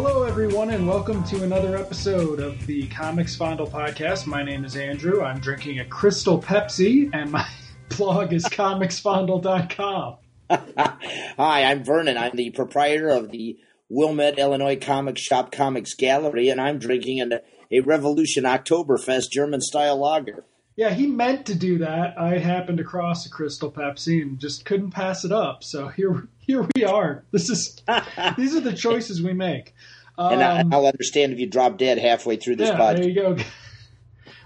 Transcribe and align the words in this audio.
Hello, 0.00 0.22
everyone, 0.22 0.70
and 0.70 0.86
welcome 0.86 1.24
to 1.24 1.42
another 1.42 1.76
episode 1.76 2.38
of 2.38 2.64
the 2.68 2.86
Comics 2.86 3.34
Fondle 3.34 3.66
podcast. 3.66 4.28
My 4.28 4.44
name 4.44 4.64
is 4.64 4.76
Andrew. 4.76 5.24
I'm 5.24 5.40
drinking 5.40 5.80
a 5.80 5.84
Crystal 5.84 6.40
Pepsi, 6.40 7.10
and 7.12 7.32
my 7.32 7.44
blog 7.96 8.32
is 8.32 8.44
comicsfondle.com. 8.44 10.18
Hi, 11.36 11.64
I'm 11.64 11.82
Vernon. 11.82 12.16
I'm 12.16 12.36
the 12.36 12.50
proprietor 12.50 13.08
of 13.08 13.32
the 13.32 13.58
Wilmette, 13.88 14.38
Illinois 14.38 14.78
Comic 14.78 15.18
Shop 15.18 15.50
Comics 15.50 15.94
Gallery, 15.94 16.48
and 16.48 16.60
I'm 16.60 16.78
drinking 16.78 17.20
an, 17.20 17.40
a 17.72 17.80
Revolution 17.80 18.44
Oktoberfest 18.44 19.32
German 19.32 19.60
style 19.60 19.96
lager. 19.96 20.44
Yeah, 20.76 20.90
he 20.90 21.08
meant 21.08 21.46
to 21.46 21.56
do 21.56 21.78
that. 21.78 22.16
I 22.16 22.38
happened 22.38 22.78
across 22.78 23.26
a 23.26 23.30
Crystal 23.30 23.72
Pepsi 23.72 24.22
and 24.22 24.38
just 24.38 24.64
couldn't 24.64 24.92
pass 24.92 25.24
it 25.24 25.32
up. 25.32 25.64
So 25.64 25.88
here, 25.88 26.28
here 26.48 26.66
we 26.74 26.82
are. 26.84 27.22
This 27.30 27.48
is 27.50 27.80
these 28.36 28.56
are 28.56 28.60
the 28.60 28.72
choices 28.72 29.22
we 29.22 29.32
make. 29.34 29.74
and 30.16 30.42
I, 30.42 30.64
will 30.64 30.86
understand 30.88 31.32
if 31.32 31.38
you 31.38 31.46
drop 31.46 31.78
dead 31.78 31.98
halfway 31.98 32.34
through 32.36 32.56
this 32.56 32.70
Um, 32.70 32.76
yeah, 32.78 32.82
podcast. 32.84 32.96
there 32.96 33.08
you 33.08 33.14
go. 33.14 33.36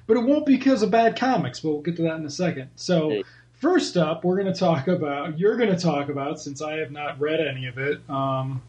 But 0.05 0.16
it 0.16 0.25
won't 0.25 0.45
be 0.45 0.56
because 0.56 0.83
of 0.83 0.91
bad 0.91 1.16
comics. 1.16 1.61
But 1.61 1.70
we'll 1.70 1.80
get 1.80 1.95
to 1.97 2.02
that 2.02 2.16
in 2.16 2.27
a 2.27 2.30
second. 2.30 2.70
So 2.75 3.09
Hey. 3.09 3.23
first 3.52 3.97
up, 3.97 4.25
we're 4.25 4.34
going 4.37 4.52
to 4.52 4.59
talk 4.59 4.88
about. 4.88 5.38
You're 5.38 5.56
going 5.56 5.70
to 5.70 5.78
talk 5.80 6.09
about 6.09 6.41
since 6.41 6.61
I 6.61 6.78
have 6.78 6.91
not 6.91 7.20
read 7.20 7.38
any 7.41 7.66
of 7.69 7.78
it. 7.78 8.01
Um, 8.11 8.62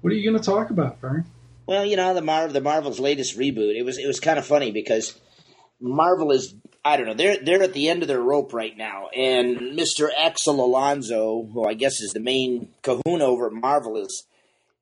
what 0.00 0.10
are 0.10 0.16
you 0.16 0.28
going 0.28 0.42
to 0.42 0.44
talk 0.44 0.70
about, 0.70 0.98
Vern? 0.98 1.26
Well, 1.66 1.84
you 1.84 1.96
know 1.96 2.14
the 2.14 2.22
Mar- 2.22 2.48
the 2.48 2.62
Marvel's 2.62 2.98
latest 2.98 3.38
reboot. 3.38 3.76
It 3.78 3.84
was 3.84 3.98
it 3.98 4.06
was 4.06 4.18
kind 4.20 4.38
of 4.38 4.46
funny 4.46 4.72
because 4.72 5.20
Marvel 5.80 6.32
is 6.32 6.54
I 6.84 6.96
don't 6.96 7.06
know 7.06 7.14
they're 7.14 7.36
they're 7.42 7.62
at 7.62 7.74
the 7.74 7.88
end 7.88 8.02
of 8.02 8.08
their 8.08 8.22
rope 8.22 8.52
right 8.54 8.76
now, 8.76 9.08
and 9.14 9.76
Mister 9.76 10.10
Axel 10.18 10.64
Alonso, 10.64 11.48
who 11.52 11.64
I 11.64 11.74
guess 11.74 12.00
is 12.00 12.12
the 12.12 12.20
main 12.20 12.70
Kahuna 12.82 13.24
over 13.24 13.48
at 13.48 13.52
Marvel, 13.52 13.96
is 13.96 14.24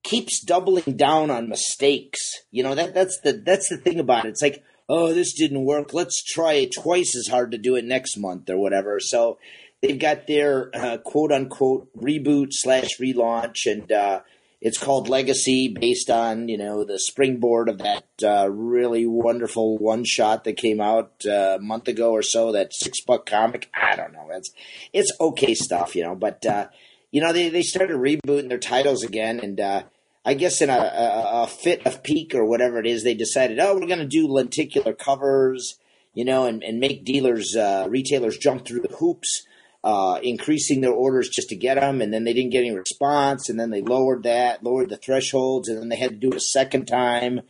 keeps 0.02 0.40
doubling 0.40 0.96
down 0.96 1.30
on 1.30 1.48
mistakes. 1.48 2.20
You 2.50 2.62
know 2.62 2.74
that 2.74 2.94
that's 2.94 3.20
the 3.20 3.32
that's 3.32 3.68
the 3.68 3.76
thing 3.76 3.98
about 3.98 4.26
it. 4.26 4.30
It's 4.30 4.42
like 4.42 4.62
oh 4.88 5.12
this 5.12 5.32
didn't 5.32 5.64
work. 5.64 5.92
Let's 5.92 6.22
try 6.22 6.54
it 6.54 6.70
twice 6.72 7.16
as 7.16 7.26
hard 7.26 7.50
to 7.50 7.58
do 7.58 7.74
it 7.74 7.84
next 7.84 8.16
month 8.16 8.48
or 8.48 8.58
whatever. 8.58 9.00
So 9.00 9.38
they've 9.82 9.98
got 9.98 10.26
their 10.26 10.70
uh, 10.74 10.98
quote 10.98 11.32
unquote 11.32 11.88
reboot 11.96 12.48
slash 12.50 12.98
relaunch 13.00 13.66
and. 13.66 13.90
uh 13.90 14.20
it's 14.60 14.78
called 14.78 15.08
Legacy, 15.08 15.68
based 15.68 16.10
on 16.10 16.48
you 16.48 16.58
know 16.58 16.84
the 16.84 16.98
springboard 16.98 17.68
of 17.68 17.78
that 17.78 18.04
uh, 18.22 18.50
really 18.50 19.06
wonderful 19.06 19.78
one 19.78 20.04
shot 20.04 20.44
that 20.44 20.56
came 20.56 20.80
out 20.80 21.12
uh, 21.26 21.56
a 21.56 21.60
month 21.60 21.88
ago 21.88 22.12
or 22.12 22.22
so. 22.22 22.52
That 22.52 22.74
six 22.74 23.00
buck 23.00 23.26
comic. 23.26 23.70
I 23.74 23.96
don't 23.96 24.12
know. 24.12 24.28
It's 24.30 24.50
it's 24.92 25.12
okay 25.20 25.54
stuff, 25.54 25.94
you 25.94 26.02
know. 26.02 26.14
But 26.14 26.44
uh, 26.44 26.68
you 27.10 27.20
know 27.20 27.32
they 27.32 27.48
they 27.48 27.62
started 27.62 27.96
rebooting 27.96 28.48
their 28.48 28.58
titles 28.58 29.04
again, 29.04 29.38
and 29.40 29.60
uh, 29.60 29.82
I 30.24 30.34
guess 30.34 30.60
in 30.60 30.70
a, 30.70 30.76
a, 30.76 31.42
a 31.44 31.46
fit 31.46 31.86
of 31.86 32.02
pique 32.02 32.34
or 32.34 32.44
whatever 32.44 32.78
it 32.78 32.86
is, 32.86 33.02
they 33.02 33.14
decided, 33.14 33.58
oh, 33.60 33.74
we're 33.74 33.86
going 33.86 33.98
to 34.00 34.06
do 34.06 34.26
lenticular 34.26 34.92
covers, 34.92 35.78
you 36.12 36.24
know, 36.24 36.44
and, 36.44 36.62
and 36.62 36.80
make 36.80 37.06
dealers, 37.06 37.56
uh, 37.56 37.86
retailers 37.88 38.36
jump 38.36 38.66
through 38.66 38.80
the 38.80 38.94
hoops 38.96 39.46
uh, 39.88 40.20
increasing 40.22 40.82
their 40.82 40.92
orders 40.92 41.30
just 41.30 41.48
to 41.48 41.56
get 41.56 41.76
them, 41.76 42.02
and 42.02 42.12
then 42.12 42.24
they 42.24 42.34
didn't 42.34 42.50
get 42.50 42.58
any 42.58 42.72
response, 42.72 43.48
and 43.48 43.58
then 43.58 43.70
they 43.70 43.80
lowered 43.80 44.24
that, 44.24 44.62
lowered 44.62 44.90
the 44.90 44.98
thresholds, 44.98 45.66
and 45.66 45.78
then 45.78 45.88
they 45.88 45.96
had 45.96 46.10
to 46.10 46.16
do 46.16 46.28
it 46.28 46.36
a 46.36 46.40
second 46.40 46.84
time. 46.84 47.40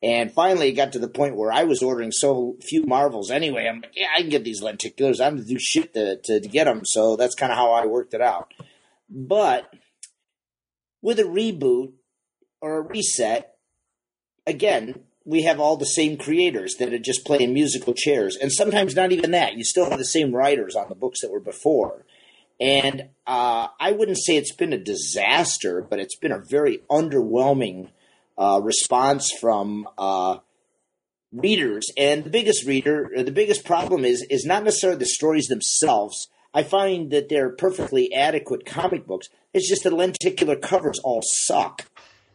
And 0.00 0.30
finally, 0.30 0.68
it 0.68 0.74
got 0.74 0.92
to 0.92 1.00
the 1.00 1.08
point 1.08 1.34
where 1.34 1.50
I 1.50 1.64
was 1.64 1.82
ordering 1.82 2.12
so 2.12 2.56
few 2.62 2.84
Marvels 2.84 3.32
anyway. 3.32 3.66
I'm 3.66 3.80
like, 3.80 3.90
yeah, 3.96 4.06
I 4.16 4.20
can 4.20 4.30
get 4.30 4.44
these 4.44 4.62
lenticulars. 4.62 5.20
I'm 5.20 5.38
to 5.38 5.44
do 5.44 5.58
shit 5.58 5.92
to, 5.94 6.14
to, 6.16 6.38
to 6.38 6.48
get 6.48 6.66
them. 6.66 6.82
So 6.84 7.16
that's 7.16 7.34
kind 7.34 7.50
of 7.50 7.58
how 7.58 7.72
I 7.72 7.86
worked 7.86 8.14
it 8.14 8.20
out. 8.20 8.54
But 9.10 9.74
with 11.02 11.18
a 11.18 11.24
reboot 11.24 11.94
or 12.60 12.78
a 12.78 12.82
reset, 12.82 13.56
again, 14.46 15.00
we 15.24 15.42
have 15.42 15.60
all 15.60 15.76
the 15.76 15.84
same 15.84 16.16
creators 16.16 16.76
that 16.76 16.92
are 16.92 16.98
just 16.98 17.26
playing 17.26 17.52
musical 17.52 17.94
chairs, 17.94 18.36
and 18.36 18.50
sometimes 18.52 18.96
not 18.96 19.12
even 19.12 19.32
that. 19.32 19.54
You 19.54 19.64
still 19.64 19.88
have 19.88 19.98
the 19.98 20.04
same 20.04 20.34
writers 20.34 20.74
on 20.74 20.88
the 20.88 20.94
books 20.94 21.20
that 21.20 21.30
were 21.30 21.40
before. 21.40 22.04
And 22.60 23.08
uh, 23.26 23.68
I 23.78 23.92
wouldn't 23.92 24.18
say 24.18 24.36
it's 24.36 24.54
been 24.54 24.74
a 24.74 24.78
disaster, 24.78 25.80
but 25.80 25.98
it's 25.98 26.16
been 26.16 26.32
a 26.32 26.42
very 26.50 26.80
underwhelming 26.90 27.88
uh, 28.36 28.60
response 28.62 29.32
from 29.32 29.88
uh, 29.96 30.38
readers. 31.32 31.90
And 31.96 32.24
the 32.24 32.30
biggest 32.30 32.66
reader, 32.66 33.10
the 33.16 33.30
biggest 33.30 33.64
problem 33.64 34.04
is 34.04 34.22
is 34.28 34.44
not 34.44 34.64
necessarily 34.64 34.98
the 34.98 35.06
stories 35.06 35.46
themselves. 35.46 36.28
I 36.52 36.62
find 36.62 37.10
that 37.12 37.28
they're 37.28 37.50
perfectly 37.50 38.12
adequate 38.12 38.66
comic 38.66 39.06
books. 39.06 39.28
It's 39.54 39.68
just 39.68 39.84
the 39.84 39.94
lenticular 39.94 40.56
covers 40.56 40.98
all 40.98 41.22
suck. 41.22 41.86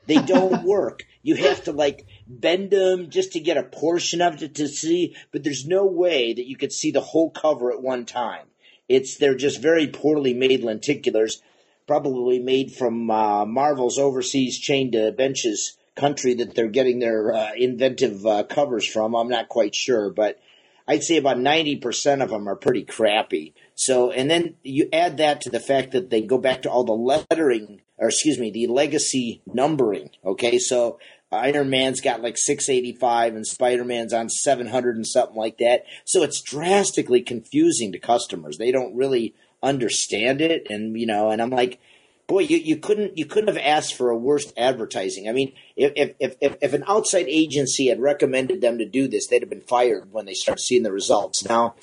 They 0.08 0.22
don't 0.22 0.64
work. 0.66 1.04
You 1.22 1.36
have 1.36 1.64
to 1.66 1.72
like 1.72 2.06
bend 2.28 2.72
them 2.72 3.10
just 3.10 3.34
to 3.34 3.40
get 3.40 3.58
a 3.58 3.64
portion 3.64 4.22
of 4.22 4.42
it 4.42 4.56
to 4.56 4.68
see, 4.68 5.16
but 5.32 5.44
there's 5.44 5.66
no 5.66 5.86
way 5.86 6.34
that 6.34 6.48
you 6.48 6.56
could 6.56 6.72
see 6.72 6.92
the 6.92 7.02
whole 7.02 7.30
cover 7.30 7.72
at 7.72 7.82
one 7.82 8.06
time. 8.06 8.48
It's 8.88 9.18
they're 9.18 9.36
just 9.36 9.62
very 9.62 9.88
poorly 9.88 10.34
made 10.34 10.62
lenticulars, 10.62 11.42
probably 11.88 12.40
made 12.40 12.72
from 12.72 13.10
uh, 13.10 13.46
Marvel's 13.46 13.98
overseas 13.98 14.60
chain 14.60 14.92
to 14.92 15.12
benches 15.12 15.78
country 15.96 16.34
that 16.36 16.56
they're 16.56 16.68
getting 16.68 17.00
their 17.00 17.34
uh, 17.34 17.52
inventive 17.56 18.26
uh, 18.26 18.44
covers 18.44 18.86
from. 18.86 19.16
I'm 19.16 19.30
not 19.30 19.50
quite 19.50 19.74
sure, 19.74 20.10
but 20.10 20.40
I'd 20.88 21.04
say 21.04 21.18
about 21.18 21.38
90% 21.38 22.22
of 22.22 22.30
them 22.30 22.48
are 22.48 22.56
pretty 22.56 22.84
crappy. 22.84 23.54
So, 23.76 24.12
and 24.12 24.30
then 24.30 24.56
you 24.62 24.88
add 24.94 25.18
that 25.18 25.42
to 25.42 25.50
the 25.50 25.60
fact 25.60 25.92
that 25.92 26.10
they 26.10 26.22
go 26.22 26.38
back 26.38 26.62
to 26.64 26.70
all 26.70 26.84
the 26.84 26.94
lettering, 26.94 27.82
or 27.98 28.10
excuse 28.10 28.38
me, 28.38 28.52
the 28.52 28.68
legacy 28.68 29.42
numbering. 29.48 30.12
Okay, 30.24 30.60
so 30.60 31.00
Iron 31.32 31.70
Man's 31.70 32.02
got 32.02 32.22
like 32.22 32.38
685 32.38 33.36
and 33.36 33.46
Spider 33.48 33.84
Man's 33.84 34.14
on 34.14 34.30
700 34.30 34.96
and 34.96 35.08
something 35.08 35.36
like 35.36 35.58
that. 35.58 35.86
So 36.06 36.24
it's 36.24 36.42
drastically 36.42 37.22
confusing 37.22 37.92
to 37.92 38.00
customers. 38.00 38.58
They 38.58 38.72
don't 38.72 38.96
really 38.96 39.36
understand 39.62 40.42
it. 40.42 40.68
And, 40.70 40.98
you 40.98 41.06
know, 41.06 41.32
and 41.32 41.42
I'm 41.42 41.50
like, 41.50 41.80
boy, 42.28 42.40
you, 42.40 42.58
you 42.58 42.78
couldn't 42.78 43.18
you 43.18 43.26
couldn't 43.26 43.54
have 43.54 43.64
asked 43.64 43.96
for 43.96 44.10
a 44.10 44.18
worse 44.18 44.52
advertising. 44.58 45.28
I 45.28 45.32
mean, 45.32 45.54
if, 45.76 45.94
if 46.20 46.36
if 46.40 46.58
if 46.62 46.74
an 46.74 46.84
outside 46.88 47.26
agency 47.28 47.88
had 47.88 48.00
recommended 48.00 48.62
them 48.62 48.78
to 48.78 48.86
do 48.86 49.08
this, 49.08 49.28
they'd 49.28 49.42
have 49.42 49.50
been 49.50 49.62
fired 49.62 50.12
when 50.12 50.26
they 50.26 50.34
start 50.34 50.60
seeing 50.60 50.84
the 50.84 50.92
results. 50.92 51.46
Now 51.46 51.76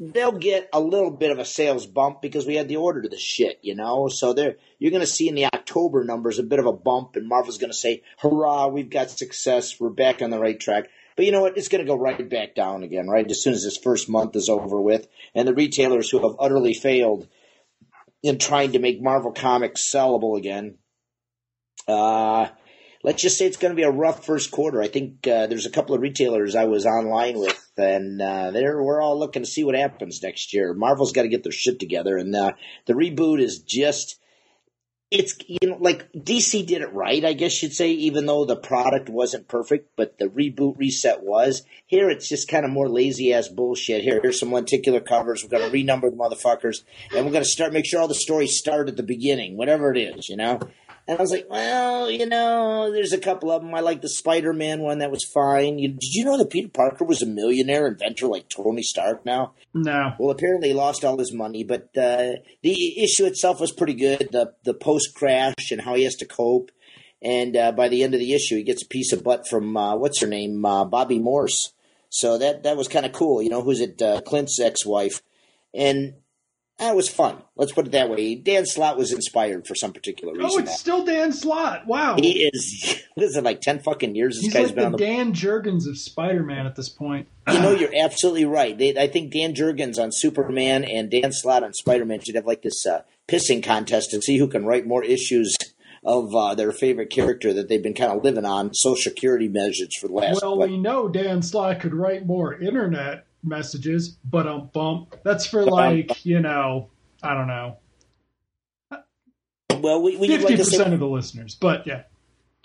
they'll 0.00 0.32
get 0.32 0.68
a 0.72 0.80
little 0.80 1.10
bit 1.10 1.30
of 1.30 1.38
a 1.38 1.44
sales 1.44 1.86
bump 1.86 2.22
because 2.22 2.46
we 2.46 2.56
had 2.56 2.68
the 2.68 2.76
order 2.76 3.02
to 3.02 3.08
the 3.08 3.18
shit, 3.18 3.58
you 3.62 3.74
know. 3.74 4.08
So 4.08 4.32
they're 4.32 4.56
you're 4.78 4.90
going 4.90 5.00
to 5.00 5.06
see 5.06 5.28
in 5.28 5.34
the 5.34 5.46
October 5.46 6.04
numbers 6.04 6.38
a 6.38 6.42
bit 6.42 6.58
of 6.58 6.66
a 6.66 6.72
bump, 6.72 7.16
and 7.16 7.28
Marvel's 7.28 7.58
going 7.58 7.70
to 7.72 7.76
say, 7.76 8.02
"Hurrah, 8.18 8.68
we've 8.68 8.90
got 8.90 9.10
success. 9.10 9.78
We're 9.78 9.90
back 9.90 10.22
on 10.22 10.30
the 10.30 10.38
right 10.38 10.58
track." 10.58 10.88
But 11.16 11.26
you 11.26 11.32
know 11.32 11.42
what? 11.42 11.58
It's 11.58 11.68
going 11.68 11.84
to 11.84 11.90
go 11.90 11.96
right 11.96 12.28
back 12.28 12.54
down 12.54 12.82
again, 12.82 13.06
right? 13.08 13.30
As 13.30 13.42
soon 13.42 13.52
as 13.52 13.64
this 13.64 13.76
first 13.76 14.08
month 14.08 14.34
is 14.34 14.48
over 14.48 14.80
with, 14.80 15.06
and 15.34 15.46
the 15.46 15.54
retailers 15.54 16.10
who 16.10 16.26
have 16.26 16.36
utterly 16.38 16.74
failed 16.74 17.28
in 18.22 18.38
trying 18.38 18.72
to 18.72 18.78
make 18.78 19.02
Marvel 19.02 19.32
Comics 19.32 19.82
sellable 19.82 20.38
again. 20.38 20.78
Uh, 21.88 22.48
let's 23.02 23.20
just 23.20 23.36
say 23.36 23.46
it's 23.46 23.56
going 23.56 23.72
to 23.72 23.76
be 23.76 23.82
a 23.82 23.90
rough 23.90 24.24
first 24.24 24.50
quarter. 24.50 24.80
I 24.80 24.88
think 24.88 25.26
uh, 25.26 25.48
there's 25.48 25.66
a 25.66 25.70
couple 25.70 25.94
of 25.94 26.00
retailers 26.00 26.54
I 26.54 26.64
was 26.66 26.86
online 26.86 27.38
with, 27.38 27.61
and 27.76 28.20
uh, 28.20 28.50
they're 28.50 28.82
we're 28.82 29.00
all 29.00 29.18
looking 29.18 29.42
to 29.42 29.48
see 29.48 29.64
what 29.64 29.74
happens 29.74 30.22
next 30.22 30.52
year. 30.52 30.74
Marvel's 30.74 31.12
got 31.12 31.22
to 31.22 31.28
get 31.28 31.42
their 31.42 31.52
shit 31.52 31.78
together, 31.78 32.16
and 32.16 32.34
uh, 32.34 32.52
the 32.86 32.94
reboot 32.94 33.40
is 33.40 33.60
just. 33.60 34.18
It's 35.10 35.34
you 35.46 35.68
know 35.68 35.76
like 35.78 36.10
DC 36.14 36.66
did 36.66 36.80
it 36.80 36.90
right, 36.94 37.22
I 37.22 37.34
guess 37.34 37.62
you'd 37.62 37.74
say, 37.74 37.90
even 37.90 38.24
though 38.24 38.46
the 38.46 38.56
product 38.56 39.10
wasn't 39.10 39.46
perfect, 39.46 39.90
but 39.94 40.16
the 40.16 40.24
reboot 40.24 40.78
reset 40.78 41.22
was. 41.22 41.64
Here 41.84 42.08
it's 42.08 42.30
just 42.30 42.48
kind 42.48 42.64
of 42.64 42.70
more 42.70 42.88
lazy 42.88 43.34
ass 43.34 43.48
bullshit. 43.48 44.02
Here, 44.02 44.20
here's 44.22 44.40
some 44.40 44.50
lenticular 44.50 45.00
covers. 45.00 45.44
We're 45.44 45.50
gonna 45.50 45.70
renumber 45.70 46.10
the 46.10 46.16
motherfuckers, 46.16 46.84
and 47.14 47.26
we're 47.26 47.32
gonna 47.32 47.44
start 47.44 47.74
make 47.74 47.84
sure 47.84 48.00
all 48.00 48.08
the 48.08 48.14
stories 48.14 48.56
start 48.56 48.88
at 48.88 48.96
the 48.96 49.02
beginning, 49.02 49.58
whatever 49.58 49.94
it 49.94 49.98
is, 49.98 50.30
you 50.30 50.36
know. 50.38 50.58
And 51.08 51.18
I 51.18 51.20
was 51.20 51.32
like, 51.32 51.48
well, 51.50 52.08
you 52.10 52.26
know, 52.26 52.92
there's 52.92 53.12
a 53.12 53.18
couple 53.18 53.50
of 53.50 53.60
them. 53.60 53.74
I 53.74 53.80
like 53.80 54.02
the 54.02 54.08
Spider-Man 54.08 54.80
one; 54.80 54.98
that 54.98 55.10
was 55.10 55.24
fine. 55.24 55.78
You, 55.78 55.88
did 55.88 56.14
you 56.14 56.24
know 56.24 56.38
that 56.38 56.50
Peter 56.50 56.68
Parker 56.68 57.04
was 57.04 57.22
a 57.22 57.26
millionaire 57.26 57.88
inventor 57.88 58.28
like 58.28 58.48
Tony 58.48 58.82
Stark 58.82 59.26
now? 59.26 59.54
No. 59.74 60.12
Well, 60.18 60.30
apparently 60.30 60.68
he 60.68 60.74
lost 60.74 61.04
all 61.04 61.18
his 61.18 61.32
money, 61.32 61.64
but 61.64 61.88
uh, 61.96 62.34
the 62.62 63.02
issue 63.02 63.24
itself 63.24 63.60
was 63.60 63.72
pretty 63.72 63.94
good. 63.94 64.28
The 64.30 64.54
the 64.64 64.74
post 64.74 65.14
crash 65.14 65.72
and 65.72 65.80
how 65.80 65.94
he 65.94 66.04
has 66.04 66.14
to 66.16 66.24
cope, 66.24 66.70
and 67.20 67.56
uh, 67.56 67.72
by 67.72 67.88
the 67.88 68.04
end 68.04 68.14
of 68.14 68.20
the 68.20 68.34
issue, 68.34 68.56
he 68.56 68.62
gets 68.62 68.84
a 68.84 68.88
piece 68.88 69.12
of 69.12 69.24
butt 69.24 69.48
from 69.48 69.76
uh, 69.76 69.96
what's 69.96 70.20
her 70.20 70.28
name, 70.28 70.64
uh, 70.64 70.84
Bobbi 70.84 71.20
Morse. 71.20 71.72
So 72.10 72.38
that 72.38 72.62
that 72.62 72.76
was 72.76 72.86
kind 72.86 73.06
of 73.06 73.12
cool. 73.12 73.42
You 73.42 73.50
know, 73.50 73.62
who's 73.62 73.80
it? 73.80 74.00
Uh, 74.00 74.20
Clint's 74.20 74.60
ex-wife, 74.60 75.20
and 75.74 76.14
that 76.82 76.96
was 76.96 77.08
fun. 77.08 77.42
Let's 77.56 77.72
put 77.72 77.86
it 77.86 77.92
that 77.92 78.10
way. 78.10 78.34
Dan 78.34 78.66
Slott 78.66 78.96
was 78.96 79.12
inspired 79.12 79.66
for 79.66 79.74
some 79.74 79.92
particular 79.92 80.34
reason. 80.34 80.50
Oh, 80.52 80.58
it's 80.58 80.78
still 80.78 81.04
Dan 81.04 81.32
Slott. 81.32 81.86
Wow. 81.86 82.16
he 82.16 82.44
is. 82.44 83.00
What 83.14 83.24
is 83.24 83.36
it 83.36 83.44
like? 83.44 83.60
Ten 83.60 83.78
fucking 83.78 84.14
years 84.14 84.36
this 84.36 84.44
He's 84.44 84.54
guy's 84.54 84.66
like 84.68 84.74
been 84.74 84.82
the 84.82 84.86
on 84.86 84.92
the 84.92 84.98
Dan 84.98 85.34
Jurgens 85.34 85.86
of 85.86 85.98
Spider-Man 85.98 86.64
at 86.64 86.76
this 86.76 86.88
point. 86.88 87.28
You 87.46 87.60
know, 87.60 87.72
you're 87.72 87.92
absolutely 87.94 88.46
right. 88.46 88.76
They, 88.76 88.96
I 88.96 89.06
think 89.06 89.30
Dan 89.34 89.52
Jurgens 89.52 90.02
on 90.02 90.08
Superman 90.12 90.82
and 90.84 91.10
Dan 91.10 91.30
Slott 91.30 91.62
on 91.62 91.74
Spider 91.74 92.06
Man 92.06 92.20
should 92.20 92.36
have 92.36 92.46
like 92.46 92.62
this 92.62 92.86
uh, 92.86 93.02
pissing 93.28 93.62
contest 93.62 94.12
to 94.12 94.22
see 94.22 94.38
who 94.38 94.48
can 94.48 94.64
write 94.64 94.86
more 94.86 95.04
issues 95.04 95.54
of 96.04 96.34
uh, 96.34 96.54
their 96.54 96.72
favorite 96.72 97.10
character 97.10 97.52
that 97.52 97.68
they've 97.68 97.82
been 97.82 97.94
kind 97.94 98.10
of 98.10 98.24
living 98.24 98.46
on 98.46 98.72
social 98.72 99.10
security 99.10 99.48
measures 99.48 99.94
for 100.00 100.08
the 100.08 100.14
last. 100.14 100.40
Well, 100.40 100.56
what, 100.56 100.70
we 100.70 100.78
know 100.78 101.08
Dan 101.08 101.42
Slott 101.42 101.80
could 101.80 101.94
write 101.94 102.26
more 102.26 102.54
internet 102.54 103.26
messages, 103.42 104.16
but 104.24 104.46
um 104.46 104.70
bump. 104.72 105.16
That's 105.22 105.46
for 105.46 105.64
like 105.64 106.24
you 106.24 106.40
know, 106.40 106.90
I 107.22 107.34
don't 107.34 107.46
know, 107.46 107.78
well, 109.82 110.00
we, 110.00 110.16
we 110.16 110.28
fifty 110.28 110.44
like 110.44 110.56
to 110.56 110.64
percent 110.64 110.88
say, 110.88 110.94
of 110.94 111.00
the 111.00 111.06
listeners. 111.06 111.56
But 111.60 111.86
yeah, 111.86 112.02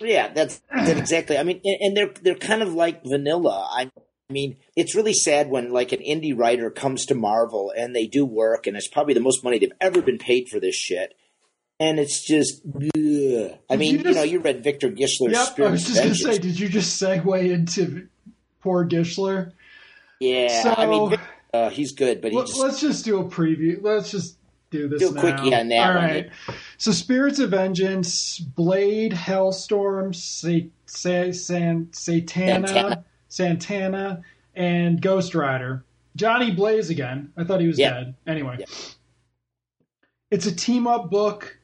yeah, 0.00 0.32
that's, 0.32 0.60
that's 0.72 0.90
exactly. 0.98 1.36
I 1.36 1.42
mean, 1.42 1.60
and, 1.64 1.76
and 1.80 1.96
they're 1.96 2.12
they're 2.22 2.34
kind 2.34 2.62
of 2.62 2.72
like 2.72 3.04
vanilla. 3.04 3.68
I 3.70 3.90
mean, 4.30 4.56
it's 4.76 4.94
really 4.94 5.14
sad 5.14 5.50
when 5.50 5.72
like 5.72 5.92
an 5.92 6.00
indie 6.00 6.36
writer 6.36 6.70
comes 6.70 7.06
to 7.06 7.14
Marvel 7.14 7.72
and 7.76 7.94
they 7.94 8.06
do 8.06 8.24
work, 8.24 8.66
and 8.66 8.76
it's 8.76 8.88
probably 8.88 9.14
the 9.14 9.20
most 9.20 9.42
money 9.42 9.58
they've 9.58 9.72
ever 9.80 10.00
been 10.00 10.18
paid 10.18 10.48
for 10.48 10.60
this 10.60 10.76
shit. 10.76 11.14
And 11.80 12.00
it's 12.00 12.26
just, 12.26 12.62
ugh. 12.66 13.56
I 13.70 13.76
mean, 13.76 14.00
you, 14.00 14.08
you 14.08 14.14
know, 14.14 14.24
you 14.24 14.40
read 14.40 14.64
Victor 14.64 14.90
Gischler's 14.90 15.34
yep. 15.34 15.60
I 15.60 15.70
was 15.70 15.86
just 15.86 16.02
gonna 16.02 16.14
say, 16.14 16.38
did 16.38 16.58
you 16.58 16.68
just 16.68 17.00
segue 17.00 17.52
into 17.52 18.08
poor 18.60 18.84
Gischler? 18.84 19.52
Yeah, 20.20 20.62
So- 20.62 20.74
I 20.76 20.86
mean, 20.86 21.16
uh, 21.54 21.70
he's 21.70 21.92
good, 21.92 22.20
but 22.20 22.32
he 22.32 22.36
Let, 22.38 22.46
just 22.48 22.60
us 22.60 22.80
just 22.80 23.04
do 23.04 23.18
a 23.20 23.24
preview. 23.24 23.78
Let's 23.82 24.10
just 24.10 24.36
do 24.70 24.88
this 24.88 25.00
Do 25.00 25.10
a 25.10 25.12
now. 25.12 25.20
quickie 25.20 25.54
on 25.54 25.68
that 25.68 25.96
All 25.96 26.02
one. 26.02 26.30
So, 26.76 26.92
Spirits 26.92 27.38
of 27.38 27.50
Vengeance, 27.50 28.38
Blade, 28.38 29.12
Hellstorm, 29.12 30.14
Sa- 30.14 30.68
Sa- 30.86 31.32
San- 31.32 31.86
Satana, 31.86 32.66
Santana. 32.68 33.04
Santana, 33.28 34.22
and 34.54 35.00
Ghost 35.00 35.34
Rider. 35.34 35.84
Johnny 36.16 36.50
Blaze 36.50 36.90
again. 36.90 37.32
I 37.36 37.44
thought 37.44 37.60
he 37.60 37.68
was 37.68 37.78
Yeah. 37.78 37.90
dead. 37.94 38.14
Anyway, 38.26 38.56
Yeah. 38.58 38.66
it's 40.30 40.46
a 40.46 40.54
team 40.54 40.86
up 40.86 41.10
book. 41.10 41.57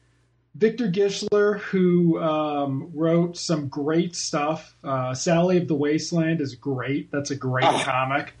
Victor 0.57 0.87
Gischler, 0.89 1.59
who 1.59 2.19
um, 2.21 2.89
wrote 2.93 3.37
some 3.37 3.67
great 3.67 4.15
stuff. 4.15 4.75
Uh, 4.83 5.13
Sally 5.13 5.57
of 5.57 5.67
the 5.67 5.75
Wasteland 5.75 6.39
is 6.41 6.55
great. 6.55 7.11
That's 7.11 7.31
a 7.31 7.35
great 7.35 7.65
Oh. 7.65 7.81
comic. 7.83 8.33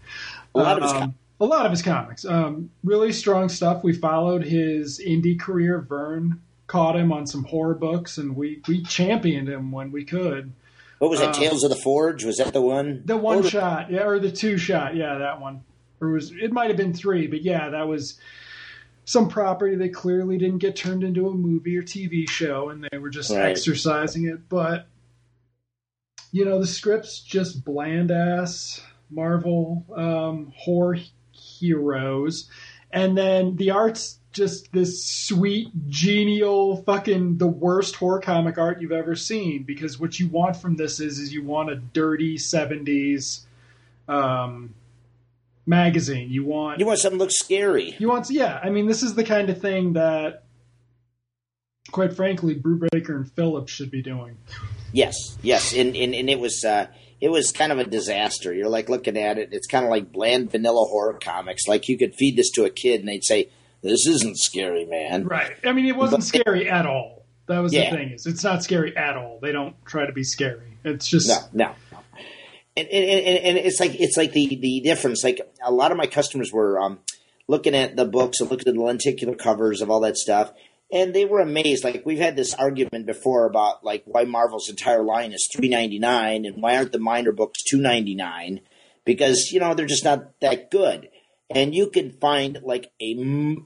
a 0.55 0.59
lot 0.59 0.77
of 0.77 0.83
his. 0.83 0.91
Um, 0.93 1.15
a 1.41 1.45
lot 1.45 1.65
of 1.65 1.71
his 1.71 1.81
comics. 1.81 2.23
Um, 2.23 2.69
really 2.85 3.11
strong 3.11 3.49
stuff. 3.49 3.83
We 3.83 3.91
followed 3.91 4.45
his 4.45 5.01
indie 5.05 5.37
career. 5.37 5.81
Vern 5.81 6.39
caught 6.67 6.95
him 6.95 7.11
on 7.11 7.27
some 7.27 7.43
horror 7.43 7.75
books, 7.75 8.17
and 8.17 8.37
we, 8.37 8.61
we 8.69 8.81
championed 8.83 9.49
him 9.49 9.69
when 9.73 9.91
we 9.91 10.05
could. 10.05 10.53
what 10.99 11.11
was 11.11 11.19
that? 11.19 11.29
uh, 11.29 11.33
Tales 11.33 11.65
of 11.65 11.69
the 11.71 11.75
Forge? 11.75 12.23
Was 12.23 12.37
that 12.37 12.53
the 12.53 12.61
one? 12.61 13.01
The 13.03 13.17
one 13.17 13.39
Or 13.39 13.43
shot, 13.43 13.91
yeah, 13.91 14.05
or 14.05 14.17
the 14.19 14.31
two 14.31 14.57
shot, 14.57 14.95
yeah, 14.95 15.17
that 15.17 15.41
one. 15.41 15.61
Or 15.99 16.11
was 16.11 16.31
it 16.31 16.53
might 16.53 16.69
have 16.69 16.77
been 16.77 16.93
three, 16.93 17.27
but 17.27 17.41
yeah, 17.41 17.69
that 17.69 17.85
was 17.87 18.17
some 19.05 19.29
property 19.29 19.75
that 19.75 19.93
clearly 19.93 20.37
didn't 20.37 20.57
get 20.57 20.75
turned 20.75 21.03
into 21.03 21.29
a 21.29 21.33
movie 21.33 21.77
or 21.77 21.83
TV 21.83 22.27
show, 22.29 22.69
and 22.69 22.87
they 22.91 22.97
were 22.97 23.09
just 23.09 23.31
Right. 23.31 23.51
exercising 23.51 24.25
it. 24.27 24.49
But 24.49 24.87
you 26.31 26.43
know, 26.43 26.59
the 26.59 26.67
script's 26.67 27.21
just 27.21 27.63
bland 27.63 28.11
ass 28.11 28.81
Marvel 29.09 29.85
um, 29.95 30.51
horror 30.57 30.97
heroes, 31.31 32.49
and 32.91 33.17
then 33.17 33.55
the 33.55 33.71
art's 33.71 34.19
just 34.33 34.73
this 34.73 35.05
sweet, 35.05 35.69
genial, 35.87 36.83
fucking 36.83 37.37
the 37.37 37.47
worst 37.47 37.95
horror 37.95 38.19
comic 38.19 38.57
art 38.57 38.81
you've 38.81 38.91
ever 38.91 39.15
seen. 39.15 39.63
Because 39.63 39.97
what 39.97 40.19
you 40.19 40.27
want 40.27 40.57
from 40.57 40.75
this 40.75 40.99
is, 40.99 41.19
is 41.19 41.33
you 41.33 41.41
want 41.43 41.69
a 41.69 41.75
dirty 41.75 42.37
'70s 42.37 43.45
um, 44.09 44.73
magazine. 45.65 46.29
You 46.29 46.45
want 46.45 46.79
You 46.79 46.85
want 46.85 46.99
something 46.99 47.17
that 47.17 47.23
looks 47.25 47.39
scary? 47.39 47.95
you 47.99 48.07
want, 48.09 48.29
yeah. 48.29 48.59
I 48.63 48.69
mean, 48.69 48.87
this 48.87 49.03
is 49.03 49.15
the 49.15 49.23
kind 49.23 49.49
of 49.49 49.59
thing 49.61 49.93
that, 49.93 50.43
quite 51.91 52.13
frankly, 52.15 52.55
Brubaker 52.55 53.15
and 53.15 53.31
Phillips 53.31 53.71
should 53.71 53.91
be 53.91 54.01
doing. 54.01 54.37
Yes, 54.91 55.37
yes, 55.41 55.73
and 55.73 55.95
and, 55.95 56.15
and 56.15 56.29
it 56.29 56.39
was 56.39 56.63
uh, 56.63 56.87
it 57.19 57.29
was 57.29 57.51
kind 57.51 57.71
of 57.71 57.79
a 57.79 57.83
disaster. 57.85 58.53
You're 58.53 58.69
like 58.69 58.87
looking 58.89 59.17
at 59.17 59.37
it; 59.37 59.49
it's 59.51 59.67
kind 59.67 59.83
of 59.83 59.91
like 59.91 60.11
bland 60.11 60.51
vanilla 60.51 60.85
horror 60.89 61.17
comics. 61.21 61.67
Like 61.67 61.89
you 61.89 61.97
could 61.97 62.15
feed 62.15 62.37
this 62.37 62.49
to 62.51 62.63
a 62.63 62.69
kid, 62.69 63.01
and 63.01 63.09
they'd 63.09 63.23
say, 63.23 63.49
"This 63.81 64.07
isn't 64.07 64.37
scary, 64.37 64.85
man." 64.85 65.25
Right. 65.25 65.51
I 65.65 65.73
mean, 65.73 65.85
it 65.85 65.95
wasn't 65.97 66.21
But- 66.21 66.27
scary 66.27 66.69
at 66.69 66.85
all. 66.85 67.25
That 67.47 67.59
was 67.59 67.73
Yeah. 67.73 67.91
the 67.91 67.97
thing. 67.97 68.09
Is 68.11 68.25
it's 68.25 68.43
not 68.43 68.63
scary 68.63 68.95
at 68.97 69.17
all. 69.17 69.37
They 69.41 69.51
don't 69.51 69.75
try 69.85 70.05
to 70.07 70.13
be 70.13 70.23
scary. 70.23 70.77
It's 70.83 71.07
just 71.07 71.27
No, 71.53 71.65
no. 71.67 71.75
And, 72.77 72.87
and, 72.89 73.37
and, 73.39 73.57
it's 73.57 73.79
like 73.79 73.99
it's 73.99 74.17
like 74.17 74.33
the 74.33 74.55
the 74.55 74.81
difference. 74.81 75.23
Like 75.23 75.39
a 75.63 75.71
lot 75.71 75.91
of 75.91 75.97
my 75.97 76.07
customers 76.07 76.51
were 76.51 76.77
um, 76.79 76.99
looking 77.47 77.73
at 77.73 77.95
the 77.95 78.03
books 78.03 78.41
and 78.41 78.51
looking 78.51 78.67
at 78.67 78.75
the 78.75 78.81
lenticular 78.81 79.35
covers 79.35 79.81
of 79.81 79.89
all 79.89 80.01
that 80.01 80.17
stuff, 80.17 80.51
and 80.91 81.13
they 81.13 81.23
were 81.23 81.39
amazed. 81.39 81.85
Like 81.85 82.05
we've 82.05 82.19
had 82.19 82.35
this 82.35 82.53
argument 82.53 83.05
before 83.05 83.45
about 83.45 83.85
like 83.85 84.03
why 84.05 84.25
Marvel's 84.25 84.69
entire 84.69 85.03
line 85.03 85.31
is 85.31 85.49
three 85.53 85.69
ninety 85.69 85.99
nine 85.99 86.45
and 86.45 86.61
why 86.61 86.75
aren't 86.75 86.91
the 86.91 86.99
minor 86.99 87.31
books 87.31 87.63
two 87.63 87.79
ninety 87.79 88.13
nine? 88.13 88.59
Because 89.05 89.51
you 89.53 89.61
know 89.61 89.73
they're 89.73 89.85
just 89.85 90.03
not 90.03 90.37
that 90.41 90.69
good. 90.69 91.09
And 91.49 91.75
you 91.75 91.89
can 91.91 92.11
find 92.11 92.59
like 92.63 92.91
a 93.01 93.15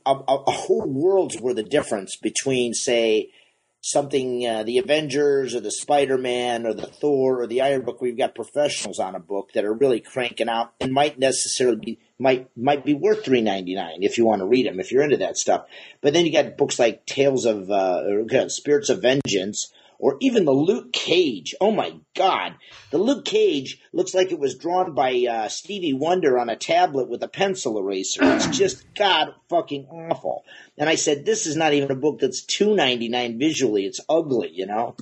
a 0.06 0.52
whole 0.52 0.86
world's 0.86 1.40
worth 1.40 1.58
of 1.58 1.70
difference 1.70 2.16
between, 2.18 2.74
say, 2.74 3.32
something 3.82 4.46
uh, 4.46 4.64
the 4.64 4.78
Avengers 4.78 5.56
or 5.56 5.62
the 5.62 5.72
Spider 5.72 6.18
Man 6.18 6.66
or 6.66 6.74
the 6.74 6.88
Thor 6.88 7.42
or 7.42 7.48
the 7.48 7.62
Iron 7.62 7.84
Book 7.84 8.00
you've 8.02 8.18
got 8.18 8.36
professionals 8.36 9.00
on 9.00 9.16
a 9.16 9.20
book 9.20 9.52
that 9.54 9.66
are 9.66 9.74
really 9.74 10.00
cranking 10.00 10.50
out 10.50 10.74
and 10.80 10.92
might 10.92 11.18
necessarily 11.18 11.78
be 11.78 12.00
might 12.18 12.50
might 12.58 12.84
be 12.84 12.94
worth 12.94 13.24
three 13.24 13.42
ninety 13.42 13.76
nine 13.76 14.04
if 14.04 14.18
you 14.18 14.26
want 14.26 14.40
to 14.42 14.46
read 14.46 14.66
them 14.66 14.80
if 14.80 14.92
you're 14.92 15.04
into 15.04 15.18
that 15.18 15.38
stuff. 15.38 15.66
But 16.02 16.14
then 16.14 16.26
you 16.26 16.32
got 16.32 16.58
books 16.58 16.78
like 16.78 17.06
Tales 17.06 17.46
of 17.46 17.70
uh, 17.70 18.02
uh, 18.34 18.50
Spirits 18.50 18.90
of 18.90 19.02
Vengeance. 19.02 19.72
Or 20.00 20.16
even 20.22 20.46
the 20.46 20.54
Luke 20.54 20.94
Cage. 20.94 21.54
Oh 21.60 21.72
my 21.72 21.94
God. 22.16 22.56
The 22.90 22.98
Luke 22.98 23.26
Cage 23.26 23.82
looks 23.92 24.14
like 24.14 24.32
it 24.32 24.40
was 24.40 24.56
drawn 24.56 24.94
by 24.94 25.26
uh, 25.30 25.50
Stevie 25.50 25.94
Wonder 25.94 26.40
on 26.40 26.50
a 26.50 26.56
tablet 26.56 27.10
with 27.10 27.22
a 27.22 27.28
pencil 27.28 27.78
eraser. 27.78 28.22
It's 28.24 28.48
just 28.58 28.86
God 28.96 29.34
fucking 29.50 29.88
awful. 29.88 30.46
And 30.78 30.88
I 30.88 30.96
said, 30.96 31.26
this 31.26 31.46
is 31.46 31.58
not 31.58 31.74
even 31.74 31.92
a 31.92 31.96
book 31.96 32.20
that's 32.20 32.44
two 32.44 32.76
ninety 32.76 33.10
nine 33.10 33.38
visually. 33.38 33.86
It's 33.86 34.00
ugly, 34.08 34.52
you 34.54 34.66
know. 34.66 34.96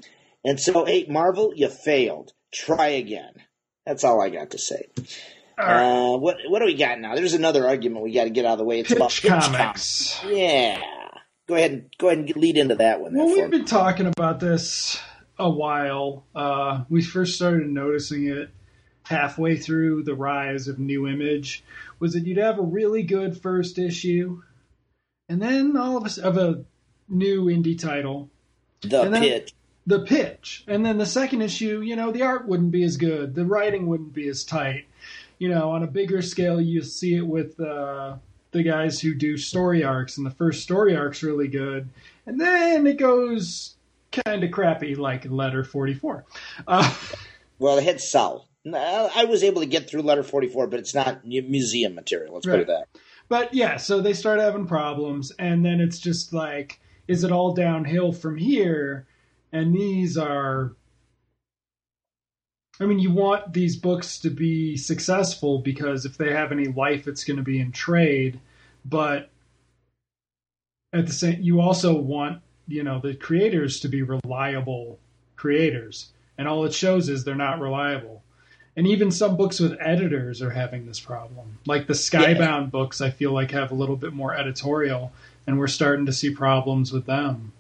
And 0.43 0.59
so, 0.59 0.85
hey, 0.85 1.05
Marvel, 1.07 1.53
you 1.55 1.69
failed. 1.69 2.33
Try 2.51 2.87
again. 2.87 3.33
That's 3.85 4.03
all 4.03 4.19
I 4.21 4.29
got 4.29 4.51
to 4.51 4.57
say. 4.57 4.87
right. 5.57 6.13
Uh, 6.13 6.17
what 6.17 6.37
what 6.47 6.59
do 6.59 6.65
we 6.65 6.73
got 6.75 6.99
now? 6.99 7.15
There's 7.15 7.33
another 7.33 7.67
argument 7.67 8.03
we 8.03 8.13
got 8.13 8.23
to 8.25 8.29
get 8.31 8.45
out 8.45 8.53
of 8.53 8.57
the 8.59 8.65
way. 8.65 8.79
It's 8.79 8.91
about 8.91 9.09
pitch 9.09 9.21
pitch 9.21 9.31
comics. 9.31 10.19
Yeah. 10.25 10.81
Go 11.47 11.55
ahead 11.55 11.71
and 11.71 11.85
go 11.97 12.07
ahead 12.09 12.19
and 12.19 12.35
lead 12.35 12.57
into 12.57 12.75
that 12.75 12.99
one. 13.01 13.15
Well, 13.15 13.27
we've 13.27 13.49
been 13.49 13.65
talking 13.65 14.05
about 14.05 14.39
this 14.39 14.99
a 15.39 15.49
while. 15.49 16.25
Uh, 16.35 16.83
we 16.89 17.01
first 17.01 17.35
started 17.35 17.67
noticing 17.67 18.27
it 18.27 18.49
halfway 19.03 19.55
through 19.55 20.03
the 20.03 20.13
rise 20.13 20.67
of 20.67 20.77
New 20.77 21.07
Image. 21.07 21.63
Was 21.99 22.13
that 22.13 22.25
you'd 22.25 22.37
have 22.37 22.59
a 22.59 22.63
really 22.63 23.01
good 23.03 23.41
first 23.41 23.79
issue, 23.79 24.41
and 25.29 25.41
then 25.41 25.77
all 25.77 25.97
of 25.97 26.17
a, 26.17 26.21
of 26.21 26.37
a 26.37 26.65
new 27.07 27.45
indie 27.45 27.79
title, 27.79 28.29
the 28.81 29.09
pitch. 29.17 29.53
the 29.85 29.99
pitch, 30.01 30.65
and 30.67 30.85
then 30.85 30.97
the 30.97 31.05
second 31.05 31.41
issue, 31.41 31.79
you 31.79 31.95
know, 31.95 32.11
the 32.11 32.23
art 32.23 32.45
wouldn't 32.45 32.71
be 32.71 32.83
as 32.83 32.97
good, 32.97 33.35
the 33.35 33.45
writing 33.45 33.87
wouldn't 33.87 34.13
be 34.13 34.27
as 34.27 34.43
tight. 34.43 34.85
You 35.39 35.49
know, 35.49 35.71
on 35.71 35.83
a 35.83 35.87
bigger 35.87 36.21
scale, 36.21 36.59
you 36.59 36.81
see 36.81 37.15
it 37.15 37.25
with 37.25 37.59
uh, 37.59 38.17
the 38.57 38.63
guys 38.63 38.99
who 38.99 39.13
do 39.13 39.37
story 39.37 39.83
arcs, 39.83 40.17
and 40.17 40.25
the 40.25 40.31
first 40.31 40.63
story 40.63 40.95
arc's 40.95 41.23
really 41.23 41.47
good, 41.47 41.89
and 42.25 42.39
then 42.41 42.85
it 42.87 42.97
goes 42.97 43.75
kind 44.25 44.43
of 44.43 44.51
crappy, 44.51 44.95
like 44.95 45.29
Letter 45.29 45.63
Forty 45.63 45.93
Four. 45.93 46.25
Uh, 46.67 46.93
Well, 47.59 47.77
it 47.77 47.83
had 47.83 48.01
Sal. 48.01 48.47
I 48.73 49.25
was 49.29 49.43
able 49.43 49.61
to 49.61 49.67
get 49.67 49.89
through 49.89 50.01
letter 50.01 50.23
44, 50.23 50.67
but 50.67 50.79
it's 50.79 50.93
not 50.93 51.25
museum 51.25 51.95
material. 51.95 52.33
Let's 52.33 52.45
put 52.45 52.55
it 52.55 52.57
Right. 52.57 52.67
that. 52.67 52.87
But 53.29 53.53
yeah, 53.53 53.77
so 53.77 54.01
they 54.01 54.13
start 54.13 54.39
having 54.39 54.67
problems, 54.67 55.31
and 55.39 55.65
then 55.65 55.79
it's 55.79 55.99
just 55.99 56.33
like, 56.33 56.79
is 57.07 57.23
it 57.23 57.31
all 57.31 57.53
downhill 57.53 58.11
from 58.11 58.37
here? 58.37 59.07
And 59.51 59.73
these 59.73 60.17
are. 60.17 60.73
I 62.79 62.85
mean, 62.85 62.99
you 62.99 63.11
want 63.11 63.53
these 63.53 63.75
books 63.75 64.19
to 64.19 64.29
be 64.29 64.77
successful 64.77 65.59
because 65.59 66.05
if 66.05 66.17
they 66.17 66.31
have 66.31 66.51
any 66.51 66.67
life, 66.67 67.07
it's 67.07 67.23
going 67.23 67.37
to 67.37 67.43
be 67.43 67.59
in 67.59 67.71
trade. 67.71 68.39
But 68.87 69.29
at 70.93 71.07
the 71.07 71.13
same, 71.13 71.41
you 71.41 71.59
also 71.61 71.95
want 71.95 72.41
you 72.67 72.83
know 72.83 72.99
the 72.99 73.15
creators 73.15 73.79
to 73.81 73.87
be 73.87 74.01
reliable 74.01 74.99
creators, 75.35 76.09
and 76.37 76.47
all 76.47 76.65
it 76.65 76.73
shows 76.73 77.09
is 77.09 77.23
they're 77.23 77.35
not 77.35 77.59
reliable. 77.59 78.23
And 78.75 78.85
even 78.85 79.09
some 79.09 79.37
books 79.37 79.59
with 79.59 79.75
editors 79.79 80.41
are 80.43 80.51
having 80.51 80.85
this 80.85 80.99
problem. 80.99 81.57
Like 81.65 81.87
the 81.87 81.93
Skybound 81.93 82.69
books, 82.69 83.01
I 83.01 83.09
feel 83.09 83.31
like 83.31 83.49
have 83.49 83.71
a 83.71 83.75
little 83.75 83.95
bit 83.95 84.13
more 84.13 84.35
editorial, 84.35 85.11
and 85.47 85.57
we're 85.57 85.67
starting 85.67 86.05
to 86.05 86.13
see 86.13 86.29
problems 86.29 86.91
with 86.91 87.07
them. 87.07 87.53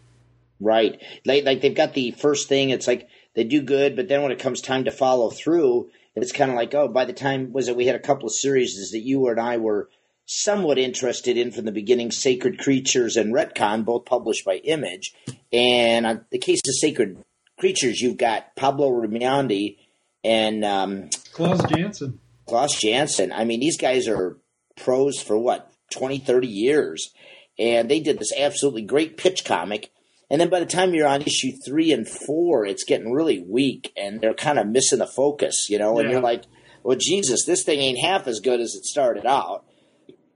Right. 0.59 1.01
Like, 1.25 1.43
like 1.43 1.61
they've 1.61 1.73
got 1.73 1.93
the 1.93 2.11
first 2.11 2.47
thing. 2.47 2.69
It's 2.69 2.87
like 2.87 3.09
they 3.33 3.43
do 3.43 3.61
good, 3.61 3.95
but 3.95 4.07
then 4.07 4.21
when 4.21 4.31
it 4.31 4.39
comes 4.39 4.61
time 4.61 4.85
to 4.85 4.91
follow 4.91 5.31
through, 5.31 5.89
it's 6.15 6.31
kind 6.31 6.51
of 6.51 6.57
like, 6.57 6.73
oh, 6.75 6.87
by 6.87 7.05
the 7.05 7.13
time 7.13 7.51
was 7.51 7.67
it 7.67 7.75
we 7.75 7.85
had 7.87 7.95
a 7.95 7.99
couple 7.99 8.27
of 8.27 8.33
series 8.33 8.91
that 8.91 8.99
you 8.99 9.27
and 9.27 9.39
I 9.39 9.57
were 9.57 9.89
somewhat 10.27 10.77
interested 10.77 11.37
in 11.37 11.51
from 11.51 11.65
the 11.65 11.71
beginning 11.71 12.11
Sacred 12.11 12.59
Creatures 12.59 13.15
and 13.15 13.33
Retcon, 13.33 13.85
both 13.85 14.05
published 14.05 14.45
by 14.45 14.57
Image. 14.57 15.13
And 15.51 16.05
on 16.05 16.25
the 16.29 16.37
case 16.37 16.59
of 16.67 16.75
Sacred 16.75 17.23
Creatures, 17.57 18.01
you've 18.01 18.17
got 18.17 18.55
Pablo 18.55 18.91
Raimondi 18.91 19.77
and 20.23 20.63
um, 20.65 21.09
Klaus 21.31 21.63
Janson. 21.63 22.19
Klaus 22.45 22.77
Janson. 22.79 23.31
I 23.31 23.45
mean, 23.45 23.61
these 23.61 23.77
guys 23.77 24.07
are 24.07 24.37
pros 24.75 25.21
for 25.21 25.37
what, 25.37 25.71
20, 25.91 26.19
30 26.19 26.47
years. 26.47 27.13
And 27.57 27.89
they 27.89 28.01
did 28.01 28.19
this 28.19 28.33
absolutely 28.37 28.83
great 28.83 29.17
pitch 29.17 29.45
comic. 29.45 29.91
And 30.29 30.41
then 30.41 30.49
by 30.49 30.59
the 30.59 30.65
time 30.65 30.93
you're 30.93 31.07
on 31.07 31.21
issue 31.21 31.53
three 31.65 31.93
and 31.93 32.07
four, 32.07 32.65
it's 32.65 32.83
getting 32.83 33.13
really 33.13 33.39
weak 33.39 33.93
and 33.95 34.19
they're 34.19 34.33
kind 34.33 34.59
of 34.59 34.67
missing 34.67 34.99
the 34.99 35.07
focus, 35.07 35.67
you 35.69 35.79
know? 35.79 35.99
And 35.99 36.09
Yeah. 36.09 36.15
you're 36.15 36.21
like, 36.21 36.43
well, 36.83 36.97
Jesus, 36.99 37.45
this 37.45 37.63
thing 37.63 37.79
ain't 37.79 37.99
half 37.99 38.27
as 38.27 38.41
good 38.41 38.59
as 38.59 38.75
it 38.75 38.83
started 38.83 39.25
out. 39.25 39.63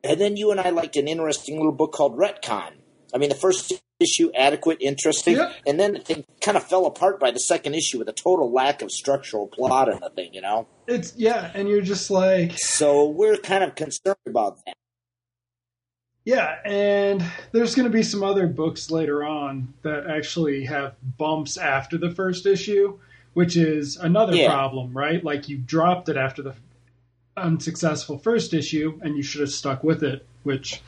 And 0.04 0.20
then 0.20 0.36
you 0.38 0.52
and 0.52 0.60
I 0.60 0.70
liked 0.70 0.96
an 0.98 1.08
interesting 1.08 1.58
little 1.58 1.72
book 1.72 1.92
called 1.94 2.18
Retcon. 2.18 2.72
I 3.14 3.18
mean, 3.18 3.30
the 3.30 3.36
first 3.36 3.74
issue, 4.00 4.32
adequate, 4.36 4.78
interesting. 4.82 5.36
Yep. 5.36 5.54
And 5.68 5.80
then 5.80 5.94
the 5.94 6.00
thing 6.00 6.24
kind 6.44 6.58
of 6.58 6.64
fell 6.64 6.86
apart 6.86 7.20
by 7.20 7.30
the 7.32 7.40
second 7.40 7.76
issue 7.76 8.00
with 8.00 8.10
a 8.10 8.14
total 8.14 8.52
lack 8.52 8.82
of 8.82 8.92
structural 8.92 9.48
plot 9.48 9.90
in 9.90 10.00
the 10.00 10.10
thing, 10.10 10.34
you 10.34 10.42
know? 10.42 10.68
It's 10.88 11.14
yeah, 11.16 11.52
and 11.54 11.68
you're 11.70 11.82
just 11.82 12.10
like 12.10 12.54
So 12.58 13.10
we're 13.10 13.38
kind 13.38 13.64
of 13.64 13.76
concerned 13.76 14.16
about 14.26 14.58
that. 14.66 14.76
yeah, 16.24 16.56
and 16.66 17.24
there's 17.52 17.76
going 17.76 17.86
to 17.90 17.96
be 17.96 18.04
some 18.04 18.24
other 18.24 18.48
books 18.48 18.90
later 18.92 19.24
on 19.24 19.74
that 19.84 20.08
actually 20.08 20.66
have 20.66 20.96
bumps 21.18 21.58
after 21.58 21.98
the 21.98 22.12
first 22.12 22.46
issue, 22.46 22.98
which 23.34 23.58
is 23.58 23.98
another 23.98 24.36
Yeah. 24.36 24.48
problem, 24.50 24.98
right? 24.98 25.24
Like 25.24 25.50
you 25.50 25.58
dropped 25.58 26.10
it 26.10 26.18
after 26.18 26.42
the 26.42 26.56
unsuccessful 27.42 28.18
first 28.18 28.54
issue, 28.54 29.00
and 29.02 29.18
you 29.18 29.24
should 29.24 29.42
have 29.42 29.52
stuck 29.52 29.84
with 29.84 30.04
it. 30.04 30.26
Which 30.44 30.82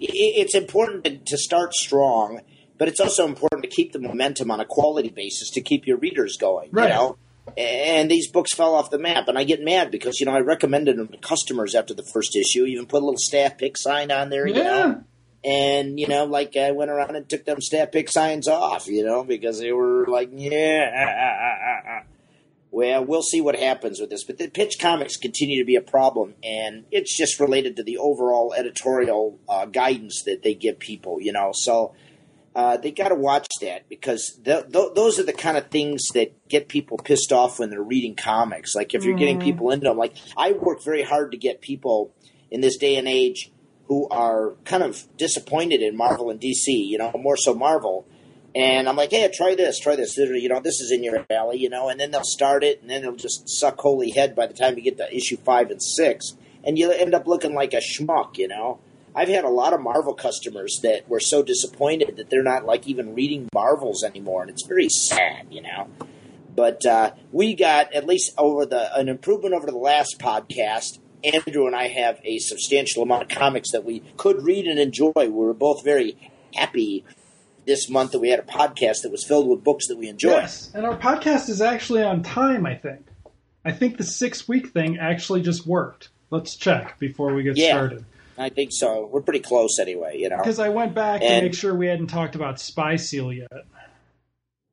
It's 0.00 0.54
important 0.54 1.04
to- 1.04 1.18
to 1.18 1.38
start 1.38 1.72
strong, 1.74 2.40
but 2.78 2.88
it's 2.88 3.00
also 3.00 3.26
important 3.26 3.62
to 3.62 3.68
keep 3.68 3.92
the 3.92 3.98
momentum 4.00 4.50
on 4.50 4.60
a 4.60 4.64
quality 4.64 5.08
basis 5.08 5.50
to 5.50 5.60
keep 5.62 5.86
your 5.86 5.96
readers 5.96 6.36
going, 6.36 6.68
Right. 6.72 6.88
you 6.88 6.94
know? 6.94 7.16
And 7.56 8.10
these 8.10 8.30
books 8.30 8.52
fell 8.54 8.74
off 8.74 8.90
the 8.90 8.98
map, 8.98 9.28
and 9.28 9.38
I 9.38 9.44
get 9.44 9.62
mad 9.62 9.90
because, 9.90 10.18
you 10.18 10.26
know, 10.26 10.32
I 10.32 10.40
recommended 10.40 10.96
them 10.98 11.08
to 11.08 11.16
customers 11.18 11.74
after 11.74 11.94
the 11.94 12.02
first 12.02 12.34
issue, 12.36 12.64
even 12.64 12.86
put 12.86 13.02
a 13.02 13.04
little 13.04 13.18
staff 13.18 13.56
pick 13.56 13.76
sign 13.78 14.10
on 14.10 14.30
there, 14.30 14.46
you 14.46 14.54
yeah, 14.56 14.62
know? 14.62 15.04
And, 15.44 16.00
you 16.00 16.06
know, 16.08 16.24
like 16.24 16.56
I 16.56 16.72
went 16.72 16.90
around 16.90 17.16
and 17.16 17.28
took 17.28 17.44
them 17.44 17.60
staff 17.60 17.92
pick 17.92 18.10
signs 18.10 18.48
off, 18.48 18.88
you 18.88 19.04
know, 19.04 19.24
because 19.24 19.60
they 19.60 19.72
were 19.72 20.06
like, 20.06 20.30
yeah. 20.34 20.90
Ah, 20.96 21.06
ah, 21.06 22.00
ah, 22.00 22.02
Well, 22.74 23.04
we'll 23.04 23.22
see 23.22 23.40
what 23.40 23.54
happens 23.54 24.00
with 24.00 24.10
this. 24.10 24.24
But 24.24 24.38
the 24.38 24.48
pitch 24.48 24.80
comics 24.80 25.16
continue 25.16 25.62
to 25.62 25.64
be 25.64 25.76
a 25.76 25.80
problem, 25.80 26.34
and 26.42 26.86
it's 26.90 27.16
just 27.16 27.38
related 27.38 27.76
to 27.76 27.84
the 27.84 27.98
overall 27.98 28.52
editorial 28.52 29.38
uh, 29.48 29.66
guidance 29.66 30.24
that 30.26 30.42
they 30.42 30.54
give 30.54 30.80
people, 30.80 31.20
you 31.20 31.32
know. 31.32 31.52
So 31.54 31.94
uh, 32.52 32.76
they 32.76 32.90
got 32.90 33.10
to 33.10 33.14
watch 33.14 33.46
that 33.60 33.88
because 33.88 34.40
th- 34.44 34.72
th- 34.72 34.94
those 34.96 35.20
are 35.20 35.22
the 35.22 35.32
kind 35.32 35.56
of 35.56 35.68
things 35.68 36.02
that 36.14 36.48
get 36.48 36.66
people 36.66 36.98
pissed 36.98 37.32
off 37.32 37.60
when 37.60 37.70
they're 37.70 37.80
reading 37.80 38.16
comics. 38.16 38.74
Like 38.74 38.92
if 38.92 39.04
you're 39.04 39.16
getting 39.16 39.38
people 39.38 39.70
into 39.70 39.84
them, 39.84 39.96
like 39.96 40.16
I 40.36 40.50
work 40.50 40.82
very 40.82 41.04
hard 41.04 41.30
to 41.30 41.38
get 41.38 41.60
people 41.60 42.12
in 42.50 42.60
this 42.60 42.76
day 42.76 42.96
and 42.96 43.06
age 43.06 43.52
who 43.86 44.08
are 44.08 44.54
kind 44.64 44.82
of 44.82 45.06
disappointed 45.16 45.80
in 45.80 45.96
Marvel 45.96 46.28
and 46.28 46.40
DC, 46.40 46.66
you 46.66 46.98
know, 46.98 47.12
more 47.14 47.36
so 47.36 47.54
Marvel. 47.54 48.08
And 48.54 48.88
I'm 48.88 48.96
like, 48.96 49.10
hey, 49.10 49.28
try 49.34 49.56
this, 49.56 49.80
try 49.80 49.96
this. 49.96 50.16
You 50.16 50.48
know, 50.48 50.60
this 50.60 50.80
is 50.80 50.92
in 50.92 51.02
your 51.02 51.26
alley, 51.28 51.58
you 51.58 51.68
know, 51.68 51.88
and 51.88 51.98
then 51.98 52.12
they'll 52.12 52.22
start 52.22 52.62
it, 52.62 52.80
and 52.80 52.88
then 52.88 53.02
it'll 53.02 53.16
just 53.16 53.48
suck 53.48 53.80
holy 53.80 54.10
head 54.10 54.36
by 54.36 54.46
the 54.46 54.54
time 54.54 54.76
you 54.76 54.82
get 54.82 54.96
to 54.98 55.14
issue 55.16 55.36
five 55.38 55.70
and 55.70 55.82
six, 55.82 56.36
and 56.62 56.78
you 56.78 56.92
end 56.92 57.14
up 57.14 57.26
looking 57.26 57.54
like 57.54 57.74
a 57.74 57.78
schmuck, 57.78 58.38
you 58.38 58.46
know. 58.46 58.78
I've 59.16 59.28
had 59.28 59.44
a 59.44 59.48
lot 59.48 59.72
of 59.72 59.80
Marvel 59.80 60.14
customers 60.14 60.80
that 60.82 61.08
were 61.08 61.20
so 61.20 61.42
disappointed 61.42 62.16
that 62.16 62.30
they're 62.30 62.42
not 62.42 62.64
like 62.64 62.86
even 62.88 63.14
reading 63.14 63.48
Marvels 63.52 64.02
anymore, 64.04 64.42
and 64.42 64.50
it's 64.50 64.66
very 64.66 64.88
sad, 64.88 65.46
you 65.50 65.62
know. 65.62 65.88
But 66.54 66.86
uh, 66.86 67.12
we 67.32 67.54
got 67.54 67.92
at 67.92 68.06
least 68.06 68.34
over 68.38 68.66
the 68.66 68.96
an 68.96 69.08
improvement 69.08 69.54
over 69.54 69.66
the 69.66 69.76
last 69.76 70.18
podcast. 70.20 70.98
Andrew 71.24 71.66
and 71.66 71.74
I 71.74 71.88
have 71.88 72.20
a 72.22 72.38
substantial 72.38 73.02
amount 73.02 73.22
of 73.22 73.28
comics 73.30 73.72
that 73.72 73.84
we 73.84 74.02
could 74.16 74.44
read 74.44 74.66
and 74.66 74.78
enjoy. 74.78 75.12
We 75.16 75.28
were 75.30 75.54
both 75.54 75.82
very 75.82 76.30
happy 76.54 77.04
this 77.66 77.88
month 77.88 78.12
that 78.12 78.18
we 78.20 78.30
had 78.30 78.38
a 78.40 78.42
podcast 78.42 79.02
that 79.02 79.10
was 79.12 79.24
filled 79.24 79.48
with 79.48 79.64
books 79.64 79.88
that 79.88 79.96
we 79.98 80.08
enjoyed. 80.08 80.32
yes, 80.32 80.70
and 80.74 80.84
our 80.86 80.96
podcast 80.96 81.48
is 81.48 81.60
actually 81.62 82.02
on 82.02 82.22
time. 82.22 82.66
I 82.66 82.74
think. 82.74 83.06
I 83.64 83.72
think 83.72 83.96
the 83.96 84.04
six 84.04 84.46
week 84.46 84.68
thing 84.68 84.98
actually 84.98 85.40
just 85.42 85.66
worked. 85.66 86.10
Let's 86.30 86.56
check 86.56 86.98
before 86.98 87.32
we 87.34 87.42
get 87.42 87.56
Yeah. 87.56 87.70
started. 87.72 88.04
I 88.36 88.48
think 88.48 88.70
so. 88.72 89.08
We're 89.12 89.20
pretty 89.22 89.40
close 89.40 89.78
anyway, 89.78 90.18
you 90.18 90.28
know. 90.28 90.38
Because 90.38 90.58
I 90.58 90.68
went 90.68 90.92
back 90.94 91.20
to 91.20 91.28
make 91.42 91.54
sure 91.54 91.74
we 91.74 91.86
hadn't 91.86 92.08
talked 92.08 92.34
about 92.34 92.58
Spy 92.60 92.96
Seal 92.96 93.32
yet. 93.32 93.48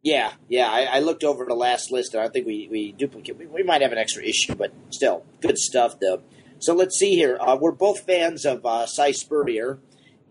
Yeah, 0.04 0.32
yeah. 0.50 0.68
I, 0.68 0.98
I 0.98 1.00
looked 1.00 1.24
over 1.24 1.46
the 1.46 1.54
last 1.54 1.92
list, 1.92 2.16
and 2.16 2.24
I 2.24 2.28
think 2.28 2.48
we 2.48 2.68
we 2.72 2.92
duplicate. 2.92 3.38
We, 3.38 3.46
we 3.46 3.62
might 3.64 3.82
have 3.84 3.92
an 3.92 4.00
extra 4.00 4.24
issue, 4.24 4.56
but 4.56 4.74
still, 4.90 5.24
good 5.42 5.58
stuff 5.60 6.00
though. 6.00 6.22
So 6.60 6.74
let's 6.74 6.98
see 6.98 7.16
here. 7.16 7.38
Uh, 7.40 7.56
we're 7.60 7.72
both 7.72 8.02
fans 8.02 8.46
of 8.46 8.66
uh, 8.66 8.86
Si 8.88 9.14
Spurrier. 9.14 9.78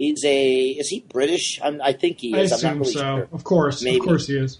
He's 0.00 0.24
a 0.24 0.68
is 0.70 0.88
he 0.88 1.00
British? 1.12 1.60
I'm, 1.62 1.78
I 1.82 1.92
think 1.92 2.20
he 2.20 2.34
I 2.34 2.38
is. 2.40 2.52
I'm 2.52 2.56
assume 2.56 2.78
really 2.78 2.92
so. 2.92 3.00
sure. 3.00 3.28
Of 3.32 3.44
course, 3.44 3.82
Maybe. 3.82 3.98
of 3.98 4.02
course 4.02 4.26
he 4.28 4.36
is. 4.38 4.58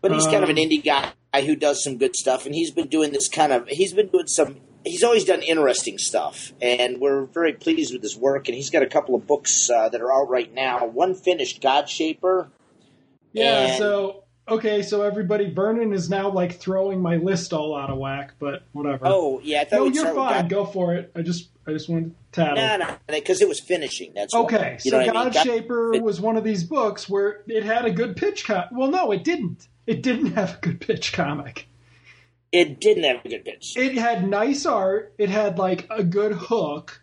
But 0.00 0.10
he's 0.12 0.24
kind 0.24 0.42
of 0.42 0.50
an 0.50 0.58
Um, 0.58 0.64
indie 0.64 0.84
guy 0.84 1.12
who 1.42 1.54
does 1.54 1.82
some 1.84 1.96
good 1.96 2.16
stuff, 2.16 2.44
and 2.44 2.54
he's 2.56 2.72
been 2.72 2.88
doing 2.88 3.12
this 3.12 3.28
kind 3.28 3.52
of. 3.52 3.68
He's 3.68 3.92
been 3.94 4.08
doing 4.08 4.26
some. 4.26 4.56
He's 4.84 5.04
always 5.04 5.24
done 5.24 5.42
interesting 5.42 5.96
stuff, 5.96 6.52
and 6.60 7.00
we're 7.00 7.24
very 7.26 7.52
pleased 7.52 7.92
with 7.92 8.02
his 8.02 8.16
work. 8.16 8.48
And 8.48 8.56
he's 8.56 8.68
got 8.68 8.82
a 8.82 8.86
couple 8.88 9.14
of 9.14 9.28
books 9.28 9.70
uh, 9.70 9.88
that 9.90 10.00
are 10.00 10.12
out 10.12 10.28
right 10.28 10.52
now. 10.52 10.84
One 10.86 11.14
finished, 11.14 11.62
Godshaper. 11.62 12.48
Yeah. 13.32 13.66
And- 13.68 13.78
So 13.78 14.23
okay, 14.48 14.82
so 14.82 15.02
everybody, 15.02 15.50
Vernon 15.52 15.92
is 15.92 16.08
now 16.10 16.30
like 16.30 16.54
throwing 16.56 17.00
my 17.00 17.16
list 17.16 17.52
all 17.52 17.74
out 17.76 17.90
of 17.90 17.98
whack, 17.98 18.34
but 18.38 18.62
whatever. 18.72 19.06
Oh 19.06 19.40
yeah, 19.42 19.62
I 19.62 19.64
thought 19.64 19.76
no, 19.76 19.86
you're 19.86 20.04
fine. 20.14 20.42
God- 20.42 20.48
Go 20.50 20.64
for 20.64 20.94
it. 20.94 21.10
I 21.14 21.22
just, 21.22 21.48
I 21.66 21.72
just 21.72 21.88
wanted 21.88 22.10
to 22.10 22.16
tattle. 22.32 22.56
No, 22.56 22.76
no, 22.76 22.96
because 23.08 23.40
it 23.40 23.48
was 23.48 23.60
finishing. 23.60 24.12
That's 24.14 24.34
why. 24.34 24.40
Okay, 24.40 24.76
so 24.80 24.96
what 24.98 25.08
I 25.08 25.12
mean? 25.24 25.32
God 25.32 25.34
Shaper 25.44 25.92
was 26.02 26.20
one 26.20 26.36
of 26.36 26.44
these 26.44 26.64
books 26.64 27.08
where 27.08 27.42
it 27.46 27.64
had 27.64 27.84
a 27.84 27.90
good 27.90 28.16
pitch. 28.16 28.44
Com- 28.46 28.64
well, 28.72 28.90
no, 28.90 29.10
it 29.12 29.24
didn't. 29.24 29.68
It 29.86 30.02
didn't 30.02 30.32
have 30.32 30.56
a 30.56 30.60
good 30.60 30.80
pitch 30.80 31.12
comic. 31.12 31.68
It 32.52 32.80
didn't 32.80 33.04
have 33.04 33.24
a 33.24 33.28
good 33.28 33.44
pitch. 33.44 33.76
It 33.76 33.94
had 33.94 34.28
nice 34.28 34.64
art. 34.64 35.12
It 35.18 35.28
had 35.28 35.58
like 35.58 35.86
a 35.90 36.04
good 36.04 36.32
hook, 36.32 37.02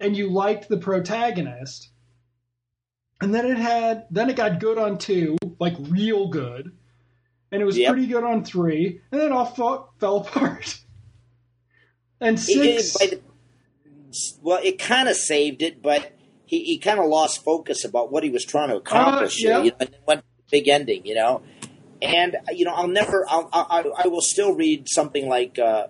and 0.00 0.16
you 0.16 0.30
liked 0.30 0.68
the 0.68 0.76
protagonist. 0.78 1.90
And 3.24 3.34
then 3.34 3.46
it 3.46 3.56
had, 3.56 4.04
then 4.10 4.28
it 4.28 4.36
got 4.36 4.60
good 4.60 4.76
on 4.76 4.98
two, 4.98 5.38
like 5.58 5.74
real 5.78 6.28
good, 6.28 6.72
and 7.50 7.62
it 7.62 7.64
was 7.64 7.78
Yep. 7.78 7.90
pretty 7.92 8.06
good 8.06 8.22
on 8.22 8.44
three, 8.44 9.00
and 9.10 9.18
then 9.18 9.32
all 9.32 9.46
fell, 9.46 9.94
fell 9.98 10.18
apart. 10.18 10.78
And 12.20 12.38
six, 12.38 12.94
it- 12.96 12.98
by 12.98 13.16
the- 13.16 13.22
well, 14.42 14.60
it 14.62 14.78
kind 14.78 15.08
of 15.08 15.16
saved 15.16 15.62
it, 15.62 15.80
but 15.82 16.12
he, 16.44 16.64
he 16.64 16.78
kind 16.78 17.00
of 17.00 17.06
lost 17.06 17.42
focus 17.42 17.82
about 17.86 18.12
what 18.12 18.22
he 18.24 18.28
was 18.30 18.44
trying 18.44 18.68
to 18.68 18.76
accomplish. 18.76 19.42
Uh, 19.42 19.48
yeah. 19.48 19.58
you 19.62 19.70
know, 19.70 19.76
and 19.80 19.88
then 19.90 20.00
went 20.06 20.24
big 20.50 20.68
ending, 20.68 21.06
you 21.06 21.14
know. 21.14 21.40
And 22.02 22.36
you 22.52 22.66
know, 22.66 22.74
I'll 22.74 22.86
never, 22.88 23.24
I'll, 23.26 23.48
I, 23.54 23.90
I 24.04 24.06
will 24.08 24.20
still 24.20 24.52
read 24.54 24.86
something 24.90 25.28
like 25.30 25.58
uh, 25.58 25.86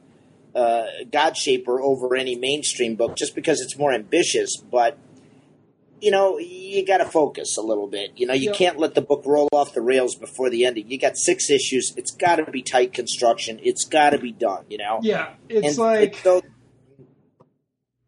uh, 0.54 0.86
Godshaper 1.10 1.80
over 1.80 2.14
any 2.14 2.36
mainstream 2.36 2.94
book 2.94 3.16
just 3.16 3.34
because 3.34 3.60
it's 3.60 3.76
more 3.76 3.92
ambitious. 3.92 4.56
But 4.56 4.96
you 6.04 6.10
know, 6.10 6.38
you 6.38 6.84
got 6.84 6.98
to 6.98 7.04
focus 7.06 7.56
a 7.56 7.62
little 7.62 7.86
bit. 7.86 8.12
You 8.16 8.26
know, 8.26 8.34
you 8.34 8.50
Yeah. 8.50 8.56
can't 8.56 8.78
let 8.78 8.94
the 8.94 9.00
book 9.00 9.22
roll 9.24 9.48
off 9.52 9.72
the 9.72 9.80
rails 9.80 10.14
before 10.16 10.50
the 10.50 10.66
ending. 10.66 10.90
You 10.90 10.98
got 10.98 11.16
six 11.16 11.48
issues. 11.50 11.94
It's 11.96 12.10
got 12.10 12.36
to 12.36 12.50
be 12.50 12.60
tight 12.62 12.92
construction. 12.92 13.58
It's 13.62 13.84
got 13.84 14.10
to 14.10 14.18
be 14.18 14.32
done. 14.32 14.64
You 14.68 14.78
know. 14.78 15.00
yeah, 15.02 15.34
it's 15.48 15.66
And 15.68 15.78
like 15.78 16.16
so- 16.22 16.42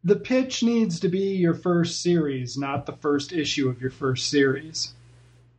the 0.05 0.17
pitch 0.17 0.63
needs 0.63 1.01
to 1.01 1.09
be 1.09 1.37
your 1.37 1.55
first 1.55 2.03
series, 2.03 2.57
not 2.57 2.87
the 2.87 2.93
first 2.93 3.33
issue 3.33 3.69
of 3.69 3.81
your 3.81 3.91
first 3.91 4.29
series. 4.31 4.95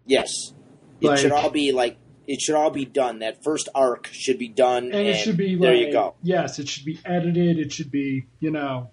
Yes. 0.05 0.53
It 1.01 1.07
Like- 1.07 1.19
should 1.19 1.31
all 1.31 1.49
be 1.49 1.71
like 1.71 1.97
it 2.27 2.41
should 2.41 2.55
all 2.55 2.69
be 2.71 2.83
done. 2.83 3.19
That 3.19 3.41
first 3.41 3.69
arc 3.73 4.09
should 4.11 4.37
be 4.37 4.49
done 4.49 4.91
and 4.91 5.07
it 5.07 5.15
should 5.15 5.37
be 5.37 5.55
there 5.55 5.75
like, 5.75 5.87
you 5.87 5.91
go. 5.93 6.15
Yes, 6.21 6.59
it 6.59 6.67
should 6.67 6.83
be 6.85 6.99
edited. 7.05 7.57
It 7.57 7.71
should 7.71 7.89
be, 7.89 8.25
you 8.41 8.51
know, 8.51 8.89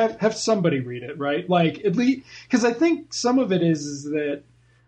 have 0.00 0.20
have 0.20 0.34
somebody 0.36 0.80
read 0.80 1.02
it, 1.02 1.18
right? 1.18 1.48
Like 1.48 1.84
at 1.84 1.96
least 1.96 2.26
because 2.44 2.64
I 2.64 2.72
think 2.72 3.12
some 3.12 3.38
of 3.38 3.52
it 3.52 3.62
is 3.62 3.84
is 3.86 4.04
that 4.04 4.42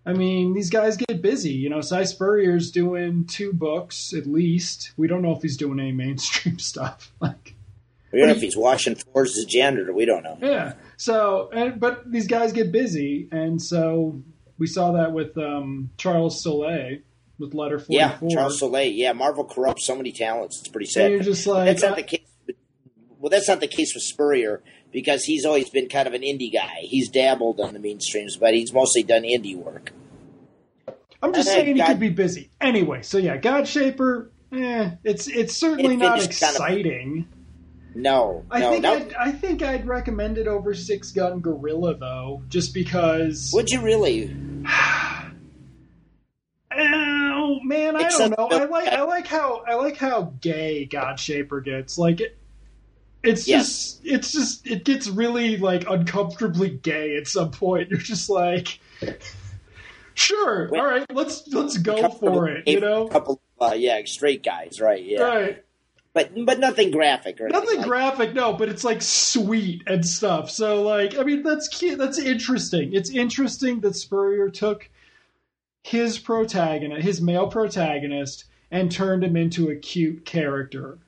I 0.04 0.12
mean 0.12 0.52
these 0.54 0.71
guys 0.71 0.97
get 0.97 1.23
busy. 1.23 1.52
You 1.52 1.71
know, 1.71 1.81
Si 1.81 2.04
Spurrier's 2.04 2.71
doing 2.71 3.25
two 3.26 3.52
books 3.52 4.12
at 4.12 4.26
least. 4.26 4.92
We 4.97 5.07
don't 5.09 5.23
know 5.23 5.35
if 5.37 5.42
he's 5.42 5.57
doing 5.57 5.78
any 5.81 5.92
mainstream 5.92 6.59
stuff. 6.71 7.12
Like, 7.21 7.54
We 8.12 8.19
don't 8.19 8.28
know 8.28 8.35
if 8.35 8.42
he's 8.42 8.57
washing 8.57 8.95
floors 8.97 9.37
as 9.38 9.45
a 9.45 9.47
janitor, 9.47 9.92
we 9.92 10.04
don't 10.04 10.23
know. 10.23 10.38
yeah. 10.40 10.75
So, 10.97 11.50
and, 11.52 11.81
but 11.81 12.11
these 12.12 12.26
guys 12.28 12.52
get 12.52 12.71
busy, 12.71 13.28
and 13.33 13.61
so 13.61 14.23
we 14.59 14.66
saw 14.69 14.92
that 14.92 15.12
with 15.12 15.37
um, 15.38 15.90
Charles 15.97 16.40
Soule 16.42 16.99
with 17.38 17.54
Letter 17.54 17.78
Forty 17.81 17.95
Yeah, 17.97 18.19
Charles 18.31 18.59
Soule. 18.61 18.81
Yeah, 18.83 19.12
Marvel 19.12 19.45
corrupts 19.45 19.85
so 19.87 19.97
many 19.97 20.12
talents. 20.12 20.61
It's 20.61 20.69
pretty 20.69 20.85
and 20.87 20.92
sad. 20.92 21.11
you're 21.11 21.21
just 21.23 21.47
like, 21.47 21.66
That's 21.66 21.83
uh, 21.83 21.88
not 21.88 21.97
the 21.97 22.02
case 22.04 22.22
well, 23.23 23.31
that's 23.31 23.49
not 23.49 23.61
the 23.61 23.69
case 23.69 23.95
with 23.95 24.02
Spurrier 24.02 24.62
because 24.91 25.25
he's 25.25 25.47
always 25.47 25.71
been 25.71 25.88
kind 25.88 26.09
of 26.09 26.12
an 26.12 26.23
indie 26.23 26.52
guy. 26.52 26.81
He's 26.81 27.09
dabbled 27.09 27.61
on 27.61 27.73
the 27.73 27.79
mainstreams, 27.79 28.38
but 28.38 28.52
he's 28.52 28.73
mostly 28.73 29.05
done 29.05 29.23
indie 29.23 29.57
work. 29.57 29.93
I'm 31.23 31.33
just 31.33 31.49
saying 31.49 31.76
he 31.76 31.83
could 31.83 32.00
be 32.00 32.11
busy 32.11 32.50
anyway. 32.61 33.02
So 33.02 33.19
yeah, 33.19 33.38
Godshaper, 33.38 34.31
eh, 34.52 34.91
it's 35.05 35.29
it's 35.29 35.57
certainly 35.57 35.95
it 35.95 35.99
not 35.99 36.21
exciting. 36.23 37.12
Kind 37.12 37.26
of, 37.95 37.97
no, 37.97 38.45
I 38.50 38.59
no, 38.59 38.71
think 38.71 38.83
no. 38.83 38.93
I'd, 38.93 39.14
I 39.14 39.31
think 39.31 39.62
I'd 39.62 39.87
recommend 39.87 40.37
it 40.37 40.49
over 40.49 40.75
Six 40.75 41.12
Gun 41.12 41.38
Gorilla 41.38 41.97
though, 41.97 42.43
just 42.49 42.75
because. 42.75 43.52
Would 43.55 43.71
you 43.71 43.83
really? 43.83 44.35
oh 46.76 47.61
man, 47.62 47.95
I 47.95 48.09
don't 48.09 48.37
know. 48.37 48.49
I 48.50 48.64
like 48.64 48.88
I 48.88 49.02
like 49.02 49.29
how 49.29 49.62
I 49.69 49.75
like 49.75 49.97
how 49.97 50.35
gay 50.41 50.88
Godshaper 50.91 51.64
gets. 51.64 51.99
Like 51.99 52.21
it, 52.21 52.37
it's 53.23 53.47
yes. 53.47 53.64
just 53.64 54.00
it's 54.05 54.33
just 54.33 54.67
it 54.67 54.85
gets 54.85 55.09
really 55.09 55.57
like 55.57 55.88
uncomfortably 55.88 56.71
gay 56.71 57.17
at 57.17 57.26
some 57.26 57.50
point. 57.50 57.88
You're 57.91 57.99
just 57.99 58.29
like. 58.31 58.79
Sure. 60.14 60.69
All 60.76 60.85
right. 60.85 61.07
Let's 61.11 61.49
let's 61.49 61.79
go 61.79 62.11
for 62.11 62.47
it. 62.49 62.69
You 62.69 62.81
know, 62.81 63.09
couple, 63.09 63.41
uh, 63.59 63.75
yeah, 63.75 64.02
straight 64.05 64.43
guys, 64.43 64.79
right? 64.79 65.02
Yeah, 65.02 65.23
right 65.23 65.64
but 66.14 66.31
but 66.45 66.59
nothing 66.59 66.91
graphic 66.91 67.41
or 67.41 67.49
nothing 67.49 67.79
like 67.79 67.87
graphic. 67.87 68.35
No, 68.35 68.52
but 68.52 68.69
it's 68.69 68.85
like 68.85 69.02
sweet 69.02 69.83
and 69.87 70.05
stuff. 70.05 70.50
So 70.50 70.83
like, 70.83 71.19
I 71.19 71.23
mean, 71.23 71.43
that's 71.43 71.69
cute. 71.69 71.99
That's 71.99 72.19
interesting. 72.19 72.93
It's 72.93 73.11
interesting 73.11 73.81
that 73.81 73.97
Spurrier 73.97 74.50
took 74.50 74.91
his 75.83 76.19
protagonist, 76.19 77.02
his 77.02 77.21
male 77.21 77.49
protagonist, 77.49 78.45
and 78.71 78.93
turned 78.93 79.25
him 79.25 79.37
into 79.37 79.71
a 79.71 79.76
cute 79.76 80.25
character. 80.25 80.99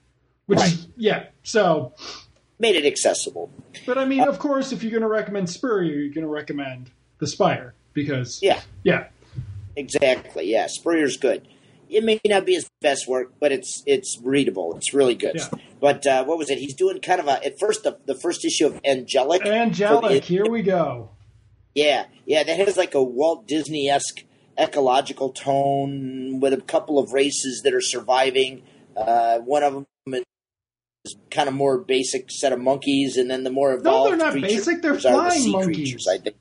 Which 0.46 0.58
right. 0.58 0.72
is 0.72 0.88
yeah. 0.96 1.26
So 1.42 1.94
made 2.58 2.76
it 2.76 2.86
accessible. 2.86 3.50
But 3.86 3.98
I 3.98 4.04
mean, 4.04 4.20
uh, 4.20 4.26
of 4.26 4.38
course, 4.38 4.72
if 4.72 4.82
you're 4.82 4.92
going 4.92 5.02
to 5.02 5.08
recommend 5.08 5.50
Spurrier, 5.50 5.94
you're 5.94 6.14
going 6.14 6.26
to 6.26 6.32
recommend 6.32 6.90
The 7.18 7.26
Spire 7.26 7.74
because 7.92 8.40
yeah, 8.42 8.60
yeah, 8.82 9.08
exactly. 9.76 10.50
Yeah, 10.50 10.66
Spurrier's 10.68 11.16
good 11.16 11.46
it 11.94 12.04
may 12.04 12.20
not 12.26 12.46
be 12.46 12.54
his 12.54 12.68
best 12.80 13.06
work, 13.06 13.32
but 13.40 13.52
it's 13.52 13.82
it's 13.86 14.18
readable. 14.22 14.76
It's 14.76 14.92
really 14.92 15.14
good. 15.14 15.36
Yeah. 15.36 15.48
But 15.80 16.06
uh, 16.06 16.24
what 16.24 16.38
was 16.38 16.50
it? 16.50 16.58
He's 16.58 16.74
doing 16.74 17.00
kind 17.00 17.20
of 17.20 17.28
a 17.28 17.44
at 17.44 17.58
first 17.58 17.84
the, 17.84 17.98
the 18.06 18.14
first 18.14 18.44
issue 18.44 18.66
of 18.66 18.80
Angelic. 18.84 19.46
Angelic, 19.46 20.22
the, 20.22 20.26
here 20.26 20.46
we 20.48 20.62
go. 20.62 21.10
Yeah, 21.74 22.06
yeah, 22.26 22.42
that 22.42 22.58
has 22.58 22.76
like 22.76 22.94
a 22.94 23.02
Walt 23.02 23.46
Disney 23.46 23.88
esque 23.88 24.24
ecological 24.58 25.30
tone 25.30 26.40
with 26.40 26.52
a 26.52 26.60
couple 26.60 26.98
of 26.98 27.12
races 27.12 27.62
that 27.64 27.74
are 27.74 27.80
surviving. 27.80 28.62
Uh, 28.96 29.38
one 29.38 29.62
of 29.62 29.72
them 29.74 29.86
is 30.06 30.24
kind 31.30 31.48
of 31.48 31.54
more 31.54 31.78
basic 31.78 32.30
set 32.30 32.52
of 32.52 32.60
monkeys, 32.60 33.16
and 33.16 33.30
then 33.30 33.44
the 33.44 33.50
more 33.50 33.72
evolved. 33.72 34.10
No, 34.10 34.16
they're 34.16 34.32
not 34.32 34.40
basic. 34.40 34.82
They're 34.82 34.98
flying 34.98 35.42
the 35.42 35.52
monkeys. 35.52 35.76
Creatures, 35.76 36.08
I 36.08 36.18
think. 36.18 36.36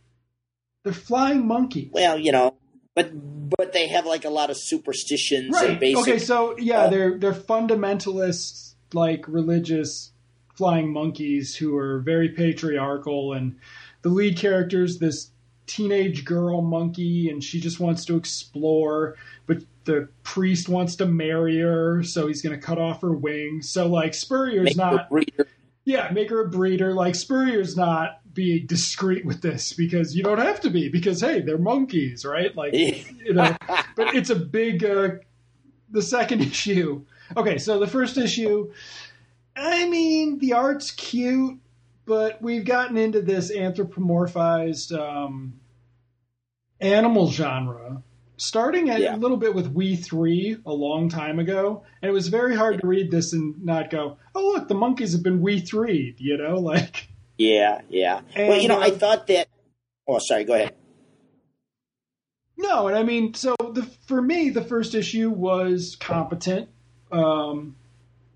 They're 0.83 0.93
flying 0.93 1.47
monkeys. 1.47 1.89
Well, 1.91 2.17
you 2.17 2.31
know, 2.31 2.55
but 2.95 3.11
but 3.57 3.73
they 3.73 3.87
have 3.87 4.05
like 4.05 4.25
a 4.25 4.29
lot 4.29 4.49
of 4.49 4.57
superstitions 4.57 5.53
right. 5.53 5.71
and 5.71 5.79
basic. 5.79 6.01
Okay, 6.01 6.19
so 6.19 6.57
yeah, 6.57 6.81
uh, 6.81 6.89
they're 6.89 7.17
they're 7.17 7.33
fundamentalists, 7.33 8.75
like 8.93 9.25
religious 9.27 10.11
flying 10.55 10.91
monkeys 10.93 11.55
who 11.55 11.75
are 11.77 11.99
very 11.99 12.29
patriarchal, 12.29 13.33
and 13.33 13.57
the 14.01 14.09
lead 14.09 14.37
character's 14.37 14.99
this 14.99 15.31
teenage 15.65 16.25
girl 16.25 16.61
monkey, 16.61 17.29
and 17.29 17.43
she 17.43 17.59
just 17.59 17.79
wants 17.79 18.05
to 18.05 18.15
explore, 18.15 19.15
the 19.85 20.09
priest 20.23 20.69
wants 20.69 20.95
to 20.97 21.05
marry 21.05 21.59
her, 21.59 22.03
so 22.03 22.27
he's 22.27 22.41
going 22.41 22.59
to 22.59 22.65
cut 22.65 22.77
off 22.77 23.01
her 23.01 23.13
wings. 23.13 23.69
So 23.69 23.87
like 23.87 24.13
Spurrier's 24.13 24.75
not. 24.75 25.11
Yeah, 25.85 26.09
make 26.11 26.29
her 26.29 26.45
a 26.45 26.49
breeder. 26.49 26.93
Like 26.93 27.15
Spurrier's 27.15 27.75
not 27.75 28.21
being 28.33 28.65
discreet 28.65 29.25
with 29.25 29.41
this 29.41 29.73
because 29.73 30.15
you 30.15 30.23
don't 30.23 30.39
have 30.39 30.61
to 30.61 30.69
be 30.69 30.89
because 30.89 31.19
hey, 31.19 31.41
they're 31.41 31.57
monkeys, 31.57 32.23
right? 32.23 32.55
Like 32.55 32.73
you 32.73 33.33
know, 33.33 33.55
but 33.95 34.15
it's 34.15 34.29
a 34.29 34.35
big. 34.35 34.83
Uh, 34.83 35.09
the 35.93 36.01
second 36.01 36.41
issue. 36.51 37.05
Okay, 37.37 37.57
so 37.57 37.79
the 37.79 37.87
first 37.87 38.17
issue. 38.17 38.73
I 39.55 39.87
mean, 39.87 40.39
the 40.39 40.53
art's 40.53 40.91
cute, 40.91 41.59
but 42.05 42.41
we've 42.41 42.65
gotten 42.65 42.97
into 42.97 43.21
this 43.21 43.51
anthropomorphized 43.51 44.97
um, 44.97 45.59
animal 46.81 47.29
genre 47.29 48.01
starting 48.37 48.89
a 48.89 48.99
yeah. 48.99 49.15
little 49.15 49.37
bit 49.37 49.53
with 49.53 49.67
We 49.67 49.95
Three 49.95 50.57
a 50.65 50.73
long 50.73 51.09
time 51.09 51.39
ago, 51.39 51.83
and 52.01 52.09
it 52.09 52.13
was 52.13 52.27
very 52.27 52.55
hard 52.55 52.81
to 52.81 52.87
read 52.87 53.11
this 53.11 53.33
and 53.33 53.63
not 53.63 53.89
go, 53.89 54.17
"Oh, 54.35 54.53
look, 54.53 54.67
the 54.67 54.75
monkeys 54.75 55.13
have 55.13 55.23
been 55.23 55.41
We 55.41 55.59
Three," 55.59 56.15
you 56.17 56.37
know, 56.37 56.55
like. 56.59 57.07
Yeah, 57.37 57.81
yeah. 57.89 58.21
And, 58.35 58.49
well, 58.49 58.59
you 58.59 58.67
know, 58.67 58.79
uh, 58.79 58.85
I 58.85 58.91
thought 58.91 59.27
that. 59.27 59.47
Oh, 60.07 60.19
sorry. 60.19 60.43
Go 60.43 60.53
ahead. 60.53 60.75
No, 62.57 62.87
and 62.87 62.95
I 62.95 63.03
mean, 63.03 63.33
so 63.33 63.55
the 63.59 63.83
for 64.07 64.21
me, 64.21 64.49
the 64.49 64.63
first 64.63 64.95
issue 64.95 65.29
was 65.29 65.97
competent, 65.99 66.69
um, 67.11 67.75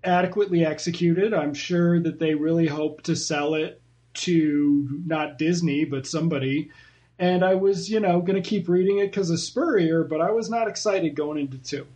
adequately 0.04 0.64
executed. 0.64 1.32
I'm 1.32 1.54
sure 1.54 2.00
that 2.00 2.18
they 2.18 2.34
really 2.34 2.66
hope 2.66 3.02
to 3.02 3.16
sell 3.16 3.54
it 3.54 3.80
to 4.14 5.02
not 5.06 5.38
Disney, 5.38 5.84
but 5.84 6.06
somebody. 6.06 6.70
And 7.18 7.44
I 7.44 7.54
was, 7.54 7.90
you 7.90 7.98
know, 7.98 8.20
going 8.20 8.40
to 8.40 8.48
keep 8.48 8.68
reading 8.68 8.98
it 8.98 9.06
because 9.06 9.30
of 9.30 9.40
Spurrier, 9.40 10.04
but 10.04 10.20
I 10.20 10.30
was 10.30 10.48
not 10.48 10.68
excited 10.68 11.16
going 11.16 11.38
into 11.38 11.58
two. 11.58 11.86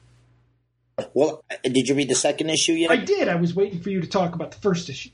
Well, 1.14 1.44
did 1.62 1.88
you 1.88 1.94
read 1.94 2.08
the 2.10 2.14
second 2.14 2.50
issue 2.50 2.72
yet? 2.72 2.90
I 2.90 2.96
did. 2.96 3.28
I 3.28 3.36
was 3.36 3.54
waiting 3.54 3.80
for 3.80 3.90
you 3.90 4.00
to 4.00 4.06
talk 4.06 4.34
about 4.34 4.50
the 4.50 4.58
first 4.58 4.88
issue. 4.88 5.10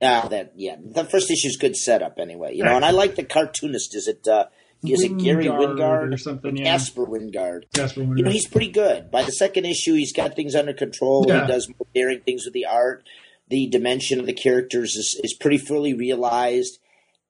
Ah, 0.00 0.28
that 0.28 0.52
yeah. 0.56 0.76
The 0.78 1.04
first 1.04 1.30
issue 1.30 1.48
is 1.48 1.56
good 1.56 1.76
setup 1.76 2.18
anyway. 2.18 2.54
You 2.54 2.64
know, 2.64 2.76
and 2.76 2.84
I 2.84 2.92
like 2.92 3.16
the 3.16 3.24
cartoonist. 3.24 3.96
Is 3.96 4.06
it 4.06 4.26
uh, 4.28 4.46
is 4.84 5.02
it 5.02 5.18
Gary 5.18 5.46
Wingard 5.46 6.14
or 6.14 6.16
something? 6.18 6.56
Yeah. 6.56 6.64
Caspar 6.64 7.04
Wijngaard. 7.04 7.64
Caspar 7.74 8.02
Wijngaard. 8.02 8.18
You 8.18 8.24
know, 8.24 8.30
he's 8.30 8.46
pretty 8.46 8.70
good. 8.70 9.10
By 9.10 9.24
the 9.24 9.32
second 9.32 9.66
issue, 9.66 9.94
he's 9.94 10.12
got 10.12 10.36
things 10.36 10.54
under 10.54 10.72
control. 10.72 11.24
Yeah. 11.26 11.42
He 11.42 11.52
does 11.52 11.68
more 11.68 11.86
daring 11.94 12.20
things 12.20 12.44
with 12.44 12.54
the 12.54 12.66
art. 12.66 13.08
The 13.48 13.66
dimension 13.66 14.20
of 14.20 14.26
the 14.26 14.34
characters 14.34 14.94
is, 14.94 15.18
is 15.24 15.32
pretty 15.32 15.58
fully 15.58 15.94
realized, 15.94 16.78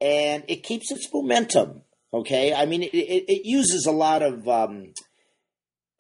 and 0.01 0.45
it 0.49 0.63
keeps 0.63 0.91
its 0.91 1.09
momentum. 1.13 1.83
Okay, 2.13 2.55
I 2.55 2.65
mean, 2.65 2.83
it, 2.83 2.95
it, 2.95 3.25
it 3.29 3.47
uses 3.47 3.85
a 3.85 3.93
lot 3.93 4.23
of 4.23 4.49
um, 4.49 4.95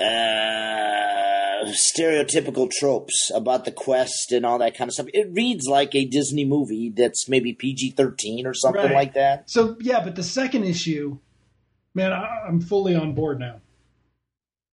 uh, 0.01 1.64
stereotypical 1.66 2.71
tropes 2.71 3.31
about 3.35 3.66
the 3.66 3.73
quest 3.73 4.33
and 4.33 4.47
all 4.47 4.59
that 4.59 4.77
kind 4.77 4.88
of 4.88 4.94
stuff. 4.94 5.09
It 5.12 5.29
reads 5.33 5.66
like 5.66 5.94
a 5.94 6.07
Disney 6.07 6.47
movie 6.47 6.92
that's 6.97 7.29
maybe 7.29 7.53
PG 7.53 7.90
thirteen 7.90 8.47
or 8.47 8.55
something 8.55 8.85
right. 8.85 8.94
like 8.94 9.14
that. 9.14 9.51
So 9.51 9.77
yeah, 9.81 10.03
but 10.03 10.16
the 10.16 10.23
second 10.23 10.64
issue, 10.64 11.18
man, 11.94 12.12
I, 12.12 12.44
I'm 12.47 12.61
fully 12.61 12.94
on 12.94 13.14
board 13.14 13.38
now. 13.38 13.61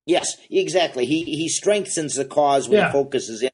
Yes, 0.06 0.38
exactly. 0.50 1.06
He 1.06 1.24
he 1.24 1.50
strengthens 1.50 2.16
the 2.16 2.26
cause 2.26 2.70
when 2.70 2.78
yeah. 2.78 2.88
he 2.88 2.94
focuses 2.94 3.42
in 3.42 3.50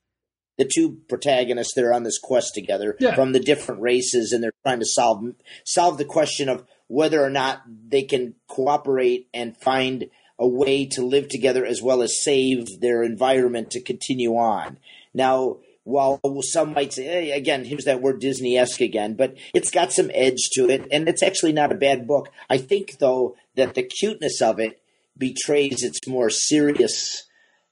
the 0.58 0.70
two 0.72 1.00
protagonists 1.10 1.74
that 1.76 1.84
are 1.84 1.94
on 1.94 2.04
this 2.04 2.20
quest 2.20 2.54
together 2.54 2.96
yeah. 3.00 3.16
from 3.16 3.32
the 3.32 3.40
different 3.40 3.82
races, 3.82 4.32
and 4.32 4.44
they're 4.44 4.52
trying 4.64 4.80
to 4.80 4.86
solve 4.86 5.24
solve 5.66 5.98
the 5.98 6.06
question 6.06 6.50
of 6.50 6.66
whether 6.92 7.24
or 7.24 7.30
not 7.30 7.62
they 7.88 8.04
can 8.04 8.36
cooperate 8.50 9.30
and 9.34 9.56
find 9.56 10.10
a 10.38 10.46
way 10.46 10.86
to 10.86 11.02
live 11.02 11.30
together 11.30 11.66
as 11.66 11.82
well 11.82 12.02
as 12.02 12.22
save 12.22 12.82
their 12.82 13.02
environment 13.02 13.72
to 13.72 13.80
continue 13.80 14.36
on. 14.36 14.78
Now, 15.14 15.60
while 15.84 16.20
some 16.42 16.74
might 16.74 16.92
say, 16.92 17.06
hey, 17.06 17.32
again, 17.32 17.64
here's 17.64 17.86
that 17.86 18.02
word 18.02 18.20
Disney 18.20 18.58
esque 18.58 18.82
again, 18.82 19.14
but 19.14 19.38
it's 19.54 19.72
got 19.72 19.94
some 19.94 20.12
edge 20.14 20.50
to 20.52 20.70
it, 20.70 20.86
and 20.92 21.08
it's 21.08 21.24
actually 21.24 21.54
not 21.54 21.72
a 21.72 21.76
bad 21.76 22.08
book. 22.08 22.28
I 22.50 22.58
think, 22.58 22.98
though, 23.00 23.38
that 23.56 23.74
the 23.74 23.84
cuteness 23.84 24.42
of 24.42 24.60
it 24.60 24.82
betrays 25.18 25.84
its 25.84 26.06
more 26.06 26.30
serious 26.30 27.26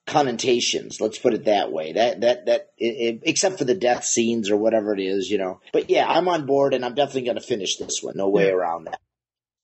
connotations. 0.08 1.02
Let's 1.02 1.20
put 1.20 1.34
it 1.34 1.44
that 1.44 1.74
way. 1.74 1.92
That 1.92 2.22
that 2.22 2.46
that, 2.46 2.70
it, 2.78 2.86
it, 2.86 3.22
except 3.24 3.58
for 3.58 3.66
the 3.66 3.76
death 3.76 4.06
scenes 4.06 4.50
or 4.50 4.56
whatever 4.56 4.94
it 4.94 5.02
is, 5.02 5.30
you 5.30 5.38
know. 5.38 5.60
But 5.74 5.90
yeah, 5.90 6.08
I'm 6.08 6.30
on 6.30 6.46
board, 6.46 6.74
and 6.74 6.86
I'm 6.86 6.96
definitely 6.96 7.24
going 7.24 7.36
to 7.36 7.42
finish 7.42 7.76
this 7.76 8.00
one. 8.02 8.16
No 8.16 8.30
way 8.30 8.50
around 8.50 8.86
that. 8.86 9.02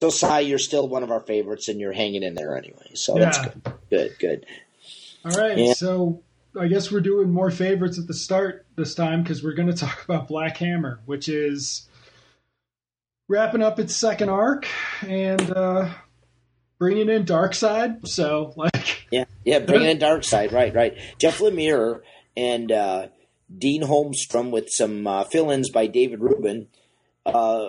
So, 0.02 0.10
Si, 0.10 0.42
you're 0.42 0.58
still 0.58 0.88
one 0.88 1.02
of 1.02 1.10
our 1.10 1.20
favorites, 1.20 1.68
and 1.68 1.80
you're 1.80 1.92
hanging 1.92 2.22
in 2.22 2.34
there 2.34 2.56
anyway. 2.56 2.90
So 2.94 3.18
yeah. 3.18 3.24
that's 3.24 3.38
good. 3.38 3.72
Good, 3.90 4.18
good. 4.18 4.46
All 5.24 5.32
right. 5.32 5.56
Yeah. 5.56 5.72
So 5.72 6.22
I 6.58 6.68
guess 6.68 6.90
we're 6.90 7.00
doing 7.00 7.30
more 7.30 7.50
favorites 7.50 7.98
at 7.98 8.06
the 8.06 8.14
start 8.14 8.66
this 8.76 8.94
time 8.94 9.22
because 9.22 9.42
we're 9.42 9.54
going 9.54 9.68
to 9.72 9.76
talk 9.76 10.04
about 10.04 10.28
Black 10.28 10.56
Hammer, 10.58 11.00
which 11.06 11.28
is 11.28 11.88
wrapping 13.28 13.62
up 13.62 13.78
its 13.78 13.94
second 13.94 14.28
arc 14.28 14.68
and 15.02 15.50
uh, 15.50 15.90
bringing 16.78 17.08
in 17.08 17.24
Darkseid. 17.24 18.06
So, 18.06 18.52
like, 18.56 19.06
yeah, 19.10 19.24
yeah, 19.44 19.60
bringing 19.60 19.88
in 19.88 19.98
Darkseid. 19.98 20.52
Right, 20.52 20.74
right. 20.74 20.96
Jeff 21.18 21.38
Lemire 21.38 22.00
and 22.36 22.70
uh, 22.70 23.06
Dean 23.56 23.82
Holmstrom 23.82 24.50
with 24.50 24.70
some 24.70 25.06
uh, 25.06 25.24
fill-ins 25.24 25.70
by 25.70 25.86
David 25.86 26.20
Rubin 26.20 26.68
uh, 27.26 27.66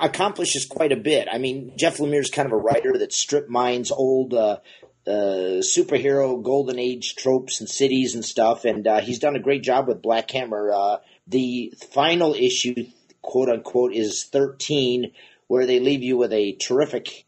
accomplishes 0.00 0.64
quite 0.66 0.92
a 0.92 0.96
bit. 0.96 1.28
I 1.30 1.38
mean, 1.38 1.72
Jeff 1.76 1.98
Lemire 1.98 2.20
is 2.20 2.30
kind 2.30 2.46
of 2.46 2.52
a 2.52 2.56
writer 2.56 2.96
that 2.98 3.12
strip 3.12 3.48
mines 3.48 3.90
old 3.90 4.32
uh, 4.34 4.58
uh, 5.06 5.60
superhero 5.62 6.42
golden 6.42 6.78
age 6.78 7.16
tropes 7.16 7.60
and 7.60 7.68
cities 7.68 8.14
and 8.14 8.24
stuff, 8.24 8.64
and 8.64 8.86
uh, 8.86 9.00
he's 9.00 9.18
done 9.18 9.36
a 9.36 9.40
great 9.40 9.62
job 9.62 9.88
with 9.88 10.02
Black 10.02 10.30
Hammer. 10.30 10.70
Uh, 10.72 10.96
the 11.26 11.72
final 11.90 12.34
issue, 12.34 12.86
quote 13.22 13.48
unquote, 13.48 13.92
is 13.92 14.24
thirteen, 14.24 15.12
where 15.48 15.66
they 15.66 15.80
leave 15.80 16.02
you 16.02 16.16
with 16.16 16.32
a 16.32 16.52
terrific 16.52 17.24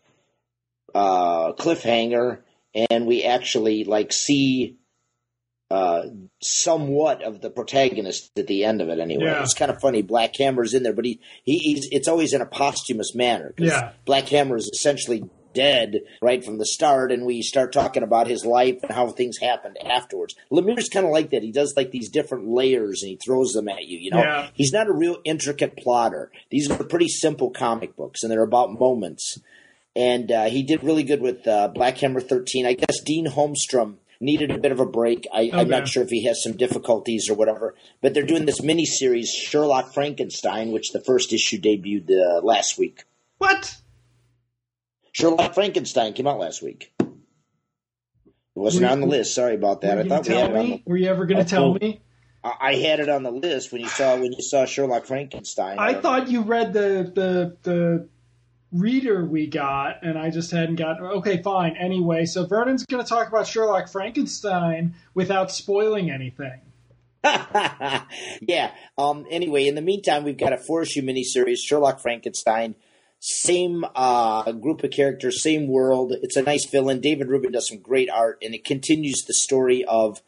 uh, 0.94 1.52
cliffhanger, 1.54 2.38
and 2.90 3.06
we 3.06 3.24
actually 3.24 3.84
like 3.84 4.12
see 4.12 4.76
uh, 5.70 6.02
somewhat 6.44 7.22
of 7.22 7.40
the 7.40 7.50
protagonist 7.50 8.30
at 8.38 8.46
the 8.46 8.64
end 8.64 8.80
of 8.80 8.88
it. 8.88 8.98
Anyway, 8.98 9.24
Yeah. 9.24 9.42
it's 9.42 9.54
kind 9.54 9.70
of 9.70 9.80
funny. 9.80 10.02
Black 10.02 10.36
Hammer's 10.36 10.74
in 10.74 10.82
there, 10.82 10.92
but 10.92 11.04
he, 11.04 11.20
he 11.44 11.58
he's 11.58 11.88
it's 11.92 12.08
always 12.08 12.32
in 12.32 12.40
a 12.40 12.46
posthumous 12.46 13.14
manner. 13.14 13.54
Yeah. 13.58 13.92
Black 14.04 14.28
Hammer 14.28 14.56
is 14.56 14.68
essentially 14.72 15.24
dead 15.54 16.00
right 16.22 16.42
from 16.42 16.56
the 16.56 16.64
start, 16.64 17.12
and 17.12 17.26
we 17.26 17.42
start 17.42 17.72
talking 17.74 18.02
about 18.02 18.26
his 18.26 18.46
life 18.46 18.78
and 18.82 18.90
how 18.92 19.08
things 19.10 19.36
happened 19.38 19.76
afterwards. 19.84 20.34
Lemire's 20.50 20.88
kind 20.88 21.04
of 21.04 21.12
like 21.12 21.28
that. 21.30 21.42
He 21.42 21.52
does 21.52 21.74
like 21.76 21.90
these 21.90 22.08
different 22.08 22.48
layers, 22.48 23.02
and 23.02 23.10
he 23.10 23.16
throws 23.22 23.52
them 23.52 23.68
at 23.68 23.84
you. 23.84 23.98
You 23.98 24.10
know, 24.12 24.18
Yeah. 24.22 24.48
he's 24.54 24.72
not 24.72 24.88
a 24.88 24.92
real 24.94 25.18
intricate 25.24 25.76
plotter. 25.76 26.30
These 26.50 26.70
are 26.70 26.82
pretty 26.84 27.08
simple 27.08 27.50
comic 27.50 27.96
books, 27.96 28.22
and 28.22 28.32
they're 28.32 28.42
about 28.42 28.72
moments 28.78 29.38
and 29.94 30.32
uh, 30.32 30.44
he 30.44 30.62
did 30.62 30.82
really 30.82 31.02
good 31.02 31.20
with 31.20 31.46
uh, 31.46 31.68
Black 31.68 31.98
Hammer 31.98 32.22
13. 32.22 32.64
I 32.64 32.72
guess 32.72 32.98
Dean 33.04 33.26
Holmstrom 33.26 33.96
needed 34.22 34.50
a 34.50 34.58
bit 34.58 34.72
of 34.72 34.80
a 34.80 34.86
break. 34.86 35.26
I, 35.34 35.50
I'm 35.52 35.60
Okay. 35.60 35.68
not 35.68 35.88
sure 35.88 36.02
if 36.02 36.08
he 36.10 36.24
has 36.24 36.42
some 36.42 36.52
difficulties 36.56 37.28
or 37.28 37.34
whatever, 37.34 37.74
but 38.00 38.14
they're 38.14 38.22
doing 38.22 38.46
this 38.46 38.62
mini 38.62 38.86
series, 38.86 39.30
Sherlock 39.30 39.92
Frankenstein, 39.92 40.70
which 40.72 40.92
the 40.92 41.00
first 41.00 41.32
issue 41.32 41.60
debuted 41.60 42.08
uh, 42.10 42.40
last 42.42 42.78
week. 42.78 43.04
What? 43.38 43.76
Sherlock 45.12 45.54
Frankenstein 45.54 46.14
came 46.14 46.26
out 46.26 46.38
last 46.38 46.62
week. 46.62 46.92
It 47.00 47.10
wasn't 48.54 48.82
Were 48.82 48.86
you- 48.88 48.92
on 48.92 49.00
the 49.00 49.06
list. 49.06 49.34
Sorry 49.34 49.54
about 49.54 49.80
that. 49.82 49.98
I 49.98 50.02
thought 50.08 50.26
we 50.28 50.34
had 50.34 50.44
tell 50.46 50.54
it 50.54 50.56
on 50.58 50.64
me? 50.70 50.82
the. 50.86 50.90
Were 50.90 50.96
you 50.96 51.08
ever 51.08 51.26
going 51.26 51.44
to 51.44 51.56
Oh, 51.56 51.58
tell 51.58 51.74
me? 51.74 52.00
I 52.44 52.52
I 52.60 52.74
had 52.76 53.00
it 53.00 53.08
on 53.08 53.22
the 53.22 53.30
list 53.30 53.72
when 53.72 53.82
you 53.82 53.88
saw 53.88 54.14
when 54.16 54.32
you 54.32 54.42
saw 54.42 54.64
Sherlock 54.66 55.06
Frankenstein. 55.06 55.78
I 55.78 55.94
thought 55.94 56.28
you 56.28 56.42
read 56.42 56.72
the 56.72 57.10
the 57.14 57.56
the 57.62 58.08
reader 58.72 59.24
we 59.24 59.46
got, 59.46 60.02
and 60.02 60.18
I 60.18 60.30
just 60.30 60.50
hadn't 60.50 60.76
gotten. 60.76 61.04
Okay, 61.04 61.42
fine. 61.42 61.76
Anyway, 61.76 62.24
so 62.24 62.46
Vernon's 62.46 62.84
going 62.86 63.02
to 63.02 63.08
talk 63.08 63.28
about 63.28 63.46
Sherlock 63.46 63.88
Frankenstein 63.88 64.94
without 65.14 65.52
spoiling 65.52 66.10
anything. 66.10 66.60
yeah. 67.24 68.72
Um, 68.98 69.26
anyway, 69.30 69.68
in 69.68 69.74
the 69.74 69.82
meantime, 69.82 70.24
we've 70.24 70.36
got 70.36 70.52
a 70.52 70.58
four 70.58 70.82
issue 70.82 71.02
miniseries, 71.02 71.58
Sherlock 71.58 72.00
Frankenstein. 72.00 72.74
Same 73.20 73.84
uh, 73.94 74.50
group 74.50 74.82
of 74.82 74.90
characters, 74.90 75.42
same 75.42 75.68
world. 75.68 76.12
It's 76.22 76.36
a 76.36 76.42
nice 76.42 76.64
villain. 76.64 77.00
David 77.00 77.28
Rubin 77.28 77.52
does 77.52 77.68
some 77.68 77.78
great 77.78 78.10
art, 78.10 78.38
and 78.42 78.52
it 78.52 78.64
continues 78.64 79.22
the 79.24 79.34
story 79.34 79.84
of 79.84 80.20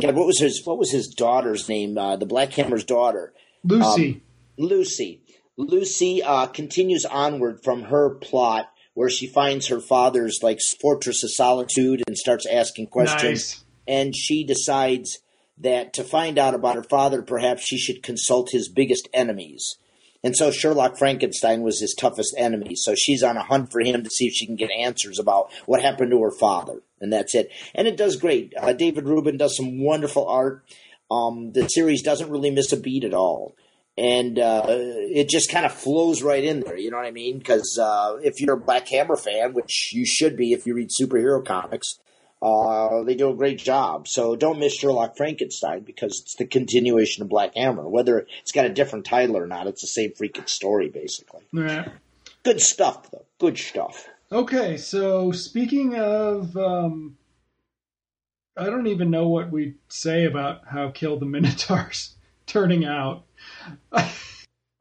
God. 0.00 0.14
What 0.14 0.26
was 0.26 0.38
his 0.38 0.64
What 0.64 0.78
was 0.78 0.90
his 0.90 1.08
daughter's 1.08 1.68
name? 1.68 1.98
Uh, 1.98 2.16
the 2.16 2.24
Black 2.24 2.52
Hammer's 2.54 2.84
daughter, 2.84 3.34
Lucy. 3.62 4.22
Lucy. 4.56 5.20
Lucy 5.60 6.22
uh, 6.22 6.46
continues 6.46 7.04
onward 7.04 7.62
from 7.62 7.84
her 7.84 8.10
plot, 8.10 8.70
where 8.94 9.10
she 9.10 9.26
finds 9.26 9.68
her 9.68 9.80
father's 9.80 10.40
like 10.42 10.60
fortress 10.80 11.22
of 11.22 11.32
solitude 11.32 12.02
and 12.06 12.16
starts 12.16 12.46
asking 12.46 12.86
questions 12.86 13.22
nice. 13.22 13.64
and 13.86 14.16
she 14.16 14.44
decides 14.44 15.20
that 15.58 15.92
to 15.92 16.02
find 16.02 16.38
out 16.38 16.54
about 16.54 16.76
her 16.76 16.82
father, 16.82 17.22
perhaps 17.22 17.62
she 17.62 17.76
should 17.76 18.02
consult 18.02 18.50
his 18.50 18.68
biggest 18.68 19.08
enemies. 19.12 19.76
And 20.22 20.36
so 20.36 20.50
Sherlock 20.50 20.98
Frankenstein 20.98 21.62
was 21.62 21.80
his 21.80 21.94
toughest 21.94 22.34
enemy. 22.36 22.74
So 22.74 22.94
she's 22.94 23.22
on 23.22 23.36
a 23.36 23.42
hunt 23.42 23.70
for 23.72 23.80
him 23.80 24.02
to 24.02 24.10
see 24.10 24.26
if 24.26 24.34
she 24.34 24.46
can 24.46 24.56
get 24.56 24.70
answers 24.70 25.18
about 25.18 25.50
what 25.66 25.82
happened 25.82 26.10
to 26.10 26.22
her 26.22 26.30
father. 26.30 26.82
And 27.00 27.12
that's 27.12 27.34
it. 27.34 27.50
And 27.74 27.88
it 27.88 27.96
does 27.96 28.16
great. 28.16 28.52
Uh, 28.58 28.72
David 28.72 29.06
Rubin 29.06 29.38
does 29.38 29.56
some 29.56 29.82
wonderful 29.82 30.26
art. 30.28 30.64
Um, 31.10 31.52
the 31.52 31.68
series 31.68 32.02
doesn't 32.02 32.30
really 32.30 32.50
miss 32.50 32.72
a 32.72 32.76
beat 32.76 33.04
at 33.04 33.14
all. 33.14 33.54
And 34.00 34.38
uh, 34.38 34.64
it 34.68 35.28
just 35.28 35.50
kind 35.50 35.66
of 35.66 35.74
flows 35.74 36.22
right 36.22 36.42
in 36.42 36.60
there. 36.60 36.78
You 36.78 36.90
know 36.90 36.96
what 36.96 37.04
I 37.04 37.10
mean? 37.10 37.36
Because 37.36 37.78
uh, 37.78 38.16
if 38.22 38.40
you're 38.40 38.54
a 38.54 38.60
Black 38.60 38.88
Hammer 38.88 39.16
fan, 39.16 39.52
which 39.52 39.92
you 39.92 40.06
should 40.06 40.38
be 40.38 40.54
if 40.54 40.66
you 40.66 40.72
read 40.72 40.88
superhero 40.88 41.44
comics, 41.44 41.98
uh, 42.40 43.02
they 43.02 43.14
do 43.14 43.28
a 43.28 43.34
great 43.34 43.58
job. 43.58 44.08
So 44.08 44.36
don't 44.36 44.58
miss 44.58 44.74
Sherlock 44.74 45.18
Frankenstein 45.18 45.80
because 45.80 46.20
it's 46.22 46.36
the 46.36 46.46
continuation 46.46 47.22
of 47.22 47.28
Black 47.28 47.54
Hammer. 47.54 47.86
Whether 47.86 48.26
it's 48.40 48.52
got 48.52 48.64
a 48.64 48.70
different 48.70 49.04
title 49.04 49.36
or 49.36 49.46
not, 49.46 49.66
it's 49.66 49.82
the 49.82 49.86
same 49.86 50.12
freaking 50.12 50.48
story, 50.48 50.88
basically. 50.88 51.42
Yeah. 51.52 51.90
Good 52.42 52.62
stuff, 52.62 53.10
though. 53.10 53.26
Good 53.38 53.58
stuff. 53.58 54.08
Okay, 54.32 54.78
so 54.78 55.32
speaking 55.32 55.96
of, 55.96 56.56
um, 56.56 57.18
I 58.56 58.66
don't 58.66 58.86
even 58.86 59.10
know 59.10 59.28
what 59.28 59.50
we 59.50 59.74
say 59.88 60.24
about 60.24 60.68
how 60.68 60.90
Kill 60.90 61.18
the 61.18 61.26
Minotaurs 61.26 62.14
turning 62.46 62.86
out. 62.86 63.24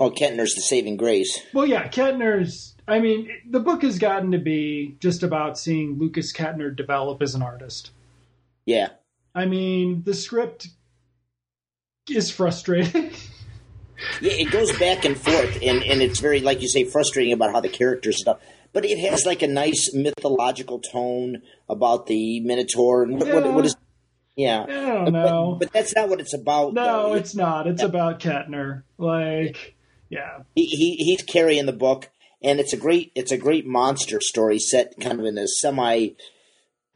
Oh, 0.01 0.09
Kentner's 0.09 0.55
the 0.55 0.61
saving 0.61 0.95
grace. 0.95 1.41
Well, 1.53 1.65
yeah, 1.65 1.89
Ketner's. 1.89 2.73
I 2.87 2.99
mean, 2.99 3.29
the 3.47 3.59
book 3.59 3.81
has 3.81 3.99
gotten 3.99 4.31
to 4.31 4.37
be 4.37 4.95
just 5.01 5.23
about 5.23 5.59
seeing 5.59 5.99
Lukas 5.99 6.31
Ketner 6.31 6.73
develop 6.73 7.21
as 7.21 7.35
an 7.35 7.41
artist. 7.41 7.91
Yeah. 8.65 8.91
I 9.35 9.45
mean, 9.45 10.03
the 10.03 10.13
script 10.13 10.69
is 12.09 12.31
frustrating. 12.31 13.11
Yeah, 14.21 14.31
it 14.31 14.49
goes 14.49 14.71
back 14.79 15.03
and 15.03 15.17
forth, 15.17 15.59
and, 15.61 15.83
and 15.83 16.01
it's 16.01 16.21
very, 16.21 16.39
like 16.39 16.61
you 16.61 16.69
say, 16.69 16.85
frustrating 16.85 17.33
about 17.33 17.51
how 17.51 17.59
the 17.59 17.67
characters 17.67 18.17
stuff. 18.17 18.39
But 18.71 18.85
it 18.85 18.97
has 18.99 19.25
like 19.25 19.41
a 19.41 19.47
nice 19.47 19.93
mythological 19.93 20.79
tone 20.79 21.41
about 21.67 22.07
the 22.07 22.39
Minotaur 22.39 23.03
and 23.03 23.19
what, 23.19 23.27
what, 23.27 23.53
what 23.53 23.65
is. 23.65 23.75
Yeah. 24.39 24.63
I 24.63 24.67
don't 24.67 25.05
But- 25.05 25.11
know. 25.11 25.57
But, 25.59 25.73
that's 25.73 25.93
not 25.95 26.07
what 26.09 26.19
it's 26.21 26.33
about. 26.33 26.73
no, 26.73 27.09
though. 27.09 27.13
it's 27.15 27.35
not. 27.35 27.67
It's 27.67 27.81
Yeah. 27.81 27.87
about 27.89 28.19
Ketner. 28.19 28.83
Like, 28.97 29.75
yeah. 30.09 30.39
he, 30.55 30.65
he 30.65 30.95
he's 31.03 31.21
carrying 31.23 31.65
the 31.65 31.73
book, 31.73 32.09
and 32.41 32.59
it's 32.59 32.71
a 32.73 32.77
great 32.77 33.11
it's 33.15 33.31
a 33.31 33.37
great 33.37 33.65
monster 33.65 34.19
story 34.21 34.59
set 34.59 34.93
kind 34.99 35.19
of 35.19 35.25
in 35.25 35.37
a 35.37 35.47
semi 35.47 36.09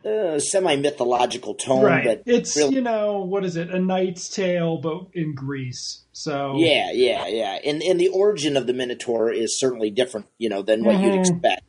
uh, 0.06 0.38
semi 0.40 0.76
mythological 0.76 1.54
tone, 1.54 1.84
right. 1.84 2.04
but 2.06 2.24
It's, 2.26 2.58
really- 2.58 2.76
you 2.76 2.82
know, 2.82 3.22
what 3.24 3.46
is 3.46 3.56
it? 3.56 3.70
A 3.70 3.80
Knight's 3.80 4.28
Tale, 4.30 4.78
but 4.78 5.08
in 5.14 5.34
Greece. 5.34 6.04
So, 6.12 6.56
yeah, 6.58 6.92
yeah, 6.92 7.26
yeah. 7.28 7.58
And 7.66 7.82
and 7.82 8.00
the 8.00 8.10
origin 8.10 8.56
of 8.58 8.68
the 8.68 8.74
Minotaur 8.74 9.32
is 9.32 9.58
certainly 9.60 9.90
different, 9.92 10.28
you 10.38 10.50
know, 10.50 10.62
than 10.62 10.84
what 10.84 11.00
you'd 11.00 11.14
Mhm. 11.14 11.20
expect. 11.20 11.64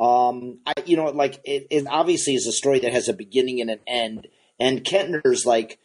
Um, 0.00 0.60
I 0.66 0.74
you 0.86 0.96
know, 0.96 1.06
like 1.06 1.40
it, 1.44 1.66
it 1.70 1.86
obviously 1.90 2.34
is 2.34 2.46
a 2.46 2.52
story 2.52 2.78
that 2.80 2.92
has 2.92 3.08
a 3.08 3.12
beginning 3.12 3.60
and 3.60 3.70
an 3.70 3.80
end, 3.86 4.28
and 4.58 4.84
Kentner's 4.84 5.44
like 5.46 5.78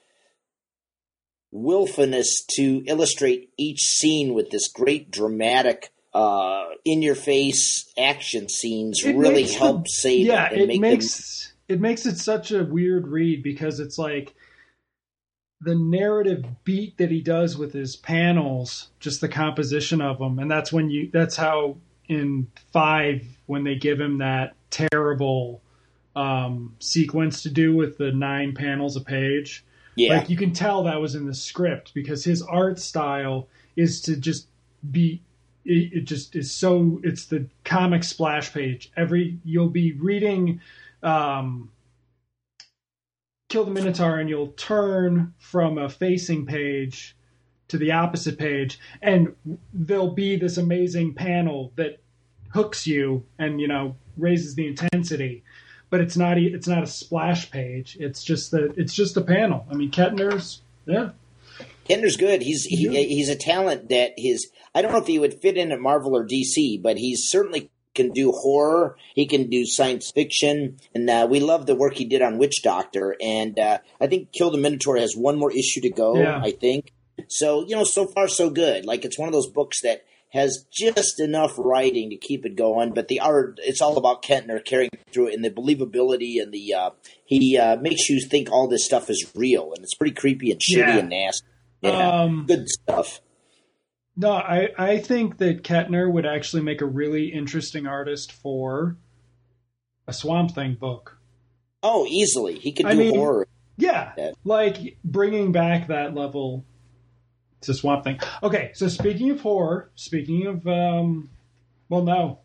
willfulness 1.51 2.43
to 2.55 2.83
illustrate 2.87 3.49
each 3.57 3.81
scene 3.81 4.33
with 4.33 4.49
this 4.49 4.67
great 4.69 5.11
dramatic 5.11 5.91
uh 6.13 6.65
in 6.85 7.01
your 7.01 7.15
face 7.15 7.91
action 7.97 8.49
scenes 8.49 9.03
It 9.03 9.15
really 9.15 9.43
the- 9.43 9.83
save 9.87 10.25
yeah, 10.25 10.47
it 10.47 10.53
and 10.53 10.61
it 10.63 10.67
make 10.67 10.81
makes 10.81 11.53
it 11.67 11.79
makes 11.79 12.05
it 12.05 12.17
such 12.17 12.51
a 12.51 12.63
weird 12.63 13.07
read 13.07 13.41
because 13.43 13.79
it's 13.79 13.97
like 13.97 14.33
the 15.61 15.75
narrative 15.75 16.45
beat 16.65 16.97
that 16.97 17.09
he 17.09 17.21
does 17.21 17.57
with 17.57 17.71
his 17.71 17.95
panels, 17.95 18.89
just 18.99 19.21
the 19.21 19.29
composition 19.29 20.01
of 20.01 20.19
them, 20.19 20.37
and 20.39 20.51
that's 20.51 20.73
when 20.73 20.89
you 20.89 21.09
that's 21.11 21.37
how 21.37 21.77
in 22.09 22.47
five 22.73 23.25
when 23.45 23.63
they 23.63 23.75
give 23.75 23.99
him 23.99 24.17
that 24.17 24.55
terrible 24.69 25.62
um, 26.15 26.75
sequence 26.79 27.43
to 27.43 27.49
do 27.49 27.75
with 27.75 27.97
the 27.97 28.11
nine 28.11 28.53
panels 28.53 28.95
a 28.95 29.01
page. 29.01 29.65
yeah 29.95 30.17
Like 30.17 30.29
you 30.29 30.37
can 30.37 30.53
tell 30.53 30.83
that 30.83 31.01
was 31.01 31.15
in 31.15 31.25
the 31.25 31.33
script 31.33 31.93
because 31.93 32.23
his 32.23 32.41
art 32.41 32.79
style 32.79 33.47
is 33.75 34.01
to 34.01 34.15
just 34.15 34.47
be 34.91 35.21
it, 35.65 35.93
it 35.93 36.01
just 36.01 36.35
is 36.35 36.51
so 36.51 36.99
it's 37.03 37.25
the 37.25 37.47
comic 37.63 38.03
splash 38.03 38.53
page. 38.53 38.91
Every 38.95 39.39
you'll 39.43 39.69
be 39.69 39.93
reading 39.93 40.61
um 41.01 41.69
Kill 43.49 43.65
the 43.65 43.71
Minotaur 43.71 44.19
and 44.19 44.27
you'll 44.29 44.47
turn 44.47 45.33
from 45.37 45.77
a 45.77 45.87
facing 45.87 46.45
page 46.45 47.15
to 47.67 47.77
the 47.77 47.91
opposite 47.91 48.37
page 48.37 48.79
and 49.01 49.35
there'll 49.73 50.13
be 50.13 50.35
this 50.35 50.57
amazing 50.57 51.13
panel 51.13 51.71
that 51.75 52.01
hooks 52.53 52.85
you 52.85 53.25
and 53.39 53.59
you 53.59 53.67
know 53.67 53.95
raises 54.17 54.55
the 54.55 54.67
intensity 54.67 55.43
but 55.93 56.01
it's 56.01 56.17
not 56.17 56.39
it's 56.39 56.67
not 56.67 56.81
a 56.81 56.87
splash 56.87 57.51
page 57.51 57.97
it's 57.99 58.23
just 58.23 58.49
that 58.49 58.73
it's 58.77 58.95
just 58.95 59.15
a 59.15 59.21
panel 59.21 59.63
i 59.69 59.75
mean 59.75 59.91
ketner's 59.91 60.61
yeah 60.87 61.09
Kentner's 61.87 62.15
good. 62.17 62.41
He's 62.41 62.63
he, 62.63 62.87
Yeah. 62.87 63.01
he's 63.01 63.29
a 63.29 63.35
talent 63.35 63.89
that 63.89 64.13
his 64.17 64.49
I 64.73 64.81
don't 64.81 64.93
know 64.93 64.99
if 64.99 65.07
he 65.07 65.19
would 65.19 65.41
fit 65.41 65.57
in 65.57 65.71
at 65.73 65.81
Marvel 65.81 66.15
or 66.15 66.25
DC, 66.25 66.81
but 66.81 66.97
he's 66.97 67.29
certainly 67.29 67.69
can 67.93 68.11
do 68.11 68.31
horror. 68.31 68.95
He 69.13 69.25
can 69.25 69.49
do 69.49 69.65
science 69.65 70.09
fiction, 70.09 70.77
and 70.95 71.09
uh, 71.09 71.27
we 71.29 71.41
love 71.41 71.65
the 71.65 71.75
work 71.75 71.95
he 71.95 72.05
did 72.05 72.21
on 72.21 72.37
Witch 72.37 72.63
Doctor. 72.63 73.17
And 73.21 73.59
uh, 73.59 73.79
I 73.99 74.07
think 74.07 74.31
Kill 74.31 74.49
the 74.49 74.57
Minotaur 74.57 74.95
has 74.97 75.13
one 75.15 75.37
more 75.37 75.51
issue 75.51 75.81
to 75.81 75.89
go. 75.89 76.15
Yeah. 76.15 76.39
I 76.41 76.51
think 76.51 76.93
so. 77.27 77.65
You 77.67 77.75
know, 77.75 77.83
so 77.83 78.07
far 78.07 78.29
so 78.29 78.49
good. 78.49 78.85
Like 78.85 79.03
it's 79.03 79.19
one 79.19 79.27
of 79.27 79.33
those 79.33 79.49
books 79.49 79.81
that 79.81 80.05
has 80.33 80.65
just 80.71 81.19
enough 81.19 81.53
writing 81.57 82.09
to 82.09 82.17
keep 82.17 82.45
it 82.45 82.55
going, 82.55 82.93
but 82.93 83.07
the 83.07 83.19
art 83.19 83.59
it's 83.63 83.81
all 83.81 83.97
about 83.97 84.23
Kentner 84.23 84.63
carrying 84.65 84.89
through 85.11 85.27
it 85.27 85.35
and 85.35 85.45
the 85.45 85.51
believability 85.51 86.41
and 86.41 86.51
the 86.51 86.73
uh, 86.73 86.89
he 87.25 87.57
uh, 87.57 87.75
makes 87.77 88.09
you 88.09 88.19
think 88.19 88.51
all 88.51 88.67
this 88.67 88.83
stuff 88.83 89.09
is 89.09 89.31
real 89.35 89.73
and 89.75 89.83
it's 89.83 89.93
pretty 89.93 90.13
creepy 90.15 90.51
and 90.51 90.59
shitty 90.59 90.77
Yeah. 90.77 90.97
and 90.97 91.09
nasty. 91.09 91.45
Yeah, 91.81 92.21
Um, 92.23 92.45
good 92.47 92.67
stuff. 92.69 93.21
No, 94.15 94.31
I, 94.31 94.69
I 94.77 94.99
think 94.99 95.37
that 95.39 95.63
Ketner 95.63 96.11
would 96.11 96.25
actually 96.25 96.61
make 96.63 96.81
a 96.81 96.85
really 96.85 97.27
interesting 97.33 97.87
artist 97.87 98.31
for 98.31 98.97
a 100.07 100.13
Swamp 100.13 100.51
Thing 100.51 100.75
book. 100.75 101.17
Oh, 101.81 102.05
easily 102.07 102.59
he 102.59 102.71
could 102.71 102.85
I 102.85 102.93
do 102.93 102.99
mean- 102.99 103.15
horror. 103.15 103.47
Yeah, 103.75 104.13
Yeah. 104.17 104.31
like 104.43 104.97
bringing 105.03 105.51
back 105.51 105.87
that 105.87 106.13
level 106.13 106.63
to 107.63 107.73
Swamp 107.73 108.03
Thing. 108.03 108.19
Okay, 108.41 108.71
so 108.73 108.87
speaking 108.87 109.29
of 109.31 109.41
horror, 109.41 109.89
speaking 109.95 110.45
of, 110.47 110.65
um, 110.67 111.29
well, 111.89 112.03
no, 112.03 112.39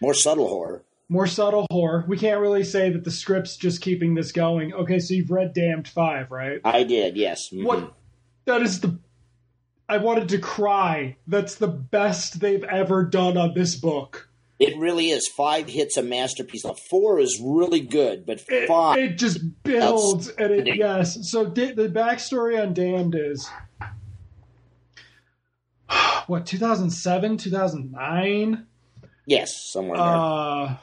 More 0.00 0.14
subtle 0.14 0.48
horror. 0.48 0.82
more 1.08 1.26
subtle 1.26 1.66
horror. 1.70 2.04
We 2.08 2.16
can't 2.18 2.40
really 2.40 2.64
say 2.64 2.90
that 2.90 3.04
the 3.04 3.10
script's 3.10 3.56
just 3.56 3.80
keeping 3.82 4.14
this 4.14 4.32
going. 4.32 4.72
Okay, 4.72 4.98
so 4.98 5.14
you've 5.14 5.30
read 5.30 5.52
Damned 5.54 5.88
Five, 5.88 6.30
right? 6.30 6.60
I 6.64 6.84
did, 6.84 7.16
yes. 7.16 7.50
Mhm. 7.52 7.64
What? 7.64 7.92
That 8.46 8.62
is 8.62 8.80
the. 8.80 8.98
I 9.88 9.98
wanted 9.98 10.30
to 10.30 10.38
cry. 10.38 11.16
That's 11.26 11.56
the 11.56 11.68
best 11.68 12.40
they've 12.40 12.64
ever 12.64 13.04
done 13.04 13.36
on 13.36 13.52
this 13.54 13.76
book. 13.76 14.28
It 14.58 14.78
really 14.78 15.10
is. 15.10 15.26
Five 15.36 15.68
hits 15.68 15.96
a 15.96 16.02
masterpiece. 16.02 16.64
Now, 16.64 16.74
four 16.88 17.18
is 17.18 17.40
really 17.44 17.80
good, 17.80 18.24
but 18.24 18.40
It, 18.48 18.68
five. 18.68 18.96
it 18.96 19.18
just 19.18 19.40
builds, 19.64 20.28
and 20.28 20.52
it 20.52 20.76
yes. 20.76 21.28
So 21.30 21.44
di- 21.46 21.72
the 21.72 21.88
backstory 21.88 22.60
on 22.62 22.72
Damned 22.72 23.14
is 23.16 23.48
what 26.26 26.46
2007, 26.46 27.36
2009. 27.36 28.66
yes, 29.26 29.70
somewhere 29.72 29.96
in 29.96 30.04
there. 30.04 30.14
Uh, 30.14 30.76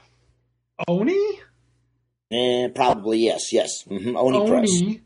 Oni. 0.87 1.39
Eh, 2.31 2.67
probably 2.75 3.19
yes, 3.19 3.51
yes. 3.51 3.83
hmm 3.83 4.15
Oni, 4.15 4.47
Press. 4.49 5.01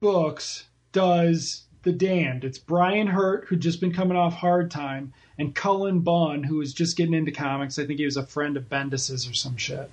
Books 0.00 0.64
does 0.92 1.64
The 1.82 1.92
Damned. 1.92 2.44
It's 2.44 2.58
Brian 2.58 3.08
Hurtt, 3.08 3.46
who'd 3.48 3.60
just 3.60 3.80
been 3.80 3.92
coming 3.92 4.16
off 4.16 4.34
Hard 4.34 4.70
Time, 4.70 5.12
and 5.38 5.54
Cullen 5.54 6.00
Bunn, 6.00 6.44
who 6.44 6.56
was 6.56 6.72
just 6.72 6.96
getting 6.96 7.14
into 7.14 7.32
comics. 7.32 7.78
I 7.78 7.86
think 7.86 7.98
he 7.98 8.04
was 8.04 8.16
a 8.16 8.26
friend 8.26 8.56
of 8.56 8.68
Bendis's 8.68 9.28
or 9.28 9.34
some 9.34 9.56
shit. 9.56 9.90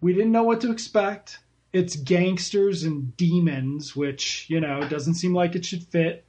We 0.00 0.12
didn't 0.12 0.32
know 0.32 0.44
what 0.44 0.60
to 0.62 0.70
expect. 0.72 1.38
It's 1.72 1.96
gangsters 1.96 2.84
and 2.84 3.16
demons, 3.16 3.94
which, 3.94 4.46
you 4.48 4.60
know, 4.60 4.88
doesn't 4.88 5.14
seem 5.14 5.34
like 5.34 5.54
it 5.54 5.64
should 5.64 5.84
fit. 5.84 6.24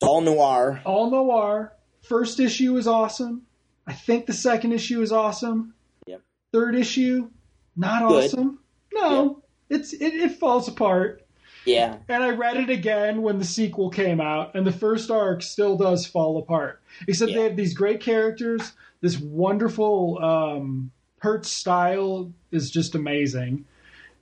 All 0.00 0.20
noir. 0.20 0.80
All 0.84 1.10
noir. 1.10 1.72
First 2.02 2.40
issue 2.40 2.76
is 2.76 2.86
awesome. 2.86 3.42
I 3.86 3.92
think 3.92 4.26
the 4.26 4.32
second 4.32 4.72
issue 4.72 5.00
is 5.02 5.12
awesome. 5.12 5.74
Yep. 6.06 6.22
Third 6.52 6.74
issue, 6.74 7.28
not 7.76 8.08
Good. 8.08 8.24
awesome. 8.26 8.58
No, 8.92 9.42
it's 9.68 9.92
it, 9.92 10.14
it 10.14 10.32
falls 10.32 10.68
apart. 10.68 11.22
Yeah, 11.64 11.96
And 12.08 12.22
I 12.22 12.30
read 12.30 12.56
it 12.56 12.70
again 12.70 13.20
when 13.20 13.38
the 13.38 13.44
sequel 13.44 13.90
came 13.90 14.20
out, 14.22 14.54
and 14.54 14.66
the 14.66 14.72
first 14.72 15.10
arc 15.10 15.42
still 15.42 15.76
does 15.76 16.06
fall 16.06 16.38
apart. 16.38 16.80
Except 17.06 17.30
Yeah. 17.30 17.36
they 17.36 17.42
have 17.44 17.56
these 17.56 17.74
great 17.74 18.00
characters. 18.00 18.72
This 19.02 19.18
wonderful 19.18 20.18
um, 20.24 20.92
Hurtt 21.18 21.44
style 21.44 22.32
is 22.52 22.70
just 22.70 22.94
amazing. 22.94 23.66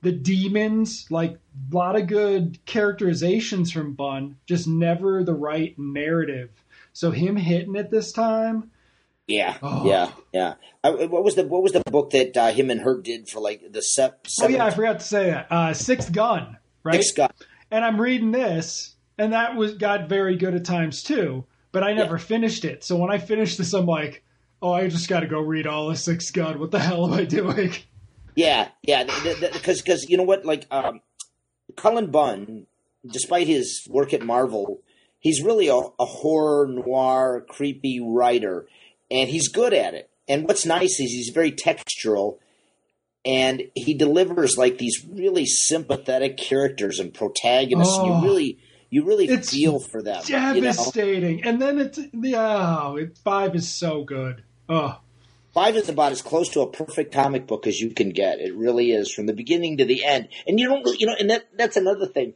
The 0.01 0.11
demons, 0.11 1.07
like 1.09 1.31
a 1.71 1.75
lot 1.75 1.95
of 1.99 2.07
good 2.07 2.59
characterizations 2.65 3.71
from 3.71 3.93
Bunn, 3.93 4.37
just 4.45 4.67
never 4.67 5.23
the 5.23 5.33
right 5.33 5.73
narrative. 5.77 6.49
So 6.93 7.11
him 7.11 7.35
hitting 7.35 7.75
it 7.75 7.89
this 7.91 8.11
time, 8.11 8.71
yeah, 9.27 9.57
Oh. 9.61 9.85
yeah, 9.85 10.11
yeah. 10.33 10.53
I, 10.83 10.91
what 10.91 11.23
was 11.23 11.35
the 11.35 11.45
what 11.45 11.61
was 11.61 11.73
the 11.73 11.81
book 11.91 12.11
that 12.11 12.37
uh, 12.37 12.51
him 12.51 12.69
and 12.69 12.79
Hurtt 12.79 13.03
did 13.03 13.27
for 13.27 13.39
like 13.41 13.71
the 13.71 13.81
se- 13.81 14.11
oh 14.41 14.47
yeah, 14.47 14.65
I 14.65 14.69
forgot 14.71 14.99
to 14.99 15.05
say 15.05 15.31
that. 15.31 15.51
Uh, 15.51 15.73
Sixth 15.73 16.11
Gun, 16.13 16.57
right? 16.83 16.93
Nick 16.95 17.03
Scott. 17.03 17.35
and 17.69 17.83
I'm 17.83 17.99
reading 17.99 18.31
this, 18.31 18.95
and 19.17 19.33
that 19.33 19.55
was 19.55 19.73
got 19.75 20.07
very 20.07 20.37
good 20.37 20.53
at 20.55 20.63
times 20.63 21.03
too. 21.03 21.45
But 21.73 21.83
I 21.83 21.93
never 21.93 22.17
finished 22.17 22.63
it. 22.65 22.83
So 22.85 22.95
when 22.95 23.11
I 23.11 23.17
finished 23.17 23.57
this, 23.57 23.73
I'm 23.73 23.85
like, 23.85 24.23
oh, 24.61 24.71
I 24.71 24.87
just 24.87 25.09
got 25.09 25.19
to 25.19 25.27
go 25.27 25.41
read 25.41 25.67
all 25.67 25.89
of 25.91 25.99
Six 25.99 26.31
Gun. 26.31 26.59
What 26.59 26.71
the 26.71 26.79
hell 26.79 27.05
am 27.05 27.13
I 27.13 27.25
doing? 27.25 27.73
Yeah, 28.37 28.69
yeah. 28.83 29.03
Because 29.51 29.81
because 29.81 30.07
you 30.07 30.15
know 30.15 30.23
what, 30.23 30.45
like 30.45 30.67
um, 30.69 31.01
Cullen 31.75 32.11
Bunn, 32.11 32.67
despite 33.11 33.47
his 33.47 33.85
work 33.89 34.13
at 34.13 34.21
Marvel, 34.21 34.81
he's 35.19 35.41
really 35.41 35.69
a, 35.69 35.75
a 35.75 36.05
horror 36.05 36.67
noir, 36.67 37.43
creepy 37.49 37.99
writer, 37.99 38.67
and 39.09 39.27
he's 39.27 39.47
good 39.47 39.73
at 39.73 39.95
it. 39.95 40.11
And 40.27 40.47
what's 40.47 40.67
nice 40.67 40.99
is 40.99 41.11
he's 41.11 41.31
very 41.33 41.51
textural, 41.51 42.37
and 43.25 43.63
he 43.73 43.95
delivers 43.95 44.55
like 44.55 44.77
these 44.77 45.03
really 45.09 45.47
sympathetic 45.47 46.37
characters 46.37 46.99
and 46.99 47.11
protagonists. 47.11 47.95
Oh. 47.97 48.05
you 48.05 48.23
really 48.23 48.59
you 48.91 49.03
really 49.03 49.27
It's 49.27 49.51
feel 49.51 49.79
for 49.79 50.03
them. 50.03 50.21
you 50.27 50.37
know? 50.37 50.53
Devastating. 50.53 51.43
And 51.43 51.59
then 51.59 51.79
it's 51.79 51.97
the 52.13 52.35
oh, 52.35 52.97
it, 52.97 53.17
five 53.23 53.55
is 53.55 53.67
so 53.67 54.03
good. 54.03 54.43
Oh, 54.69 54.99
Five 55.57 55.75
is 55.75 55.89
about 55.89 56.11
as 56.11 56.21
close 56.21 56.49
to 56.49 56.61
a 56.61 56.69
perfect 56.69 57.11
comic 57.11 57.47
book 57.47 57.65
as 57.65 57.81
you 57.81 57.89
can 57.89 58.11
get. 58.11 58.39
It 58.39 58.55
really 58.55 58.91
is 58.91 59.11
from 59.11 59.25
the 59.25 59.33
beginning 59.33 59.77
to 59.77 59.85
the 59.85 60.05
end. 60.05 60.27
And 60.45 60.59
you 60.59 60.67
don't, 60.67 61.01
you 61.01 61.07
know, 61.07 61.15
and 61.19 61.31
that 61.31 61.47
that's 61.57 61.75
another 61.75 62.05
thing. 62.05 62.35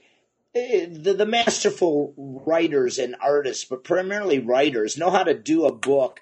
Eh, 0.56 0.88
The, 0.90 1.14
the 1.14 1.28
masterful 1.28 2.16
writers 2.18 2.98
and 2.98 3.16
artists, 3.22 3.64
but 3.64 3.84
primarily 3.84 4.40
writers, 4.40 4.98
know 4.98 5.12
how 5.12 5.22
to 5.22 5.36
do 5.36 5.66
a 5.66 5.72
book. 5.72 6.22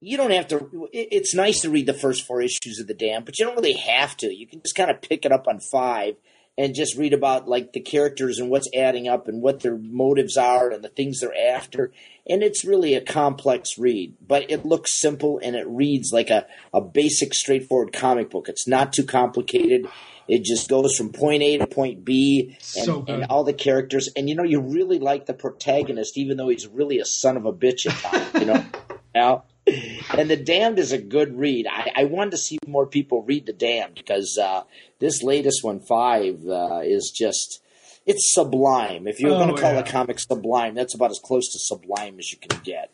You 0.00 0.16
don't 0.16 0.32
have 0.32 0.48
to. 0.48 0.88
It's 0.92 1.36
nice 1.36 1.60
to 1.60 1.70
read 1.70 1.86
the 1.86 1.94
first 1.94 2.26
four 2.26 2.42
issues 2.42 2.80
of 2.80 2.88
the 2.88 2.94
Dam, 2.94 3.22
but 3.22 3.38
you 3.38 3.44
don't 3.44 3.54
really 3.54 3.74
have 3.74 4.16
to. 4.16 4.34
You 4.34 4.48
can 4.48 4.60
just 4.60 4.74
kind 4.74 4.90
of 4.90 5.00
pick 5.00 5.24
it 5.24 5.30
up 5.30 5.46
on 5.46 5.60
five 5.60 6.16
and 6.56 6.74
just 6.74 6.96
read 6.96 7.12
about 7.12 7.48
like 7.48 7.72
the 7.72 7.80
characters 7.80 8.38
and 8.38 8.48
what's 8.48 8.68
adding 8.74 9.08
up 9.08 9.26
and 9.26 9.42
what 9.42 9.60
their 9.60 9.76
motives 9.76 10.36
are 10.36 10.70
and 10.70 10.84
the 10.84 10.88
things 10.88 11.20
they're 11.20 11.34
after. 11.36 11.92
And 12.28 12.42
it's 12.42 12.64
really 12.64 12.94
a 12.94 13.00
complex 13.00 13.76
read, 13.76 14.14
but 14.26 14.50
it 14.50 14.64
looks 14.64 14.98
simple 14.98 15.40
and 15.42 15.56
it 15.56 15.66
reads 15.66 16.12
like 16.12 16.30
a, 16.30 16.46
a 16.72 16.80
basic, 16.80 17.34
straightforward 17.34 17.92
comic 17.92 18.30
book. 18.30 18.48
It's 18.48 18.68
not 18.68 18.92
too 18.92 19.04
complicated. 19.04 19.88
It 20.26 20.42
just 20.42 20.70
goes 20.70 20.96
from 20.96 21.10
point 21.10 21.42
A 21.42 21.58
to 21.58 21.66
point 21.66 22.04
B 22.04 22.56
and, 22.76 22.86
So 22.86 23.04
and 23.08 23.24
all 23.24 23.44
the 23.44 23.52
characters. 23.52 24.08
And 24.16 24.28
you 24.28 24.34
know, 24.34 24.44
you 24.44 24.60
really 24.60 24.98
like 24.98 25.26
the 25.26 25.34
protagonist, 25.34 26.16
even 26.16 26.36
though 26.36 26.48
he's 26.48 26.66
really 26.66 26.98
a 26.98 27.04
son 27.04 27.36
of 27.36 27.44
a 27.44 27.52
bitch 27.52 27.86
at 27.86 27.96
times, 27.98 28.34
you 28.40 28.46
know? 28.46 28.64
Now, 29.14 29.44
and 30.18 30.30
The 30.30 30.36
Damned 30.36 30.78
is 30.78 30.92
a 30.92 30.98
good 30.98 31.36
read. 31.38 31.66
I, 31.70 31.90
I 31.96 32.04
wanted 32.04 32.32
to 32.32 32.36
see 32.38 32.58
more 32.66 32.86
people 32.86 33.22
read 33.22 33.46
The 33.46 33.52
Damned 33.52 33.94
because 33.96 34.38
uh, 34.40 34.62
this 34.98 35.22
latest 35.22 35.64
one, 35.64 35.80
Five, 35.80 36.40
uh, 36.46 36.80
is 36.84 37.12
just. 37.16 37.60
It's 38.06 38.34
sublime. 38.34 39.06
If 39.08 39.18
you're 39.18 39.30
Oh, 39.32 39.38
going 39.38 39.54
to 39.54 39.60
call 39.60 39.72
yeah. 39.72 39.78
a 39.78 39.86
comic 39.86 40.18
sublime, 40.18 40.74
that's 40.74 40.94
about 40.94 41.10
as 41.10 41.18
close 41.24 41.50
to 41.52 41.58
sublime 41.58 42.18
as 42.18 42.30
you 42.30 42.36
can 42.38 42.60
get. 42.62 42.90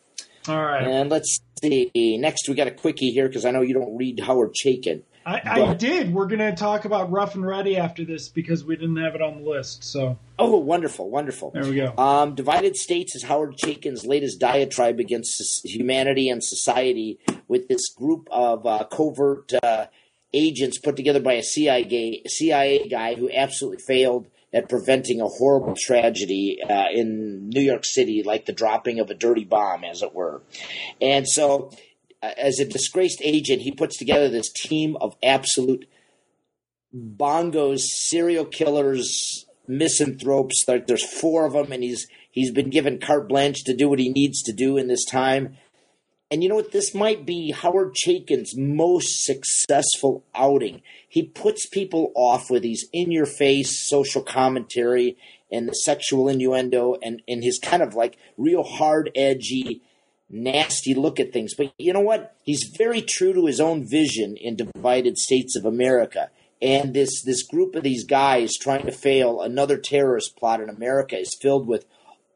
all 0.47 0.63
right. 0.63 0.87
And 0.87 1.11
let's 1.11 1.41
see. 1.61 1.91
Next, 2.17 2.49
we 2.49 2.55
got 2.55 2.69
a 2.69 2.71
quickie 2.71 3.11
here 3.11 3.27
because 3.27 3.45
I 3.45 3.51
know 3.51 3.61
you 3.63 3.75
don't 3.75 3.97
read 3.97 4.21
Howard 4.21 4.55
Chaykin. 4.55 5.03
I, 5.27 5.41
I 5.45 5.75
did. 5.75 6.13
We're 6.15 6.27
gonna 6.27 6.57
talk 6.57 6.85
about 6.87 7.11
Ruff 7.11 7.35
and 7.35 7.47
Reddy 7.47 7.77
after 7.77 8.05
this 8.05 8.29
because 8.29 8.65
we 8.65 8.77
didn't 8.77 8.97
have 8.97 9.15
it 9.15 9.21
on 9.23 9.43
the 9.43 9.49
list. 9.51 9.85
So 9.85 10.19
Oh, 10.39 10.57
wonderful, 10.59 11.11
wonderful. 11.11 11.51
there 11.51 11.65
we 11.65 11.77
go. 11.77 11.95
Um, 11.99 12.35
Divided 12.35 12.77
States 12.77 13.15
is 13.15 13.25
Howard 13.25 13.57
Chaykin's 13.59 14.07
latest 14.07 14.41
diatribe 14.41 14.99
against 14.99 15.41
humanity 15.65 16.29
and 16.31 16.43
society 16.43 17.19
with 17.49 17.69
this 17.69 17.93
group 17.95 18.29
of 18.31 18.67
uh, 18.67 18.85
covert 18.91 19.53
uh, 19.63 19.87
agents 20.33 20.79
put 20.79 20.97
together 20.97 21.21
by 21.21 21.35
a 21.35 21.43
CIA, 21.43 22.23
CIA 22.27 22.89
guy 22.89 23.15
who 23.15 23.31
absolutely 23.31 23.83
failed 23.87 24.27
at 24.53 24.69
preventing 24.69 25.21
a 25.21 25.27
horrible 25.27 25.77
tragedy 25.77 26.59
uh, 26.63 26.87
in 26.93 27.51
New 27.51 27.61
York 27.61 27.85
City, 27.85 28.23
like 28.25 28.47
the 28.47 28.53
dropping 28.53 28.99
of 28.99 29.09
a 29.11 29.15
dirty 29.15 29.45
bomb, 29.45 29.85
as 29.85 30.03
it 30.03 30.13
were. 30.15 30.43
And 31.01 31.29
so, 31.29 31.71
as 32.23 32.59
a 32.59 32.65
disgraced 32.65 33.21
agent, 33.23 33.63
he 33.63 33.73
puts 33.73 33.97
together 33.97 34.29
this 34.29 34.53
team 34.53 34.97
of 35.01 35.17
absolute 35.23 35.89
bongos, 36.95 37.81
serial 37.81 38.45
killers, 38.45 39.47
misanthropes. 39.67 40.65
There's 40.67 41.05
four 41.05 41.47
of 41.47 41.53
them, 41.55 41.73
and 41.73 41.83
he's 41.83 42.07
he's 42.31 42.51
been 42.51 42.71
given 42.71 42.99
carte 42.99 43.29
blanche 43.29 43.65
to 43.65 43.77
do 43.77 43.89
what 43.89 43.99
he 43.99 44.11
needs 44.11 44.43
to 44.43 44.53
do 44.53 44.77
in 44.77 44.89
this 44.89 45.05
time. 45.05 45.57
And 46.33 46.43
you 46.43 46.49
know 46.49 46.57
what? 46.57 46.71
This 46.71 46.95
might 46.95 47.27
be 47.27 47.51
Howard 47.51 47.95
Chaykin's 47.95 48.57
most 48.57 49.25
successful 49.25 50.25
outing. 50.35 50.83
He 51.09 51.25
puts 51.25 51.67
people 51.67 52.13
off 52.15 52.51
with 52.51 52.63
his 52.63 52.89
in-your-face 52.93 53.89
social 53.89 54.23
commentary 54.23 55.17
and 55.51 55.69
the 55.69 55.73
sexual 55.73 56.29
innuendo, 56.29 56.97
and 57.03 57.23
and 57.27 57.43
his 57.43 57.59
kind 57.59 57.83
of 57.83 57.95
like 57.95 58.17
real 58.37 58.63
hard, 58.63 59.11
edgy, 59.17 59.83
nasty 60.31 60.95
look 60.95 61.21
at 61.21 61.33
things. 61.33 61.55
But 61.55 61.73
you 61.79 61.93
know 61.93 62.01
what? 62.01 62.37
He's 62.43 62.73
very 62.77 63.03
true 63.03 63.33
to 63.33 63.47
his 63.47 63.61
own 63.61 63.87
vision 63.87 64.37
in 64.37 64.57
Divided 64.57 65.19
States 65.19 65.57
of 65.57 65.65
America. 65.65 66.31
And 66.63 66.95
this 66.95 67.23
this 67.23 67.43
group 67.43 67.75
of 67.75 67.83
these 67.83 68.05
guys 68.05 68.57
trying 68.57 68.85
to 68.87 68.93
fail 68.93 69.41
another 69.41 69.79
terrorist 69.79 70.37
plot 70.37 70.61
in 70.61 70.69
America 70.69 71.19
is 71.19 71.37
filled 71.41 71.67
with 71.67 71.87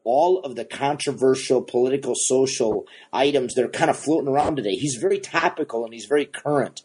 all 0.03 0.39
of 0.39 0.55
the 0.55 0.65
controversial 0.65 1.61
political 1.61 2.13
social 2.15 2.85
items 3.11 3.53
that 3.55 3.65
are 3.65 3.69
kind 3.69 3.89
of 3.89 3.97
floating 3.97 4.29
around 4.29 4.55
today. 4.55 4.75
He's 4.75 4.95
very 4.95 5.19
topical 5.19 5.83
and 5.83 5.93
he's 5.93 6.05
very 6.05 6.25
current. 6.25 6.81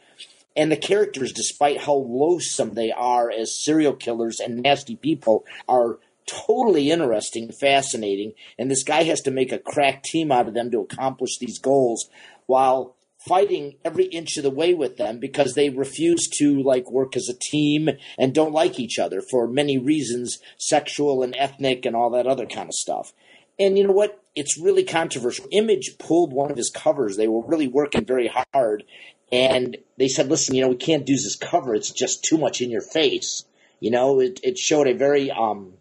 And 0.57 0.73
the 0.73 0.77
characters, 0.77 1.33
despite 1.33 1.83
how 1.83 1.95
loathsome 1.95 2.75
they 2.75 2.91
are 2.91 3.31
as 3.31 3.63
serial 3.63 3.95
killers 3.95 4.41
and 4.41 4.63
nasty 4.63 4.97
people, 4.97 5.45
are 5.69 5.99
totally 6.31 6.91
interesting 6.91 7.51
fascinating. 7.53 8.33
And 8.59 8.71
this 8.71 8.85
guy 8.85 9.05
has 9.05 9.21
to 9.23 9.31
make 9.31 9.53
a 9.53 9.59
crack 9.59 10.03
team 10.03 10.31
out 10.31 10.49
of 10.49 10.55
them 10.55 10.71
to 10.71 10.81
accomplish 10.81 11.39
these 11.39 11.59
goals 11.59 12.09
while 12.47 12.97
fighting 13.27 13.77
every 13.85 14.07
inch 14.07 14.37
of 14.39 14.43
the 14.43 14.51
way 14.51 14.73
with 14.73 14.97
them 14.97 15.19
because 15.19 15.55
they 15.55 15.69
refuse 15.69 16.27
to 16.29 16.63
like 16.63 16.91
work 16.91 17.17
as 17.17 17.29
a 17.29 17.39
team 17.39 17.91
and 18.19 18.35
don't 18.35 18.53
like 18.53 18.79
each 18.79 18.99
other 18.99 19.21
for 19.21 19.47
many 19.47 19.77
reasons 19.77 20.39
sexual 20.57 21.23
and 21.23 21.37
ethnic 21.39 21.85
and 21.85 21.95
all 21.95 22.11
that 22.11 22.27
other 22.27 22.47
kind 22.47 22.69
of 22.69 22.75
stuff. 22.75 23.13
And 23.59 23.77
you 23.77 23.87
know 23.87 23.93
what? 23.93 24.23
It's 24.35 24.59
really 24.59 24.85
controversial. 24.85 25.47
Image 25.51 25.99
pulled 25.99 26.33
one 26.33 26.51
of 26.51 26.57
his 26.57 26.71
covers. 26.71 27.17
They 27.17 27.29
were 27.29 27.45
really 27.45 27.69
working 27.69 28.07
very 28.07 28.33
hard 28.55 28.85
and 29.33 29.77
they 29.97 30.09
said 30.09 30.29
listen 30.29 30.55
you 30.55 30.63
know 30.63 30.69
we 30.69 30.77
can't 30.77 31.07
do 31.07 31.15
this 31.15 31.37
cover. 31.37 31.75
It's 31.75 31.91
just 31.91 32.25
too 32.25 32.39
much 32.39 32.61
in 32.61 32.71
your 32.71 32.81
face. 32.81 33.45
You 33.81 33.91
know 33.91 34.21
it, 34.21 34.41
it 34.43 34.57
showed 34.57 34.87
a 34.87 34.95
very 34.95 35.31
um 35.31 35.75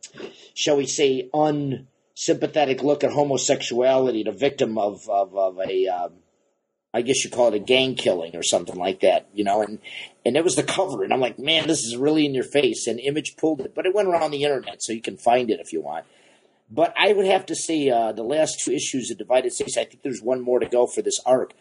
shall 0.59 0.75
we 0.75 0.85
say 0.85 1.29
unsympathetic 1.33 2.83
look 2.83 3.03
at 3.03 3.11
homosexuality 3.11 4.23
the 4.23 4.31
victim 4.31 4.77
of 4.77 5.07
of, 5.09 5.35
of 5.35 5.57
a 5.59 5.87
um, 5.87 6.11
I 6.93 7.01
guess 7.03 7.23
you 7.23 7.29
call 7.29 7.49
it 7.49 7.53
a 7.53 7.59
gang 7.59 7.95
killing 7.95 8.35
or 8.35 8.41
something 8.41 8.75
like 8.75 9.01
that, 9.01 9.27
you 9.33 9.43
know, 9.43 9.61
and 9.61 9.79
and 10.25 10.35
it 10.35 10.43
was 10.43 10.55
the 10.55 10.63
cover, 10.63 11.03
and 11.03 11.13
I'm 11.13 11.21
like, 11.21 11.39
man, 11.39 11.67
this 11.67 11.83
is 11.83 11.95
really 11.95 12.25
in 12.25 12.33
your 12.33 12.43
face, 12.43 12.87
and 12.87 12.99
Image 12.99 13.37
pulled 13.37 13.61
it, 13.61 13.73
but 13.75 13.85
it 13.85 13.93
went 13.93 14.07
around 14.07 14.31
the 14.31 14.43
internet, 14.43 14.81
so 14.81 14.91
you 14.91 15.01
can 15.01 15.17
find 15.17 15.49
it 15.49 15.59
if 15.59 15.71
you 15.71 15.81
want. 15.81 16.05
But 16.69 16.93
I 16.97 17.13
would 17.13 17.25
have 17.25 17.45
to 17.47 17.55
say 17.55 17.89
uh, 17.89 18.11
the 18.11 18.23
last 18.23 18.59
two 18.59 18.71
issues 18.71 19.09
of 19.09 19.17
Divided 19.17 19.53
States, 19.53 19.77
I 19.77 19.85
think 19.85 20.03
there's 20.03 20.21
one 20.21 20.41
more 20.41 20.59
to 20.59 20.67
go 20.67 20.85
for 20.85 21.01
this 21.01 21.19
arc. 21.25 21.53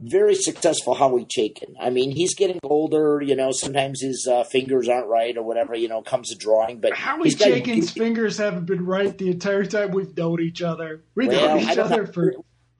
Very 0.00 0.34
successful 0.34 0.94
Howie 0.94 1.24
Chaykin. 1.24 1.74
I 1.80 1.90
mean, 1.90 2.10
he's 2.10 2.34
getting 2.34 2.58
older. 2.62 3.22
You 3.22 3.36
know, 3.36 3.52
sometimes 3.52 4.02
his 4.02 4.28
uh, 4.30 4.44
fingers 4.44 4.88
aren't 4.88 5.06
right 5.06 5.36
or 5.36 5.42
whatever. 5.42 5.74
You 5.74 5.88
know, 5.88 6.02
comes 6.02 6.30
to 6.30 6.36
drawing. 6.36 6.80
But 6.80 6.94
Howie 6.94 7.30
Chaykin's 7.30 7.90
fingers 7.90 8.38
haven't 8.38 8.66
been 8.66 8.84
right 8.84 9.16
the 9.16 9.30
entire 9.30 9.64
time 9.64 9.92
we've 9.92 10.16
known 10.16 10.40
each 10.40 10.62
other. 10.62 11.04
We've 11.14 11.28
well, 11.28 11.56
known 11.56 11.70
each 11.70 11.78
other 11.78 12.06
for 12.06 12.34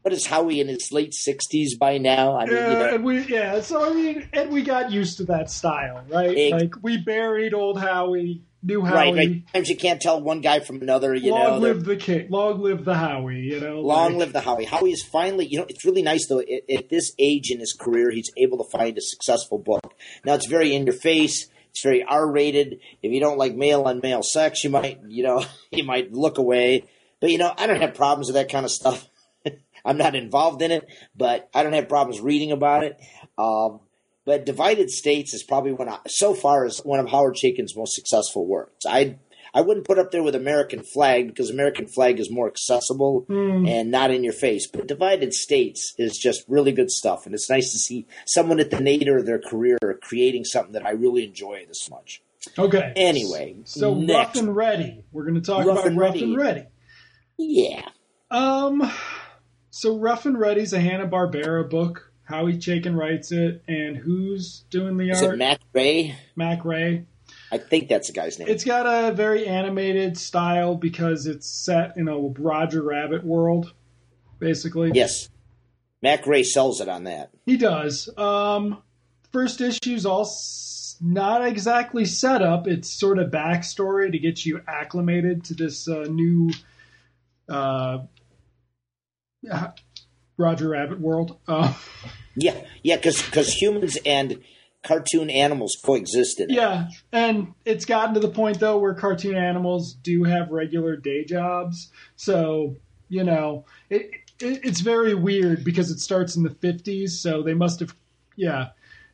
what 0.05 0.12
is 0.12 0.27
Howie 0.27 0.61
in 0.61 0.68
his 0.68 0.92
late 0.92 1.14
sixties 1.14 1.79
by 1.79 1.96
now? 1.96 2.37
I 2.37 2.44
mean, 2.44 2.55
yeah, 2.55 2.68
you 2.68 2.79
know. 2.79 2.94
and 2.96 3.05
we 3.05 3.20
yeah. 3.22 3.61
So 3.62 3.90
I 3.90 3.94
mean, 3.94 4.29
and 4.35 4.50
we 4.50 4.62
got 4.62 4.90
used 4.90 5.16
to 5.16 5.24
that 5.24 5.50
style, 5.50 6.05
right? 6.09 6.37
It, 6.37 6.53
like 6.53 6.74
we 6.83 6.98
buried 6.98 7.55
old 7.55 7.81
Howie, 7.81 8.42
new 8.64 8.83
Howie. 8.83 8.94
Right, 8.94 9.14
right. 9.14 9.29
Sometimes 9.46 9.68
you 9.68 9.77
can't 9.77 10.00
tell 10.00 10.20
one 10.22 10.40
guy 10.40 10.61
from 10.61 10.81
another. 10.81 11.14
You 11.14 11.31
long 11.31 11.42
know, 11.42 11.50
long 11.50 11.61
live 11.61 11.85
the 11.85 11.96
king. 11.96 12.27
Long 12.31 12.61
live 12.61 12.85
the 12.85 12.94
Howie. 12.94 13.40
You 13.40 13.61
know, 13.61 13.81
long 13.81 14.12
like, 14.12 14.18
live 14.18 14.33
the 14.33 14.40
Howie. 14.40 14.64
Howie 14.64 14.92
is 14.92 15.03
finally. 15.03 15.46
You 15.46 15.59
know, 15.59 15.66
it's 15.68 15.85
really 15.85 16.03
nice 16.03 16.27
though. 16.27 16.40
At, 16.40 16.70
at 16.70 16.88
this 16.88 17.12
age 17.18 17.50
in 17.50 17.61
his 17.61 17.72
career, 17.79 18.11
he's 18.11 18.31
able 18.37 18.59
to 18.59 18.70
find 18.70 18.96
a 18.96 19.03
successful 19.03 19.59
book. 19.59 19.94
Now 20.24 20.35
it's 20.35 20.46
very 20.46 20.74
in 20.74 20.87
your 20.87 20.94
face. 20.94 21.48
It's 21.70 21.83
very 21.83 22.05
R 22.05 22.31
rated. 22.31 22.81
If 23.03 23.12
you 23.12 23.20
don't 23.20 23.38
like 23.38 23.55
male 23.55 23.83
on 23.83 24.00
male 24.00 24.22
sex, 24.22 24.62
you 24.62 24.70
might, 24.70 25.00
you 25.09 25.24
know, 25.24 25.44
you 25.70 25.85
might 25.85 26.12
look 26.12 26.38
away. 26.38 26.85
But 27.20 27.31
you 27.31 27.38
know, 27.38 27.53
I 27.57 27.66
don't 27.66 27.81
have 27.81 27.94
problems 27.94 28.29
with 28.29 28.35
that 28.35 28.50
kind 28.50 28.64
of 28.64 28.70
stuff. 28.70 29.09
I'm 29.85 29.98
not 29.98 30.14
involved 30.14 30.62
in 30.62 30.70
it, 30.70 30.87
but 31.16 31.48
I 31.53 31.62
don't 31.62 31.72
have 31.72 31.88
problems 31.88 32.20
reading 32.20 32.53
about 32.53 32.85
it. 32.85 33.00
Um, 33.37 33.81
but 34.24 34.46
Divided 34.46 34.90
States 34.90 35.34
is 35.34 35.42
probably 35.42 35.72
one 35.72 35.88
of, 35.88 36.00
so 36.06 36.34
far 36.34 36.66
is 36.66 36.80
one 36.80 37.00
of 37.00 37.08
Howard 37.08 37.37
Chaykin's 37.37 37.76
most 37.76 37.94
successful 37.94 38.46
works. 38.46 38.84
I 38.87 39.18
I 39.56 39.60
wouldn't 39.60 39.87
put 39.87 40.00
up 40.00 40.10
there 40.10 40.22
with 40.22 40.34
American 40.34 40.82
Flag 40.82 41.28
because 41.28 41.48
American 41.48 41.87
Flag 41.87 42.18
is 42.18 42.28
more 42.28 42.48
accessible 42.48 43.24
mm. 43.28 43.70
and 43.70 43.88
not 43.88 44.10
in 44.10 44.24
your 44.24 44.32
face. 44.32 44.66
But 44.66 44.88
Divided 44.88 45.32
States 45.32 45.94
is 45.96 46.18
just 46.18 46.44
really 46.48 46.72
good 46.72 46.90
stuff, 46.90 47.24
and 47.24 47.34
it's 47.34 47.48
nice 47.48 47.70
to 47.70 47.78
see 47.78 48.06
someone 48.26 48.58
at 48.58 48.70
the 48.70 48.80
nadir 48.80 49.18
of 49.18 49.26
their 49.26 49.38
career 49.38 49.78
creating 50.02 50.44
something 50.44 50.72
that 50.72 50.84
I 50.84 50.90
really 50.90 51.24
enjoy 51.24 51.64
this 51.68 51.88
much. 51.88 52.20
Okay. 52.58 52.92
Anyway, 52.96 53.56
so 53.64 53.94
next. 53.94 54.10
Ruff 54.10 54.37
and 54.37 54.56
Reddy. 54.56 55.04
We're 55.12 55.24
going 55.24 55.37
to 55.37 55.40
talk 55.40 55.64
rough 55.64 55.78
about 55.78 55.87
and 55.87 55.98
Rough 55.98 56.14
ready. 56.14 56.24
and 56.24 56.37
Ready. 56.37 56.66
Yeah. 57.38 57.88
Um. 58.32 58.90
So 59.70 59.96
Ruff 59.96 60.26
and 60.26 60.38
Reddy 60.38 60.62
is 60.62 60.72
a 60.72 60.80
Hanna 60.80 61.06
Barbera 61.06 61.68
book. 61.70 62.12
Howie 62.24 62.54
Chaykin 62.54 62.96
writes 62.96 63.32
it, 63.32 63.62
and 63.68 63.96
who's 63.96 64.64
doing 64.70 64.96
the 64.96 65.10
Is 65.10 65.22
art? 65.22 65.34
It 65.34 65.38
Mac 65.38 65.60
Rey? 65.72 66.16
Mac 66.37 66.64
Rey. 66.64 67.06
I 67.52 67.58
think 67.58 67.88
that's 67.88 68.08
the 68.08 68.14
guy's 68.14 68.38
name. 68.38 68.48
It's 68.48 68.64
got 68.64 68.87
a 68.87 69.12
very 69.12 69.46
animated 69.46 70.18
style 70.18 70.74
because 70.74 71.26
it's 71.26 71.46
set 71.46 71.96
in 71.96 72.08
a 72.08 72.18
Roger 72.18 72.82
Rabbit 72.82 73.24
world, 73.24 73.72
basically. 74.38 74.92
Yes. 74.94 75.28
Mac 76.02 76.26
Rey 76.26 76.42
sells 76.42 76.80
it 76.80 76.88
on 76.88 77.04
that. 77.04 77.30
He 77.46 77.56
does. 77.56 78.08
Um, 78.16 78.82
first 79.32 79.60
issue's 79.60 80.06
all 80.06 80.28
not 81.00 81.44
exactly 81.44 82.04
set 82.04 82.42
up. 82.42 82.66
It's 82.66 82.90
sort 82.90 83.18
of 83.18 83.30
backstory 83.30 84.10
to 84.12 84.18
get 84.18 84.44
you 84.44 84.60
acclimated 84.66 85.44
to 85.44 85.54
this 85.54 85.88
uh, 85.88 86.06
new 86.08 86.50
uh, 87.48 87.98
Roger 90.37 90.68
Rabbit 90.68 91.01
world. 91.01 91.38
Uh, 91.47 91.75
yeah, 92.37 92.61
yeah, 92.83 92.97
because 92.97 93.53
humans 93.53 93.99
and 94.05 94.40
cartoon 94.85 95.31
animals 95.31 95.77
coexist 95.83 96.40
in 96.40 96.51
it. 96.51 96.55
Yeah, 96.55 96.88
and 97.11 97.55
it's 97.64 97.85
gotten 97.85 98.14
to 98.14 98.20
the 98.20 98.29
point 98.29 98.61
though 98.61 98.79
where 98.79 98.94
cartoon 98.94 99.37
animals 99.37 99.94
do 99.94 100.25
have 100.25 100.51
regular 100.51 100.97
day 100.97 101.25
jobs. 101.25 101.90
So 102.16 102.77
you 103.09 103.25
know, 103.25 103.64
it, 103.90 104.11
it 104.40 104.64
it's 104.64 104.81
very 104.81 105.14
weird 105.14 105.64
because 105.64 105.90
it 105.90 105.99
starts 106.01 106.37
in 106.37 106.42
the 106.42 106.51
fifties. 106.51 107.20
So 107.20 107.42
they 107.42 107.55
must 107.55 107.81
have, 107.81 107.94
yeah. 108.37 108.68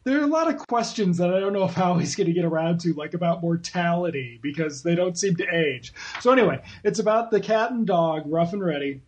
There 0.04 0.18
are 0.18 0.24
a 0.24 0.28
lot 0.28 0.48
of 0.48 0.66
questions 0.66 1.18
that 1.18 1.34
I 1.34 1.40
don't 1.40 1.52
know 1.52 1.64
if 1.64 1.74
Howie's 1.74 2.16
going 2.16 2.26
to 2.26 2.32
get 2.32 2.46
around 2.46 2.80
to, 2.80 2.94
like 2.94 3.12
about 3.12 3.42
mortality, 3.42 4.40
because 4.42 4.82
they 4.82 4.94
don't 4.94 5.18
seem 5.18 5.36
to 5.36 5.54
age. 5.54 5.92
So 6.20 6.32
anyway, 6.32 6.62
it's 6.82 6.98
about 6.98 7.30
the 7.30 7.38
cat 7.38 7.70
and 7.70 7.86
dog, 7.86 8.22
Ruff 8.24 8.54
and 8.54 8.64
Reddy, 8.64 9.02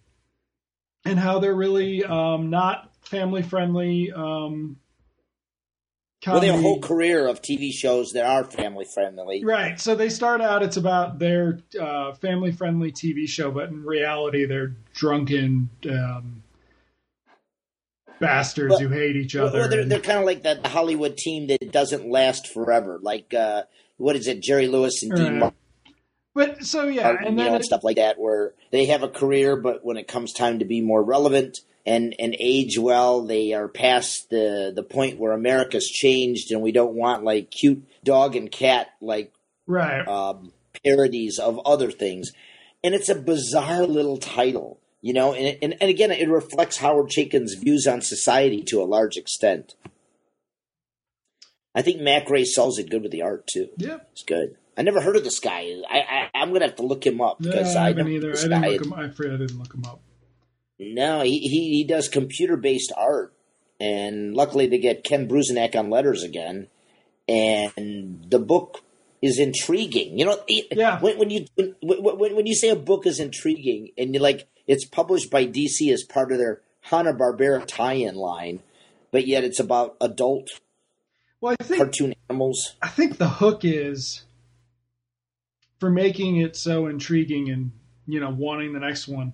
and 1.04 1.18
how 1.18 1.38
they're 1.38 1.54
really 1.54 2.04
um, 2.04 2.50
not 2.50 2.90
family 3.02 3.42
friendly. 3.42 4.12
Um, 4.12 4.76
well, 6.26 6.40
they 6.40 6.46
have 6.46 6.60
a 6.60 6.62
whole 6.62 6.80
career 6.80 7.26
of 7.26 7.42
TV 7.42 7.72
shows 7.72 8.12
that 8.12 8.24
are 8.24 8.44
family 8.44 8.84
friendly. 8.84 9.44
Right. 9.44 9.80
So 9.80 9.96
they 9.96 10.08
start 10.08 10.40
out, 10.40 10.62
it's 10.62 10.76
about 10.76 11.18
their 11.18 11.58
uh, 11.80 12.12
family 12.12 12.52
friendly 12.52 12.92
TV 12.92 13.28
show, 13.28 13.50
but 13.50 13.70
in 13.70 13.84
reality, 13.84 14.46
they're 14.46 14.76
drunken 14.94 15.70
um, 15.90 16.44
bastards 18.20 18.70
well, 18.70 18.78
who 18.78 18.88
hate 18.88 19.16
each 19.16 19.34
other. 19.34 19.58
Well, 19.58 19.68
they're, 19.68 19.84
they're 19.84 20.00
kind 20.00 20.20
of 20.20 20.24
like 20.24 20.44
that 20.44 20.64
Hollywood 20.64 21.16
team 21.16 21.48
that 21.48 21.72
doesn't 21.72 22.08
last 22.08 22.46
forever. 22.46 23.00
Like, 23.02 23.34
uh, 23.34 23.64
what 23.96 24.14
is 24.14 24.28
it, 24.28 24.40
Jerry 24.40 24.68
Lewis 24.68 25.02
and 25.02 25.12
right. 25.12 25.18
Dean 25.18 25.38
Martin? 25.40 25.58
But 26.34 26.64
so 26.64 26.88
yeah, 26.88 27.10
and 27.10 27.38
then 27.38 27.52
know, 27.52 27.56
it, 27.56 27.64
stuff 27.64 27.84
like 27.84 27.96
that, 27.96 28.18
where 28.18 28.54
they 28.70 28.86
have 28.86 29.02
a 29.02 29.08
career, 29.08 29.56
but 29.56 29.84
when 29.84 29.98
it 29.98 30.08
comes 30.08 30.32
time 30.32 30.60
to 30.60 30.64
be 30.64 30.80
more 30.80 31.02
relevant 31.02 31.58
and 31.84 32.14
and 32.18 32.34
age 32.38 32.78
well, 32.78 33.22
they 33.22 33.52
are 33.52 33.68
past 33.68 34.30
the 34.30 34.72
the 34.74 34.82
point 34.82 35.18
where 35.18 35.32
America's 35.32 35.88
changed, 35.88 36.50
and 36.50 36.62
we 36.62 36.72
don't 36.72 36.94
want 36.94 37.24
like 37.24 37.50
cute 37.50 37.84
dog 38.02 38.34
and 38.34 38.50
cat 38.50 38.88
like 39.00 39.32
right 39.66 40.06
um, 40.08 40.52
parodies 40.84 41.38
of 41.38 41.60
other 41.66 41.90
things. 41.90 42.32
And 42.84 42.94
it's 42.94 43.08
a 43.08 43.14
bizarre 43.14 43.86
little 43.86 44.16
title, 44.16 44.80
you 45.02 45.12
know, 45.12 45.34
and, 45.34 45.58
and 45.62 45.76
and 45.80 45.90
again, 45.90 46.10
it 46.10 46.28
reflects 46.28 46.78
Howard 46.78 47.10
Chaykin's 47.10 47.54
views 47.54 47.86
on 47.86 48.00
society 48.00 48.62
to 48.68 48.82
a 48.82 48.84
large 48.84 49.16
extent. 49.16 49.74
I 51.74 51.82
think 51.82 52.00
Mac 52.00 52.28
Rey 52.30 52.44
sells 52.44 52.78
it 52.78 52.90
good 52.90 53.02
with 53.02 53.12
the 53.12 53.22
art 53.22 53.46
too. 53.46 53.68
Yeah, 53.76 53.98
it's 54.12 54.24
good. 54.24 54.56
I 54.76 54.82
never 54.82 55.00
heard 55.00 55.16
of 55.16 55.24
this 55.24 55.40
guy. 55.40 55.82
I, 55.90 56.28
I 56.34 56.42
am 56.42 56.52
gonna 56.52 56.66
have 56.66 56.76
to 56.76 56.86
look 56.86 57.06
him 57.06 57.20
up 57.20 57.38
because 57.38 57.76
I, 57.76 57.84
I 57.84 57.88
haven't 57.88 58.08
either. 58.08 58.30
I 58.30 58.34
didn't 58.34 58.62
look 58.62 58.86
him. 58.86 58.92
I 58.94 59.04
afraid 59.04 59.32
I 59.32 59.36
didn't 59.36 59.58
look 59.58 59.74
him 59.74 59.84
up. 59.84 60.00
No, 60.78 61.22
he 61.22 61.38
he, 61.38 61.74
he 61.74 61.84
does 61.84 62.08
computer 62.08 62.56
based 62.56 62.92
art, 62.96 63.34
and 63.78 64.34
luckily 64.34 64.66
they 64.66 64.78
get 64.78 65.04
Ken 65.04 65.28
Bruzenak 65.28 65.76
on 65.76 65.90
letters 65.90 66.22
again, 66.22 66.68
and 67.28 68.24
the 68.28 68.38
book 68.38 68.82
is 69.20 69.38
intriguing. 69.38 70.18
You 70.18 70.26
know, 70.26 70.38
yeah. 70.48 71.00
When, 71.00 71.18
when 71.18 71.30
you 71.30 71.46
when, 71.54 71.74
when, 71.80 72.36
when 72.36 72.46
you 72.46 72.54
say 72.54 72.70
a 72.70 72.76
book 72.76 73.06
is 73.06 73.20
intriguing, 73.20 73.90
and 73.98 74.14
you 74.14 74.20
like 74.20 74.48
it's 74.66 74.84
published 74.84 75.30
by 75.30 75.46
DC 75.46 75.92
as 75.92 76.02
part 76.02 76.32
of 76.32 76.38
their 76.38 76.62
Hanna 76.80 77.12
Barbera 77.12 77.64
tie-in 77.66 78.16
line, 78.16 78.60
but 79.10 79.26
yet 79.26 79.44
it's 79.44 79.60
about 79.60 79.96
adult 80.00 80.48
well, 81.40 81.56
I 81.60 81.62
think, 81.62 81.78
cartoon 81.78 82.14
animals. 82.28 82.76
I 82.80 82.88
think 82.88 83.18
the 83.18 83.28
hook 83.28 83.64
is 83.64 84.24
for 85.82 85.90
making 85.90 86.36
it 86.36 86.54
so 86.54 86.86
intriguing 86.86 87.50
and 87.50 87.72
you 88.06 88.20
know 88.20 88.30
wanting 88.30 88.72
the 88.72 88.78
next 88.78 89.08
one 89.08 89.32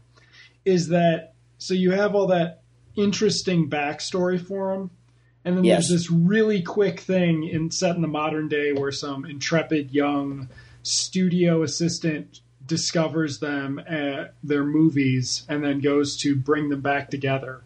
is 0.64 0.88
that 0.88 1.34
so 1.58 1.74
you 1.74 1.90
have 1.90 2.14
all 2.14 2.28
that 2.28 2.62
interesting 2.96 3.68
backstory 3.68 4.40
for 4.40 4.72
him 4.72 4.90
and 5.44 5.58
then 5.58 5.64
yes. 5.64 5.90
there's 5.90 6.04
this 6.04 6.10
really 6.10 6.62
quick 6.62 7.00
thing 7.00 7.44
in 7.44 7.70
set 7.70 7.96
in 7.96 8.00
the 8.00 8.08
modern 8.08 8.48
day 8.48 8.72
where 8.72 8.90
some 8.90 9.26
intrepid 9.26 9.90
young 9.90 10.48
studio 10.82 11.62
assistant 11.62 12.40
discovers 12.64 13.40
them 13.40 13.78
at 13.80 14.32
their 14.42 14.64
movies 14.64 15.44
and 15.50 15.62
then 15.62 15.80
goes 15.80 16.16
to 16.16 16.34
bring 16.34 16.70
them 16.70 16.80
back 16.80 17.10
together 17.10 17.60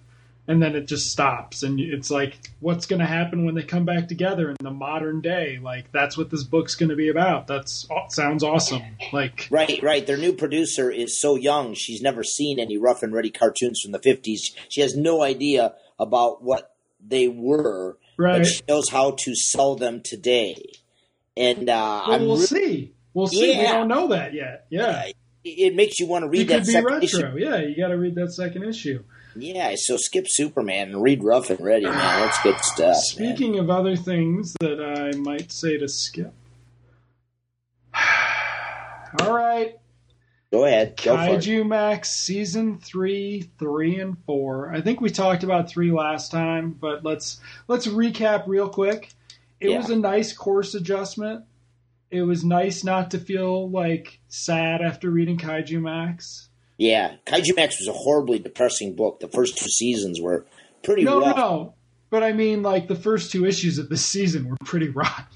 and 0.49 0.61
then 0.61 0.75
it 0.75 0.87
just 0.87 1.11
stops 1.11 1.63
and 1.63 1.79
it's 1.79 2.11
like 2.11 2.37
what's 2.61 2.87
going 2.87 2.99
to 2.99 3.07
happen 3.07 3.45
when 3.45 3.55
they 3.55 3.63
come 3.63 3.85
back 3.85 4.09
together 4.09 4.51
in 4.51 4.57
the 4.61 4.71
modern 4.71 5.21
day? 5.21 5.59
Like 5.63 5.93
that's 5.93 6.19
what 6.19 6.31
this 6.31 6.43
book's 6.43 6.75
going 6.75 6.89
to 6.89 6.97
be 6.97 7.09
about. 7.09 7.47
That's 7.47 7.87
sounds 8.09 8.43
awesome. 8.43 8.83
Like 9.13 9.47
right 9.51 9.81
right. 9.83 10.07
Their 10.07 10.17
new 10.17 10.33
producer 10.33 10.91
is 10.91 11.21
so 11.21 11.37
young 11.37 11.75
she's 11.75 12.03
never 12.03 12.25
seen 12.25 12.59
any 12.59 12.77
Ruff 12.77 13.03
and 13.03 13.13
Reddy 13.13 13.31
cartoons 13.31 13.81
from 13.81 13.93
the 13.93 14.01
50s 14.01 14.55
she 14.69 14.81
has 14.81 14.97
no 14.97 15.23
idea 15.23 15.75
about 15.99 16.43
what 16.43 16.75
they 17.05 17.29
were 17.29 17.99
right. 18.17 18.39
but 18.39 18.47
she 18.47 18.63
knows 18.69 18.89
how 18.89 19.13
to 19.21 19.35
sell 19.35 19.77
them 19.77 20.01
today. 20.03 20.57
And 21.37 21.69
uh 21.69 22.05
well, 22.07 22.13
I'm 22.17 22.27
we'll 22.27 22.37
re- 22.39 22.47
see. 22.47 22.95
We'll 23.15 23.27
see. 23.29 23.57
We 23.57 23.63
don't 23.63 23.89
know 23.89 24.09
that 24.09 24.35
yet. 24.35 24.67
Yeah. 24.71 25.11
It 25.45 25.75
makes 25.75 25.99
you 25.99 26.07
want 26.07 26.23
to 26.23 26.29
read 26.29 26.43
it 26.43 26.49
that 26.49 26.67
be 26.67 26.73
second 26.73 26.85
retro. 26.87 27.03
issue. 27.03 27.39
Yeah 27.39 27.59
you 27.59 27.77
got 27.77 27.89
to 27.89 27.99
read 27.99 28.17
that 28.17 28.33
second 28.33 28.65
issue 28.65 29.05
yeah 29.37 29.75
so 29.77 29.97
skip 29.97 30.27
superman 30.29 30.91
and 30.91 31.03
read 31.03 31.23
Ruff 31.23 31.51
and 31.51 31.61
Reddy 31.61 31.85
man 31.87 31.95
that's 31.95 32.43
good 32.43 32.59
stuff 32.61 32.89
man. 32.89 32.95
Speaking 32.97 33.59
of 33.59 33.71
other 33.71 33.97
things 33.97 34.55
that 34.61 34.81
I 34.83 35.17
might 35.19 35.51
say 35.53 35.79
to 35.79 35.89
skip. 35.89 36.33
All 39.21 39.35
right, 39.35 39.77
go 40.51 40.65
ahead 40.65 40.99
go. 41.03 41.15
Kaiju 41.17 41.67
Max 41.67 42.11
season 42.11 42.79
three, 42.79 43.51
three 43.59 44.01
and 44.01 44.17
four. 44.25 44.73
I 44.73 44.81
think 44.81 45.01
we 45.03 45.11
talked 45.11 45.43
about 45.45 45.69
three 45.69 45.93
last 45.93 46.31
time, 46.33 46.71
but 46.81 47.05
let's 47.05 47.39
let's 47.69 47.87
recap 47.87 48.45
real 48.47 48.69
quick. 48.71 49.11
It 49.61 49.71
Yeah. 49.71 49.77
was 49.79 49.91
a 49.91 49.97
nice 49.97 50.33
course 50.33 50.75
adjustment. 50.75 51.45
It 52.11 52.23
was 52.23 52.43
nice 52.45 52.85
not 52.85 53.11
to 53.13 53.19
feel 53.19 53.69
like 53.71 54.19
sad 54.29 54.81
after 54.83 55.11
reading 55.11 55.37
Kaijumax. 55.39 56.49
Yeah, 56.83 57.15
Kaijumax 57.27 57.79
was 57.79 57.87
a 57.89 57.93
horribly 57.93 58.41
depressing 58.41 58.97
book. 58.97 59.21
The 59.21 59.29
first 59.29 59.57
two 59.57 59.69
seasons 59.69 60.21
were 60.21 60.45
pretty 60.83 61.05
No, 61.05 61.21
rough. 61.21 61.37
no, 61.37 61.43
no. 61.43 61.75
But 62.11 62.25
I 62.25 62.33
mean, 62.33 62.63
like 62.65 62.89
the 62.89 62.97
first 62.97 63.31
two 63.31 63.47
issues 63.47 63.79
of 63.79 63.89
this 63.89 64.05
season 64.05 64.49
were 64.49 64.57
pretty 64.65 64.89
rough. 65.03 65.29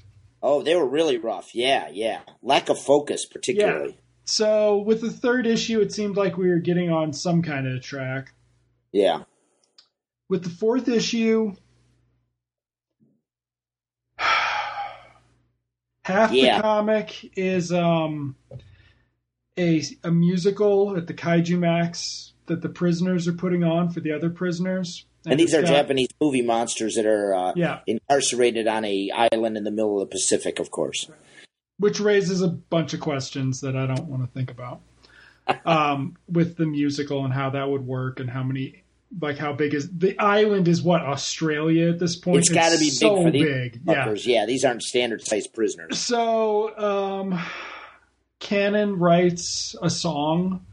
Oh, 0.43 0.61
they 0.61 0.75
were 0.75 0.85
really 0.85 1.17
rough. 1.17 1.55
Yeah, 1.55 1.87
yeah. 1.89 2.19
Lack 2.41 2.67
of 2.67 2.77
focus, 2.77 3.25
particularly. 3.25 3.97
So 4.25 4.79
with 4.79 4.99
the 4.99 5.09
third 5.09 5.47
issue, 5.47 5.79
it 5.79 5.93
seemed 5.93 6.17
like 6.17 6.37
we 6.37 6.49
were 6.49 6.59
getting 6.59 6.91
on 6.91 7.13
some 7.13 7.41
kind 7.41 7.65
of 7.65 7.81
track. 7.81 8.33
Yeah. 8.91 9.23
With 10.27 10.43
the 10.43 10.49
fourth 10.49 10.89
issue, 10.89 11.53
half 16.03 16.31
Yeah. 16.33 16.57
the 16.57 16.61
comic 16.61 17.37
is 17.37 17.71
um, 17.71 18.35
a 19.57 19.83
a 20.03 20.11
musical 20.11 20.95
at 20.97 21.07
the 21.07 21.13
Kaijumax 21.13 22.31
that 22.47 22.61
the 22.61 22.69
prisoners 22.69 23.27
are 23.27 23.33
putting 23.33 23.63
on 23.63 23.89
for 23.89 23.99
the 23.99 24.11
other 24.11 24.29
prisoners. 24.29 25.05
And 25.25 25.37
these 25.39 25.53
are 25.53 25.61
got- 25.61 25.67
Japanese 25.69 26.07
movie 26.21 26.41
monsters 26.41 26.95
that 26.95 27.05
are 27.05 27.33
uh, 27.35 27.53
Yeah, 27.55 27.79
incarcerated 27.85 28.67
on 28.67 28.85
a 28.85 29.11
island 29.11 29.57
in 29.57 29.63
the 29.65 29.71
middle 29.71 30.01
of 30.01 30.09
the 30.09 30.13
Pacific, 30.13 30.59
of 30.59 30.71
course. 30.71 31.09
which 31.79 31.99
raises 31.99 32.41
a 32.41 32.47
bunch 32.47 32.93
of 32.93 33.01
questions 33.01 33.59
that 33.61 33.75
I 33.75 33.85
don't 33.87 34.05
want 34.05 34.23
to 34.23 34.31
think 34.31 34.49
about. 34.51 34.81
um, 35.65 36.15
with 36.29 36.57
the 36.57 36.65
musical 36.65 37.23
and 37.25 37.33
how 37.33 37.49
that 37.51 37.69
would 37.69 37.85
work 37.85 38.19
and 38.19 38.29
how 38.29 38.43
many 38.43 38.83
like 39.21 39.37
how 39.37 39.53
big 39.53 39.73
is 39.73 39.89
the 39.97 40.17
island 40.19 40.67
is 40.67 40.81
what 40.83 41.01
Australia 41.01 41.89
at 41.89 41.99
this 41.99 42.17
point 42.17 42.39
It's 42.39 42.49
got 42.49 42.73
to 42.73 42.77
be 42.77 42.85
big 42.89 42.93
so 42.93 43.23
for 43.23 43.31
these 43.31 43.43
big 43.43 43.81
yeah. 43.85 44.13
Yeah. 44.13 44.45
these 44.45 44.65
aren't 44.65 44.81
standard 44.83 45.21
sized 45.25 45.53
prisoners. 45.53 45.97
so 45.97 46.77
um 46.77 47.39
Cannon 48.39 48.99
writes 48.99 49.75
a 49.81 49.89
song 49.89 50.65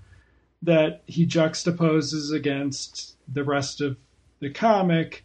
that 0.62 1.03
he 1.07 1.27
juxtaposes 1.27 2.33
against 2.33 3.17
the 3.33 3.45
rest 3.45 3.81
of 3.81 3.97
the 4.41 4.51
comic 4.51 5.25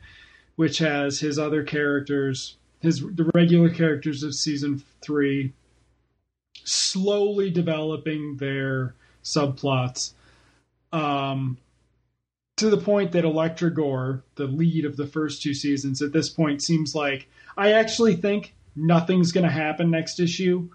which 0.55 0.77
has 0.77 1.19
his 1.19 1.39
other 1.39 1.63
characters 1.63 2.55
his 2.81 3.01
the 3.01 3.29
regular 3.33 3.69
characters 3.69 4.23
of 4.23 4.33
season 4.33 4.81
3 5.01 5.53
slowly 6.63 7.49
developing 7.49 8.37
their 8.37 8.93
subplots 9.23 10.11
um 10.91 11.57
to 12.59 12.69
the 12.69 12.77
point 12.77 13.13
that 13.13 13.23
Electrogor, 13.23 14.21
the 14.35 14.45
lead 14.45 14.83
of 14.83 14.97
the 14.97 15.07
first 15.07 15.41
two 15.41 15.53
seasons, 15.53 16.01
at 16.01 16.11
this 16.11 16.29
point 16.29 16.61
seems 16.61 16.93
like 16.93 17.29
I 17.57 17.71
actually 17.71 18.17
think 18.17 18.53
nothing's 18.75 19.31
going 19.31 19.45
to 19.45 19.51
happen 19.51 19.89
next 19.89 20.19
issue. 20.19 20.69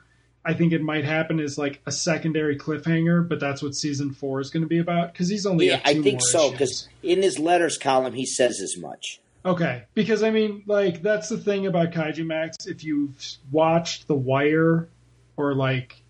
I 0.45 0.55
think 0.55 0.73
it 0.73 0.83
might 0.83 1.05
happen 1.05 1.41
as 1.41 1.57
like 1.57 1.81
a 1.87 1.93
secondary 1.93 2.59
cliffhanger, 2.59 3.27
but 3.27 3.41
that's 3.41 3.63
what 3.63 3.75
season 3.75 4.13
four 4.13 4.41
is 4.41 4.51
going 4.51 4.63
to 4.63 4.69
be 4.69 4.79
about 4.79 5.13
because 5.13 5.29
he's 5.29 5.47
only 5.47 5.69
Yeah, 5.69 5.81
I 5.85 6.03
think 6.03 6.21
so, 6.23 6.51
because 6.51 6.89
in 7.03 7.23
his 7.23 7.39
letters 7.39 7.79
column, 7.79 8.13
he 8.13 8.27
says 8.27 8.61
as 8.61 8.77
much. 8.77 9.21
Okay, 9.47 9.85
because 9.95 10.23
I 10.23 10.31
mean, 10.31 10.63
like 10.67 11.03
that's 11.03 11.29
the 11.29 11.39
thing 11.39 11.67
about 11.67 11.93
Kaijumax. 11.93 12.67
If 12.67 12.85
you've 12.85 13.15
watched 13.51 14.07
The 14.07 14.15
Wire 14.15 14.89
or 15.37 15.55
like 15.55 16.03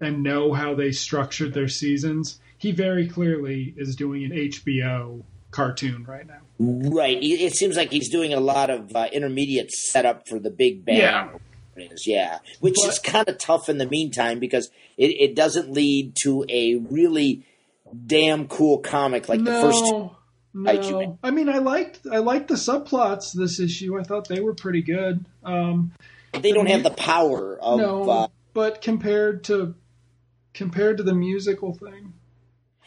and 0.00 0.22
know 0.22 0.52
how 0.52 0.74
they 0.74 0.92
structured 0.92 1.54
their 1.54 1.68
seasons, 1.68 2.40
he 2.58 2.72
very 2.72 3.08
clearly 3.08 3.74
is 3.76 3.96
doing 3.96 4.24
an 4.24 4.30
HBO 4.32 5.22
cartoon 5.50 6.04
right 6.04 6.26
now. 6.26 6.40
Right. 6.58 7.16
It 7.16 7.40
it 7.40 7.54
seems 7.54 7.76
like 7.76 7.90
he's 7.90 8.10
doing 8.10 8.32
a 8.32 8.40
lot 8.40 8.70
of 8.70 8.94
uh, 8.94 9.08
intermediate 9.12 9.70
setup 9.70 10.28
for 10.28 10.38
the 10.38 10.50
big 10.50 10.84
bang. 10.84 10.96
Yeah. 10.96 11.28
Is, 11.76 12.06
yeah, 12.06 12.38
which 12.60 12.74
But- 12.82 12.88
is 12.88 12.98
kind 12.98 13.28
of 13.28 13.38
tough 13.38 13.68
in 13.68 13.78
the 13.78 13.86
meantime 13.86 14.38
because 14.38 14.70
it, 14.96 15.08
it 15.10 15.34
doesn't 15.36 15.72
lead 15.72 16.14
to 16.22 16.44
a 16.48 16.76
really 16.76 17.44
damn 18.06 18.48
cool 18.48 18.78
comic 18.78 19.28
like 19.28 19.42
the 19.44 19.52
first. 19.52 19.84
no, 20.54 21.18
I 21.22 21.30
mean, 21.30 21.48
I 21.48 21.58
liked 21.58 22.00
I 22.10 22.18
liked 22.18 22.48
the 22.48 22.54
subplots 22.54 23.32
this 23.34 23.58
issue. 23.60 23.98
I 23.98 24.02
thought 24.04 24.28
they 24.28 24.40
were 24.40 24.54
pretty 24.54 24.82
good. 24.82 25.24
Um, 25.44 25.92
They 26.32 26.52
don't 26.52 26.66
have 26.66 26.82
the 26.82 26.90
power 26.90 27.58
of. 27.60 27.78
no, 27.80 28.08
Uh, 28.08 28.26
but 28.52 28.80
compared 28.82 29.44
to 29.44 29.74
compared 30.52 30.96
to 30.98 31.02
the 31.02 31.14
musical 31.14 31.74
thing, 31.74 32.12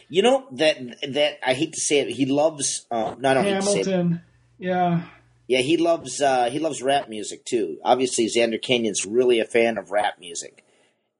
you 0.10 0.22
know 0.22 0.48
that 0.54 0.78
that 1.10 1.40
I 1.46 1.54
hate 1.54 1.74
to 1.74 1.82
say 1.82 2.00
it. 2.00 2.10
He 2.12 2.26
loves. 2.26 2.86
Uh, 2.90 3.16
no, 3.20 3.32
I 3.32 3.34
don't 3.34 3.44
hate 3.44 3.56
to 3.56 3.62
say 3.62 3.80
it. 3.82 3.86
Hamilton, 3.88 4.22
yeah, 4.58 5.04
Yeah, 5.48 5.60
he 5.60 5.78
loves 5.78 6.22
uh, 6.22 6.50
he 6.50 6.60
loves 6.60 6.82
rap 6.82 7.08
music 7.10 7.46
too. 7.46 7.78
Obviously, 7.84 8.28
Zander 8.28 8.62
Cannon's 8.62 9.06
really 9.06 9.40
a 9.40 9.46
fan 9.46 9.78
of 9.78 9.92
rap 9.92 10.20
music, 10.20 10.64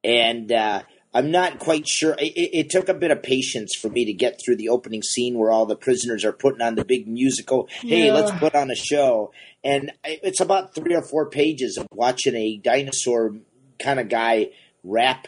and 0.04 0.52
uh, 0.52 0.84
I'm 1.14 1.32
not 1.32 1.60
quite 1.60 1.88
sure. 1.88 2.14
It, 2.20 2.34
it, 2.36 2.70
took 2.70 2.90
a 2.90 2.94
bit 2.94 3.12
of 3.12 3.24
patience 3.24 3.74
for 3.76 3.90
me 3.90 4.04
to 4.06 4.14
get 4.14 4.40
through 4.44 4.58
the 4.58 4.70
opening 4.70 5.02
scene 5.02 5.38
where 5.38 5.50
all 5.52 5.66
the 5.66 5.78
prisoners 5.78 6.26
are 6.26 6.34
putting 6.34 6.62
on 6.62 6.76
the 6.76 6.84
big 6.86 7.08
musical. 7.08 7.68
Hey, 7.82 8.08
Yeah. 8.08 8.14
let's 8.14 8.32
put 8.32 8.54
on 8.54 8.70
a 8.70 8.76
show, 8.76 9.32
and 9.64 9.92
it's 10.04 10.42
about 10.42 10.76
three 10.76 10.94
or 10.96 11.02
four 11.02 11.30
pages 11.30 11.78
of 11.78 11.88
watching 11.92 12.36
a 12.36 12.58
dinosaur 12.58 13.36
kind 13.80 14.00
of 14.00 14.10
guy 14.10 14.50
rap 14.84 15.28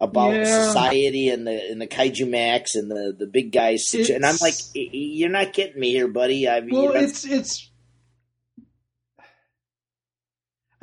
about 0.00 0.34
Yeah. 0.34 0.66
society 0.66 1.28
and 1.28 1.46
the 1.46 1.70
and 1.70 1.80
the 1.80 1.86
Kaijumax 1.86 2.74
and 2.74 2.90
the 2.90 3.14
the 3.16 3.26
big 3.28 3.52
guys, 3.52 3.86
situ- 3.86 4.12
and 4.14 4.26
I'm 4.26 4.36
like, 4.40 4.54
"Y- 4.74 4.82
y- 4.86 4.90
you're 4.92 5.30
not 5.30 5.52
getting 5.52 5.78
me 5.78 5.92
here, 5.92 6.08
buddy. 6.08 6.48
I 6.48 6.60
mean, 6.62 6.74
Well, 6.74 6.92
that's- 6.92 7.24
it's 7.24 7.26
it's. 7.26 7.70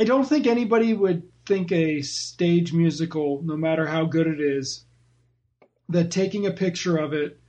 I 0.02 0.04
don't 0.04 0.28
think 0.28 0.48
anybody 0.48 0.96
would 0.96 1.30
think 1.46 1.72
a 1.72 2.02
stage 2.02 2.74
musical, 2.74 3.44
no 3.44 3.56
matter 3.56 3.86
how 3.86 4.06
good 4.06 4.26
it 4.26 4.42
is, 4.42 4.84
that 5.90 6.10
taking 6.10 6.48
a 6.48 6.52
picture 6.52 6.98
of 6.98 7.14
it 7.14 7.40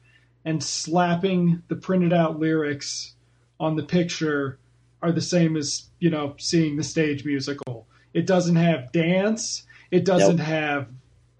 and 0.44 0.62
slapping 0.62 1.62
the 1.68 1.76
printed 1.76 2.12
out 2.12 2.38
lyrics 2.38 3.14
on 3.58 3.76
the 3.76 3.82
picture 3.82 4.58
are 5.00 5.12
the 5.12 5.22
same 5.22 5.56
as 5.56 5.86
you 5.98 6.10
know 6.10 6.34
seeing 6.38 6.76
the 6.76 6.82
stage 6.82 7.24
musical. 7.24 7.86
It 8.12 8.26
doesn't 8.26 8.56
have 8.56 8.92
dance. 8.92 9.62
It 9.90 10.04
doesn't 10.04 10.36
Nope. 10.36 10.46
have 10.46 10.88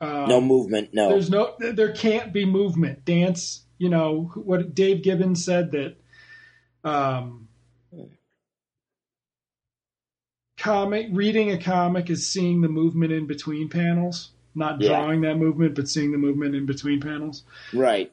um, 0.01 0.29
no 0.31 0.41
movement, 0.41 0.95
no. 0.95 1.11
there's 1.11 1.29
no 1.29 1.55
there 1.59 1.93
can't 1.93 2.33
be 2.33 2.47
movement 2.47 3.05
dance 3.05 3.65
you 3.77 3.91
know 3.91 4.33
what 4.35 4.75
dave 4.75 5.03
gibbons 5.03 5.45
said 5.45 5.73
that 5.73 5.95
um 6.83 7.49
comic 10.63 11.09
reading 11.11 11.51
a 11.51 11.59
comic 11.59 12.09
is 12.09 12.29
seeing 12.29 12.61
the 12.61 12.69
movement 12.69 13.13
in 13.13 13.27
between 13.27 13.69
panels 13.69 14.31
not 14.55 14.81
Yeah. 14.81 14.89
drawing 15.01 15.23
that 15.23 15.37
movement 15.39 15.75
but 15.75 15.89
seeing 15.89 16.13
the 16.13 16.19
movement 16.19 16.55
in 16.55 16.67
between 16.67 17.01
panels 17.01 17.43
Right. 17.73 18.13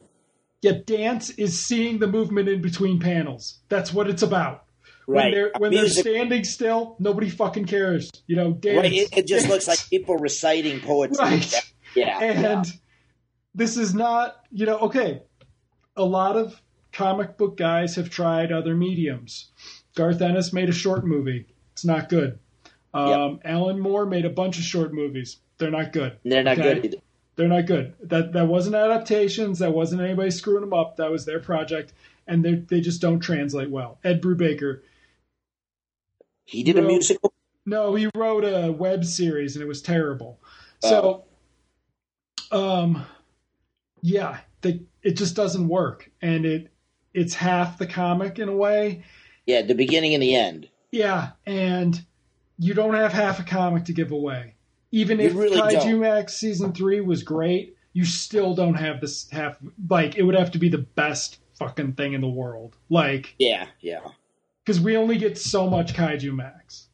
yet 0.63 0.87
dance 0.87 1.29
is 1.31 1.59
seeing 1.63 1.99
the 1.99 2.07
movement 2.07 2.49
in 2.49 2.61
between 2.61 2.99
panels 2.99 3.59
that's 3.69 3.93
what 3.93 4.09
it's 4.09 4.23
about 4.23 4.63
when 5.05 5.17
Right. 5.25 5.33
they're 5.33 5.51
when 5.59 5.69
Music- 5.71 6.03
they're 6.03 6.13
standing 6.15 6.43
still 6.43 6.95
nobody 6.99 7.29
fucking 7.29 7.65
cares 7.65 8.09
you 8.25 8.35
know 8.35 8.53
dance 8.53 8.77
right. 8.77 8.93
It, 8.93 9.09
it 9.17 9.27
just 9.27 9.43
dance. 9.45 9.53
looks 9.53 9.67
like 9.67 9.79
people 9.91 10.17
reciting 10.17 10.79
poetry. 10.79 11.17
right 11.19 11.55
Yeah. 11.95 12.19
and 12.19 12.41
yeah. 12.65 12.71
this 13.53 13.77
is 13.77 13.93
not 13.93 14.37
you 14.51 14.65
know 14.65 14.79
okay 14.79 15.21
a 15.95 16.03
lot 16.05 16.35
of 16.35 16.59
comic 16.93 17.37
book 17.37 17.57
guys 17.57 17.95
have 17.95 18.09
tried 18.09 18.51
other 18.51 18.75
mediums 18.75 19.51
garth 19.95 20.21
ennis 20.21 20.51
made 20.51 20.69
a 20.69 20.73
short 20.73 21.05
movie 21.05 21.45
it's 21.79 21.85
not 21.85 22.09
good 22.09 22.37
um, 22.93 23.39
alan 23.45 23.79
moore 23.79 24.05
made 24.05 24.25
a 24.25 24.29
bunch 24.29 24.57
of 24.57 24.63
short 24.63 24.93
movies 24.93 25.37
they're 25.57 25.71
not 25.71 25.93
good 25.93 26.17
They're 26.23 26.43
not 26.43 26.57
okay. 26.57 26.73
good 26.73 26.85
either. 26.85 26.97
They're 27.39 27.47
not 27.47 27.67
good. 27.67 27.93
That 28.03 28.33
that 28.33 28.47
wasn't 28.47 28.75
adaptations. 28.75 29.59
That 29.59 29.71
wasn't 29.71 30.01
anybody 30.01 30.29
screwing 30.29 30.59
them 30.59 30.73
up. 30.73 30.97
That 30.97 31.09
was 31.09 31.23
their 31.23 31.39
project, 31.39 31.93
and 32.27 32.43
they 32.43 32.55
they 32.55 32.81
just 32.81 32.99
don't 32.99 33.21
translate 33.21 33.69
well. 33.69 33.97
Ed 34.03 34.21
Brubaker. 34.21 34.81
He 36.43 36.63
did 36.63 36.77
a 36.77 36.81
musical. 36.81 37.31
No, 37.65 37.95
he 37.95 38.09
wrote 38.13 38.43
a 38.43 38.73
web 38.73 39.05
series, 39.05 39.55
and 39.55 39.63
it 39.63 39.69
was 39.69 39.81
terrible. 39.81 40.41
Oh. 40.83 41.23
So, 42.51 42.57
um, 42.57 43.05
yeah, 44.01 44.39
the, 44.59 44.83
it 45.01 45.11
just 45.11 45.37
doesn't 45.37 45.69
work, 45.69 46.11
and 46.21 46.45
it 46.45 46.73
it's 47.13 47.35
half 47.35 47.77
the 47.77 47.87
comic 47.87 48.37
in 48.37 48.49
a 48.49 48.55
way. 48.55 49.05
Yeah, 49.45 49.61
the 49.61 49.75
beginning 49.75 50.13
and 50.13 50.21
the 50.21 50.35
end. 50.35 50.67
Yeah, 50.91 51.31
and 51.45 52.01
you 52.57 52.73
don't 52.73 52.93
have 52.93 53.13
half 53.13 53.39
a 53.39 53.43
comic 53.43 53.85
to 53.85 53.93
give 53.93 54.11
away. 54.11 54.55
Even 54.91 55.19
You 55.19 55.27
if 55.27 55.35
really 55.35 55.57
Kaiju 55.57 55.71
don't. 55.83 55.99
Max 55.99 56.35
season 56.35 56.73
three 56.73 56.99
was 57.01 57.23
great, 57.23 57.75
you 57.93 58.05
still 58.05 58.55
don't 58.55 58.73
have 58.75 59.01
this 59.01 59.29
half. 59.29 59.57
Like, 59.89 60.17
it 60.17 60.23
would 60.23 60.35
have 60.35 60.51
to 60.51 60.57
be 60.59 60.69
the 60.69 60.79
best 60.79 61.37
fucking 61.57 61.93
thing 61.93 62.13
in 62.13 62.21
the 62.21 62.27
world. 62.29 62.75
Like, 62.89 63.35
Yeah, 63.37 63.67
yeah. 63.81 63.99
because 64.65 64.79
we 64.79 64.97
only 64.97 65.17
get 65.17 65.37
so 65.37 65.69
much 65.69 65.93
Kaijumax. 65.93 66.85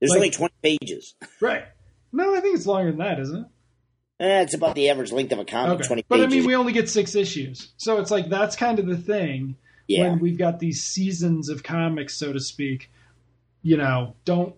There's 0.00 0.10
Like- 0.10 0.16
only 0.16 0.30
20 0.30 0.54
pages. 0.62 1.14
Right. 1.40 1.64
No, 2.12 2.34
I 2.34 2.40
think 2.40 2.56
it's 2.56 2.66
longer 2.66 2.90
than 2.90 2.98
that, 2.98 3.20
isn't 3.20 3.36
it? 3.40 3.46
Eh, 4.20 4.42
it's 4.42 4.54
about 4.54 4.74
the 4.76 4.88
average 4.90 5.10
length 5.12 5.32
of 5.32 5.38
a 5.40 5.44
comic, 5.44 5.84
20 5.84 6.04
But 6.08 6.20
I 6.20 6.26
mean, 6.26 6.46
we 6.46 6.54
only 6.54 6.72
get 6.72 6.88
six 6.88 7.14
issues. 7.16 7.72
So 7.76 7.98
it's 7.98 8.10
like 8.10 8.28
that's 8.28 8.54
kind 8.54 8.78
of 8.78 8.86
the 8.86 8.96
thing 8.96 9.56
yeah. 9.88 10.04
when 10.04 10.20
we've 10.20 10.38
got 10.38 10.60
these 10.60 10.82
seasons 10.84 11.48
of 11.48 11.62
comics, 11.64 12.14
so 12.16 12.32
to 12.32 12.38
speak. 12.40 12.90
You 13.64 13.78
know, 13.78 14.14
don't 14.26 14.54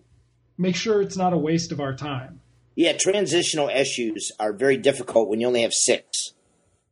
make 0.57 0.75
sure 0.75 1.01
it's 1.01 1.15
not 1.15 1.31
a 1.31 1.37
waste 1.37 1.71
of 1.71 1.79
our 1.79 1.95
time. 1.95 2.41
Yeah, 2.75 2.91
transitional 2.99 3.69
issues 3.69 4.33
are 4.37 4.51
very 4.51 4.75
difficult 4.75 5.29
when 5.29 5.39
you 5.39 5.47
only 5.47 5.61
have 5.61 5.73
six. 5.73 6.33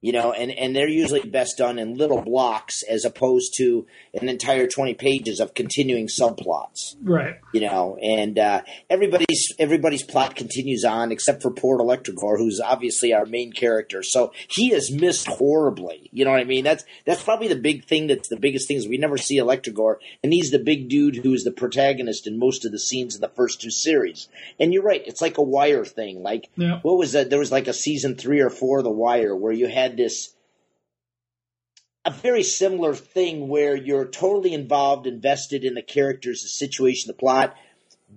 You 0.06 0.12
know, 0.12 0.32
and, 0.34 0.52
and 0.52 0.76
they're 0.76 0.88
usually 0.88 1.22
best 1.22 1.58
done 1.58 1.80
in 1.80 1.98
little 1.98 2.22
blocks 2.22 2.84
as 2.84 3.06
opposed 3.06 3.56
to 3.58 3.88
an 4.14 4.30
entire 4.30 4.68
20 4.68 4.94
pages 4.94 5.40
of 5.40 5.56
continuing 5.56 6.06
subplots. 6.08 6.96
Right. 7.02 7.38
you 7.54 7.62
know, 7.62 7.98
and 8.00 8.38
uh, 8.38 8.62
everybody's 8.88 9.52
everybody's 9.58 10.04
plot 10.04 10.36
continues 10.36 10.86
on 10.86 11.12
except 11.12 11.42
for 11.42 11.50
poor 11.50 11.80
Electrogor, 11.80 12.38
who's 12.38 12.62
obviously 12.62 13.14
our 13.14 13.26
main 13.26 13.52
character. 13.52 14.04
So 14.04 14.32
he 14.48 14.72
is 14.72 14.92
missed 14.92 15.26
horribly. 15.28 16.10
You 16.14 16.24
know 16.24 16.30
what 16.32 16.40
I 16.40 16.44
mean? 16.44 16.64
That's 16.64 16.84
that's 17.08 17.24
probably 17.24 17.48
the 17.48 17.56
big 17.56 17.86
thing. 17.86 18.06
That's 18.06 18.30
the 18.30 18.38
biggest 18.40 18.68
thing 18.68 18.78
is 18.78 18.88
we 18.88 19.00
never 19.00 19.18
see 19.18 19.38
Electrogor, 19.40 19.96
and 20.24 20.32
he's 20.32 20.52
the 20.52 20.60
big 20.60 20.88
dude 20.88 21.16
who 21.16 21.34
is 21.34 21.44
the 21.44 21.52
protagonist 21.52 22.28
in 22.28 22.38
most 22.38 22.64
of 22.64 22.72
the 22.72 22.78
scenes 22.80 23.16
in 23.16 23.22
the 23.22 23.30
first 23.30 23.60
two 23.60 23.72
series. 23.72 24.28
And 24.60 24.72
you're 24.72 24.84
right; 24.84 25.02
it's 25.08 25.22
like 25.22 25.40
a 25.40 25.44
Wire 25.44 25.84
thing. 25.84 26.22
Like 26.22 26.48
Yeah. 26.58 26.80
what 26.84 27.00
was 27.00 27.14
that? 27.14 27.32
There 27.32 27.40
was 27.40 27.52
like 27.52 27.68
a 27.68 27.74
season 27.74 28.16
three 28.16 28.42
or 28.42 28.52
four 28.52 28.78
of 28.78 28.84
The 28.84 28.92
Wire 28.92 29.36
where 29.36 29.52
you 29.52 29.68
had 29.68 29.95
this 29.98 30.36
a 32.06 32.12
very 32.12 32.44
similar 32.44 32.94
thing 32.94 33.48
where 33.48 33.76
you're 33.76 34.06
totally 34.06 34.54
involved, 34.54 35.08
invested 35.08 35.64
in 35.64 35.74
the 35.74 35.82
characters, 35.82 36.44
the 36.44 36.50
situation, 36.50 37.08
the 37.08 37.16
plot, 37.16 37.56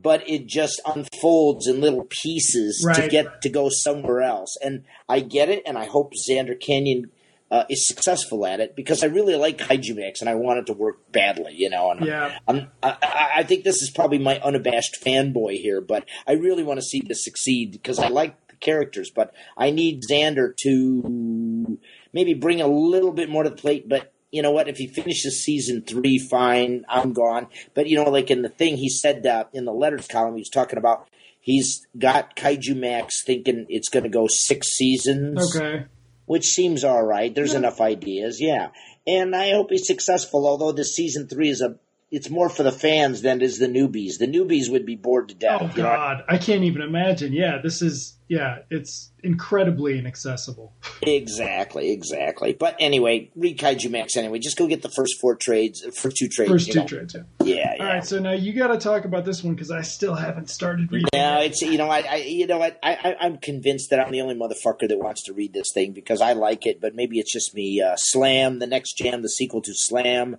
but 0.01 0.29
it 0.29 0.47
just 0.47 0.81
unfolds 0.85 1.67
in 1.67 1.81
little 1.81 2.07
pieces 2.11 2.87
to 2.95 3.09
get 3.09 3.41
to 3.43 3.49
go 3.49 3.71
somewhere 3.71 4.21
else. 4.21 4.57
And 4.63 4.85
I 5.09 5.21
get 5.21 5.49
it, 5.49 5.63
and 5.67 5.79
I 5.79 5.87
hope 5.87 6.13
Zander 6.29 6.61
Cannon 6.61 7.11
uh, 7.51 7.65
is 7.71 7.89
successful 7.89 8.45
at 8.45 8.61
it 8.61 8.77
because 8.77 9.03
I 9.03 9.07
really 9.07 9.37
like 9.37 9.57
Kaijumax 9.57 10.21
and 10.21 10.29
I 10.29 10.35
want 10.35 10.59
it 10.59 10.67
to 10.67 10.75
work 10.75 11.11
badly, 11.11 11.55
you 11.57 11.71
know. 11.71 11.91
And 11.91 12.05
Yeah. 12.05 12.39
I'm, 12.47 12.69
I, 12.83 13.31
I 13.37 13.43
think 13.45 13.65
this 13.65 13.81
is 13.81 13.91
probably 13.91 14.19
my 14.19 14.39
unabashed 14.41 15.03
fanboy 15.03 15.55
here, 15.55 15.81
but 15.81 16.05
I 16.27 16.33
really 16.33 16.63
want 16.63 16.79
to 16.79 16.85
see 16.85 17.01
this 17.01 17.25
succeed 17.25 17.73
because 17.73 17.99
I 17.99 18.09
like 18.09 18.37
characters, 18.61 19.11
but 19.11 19.33
I 19.57 19.71
need 19.71 20.03
Zander 20.11 20.57
to 20.65 21.79
maybe 22.13 22.35
bring 22.35 22.61
a 22.61 22.67
little 22.67 23.13
bit 23.13 23.29
more 23.31 23.43
to 23.43 23.51
the 23.51 23.57
plate. 23.57 23.89
But 23.89 24.13
you 24.31 24.43
know 24.43 24.51
what? 24.51 24.69
If 24.69 24.77
he 24.77 24.87
finishes 24.87 25.43
season 25.43 25.83
three, 25.83 26.19
fine, 26.19 26.85
I'm 26.89 27.13
gone. 27.13 27.49
But 27.75 27.89
you 27.89 27.97
know, 27.97 28.11
like 28.11 28.31
in 28.31 28.43
the 28.43 28.49
thing 28.49 28.77
he 28.77 28.89
said 28.89 29.27
uh, 29.27 29.45
in 29.53 29.65
the 29.65 29.73
letters 29.73 30.07
column, 30.07 30.35
he 30.35 30.41
was 30.41 30.51
talking 30.51 30.79
about 30.79 31.07
he's 31.41 31.87
got 31.99 32.37
Kaijumax 32.37 33.25
thinking 33.25 33.67
it's 33.69 33.89
going 33.89 34.03
to 34.05 34.11
go 34.11 34.27
six 34.29 34.69
seasons 34.69 35.57
Okay. 35.57 35.85
which 36.27 36.47
seems 36.47 36.85
all 36.85 37.03
right. 37.05 37.35
There's 37.35 37.53
Yeah. 37.53 37.61
enough 37.61 37.81
ideas, 37.81 38.39
yeah. 38.41 38.69
And 39.07 39.35
I 39.35 39.53
hope 39.53 39.71
he's 39.71 39.87
successful. 39.87 40.47
Although 40.47 40.73
this 40.73 40.95
season 40.95 41.27
three 41.29 41.49
is 41.49 41.63
a, 41.63 41.77
it's 42.11 42.31
more 42.31 42.49
for 42.49 42.63
the 42.63 42.73
fans 42.73 43.23
than 43.23 43.43
it 43.43 43.45
is 43.45 43.59
the 43.59 43.67
newbies. 43.67 44.19
The 44.19 44.27
newbies 44.27 44.71
would 44.71 44.87
be 44.87 44.97
bored 44.97 45.29
to 45.29 45.35
death. 45.35 45.61
Oh 45.63 45.67
you 45.67 45.83
know? 45.83 45.91
God, 45.91 46.25
I 46.29 46.39
can't 46.39 46.65
even 46.65 46.83
imagine. 46.83 47.33
Yeah, 47.33 47.59
this 47.63 47.83
is 47.83 48.19
yeah, 48.29 48.59
it's 48.71 49.11
incredibly 49.23 49.99
inaccessible. 49.99 50.75
Exactly, 51.01 51.93
exactly. 51.93 52.53
But 52.53 52.77
anyway, 52.79 53.31
read 53.35 53.59
Kaijumax 53.59 54.17
anyway. 54.17 54.39
Just 54.39 54.59
go 54.59 54.67
get 54.67 54.83
the 54.83 54.91
first 54.91 55.15
four 55.21 55.35
trades, 55.35 55.83
first 55.97 56.19
two 56.19 56.29
trades. 56.29 56.51
First 56.51 56.73
two 56.73 56.81
know. 56.81 56.87
trades. 56.87 57.15
Yeah. 57.15 57.23
Yeah, 57.45 57.75
yeah. 57.77 57.83
All 57.83 57.87
right, 57.95 58.05
so 58.05 58.19
now 58.19 58.33
you 58.33 58.53
got 58.53 58.69
to 58.69 58.79
talk 58.79 59.07
about 59.07 59.25
this 59.25 59.43
one 59.43 59.55
because 59.55 59.71
I 59.71 59.81
still 59.81 60.15
haven't 60.15 60.51
started 60.51 60.93
reading. 60.93 61.09
No, 61.15 61.41
it. 61.41 61.53
it's 61.53 61.63
you 61.63 61.79
know 61.79 61.89
I, 61.89 62.01
I 62.01 62.17
you 62.17 62.47
know 62.47 62.59
what 62.59 62.79
I, 62.83 62.93
I 62.93 63.17
I'm 63.21 63.39
convinced 63.39 63.91
that 63.91 64.01
I'm 64.01 64.13
the 64.13 64.21
only 64.21 64.35
motherfucker 64.35 64.89
that 64.89 64.99
wants 64.99 65.25
to 65.25 65.33
read 65.33 65.53
this 65.55 65.69
thing 65.73 65.93
because 65.93 66.21
I 66.21 66.35
like 66.35 66.67
it, 66.67 66.81
but 66.81 66.95
maybe 66.95 67.19
it's 67.19 67.33
just 67.33 67.55
me. 67.55 67.81
Uh, 67.81 67.97
Slam, 67.97 68.59
the 68.59 68.67
next 68.67 68.95
jam, 68.99 69.23
the 69.23 69.29
sequel 69.29 69.63
to 69.63 69.73
Slam, 69.75 70.37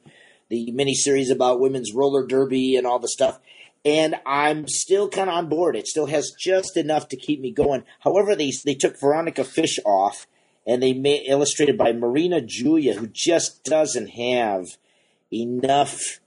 the 0.50 0.72
miniseries 0.74 1.32
about 1.32 1.60
women's 1.60 1.94
roller 1.94 2.26
derby 2.26 2.76
and 2.76 2.86
all 2.86 3.00
the 3.00 3.08
stuff, 3.08 3.40
and 3.86 4.16
I'm 4.26 4.68
still 4.68 5.10
kind 5.10 5.30
of 5.30 5.36
on 5.36 5.50
board. 5.50 5.76
It 5.76 5.88
still 5.88 6.08
has 6.08 6.34
just 6.38 6.76
enough 6.76 7.08
to 7.10 7.16
keep 7.16 7.40
me 7.40 7.52
going. 7.52 7.84
However, 8.02 8.36
they 8.36 8.52
they 8.66 8.76
took 8.76 9.00
Veronica 9.00 9.44
Fish 9.44 9.80
off 9.86 10.28
and 10.66 10.84
they 10.84 10.94
made 10.94 11.24
illustrated 11.28 11.78
by 11.78 11.94
Marina 11.94 12.42
Julia, 12.42 12.94
who 12.94 13.08
just 13.08 13.64
doesn't 13.64 14.10
have 14.10 14.78
enough 15.32 16.20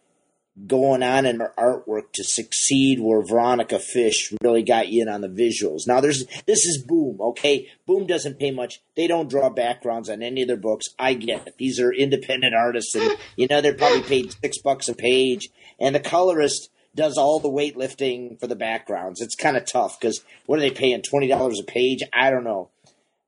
going 0.66 1.02
on 1.02 1.24
in 1.24 1.40
her 1.40 1.52
artwork 1.56 2.12
to 2.12 2.24
succeed 2.24 3.00
where 3.00 3.24
Veronica 3.24 3.78
Fish 3.78 4.32
really 4.42 4.62
got 4.62 4.88
you 4.88 5.02
in 5.02 5.08
on 5.08 5.22
the 5.22 5.28
visuals. 5.28 5.86
Now 5.86 6.00
there's 6.00 6.26
this 6.46 6.66
is 6.66 6.82
Boom, 6.86 7.20
okay? 7.20 7.68
Boom 7.86 8.06
doesn't 8.06 8.38
pay 8.38 8.50
much. 8.50 8.82
They 8.94 9.06
don't 9.06 9.30
draw 9.30 9.48
backgrounds 9.48 10.10
on 10.10 10.22
any 10.22 10.42
of 10.42 10.48
their 10.48 10.56
books. 10.58 10.86
I 10.98 11.14
get 11.14 11.46
it. 11.46 11.56
These 11.56 11.80
are 11.80 11.92
independent 11.92 12.54
artists 12.54 12.94
and 12.94 13.16
you 13.36 13.46
know 13.48 13.60
they're 13.60 13.74
probably 13.74 14.02
paid 14.02 14.32
six 14.32 14.58
bucks 14.58 14.88
a 14.88 14.94
page 14.94 15.48
and 15.80 15.94
the 15.94 16.00
colorist 16.00 16.70
does 16.94 17.16
all 17.16 17.40
the 17.40 17.48
weightlifting 17.48 18.38
for 18.38 18.46
the 18.46 18.56
backgrounds. 18.56 19.22
It's 19.22 19.34
kind 19.34 19.56
of 19.56 19.64
tough 19.64 19.98
because 19.98 20.22
what 20.44 20.58
are 20.58 20.62
they 20.62 20.70
paying? 20.70 21.00
Twenty 21.00 21.28
dollars 21.28 21.60
a 21.60 21.64
page? 21.64 22.00
I 22.12 22.30
don't 22.30 22.44
know. 22.44 22.68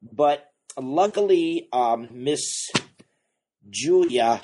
But 0.02 0.50
luckily, 0.78 1.68
um, 1.72 2.08
Miss 2.12 2.70
Julia 3.70 4.42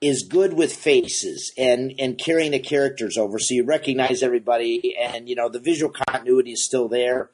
is 0.00 0.26
good 0.28 0.54
with 0.54 0.72
faces 0.72 1.52
and 1.58 1.92
and 1.98 2.18
carrying 2.18 2.52
the 2.52 2.58
characters 2.58 3.16
over. 3.16 3.38
So 3.38 3.54
you 3.54 3.64
recognize 3.64 4.22
everybody 4.22 4.96
and 4.96 5.28
you 5.28 5.34
know 5.34 5.48
the 5.48 5.60
visual 5.60 5.92
continuity 6.08 6.52
is 6.52 6.64
still 6.64 6.88
there. 6.88 7.30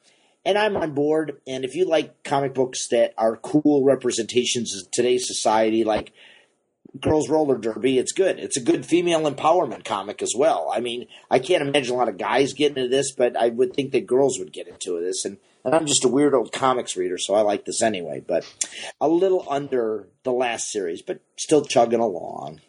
And 0.47 0.57
I'm 0.59 0.77
on 0.77 0.93
board. 0.93 1.41
And 1.47 1.65
if 1.65 1.75
you 1.75 1.85
like 1.85 2.23
comic 2.23 2.53
books 2.53 2.87
that 2.89 3.13
are 3.17 3.35
cool 3.35 3.83
representations 3.83 4.75
of 4.75 4.89
today's 4.91 5.27
society 5.27 5.83
like 5.83 6.11
Girls 6.99 7.29
Roller 7.29 7.57
Derby 7.57 7.99
it's 7.99 8.13
good. 8.13 8.39
It's 8.39 8.57
a 8.57 8.63
good 8.63 8.85
female 8.85 9.29
empowerment 9.29 9.85
comic 9.85 10.23
as 10.23 10.33
well. 10.35 10.71
I 10.73 10.79
mean 10.79 11.07
I 11.29 11.39
can't 11.39 11.67
imagine 11.67 11.93
a 11.93 11.97
lot 11.97 12.09
of 12.09 12.17
guys 12.17 12.53
getting 12.53 12.77
into 12.77 12.89
this 12.89 13.11
but 13.11 13.37
I 13.37 13.49
would 13.49 13.73
think 13.73 13.91
that 13.91 14.07
girls 14.07 14.39
would 14.39 14.53
get 14.53 14.67
into 14.67 14.99
this. 14.99 15.23
And 15.23 15.37
and 15.65 15.75
I'm 15.75 15.85
just 15.85 16.05
a 16.05 16.07
weird 16.07 16.33
old 16.33 16.53
comics 16.53 16.95
reader 16.95 17.17
so 17.17 17.35
I 17.35 17.41
like 17.41 17.65
this 17.65 17.81
anyway 17.81 18.23
but 18.25 18.45
a 19.01 19.09
little 19.09 19.45
under 19.49 20.07
the 20.23 20.31
last 20.31 20.71
series 20.71 21.01
but 21.01 21.19
still 21.35 21.65
chugging 21.65 21.99
along 21.99 22.61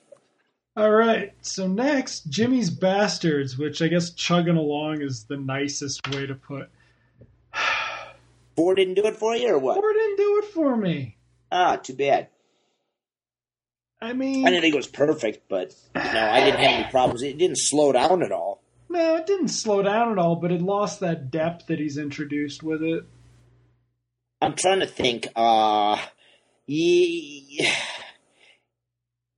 All 0.76 0.90
right. 0.90 1.32
So 1.40 1.66
next, 1.66 2.28
Jimmy's 2.28 2.68
Bastards, 2.68 3.56
which 3.56 3.80
I 3.80 3.88
guess 3.88 4.10
chugging 4.10 4.58
along 4.58 5.00
is 5.00 5.24
the 5.24 5.38
nicest 5.38 6.06
way 6.10 6.26
to 6.26 6.34
put. 6.34 6.68
Four 8.56 8.74
didn't 8.74 8.94
do 8.94 9.06
it 9.06 9.16
for 9.16 9.34
you, 9.34 9.54
or 9.54 9.58
what? 9.58 9.78
Or 9.78 9.92
didn't 9.94 10.16
do 10.18 10.42
it 10.42 10.44
for 10.52 10.76
me. 10.76 11.16
Ah, 11.50 11.76
too 11.76 11.94
bad. 11.94 12.28
I 14.02 14.12
mean, 14.12 14.46
I 14.46 14.50
didn't 14.50 14.62
think 14.62 14.74
it 14.74 14.76
was 14.76 14.86
perfect, 14.86 15.48
but 15.48 15.74
you 15.94 16.02
know, 16.02 16.28
I 16.30 16.40
didn't 16.40 16.60
have 16.60 16.80
any 16.80 16.90
problems. 16.90 17.22
It 17.22 17.38
didn't 17.38 17.58
slow 17.58 17.92
down 17.92 18.22
at 18.22 18.32
all. 18.32 18.45
No, 18.88 19.16
it 19.16 19.26
didn't 19.26 19.48
slow 19.48 19.82
down 19.82 20.12
at 20.12 20.18
all, 20.18 20.36
but 20.36 20.52
it 20.52 20.62
lost 20.62 21.00
that 21.00 21.30
depth 21.30 21.66
that 21.66 21.78
he's 21.78 21.98
introduced 21.98 22.62
with 22.62 22.82
it. 22.82 23.04
I'm 24.40 24.54
trying 24.54 24.80
to 24.80 24.86
think. 24.86 25.28
Uh, 25.34 25.98
yeah, 26.66 27.72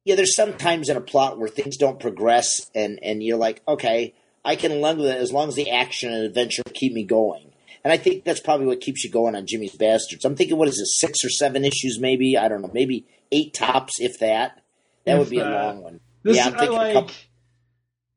yeah. 0.04 0.14
There's 0.14 0.34
sometimes 0.34 0.88
in 0.88 0.96
a 0.96 1.00
plot 1.00 1.38
where 1.38 1.48
things 1.48 1.76
don't 1.76 2.00
progress, 2.00 2.70
and 2.74 2.98
and 3.02 3.22
you're 3.22 3.38
like, 3.38 3.62
okay, 3.66 4.14
I 4.44 4.56
can 4.56 4.80
live 4.80 4.98
with 4.98 5.06
it 5.06 5.16
as 5.16 5.32
long 5.32 5.48
as 5.48 5.54
the 5.54 5.70
action 5.70 6.12
and 6.12 6.24
adventure 6.24 6.62
keep 6.74 6.92
me 6.92 7.04
going. 7.04 7.52
And 7.84 7.92
I 7.92 7.96
think 7.96 8.24
that's 8.24 8.40
probably 8.40 8.66
what 8.66 8.80
keeps 8.80 9.04
you 9.04 9.10
going 9.10 9.36
on 9.36 9.46
Jimmy's 9.46 9.76
Bastards. 9.76 10.24
I'm 10.24 10.36
thinking, 10.36 10.58
what 10.58 10.68
is 10.68 10.78
it, 10.78 10.86
six 10.86 11.24
or 11.24 11.30
seven 11.30 11.64
issues, 11.64 11.98
maybe? 12.00 12.36
I 12.36 12.48
don't 12.48 12.60
know, 12.60 12.70
maybe 12.72 13.06
eight 13.30 13.54
tops, 13.54 14.00
if 14.00 14.18
that. 14.18 14.62
That 15.04 15.14
If 15.14 15.18
would 15.20 15.30
be 15.30 15.38
a 15.38 15.48
long 15.48 15.82
one. 15.82 16.00
This 16.22 16.36
Yeah, 16.36 16.46
I'm 16.46 16.52
thinking 16.54 16.76
a 16.76 17.00
like. 17.00 17.27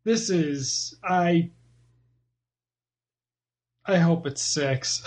This 0.03 0.29
is 0.29 0.95
I. 1.03 1.51
I 3.85 3.97
hope 3.97 4.25
it's 4.25 4.41
six. 4.41 5.03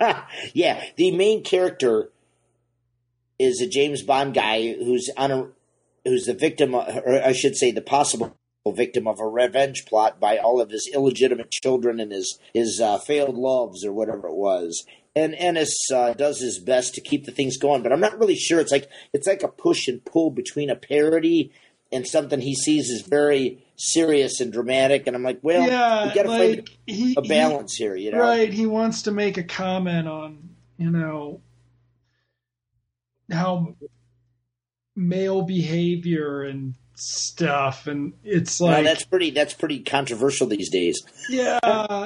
yeah, 0.52 0.82
the 0.96 1.12
main 1.12 1.44
character 1.44 2.10
is 3.38 3.60
a 3.60 3.68
James 3.68 4.02
Bond 4.02 4.34
guy 4.34 4.74
who's 4.74 5.10
on 5.16 5.30
a 5.30 5.48
who's 6.04 6.26
the 6.26 6.34
victim, 6.34 6.74
or 6.74 7.22
I 7.22 7.32
should 7.32 7.56
say, 7.56 7.70
the 7.70 7.80
possible 7.80 8.36
victim 8.66 9.06
of 9.06 9.20
a 9.20 9.26
revenge 9.26 9.84
plot 9.86 10.18
by 10.18 10.38
all 10.38 10.60
of 10.60 10.70
his 10.70 10.90
illegitimate 10.92 11.50
children 11.50 12.00
and 12.00 12.10
his 12.10 12.38
his 12.52 12.80
uh, 12.80 12.98
failed 12.98 13.36
loves 13.36 13.84
or 13.84 13.92
whatever 13.92 14.28
it 14.28 14.36
was. 14.36 14.84
And 15.16 15.36
Ennis 15.36 15.76
uh, 15.94 16.14
does 16.14 16.40
his 16.40 16.58
best 16.58 16.94
to 16.94 17.00
keep 17.00 17.24
the 17.24 17.32
things 17.32 17.56
going, 17.56 17.84
but 17.84 17.92
I'm 17.92 18.00
not 18.00 18.18
really 18.18 18.34
sure. 18.34 18.58
It's 18.58 18.72
like 18.72 18.88
it's 19.12 19.28
like 19.28 19.44
a 19.44 19.48
push 19.48 19.86
and 19.86 20.04
pull 20.04 20.30
between 20.30 20.70
a 20.70 20.76
parody 20.76 21.52
and 21.94 22.06
something 22.06 22.40
he 22.40 22.54
sees 22.54 22.90
is 22.90 23.02
very 23.02 23.64
serious 23.76 24.40
and 24.40 24.52
dramatic. 24.52 25.06
And 25.06 25.16
I'm 25.16 25.22
like, 25.22 25.38
well, 25.42 25.66
yeah, 25.66 26.08
we 26.08 26.14
got 26.14 26.22
to 26.24 26.28
like, 26.28 26.56
find 26.56 26.70
he, 26.86 27.14
a 27.16 27.22
balance 27.22 27.74
he, 27.76 27.84
here, 27.84 27.96
you 27.96 28.10
know? 28.10 28.18
Right. 28.18 28.52
He 28.52 28.66
wants 28.66 29.02
to 29.02 29.10
make 29.10 29.36
a 29.38 29.44
comment 29.44 30.08
on, 30.08 30.50
you 30.76 30.90
know, 30.90 31.40
how 33.30 33.74
male 34.96 35.42
behavior 35.42 36.42
and 36.42 36.74
stuff 36.96 37.88
and 37.88 38.12
it's 38.22 38.60
like 38.60 38.84
no, 38.84 38.84
that's 38.84 39.04
pretty 39.04 39.32
that's 39.32 39.52
pretty 39.52 39.80
controversial 39.80 40.46
these 40.46 40.70
days 40.70 41.02
yeah 41.28 41.58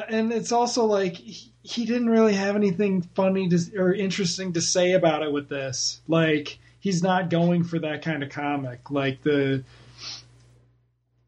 and 0.09 0.32
it's 0.32 0.51
also 0.51 0.86
like 0.86 1.14
he, 1.14 1.53
he 1.61 1.84
didn't 1.84 2.09
really 2.09 2.32
have 2.32 2.57
anything 2.57 3.03
funny 3.14 3.47
to, 3.51 3.59
or 3.76 3.93
interesting 3.93 4.55
to 4.55 4.62
say 4.62 4.93
about 4.93 5.22
it 5.22 5.30
with 5.30 5.51
this 5.51 6.01
like 6.09 6.59
he's 6.81 7.03
not 7.03 7.31
going 7.31 7.64
for 7.64 7.79
that 7.79 8.03
kind 8.03 8.22
of 8.22 8.31
comic 8.31 8.91
like 8.91 9.22
the 9.22 9.62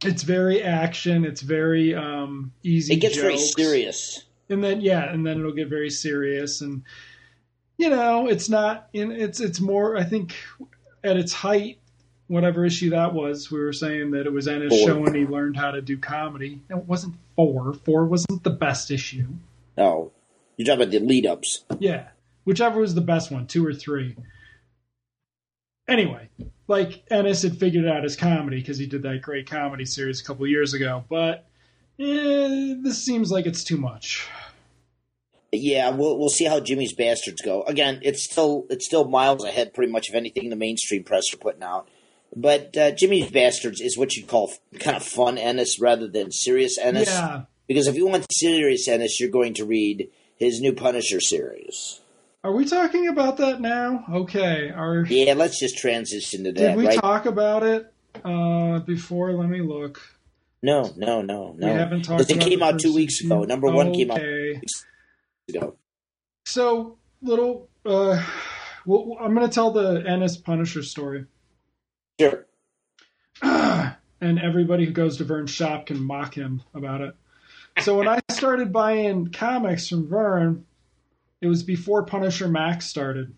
it's 0.04 0.22
very 0.22 0.62
action 0.62 1.24
it's 1.24 1.40
very 1.42 1.94
um 1.94 2.52
easy 2.62 2.94
it 2.94 2.96
gets 3.00 3.14
jokes. 3.16 3.24
very 3.24 3.38
serious 3.38 4.24
and 4.48 4.62
then 4.64 4.80
yeah 4.80 5.12
and 5.12 5.26
then 5.26 5.38
it'll 5.38 5.52
get 5.52 5.68
very 5.68 5.90
serious 5.90 6.60
and 6.60 6.82
you 7.76 7.90
know 7.90 8.26
it's 8.26 8.48
not 8.48 8.88
in 8.92 9.12
it's 9.12 9.40
it's 9.40 9.60
more 9.60 9.96
i 9.96 10.04
think 10.04 10.34
at 11.04 11.16
its 11.16 11.32
height 11.32 11.78
whatever 12.30 12.64
issue 12.64 12.90
that 12.90 13.12
was, 13.12 13.50
we 13.50 13.58
were 13.58 13.72
saying 13.72 14.12
that 14.12 14.24
it 14.24 14.32
was 14.32 14.46
Ennis 14.46 14.68
Four. 14.72 14.86
showing 14.86 15.14
he 15.14 15.26
learned 15.26 15.56
how 15.56 15.72
to 15.72 15.82
do 15.82 15.98
comedy. 15.98 16.62
No, 16.70 16.76
it 16.78 16.84
wasn't 16.84 17.16
four. 17.34 17.72
Four 17.72 18.04
wasn't 18.04 18.44
the 18.44 18.50
best 18.50 18.92
issue. 18.92 19.26
oh 19.76 20.12
you're 20.56 20.64
talking 20.66 20.82
about 20.82 20.92
the 20.92 21.00
lead 21.00 21.26
ups 21.26 21.64
Yeah, 21.80 22.08
whichever 22.44 22.80
was 22.80 22.94
the 22.94 23.00
best 23.00 23.32
one, 23.32 23.48
two 23.48 23.66
or 23.66 23.74
three. 23.74 24.14
Anyway, 25.90 26.28
like 26.68 27.02
Ennis 27.10 27.42
had 27.42 27.58
figured 27.58 27.86
out 27.86 28.04
his 28.04 28.14
comedy 28.14 28.60
because 28.60 28.78
he 28.78 28.86
did 28.86 29.02
that 29.02 29.22
great 29.22 29.50
comedy 29.50 29.84
series 29.84 30.20
a 30.20 30.24
couple 30.24 30.46
years 30.46 30.72
ago, 30.72 31.04
but 31.10 31.46
eh, 31.98 32.74
this 32.80 33.04
seems 33.04 33.30
like 33.30 33.44
it's 33.44 33.64
too 33.64 33.76
much. 33.76 34.28
Yeah, 35.52 35.90
we'll 35.90 36.16
we'll 36.16 36.28
see 36.28 36.44
how 36.44 36.60
Jimmy's 36.60 36.92
Bastards 36.92 37.42
go. 37.42 37.64
Again, 37.64 37.98
it's 38.02 38.22
still 38.22 38.66
it's 38.70 38.86
still 38.86 39.04
miles 39.04 39.44
ahead, 39.44 39.74
pretty 39.74 39.90
much 39.90 40.08
of 40.08 40.14
anything 40.14 40.48
the 40.48 40.54
mainstream 40.56 41.02
press 41.02 41.34
are 41.34 41.38
putting 41.38 41.64
out. 41.64 41.88
But 42.36 42.76
uh, 42.76 42.92
Jimmy's 42.92 43.28
Bastards 43.32 43.80
is 43.80 43.98
what 43.98 44.14
you'd 44.14 44.28
call 44.28 44.52
kind 44.78 44.96
of 44.96 45.02
fun 45.02 45.38
Ennis 45.38 45.80
rather 45.80 46.06
than 46.06 46.30
serious 46.30 46.78
Ennis. 46.78 47.08
Yeah. 47.08 47.42
Because 47.66 47.88
if 47.88 47.96
you 47.96 48.06
want 48.06 48.26
serious 48.32 48.86
Ennis, 48.86 49.18
you're 49.18 49.28
going 49.28 49.54
to 49.54 49.64
read 49.64 50.08
his 50.36 50.60
new 50.60 50.72
Punisher 50.72 51.20
series. 51.20 52.00
Are 52.42 52.52
we 52.52 52.64
talking 52.64 53.08
about 53.08 53.36
that 53.36 53.60
now? 53.60 54.04
Okay. 54.10 54.70
Are 54.70 55.04
Yeah, 55.04 55.34
let's 55.34 55.58
just 55.60 55.76
transition 55.76 56.44
to 56.44 56.52
that, 56.52 56.58
did 56.68 56.76
we 56.76 56.86
right? 56.86 56.98
talk 56.98 57.26
about 57.26 57.62
it 57.62 57.92
uh, 58.24 58.78
before? 58.80 59.32
Let 59.32 59.48
me 59.50 59.60
look. 59.60 60.00
no, 60.62 60.90
no, 60.96 61.20
no, 61.20 61.54
no. 61.58 61.66
We 61.66 61.78
haven't 61.78 62.02
talked. 62.02 62.26
Because 62.26 62.30
it 62.34 62.40
came 62.48 62.62
out 62.62 62.78
two 62.80 62.94
weeks 62.94 63.20
ago. 63.20 63.44
Number 63.44 63.68
one 63.70 63.92
came 63.92 64.10
out 64.10 64.18
Okay. 64.20 64.60
ago. 65.50 65.76
So 66.46 66.96
little. 67.20 67.68
Uh, 67.84 68.24
well, 68.86 69.18
I'm 69.20 69.34
going 69.34 69.46
to 69.46 69.52
tell 69.54 69.72
the 69.72 70.02
Ennis 70.06 70.38
Punisher 70.38 70.82
story, 70.82 71.26
Sure. 72.18 72.46
and 73.42 74.38
everybody 74.38 74.86
who 74.86 74.92
goes 74.92 75.18
to 75.18 75.24
Vern's 75.24 75.50
shop 75.50 75.86
can 75.86 76.02
mock 76.02 76.34
him 76.34 76.62
about 76.74 77.02
it. 77.02 77.14
So 77.82 77.96
when 77.98 78.08
I 78.08 78.20
started 78.30 78.72
buying 78.72 79.30
comics 79.32 79.88
from 79.88 80.08
Vern, 80.08 80.64
it 81.40 81.46
was 81.46 81.62
before 81.62 82.04
Punisher 82.04 82.48
Max 82.48 82.86
started, 82.86 83.34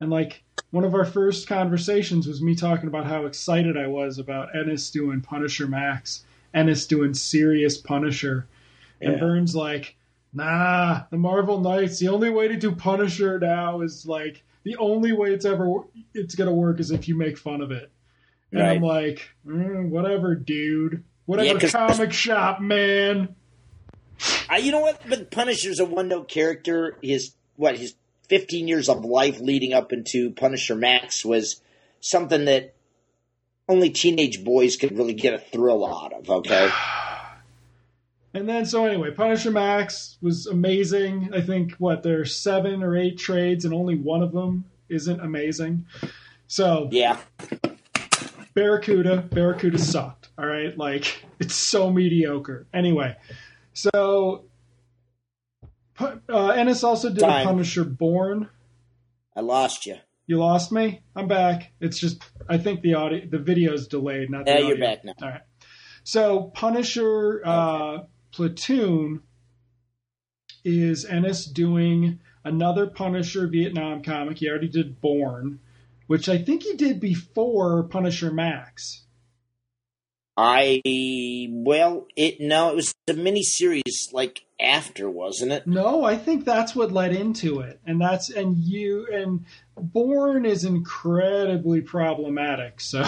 and 0.00 0.10
like 0.10 0.42
one 0.70 0.84
of 0.84 0.94
our 0.94 1.04
first 1.04 1.46
conversations 1.46 2.26
was 2.26 2.42
me 2.42 2.54
talking 2.54 2.88
about 2.88 3.06
how 3.06 3.26
excited 3.26 3.76
I 3.76 3.86
was 3.86 4.18
about 4.18 4.56
Ennis 4.56 4.90
doing 4.90 5.20
Punisher 5.20 5.66
Max, 5.66 6.24
Ennis 6.52 6.86
doing 6.86 7.14
serious 7.14 7.78
Punisher, 7.78 8.46
and 9.00 9.20
Vern's 9.20 9.54
like, 9.54 9.96
nah, 10.32 11.02
the 11.10 11.16
Marvel 11.16 11.60
Knights. 11.60 11.98
The 11.98 12.08
only 12.08 12.30
way 12.30 12.48
to 12.48 12.56
do 12.56 12.72
Punisher 12.72 13.38
now 13.38 13.82
is 13.82 14.06
like 14.06 14.42
the 14.64 14.76
only 14.76 15.12
way 15.12 15.32
it's 15.32 15.44
ever 15.44 15.84
it's 16.14 16.34
gonna 16.34 16.52
work 16.52 16.80
is 16.80 16.90
if 16.90 17.06
you 17.06 17.16
make 17.16 17.38
fun 17.38 17.60
of 17.60 17.70
it. 17.70 17.90
And 18.50 18.62
I'm 18.62 18.82
like, 18.82 19.30
mm, 19.46 19.88
whatever, 19.90 20.34
dude. 20.34 21.04
Whatever, 21.26 21.58
Yeah, 21.58 21.70
comic 21.70 22.12
shop, 22.12 22.60
man. 22.60 23.34
Uh, 24.50 24.56
you 24.56 24.72
know 24.72 24.80
what? 24.80 25.00
But 25.08 25.30
Punisher's 25.30 25.80
a 25.80 25.84
one 25.84 26.08
note 26.08 26.28
character. 26.28 26.96
His 27.02 27.34
what 27.56 27.78
his 27.78 27.94
fifteen 28.28 28.68
years 28.68 28.88
of 28.88 29.04
life 29.04 29.40
leading 29.40 29.72
up 29.72 29.92
into 29.92 30.30
Punisher 30.30 30.74
Max 30.74 31.24
was 31.24 31.60
something 32.00 32.44
that 32.46 32.74
only 33.68 33.90
teenage 33.90 34.44
boys 34.44 34.76
could 34.76 34.96
really 34.96 35.14
get 35.14 35.34
a 35.34 35.38
thrill 35.38 35.86
out 35.86 36.12
of. 36.12 36.28
Okay, 36.28 36.70
And 38.34 38.48
then, 38.48 38.66
so 38.66 38.84
anyway, 38.84 39.12
Punisher 39.12 39.52
Max 39.52 40.18
was 40.20 40.48
amazing. 40.48 41.30
I 41.32 41.40
think, 41.40 41.74
what, 41.74 42.02
there 42.02 42.20
are 42.20 42.24
seven 42.24 42.82
or 42.82 42.96
eight 42.96 43.16
trades, 43.16 43.64
and 43.64 43.72
only 43.72 43.94
one 43.94 44.24
of 44.24 44.32
them 44.32 44.64
isn't 44.88 45.20
amazing. 45.20 45.86
So, 46.48 46.88
yeah, 46.90 47.18
Barracuda, 48.54 49.18
Barracuda 49.30 49.78
sucked. 49.78 50.30
All 50.36 50.46
right, 50.46 50.76
like 50.76 51.24
it's 51.38 51.54
so 51.54 51.92
mediocre. 51.92 52.66
Anyway, 52.74 53.16
so 53.74 54.46
uh, 56.00 56.48
Ennis 56.48 56.82
also 56.82 57.10
did 57.10 57.20
Time. 57.20 57.42
a 57.42 57.50
Punisher 57.50 57.84
Born. 57.84 58.48
I 59.36 59.40
lost 59.40 59.86
you. 59.86 59.96
You 60.26 60.38
lost 60.38 60.72
me. 60.72 61.02
I'm 61.14 61.28
back. 61.28 61.72
It's 61.80 61.98
just 61.98 62.22
I 62.48 62.56
think 62.58 62.80
the 62.80 62.94
audio, 62.94 63.26
the 63.30 63.38
video's 63.38 63.88
delayed. 63.88 64.30
Not 64.30 64.46
the 64.46 64.52
Yeah, 64.52 64.58
you're 64.58 64.72
audio. 64.72 64.86
back 64.86 65.04
now. 65.04 65.12
All 65.20 65.28
right. 65.28 65.42
So 66.02 66.44
Punisher 66.54 67.42
uh, 67.44 67.98
Platoon 68.32 69.20
is 70.64 71.04
Ennis 71.04 71.44
doing 71.44 72.20
another 72.42 72.86
Punisher 72.86 73.46
Vietnam 73.48 74.02
comic. 74.02 74.38
He 74.38 74.48
already 74.48 74.68
did 74.68 75.00
Born, 75.00 75.60
which 76.06 76.28
I 76.28 76.38
think 76.38 76.62
he 76.62 76.74
did 76.74 77.00
before 77.00 77.82
Punisher 77.84 78.30
Max. 78.32 79.03
I 80.36 80.82
well, 81.50 82.06
it 82.16 82.40
no, 82.40 82.70
it 82.70 82.76
was 82.76 82.92
a 83.08 83.12
mini 83.12 83.42
series 83.44 84.08
like 84.12 84.44
after, 84.60 85.08
wasn't 85.08 85.52
it? 85.52 85.66
No, 85.66 86.04
I 86.04 86.16
think 86.16 86.44
that's 86.44 86.74
what 86.74 86.90
led 86.90 87.14
into 87.14 87.60
it, 87.60 87.80
and 87.86 88.00
that's 88.00 88.30
and 88.30 88.56
you 88.56 89.06
and 89.12 89.44
Born 89.76 90.44
is 90.44 90.64
incredibly 90.64 91.80
problematic. 91.82 92.80
So, 92.80 93.04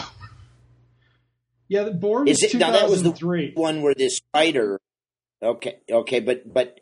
yeah, 1.69 1.89
Born 1.89 2.29
Is 2.29 2.39
was 2.43 2.55
it 2.55 2.59
now? 2.59 2.71
That 2.71 2.89
was 2.89 3.03
the 3.03 3.11
2003. 3.11 3.53
one 3.55 3.83
where 3.83 3.95
this 3.95 4.21
fighter. 4.33 4.81
Okay, 5.43 5.79
okay, 5.91 6.21
but 6.21 6.53
but 6.53 6.79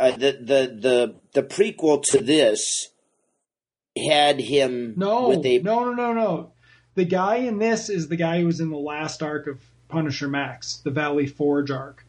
uh, 0.00 0.10
the 0.10 0.32
the 0.32 0.76
the 0.80 1.14
the 1.32 1.42
prequel 1.44 2.02
to 2.10 2.18
this 2.18 2.88
had 3.96 4.40
him 4.40 4.94
No, 4.96 5.28
with 5.28 5.46
a 5.46 5.60
no, 5.60 5.84
no, 5.84 5.92
no, 5.92 6.12
no. 6.12 6.52
The 6.96 7.04
guy 7.04 7.36
in 7.36 7.58
this 7.58 7.88
is 7.88 8.08
the 8.08 8.16
guy 8.16 8.40
who 8.40 8.46
was 8.46 8.58
in 8.60 8.70
the 8.70 8.76
last 8.76 9.22
arc 9.22 9.46
of 9.46 9.60
Punisher 9.88 10.28
Max, 10.28 10.78
the 10.84 10.90
Valley 10.90 11.26
Forge 11.26 11.70
arc. 11.70 12.04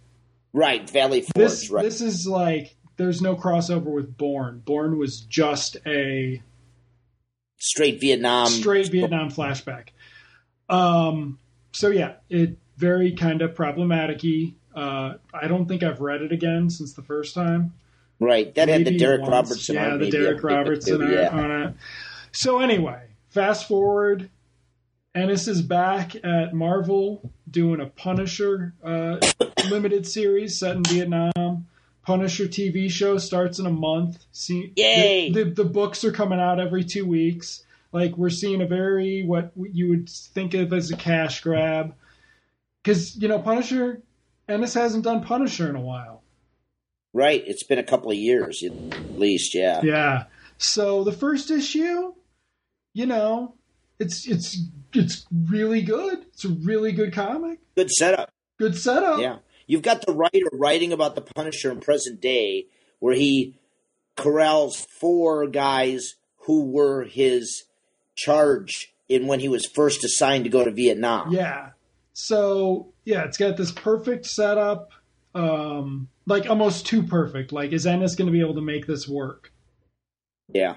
right 0.54 0.90
Valley 0.90 1.22
Forge, 1.22 1.34
This 1.36 1.70
right? 1.70 1.84
this 1.84 2.02
is 2.02 2.28
like 2.28 2.76
there's 2.98 3.22
no 3.22 3.36
crossover 3.36 3.94
with 3.94 4.18
Born. 4.18 4.62
Born 4.66 4.98
was 4.98 5.22
just 5.22 5.78
a 5.86 6.42
straight 7.60 8.00
Vietnam. 8.02 8.48
straight 8.48 8.88
Vietnam 8.92 9.30
flashback. 9.30 9.90
Um, 10.70 11.40
so 11.72 11.90
yeah, 11.90 12.14
it 12.30 12.58
very 12.78 13.12
kind 13.14 13.42
of 13.42 13.56
problematic-y. 13.56 14.54
Uh, 14.76 15.16
I 15.34 15.48
don't 15.48 15.68
think 15.68 15.82
I've 15.84 16.02
read 16.02 16.22
it 16.22 16.32
again 16.32 16.70
since 16.70 16.94
the 16.94 17.02
first 17.02 17.34
time. 17.34 17.74
Right, 18.20 18.54
that 18.56 18.68
had 18.68 18.82
the 18.86 18.92
Maybe 18.92 19.00
Darick 19.04 19.20
once. 19.22 19.32
Robertson. 19.32 19.76
Yeah, 19.76 19.90
the 19.92 19.98
maybe 19.98 20.12
Darick 20.18 20.44
Robertson 20.44 21.02
yeah. 21.12 21.30
on 21.30 21.52
it. 21.52 21.74
So 22.32 22.60
anyway, 22.60 23.02
fast 23.30 23.68
forward. 23.68 24.30
Ennis 25.18 25.48
is 25.48 25.64
back 25.64 26.16
at 26.24 26.54
Marvel 26.54 27.32
doing 27.50 27.82
a 27.82 27.88
Punisher 27.88 28.76
uh, 28.84 29.18
limited 29.68 30.06
series 30.06 30.60
set 30.60 30.76
in 30.76 30.84
Vietnam. 30.84 31.66
Punisher 32.06 32.46
TV 32.46 32.90
show 32.90 33.18
starts 33.18 33.58
in 33.58 33.66
a 33.66 33.72
month. 33.72 34.24
See, 34.32 34.72
Yay! 34.76 35.32
The, 35.32 35.44
the, 35.44 35.64
the 35.64 35.66
books 35.66 36.04
are 36.04 36.12
coming 36.12 36.40
out 36.40 36.60
every 36.60 36.84
two 36.84 37.06
weeks. 37.06 37.64
Like 37.92 38.16
we're 38.16 38.30
seeing 38.30 38.62
a 38.62 38.68
very 38.68 39.24
what 39.26 39.54
you 39.56 39.90
would 39.90 40.08
think 40.08 40.54
of 40.54 40.72
as 40.72 40.92
a 40.92 40.96
cash 40.96 41.42
grab, 41.42 41.96
because 42.84 43.16
you 43.16 43.28
know 43.28 43.40
Punisher 43.40 44.04
Ennis 44.48 44.76
hasn't 44.76 45.04
done 45.04 45.24
Punisher 45.24 45.68
in 45.68 45.76
a 45.76 45.82
while. 45.82 46.22
Right. 47.12 47.44
It's 47.48 47.64
been 47.64 47.80
a 47.80 47.84
couple 47.84 48.12
of 48.12 48.18
years 48.18 48.62
at 48.62 49.18
least. 49.18 49.56
Yeah. 49.56 49.82
Yeah. 49.82 50.26
So 50.60 51.04
the 51.04 51.12
first 51.12 51.50
issue, 51.50 52.14
you 52.94 53.06
know, 53.08 53.56
it's 54.00 54.28
it's 54.28 54.58
it's 54.94 55.26
really 55.32 55.82
good. 55.82 56.20
It's 56.34 56.46
a 56.46 56.50
really 56.50 56.92
good 56.92 57.14
comic. 57.14 57.60
Good 57.76 57.92
setup. 57.92 58.32
Good 58.58 58.78
setup. 58.78 59.20
Yeah. 59.20 59.38
You've 59.68 59.82
got 59.82 60.06
the 60.06 60.14
writer 60.14 60.48
writing 60.54 60.94
about 60.94 61.16
the 61.16 61.22
Punisher 61.22 61.72
in 61.72 61.80
present 61.80 62.22
day, 62.22 62.68
where 63.00 63.16
he 63.16 63.58
corrals 64.16 64.88
four 65.00 65.48
guys 65.48 66.16
who 66.46 66.66
were 66.66 67.04
his 67.04 67.64
charge 68.16 68.94
in 69.10 69.28
when 69.28 69.40
he 69.40 69.50
was 69.50 69.66
first 69.66 70.04
assigned 70.04 70.46
to 70.46 70.50
go 70.50 70.64
to 70.64 70.72
Vietnam. 70.72 71.32
Yeah. 71.32 71.72
So 72.14 72.94
yeah, 73.06 73.26
it's 73.26 73.38
got 73.38 73.58
this 73.58 73.72
perfect 73.72 74.26
setup, 74.26 74.92
um, 75.36 76.10
like 76.26 76.50
almost 76.50 76.86
too 76.86 77.04
perfect. 77.04 77.52
Like, 77.52 77.72
is 77.72 77.86
Ennis 77.86 78.16
going 78.16 78.26
to 78.26 78.32
be 78.32 78.42
able 78.42 78.56
to 78.56 78.62
make 78.62 78.88
this 78.88 79.08
work? 79.08 79.52
Yeah. 80.54 80.76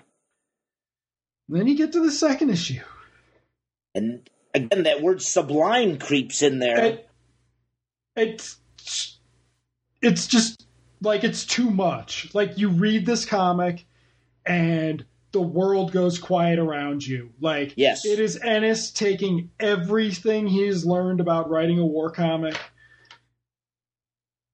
And 1.49 1.59
then 1.59 1.66
you 1.66 1.77
get 1.77 1.93
to 1.93 2.01
the 2.01 2.12
second 2.12 2.51
issue, 2.51 2.83
And 3.95 4.28
again, 4.55 4.84
that 4.84 5.03
word 5.03 5.22
sublime 5.22 5.99
creeps 5.99 6.43
in 6.43 6.59
there. 6.59 6.84
it, 6.84 7.09
it's 8.16 8.57
it's 10.03 10.26
just 10.26 10.66
like 11.03 11.24
it's 11.24 11.45
too 11.45 11.70
much. 11.70 12.32
Like 12.34 12.59
you 12.59 12.68
read 12.68 13.07
this 13.07 13.24
comic, 13.24 13.86
and 14.47 15.05
the 15.32 15.41
world 15.41 15.93
goes 15.93 16.18
quiet 16.18 16.59
around 16.59 17.07
you. 17.07 17.30
Like 17.41 17.74
Yes. 17.76 18.05
it 18.05 18.18
is 18.18 18.36
Ennis 18.36 18.91
taking 18.91 19.51
everything 19.61 20.47
he's 20.47 20.84
learned 20.84 21.20
about 21.20 21.49
writing 21.51 21.78
a 21.78 21.86
war 21.86 22.11
comic, 22.11 22.57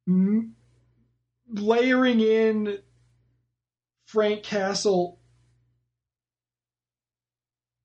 m- 0.06 0.54
layering 1.48 2.20
in 2.20 2.78
Frank 4.06 4.42
Castle 4.42 5.15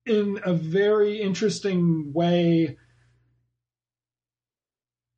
in 0.06 0.38
a 0.44 0.52
very 0.52 1.20
interesting 1.20 2.12
way 2.12 2.76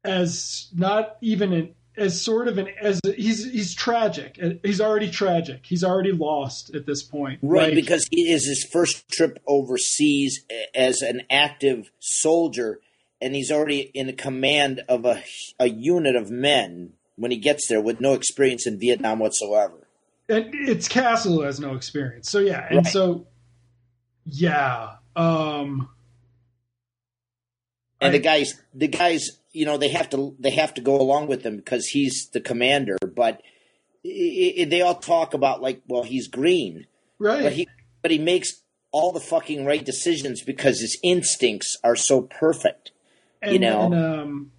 as 0.05 0.69
not 0.75 1.17
even 1.21 1.53
an 1.53 1.75
as 1.97 2.21
sort 2.21 2.49
of 2.49 2.59
an 2.59 2.69
as 2.81 3.01
he's 3.17 3.45
he's 3.51 3.73
tragic 3.75 4.39
he's 4.65 4.81
already 4.81 5.09
tragic 5.09 5.61
he's 5.65 5.85
already 5.85 6.11
lost 6.13 6.75
at 6.75 6.87
this 6.87 7.03
point 7.03 7.39
Right, 7.41 7.69
Like, 7.69 7.75
because 7.77 8.07
it 8.11 8.17
is 8.17 8.47
his 8.47 8.67
first 8.71 9.09
trip 9.09 9.39
overseas 9.47 10.45
as 10.75 11.03
an 11.03 11.23
active 11.31 11.91
soldier, 12.01 12.81
and 13.23 13.35
he's 13.35 13.51
already 13.53 13.91
in 13.95 14.15
command 14.17 14.83
of 14.89 15.05
a, 15.05 15.23
a 15.61 15.69
unit 15.69 16.17
of 16.17 16.31
men 16.31 16.95
when 17.17 17.31
he 17.31 17.37
gets 17.39 17.69
there 17.69 17.81
with 17.81 18.01
no 18.01 18.15
experience 18.15 18.67
in 18.67 18.79
Vietnam 18.81 19.21
whatsoever. 19.21 19.87
and 20.29 20.47
it's 20.53 20.89
Castle 20.89 21.35
who 21.35 21.41
has 21.43 21.61
no 21.61 21.75
experience. 21.77 22.29
So 22.29 22.41
yeah, 22.41 22.67
and 22.69 22.79
Right. 22.79 22.87
so 22.87 23.27
yeah, 24.27 24.97
um, 25.17 25.89
And 28.01 28.09
I- 28.15 28.19
the 28.19 28.19
guys, 28.19 28.61
the 28.75 28.89
guys, 28.89 29.31
you 29.53 29.65
know, 29.67 29.77
they 29.79 29.89
have 29.89 30.11
to 30.11 30.37
they 30.39 30.51
have 30.51 30.75
to 30.75 30.81
go 30.81 31.01
along 31.01 31.29
with 31.29 31.45
him 31.45 31.57
because 31.57 31.87
he's 31.89 32.29
the 32.33 32.41
commander. 32.41 32.97
But 33.01 33.41
i 34.05 34.55
i 34.61 34.65
they 34.65 34.83
all 34.83 34.97
talk 34.97 35.33
about 35.35 35.63
like, 35.63 35.83
well, 35.89 36.03
he's 36.03 36.29
green, 36.29 36.87
right? 37.19 37.43
but 37.43 37.53
he 37.53 37.69
but 38.03 38.11
he 38.11 38.19
makes 38.19 38.63
all 38.91 39.13
the 39.13 39.21
fucking 39.21 39.65
right 39.65 39.85
decisions 39.85 40.43
because 40.43 40.81
his 40.81 40.99
instincts 41.03 41.77
are 41.83 41.97
so 41.97 42.23
perfect. 42.23 42.91
and, 43.43 43.53
you 43.53 43.59
know. 43.59 43.87
and, 43.87 43.95
um, 43.95 44.53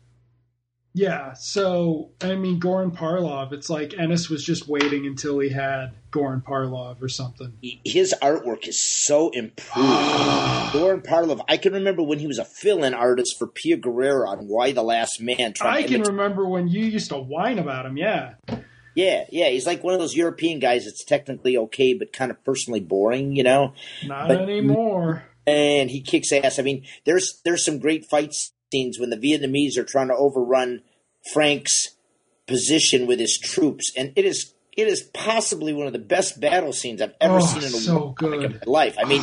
yeah. 0.96 1.34
So 1.34 2.10
I 2.22 2.36
mean, 2.36 2.60
Goran 2.60 2.96
Parlov. 2.96 3.52
It's 3.52 3.70
like 3.70 3.93
Ennis 4.00 4.30
was 4.30 4.43
just 4.43 4.68
waiting 4.68 5.06
until 5.06 5.38
he 5.39 5.50
had 5.50 5.91
Goran 6.12 6.41
Parlov 6.41 7.02
or 7.04 7.10
something. 7.10 7.54
his 7.84 8.16
artwork 8.22 8.68
is 8.68 8.82
so 8.82 9.30
improved. 9.32 9.76
Goran 10.74 11.04
Parlov, 11.06 11.41
I 11.50 11.58
can 11.58 11.74
remember 11.74 12.02
when 12.02 12.20
he 12.20 12.28
was 12.28 12.39
a 12.39 12.46
fill-in 12.46 12.93
artist 12.93 13.38
for 13.38 13.46
Pia 13.48 13.76
Guerra 13.78 14.30
on 14.30 14.48
Y 14.48 14.72
the 14.72 14.82
Last 14.84 15.22
Man. 15.22 15.54
I 15.62 15.84
can 15.84 16.02
remember 16.02 16.48
when 16.48 16.70
you 16.70 16.86
used 16.86 17.10
to 17.10 17.18
whine 17.18 17.60
about 17.60 17.86
him. 17.86 17.98
Yeah, 17.98 18.36
yeah, 18.96 19.26
yeah, 19.30 19.50
he's 19.50 19.66
like 19.68 19.84
one 19.84 19.93
of 19.93 20.00
those 20.00 20.16
European 20.16 20.60
guys 20.60 20.86
that's 20.86 21.04
technically 21.04 21.58
okay, 21.58 21.93
but 21.93 22.14
kind 22.14 22.32
of 22.32 22.41
personally 22.46 22.80
boring, 22.80 23.36
you 23.36 23.43
know. 23.43 23.74
not 24.06 24.30
But- 24.30 24.39
anymore. 24.41 25.24
And 25.48 25.91
he 25.91 26.02
kicks 26.02 26.32
ass. 26.32 26.58
I 26.58 26.64
mean, 26.64 26.86
there's 27.04 27.39
there's 27.46 27.64
some 27.64 27.78
great 27.78 28.06
fight 28.06 28.34
scenes 28.72 28.99
when 28.99 29.09
the 29.09 29.18
Vietnamese 29.18 29.78
are 29.78 29.84
trying 29.84 30.07
to 30.07 30.16
overrun 30.16 30.82
Frank's 31.34 31.89
position 32.47 33.07
with 33.07 33.20
his 33.20 33.38
troops, 33.38 33.91
and 33.97 34.13
it 34.16 34.26
is 34.26 34.53
it 34.78 34.88
is 34.88 35.03
possibly 35.13 35.74
one 35.74 35.88
of 35.88 35.93
the 35.93 35.99
best 35.99 36.39
battle 36.41 36.74
scenes 36.74 37.01
I've 37.01 37.13
ever 37.22 37.38
Oh, 37.38 37.45
seen 37.45 37.59
in 37.59 37.63
a 37.63 37.70
so 37.70 38.09
good. 38.09 38.51
my 38.51 38.59
life. 38.72 38.95
I 38.99 39.05
mean, 39.05 39.22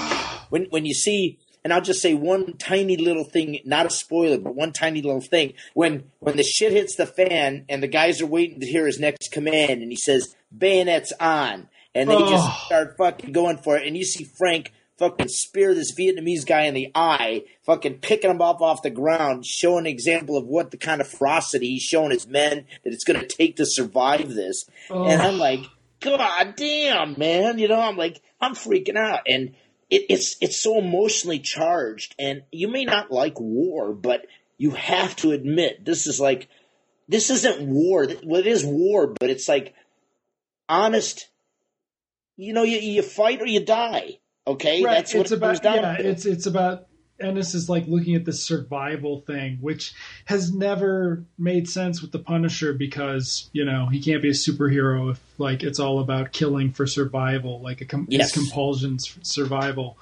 when 0.48 0.64
when 0.70 0.86
you 0.86 0.94
see, 0.94 1.38
and 1.62 1.72
I'll 1.72 1.82
just 1.82 2.00
say 2.00 2.14
one 2.14 2.56
tiny 2.56 2.96
little 2.96 3.24
thing, 3.24 3.58
not 3.64 3.86
a 3.86 3.90
spoiler, 3.90 4.38
but 4.38 4.54
one 4.54 4.72
tiny 4.72 5.02
little 5.02 5.20
thing. 5.20 5.52
When 5.74 6.04
when 6.20 6.36
the 6.36 6.42
shit 6.42 6.72
hits 6.72 6.96
the 6.96 7.06
fan, 7.06 7.64
and 7.68 7.82
the 7.82 7.88
guys 7.88 8.20
are 8.22 8.26
waiting 8.26 8.60
to 8.60 8.66
hear 8.66 8.86
his 8.86 8.98
next 8.98 9.30
command, 9.30 9.82
and 9.82 9.90
he 9.90 9.96
says, 9.96 10.34
"Bayonets 10.56 11.12
on," 11.20 11.68
and 11.94 12.08
they 12.10 12.14
Oh. 12.16 12.30
just 12.30 12.64
start 12.66 12.96
fucking 12.96 13.32
going 13.32 13.58
for 13.58 13.76
it, 13.76 13.86
and 13.86 13.96
you 13.96 14.04
see 14.04 14.24
Frank 14.24 14.72
fucking 14.98 15.28
spear 15.28 15.74
this 15.74 15.94
Vietnamese 15.94 16.46
guy 16.46 16.62
in 16.62 16.74
the 16.74 16.90
eye, 16.94 17.44
fucking 17.64 17.98
picking 17.98 18.30
him 18.30 18.40
up 18.40 18.60
off 18.60 18.82
the 18.82 18.90
ground, 18.90 19.44
showing 19.46 19.86
an 19.86 19.92
example 19.92 20.36
of 20.36 20.46
what 20.46 20.70
the 20.70 20.76
kind 20.76 21.00
of 21.00 21.08
ferocity 21.08 21.70
he's 21.70 21.82
showing 21.82 22.10
his 22.10 22.26
men 22.26 22.66
that 22.84 22.92
it's 22.92 23.04
going 23.04 23.20
to 23.20 23.26
take 23.26 23.56
to 23.56 23.66
survive 23.66 24.28
this. 24.34 24.64
Oh. 24.90 25.04
And 25.04 25.20
I'm 25.20 25.38
like, 25.38 25.60
God 26.00 26.54
damn, 26.56 27.14
man! 27.16 27.58
You 27.58 27.68
know, 27.68 27.80
I'm 27.80 27.96
like, 27.96 28.20
I'm 28.40 28.54
freaking 28.54 28.96
out, 28.96 29.20
and 29.26 29.54
it, 29.88 30.06
it's 30.08 30.36
it's 30.40 30.60
so 30.60 30.78
emotionally 30.78 31.38
charged. 31.38 32.14
And 32.18 32.42
you 32.50 32.68
may 32.68 32.84
not 32.84 33.12
like 33.12 33.38
war, 33.38 33.92
but 33.92 34.26
you 34.58 34.72
have 34.72 35.14
to 35.16 35.32
admit 35.32 35.84
this 35.84 36.06
is 36.06 36.20
like 36.20 36.48
this 37.08 37.30
isn't 37.30 37.68
war. 37.68 38.06
Well, 38.24 38.40
it 38.40 38.46
is 38.46 38.64
war, 38.64 39.06
but 39.06 39.30
it's 39.30 39.48
like 39.48 39.74
honest. 40.68 41.28
You 42.36 42.52
know, 42.52 42.64
you, 42.64 42.78
you 42.78 43.02
fight 43.02 43.40
or 43.40 43.46
you 43.46 43.64
die. 43.64 44.18
Okay, 44.46 44.82
right. 44.82 44.94
that's 44.94 45.14
what 45.14 45.22
it's 45.22 45.32
it 45.32 45.36
about 45.36 45.62
down 45.62 45.76
yeah. 45.76 45.96
to. 45.98 46.08
It's 46.08 46.26
it's 46.26 46.46
about 46.46 46.86
Ennis 47.20 47.54
is 47.54 47.68
like 47.68 47.86
looking 47.86 48.14
at 48.16 48.24
the 48.24 48.32
survival 48.32 49.20
thing, 49.20 49.58
which 49.60 49.94
has 50.24 50.52
never 50.52 51.24
made 51.38 51.68
sense 51.68 52.02
with 52.02 52.10
the 52.12 52.18
Punisher 52.18 52.72
because 52.72 53.48
you 53.52 53.64
know 53.64 53.86
he 53.86 54.00
can't 54.00 54.22
be 54.22 54.28
a 54.30 54.32
superhero 54.32 55.12
if 55.12 55.20
like 55.38 55.62
it's 55.62 55.78
all 55.78 56.00
about 56.00 56.32
killing 56.32 56.72
for 56.72 56.86
survival, 56.86 57.60
like 57.60 57.80
a 57.80 57.84
com- 57.84 58.06
Yes. 58.08 58.32
his 58.34 58.42
compulsions 58.42 59.06
for 59.06 59.22
survival. 59.24 59.98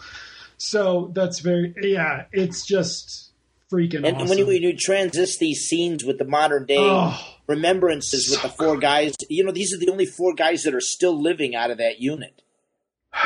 So 0.57 1.11
that's 1.14 1.41
very 1.41 1.74
yeah. 1.82 2.24
It's 2.32 2.64
just 2.64 3.30
freaking 3.70 4.07
and 4.07 4.16
awesome. 4.16 4.28
when 4.28 4.38
you, 4.38 4.47
when 4.47 4.62
you 4.62 4.72
transist 4.74 5.38
these 5.38 5.66
scenes 5.66 6.05
with 6.05 6.18
the 6.18 6.24
modern 6.24 6.66
day 6.66 6.76
Oh. 6.78 7.18
remembrances 7.47 8.30
with 8.30 8.43
the 8.43 8.49
four 8.49 8.78
guys, 8.78 9.14
you 9.28 9.45
know, 9.45 9.53
these 9.53 9.72
are 9.74 9.78
the 9.78 9.91
only 9.91 10.07
four 10.07 10.34
guys 10.34 10.62
that 10.64 10.74
are 10.74 10.80
still 10.80 11.20
living 11.20 11.55
out 11.55 11.70
of 11.70 11.78
that 11.78 12.01
unit. 12.01 12.43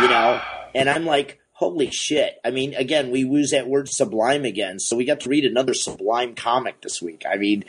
You 0.01 0.09
know, 0.09 0.41
and 0.74 0.89
I'm 0.89 1.07
like, 1.07 1.41
holy 1.53 1.91
shit! 1.91 2.39
I 2.45 2.51
mean, 2.51 2.74
again, 2.74 3.11
we 3.11 3.20
use 3.20 3.51
that 3.51 3.68
word 3.68 3.89
sublime 3.89 4.45
again, 4.45 4.78
so 4.78 4.97
we 4.97 5.05
got 5.05 5.20
to 5.20 5.28
read 5.28 5.45
another 5.45 5.74
sublime 5.74 6.35
comic 6.35 6.80
this 6.80 7.01
week. 7.01 7.24
I 7.30 7.37
mean, 7.37 7.64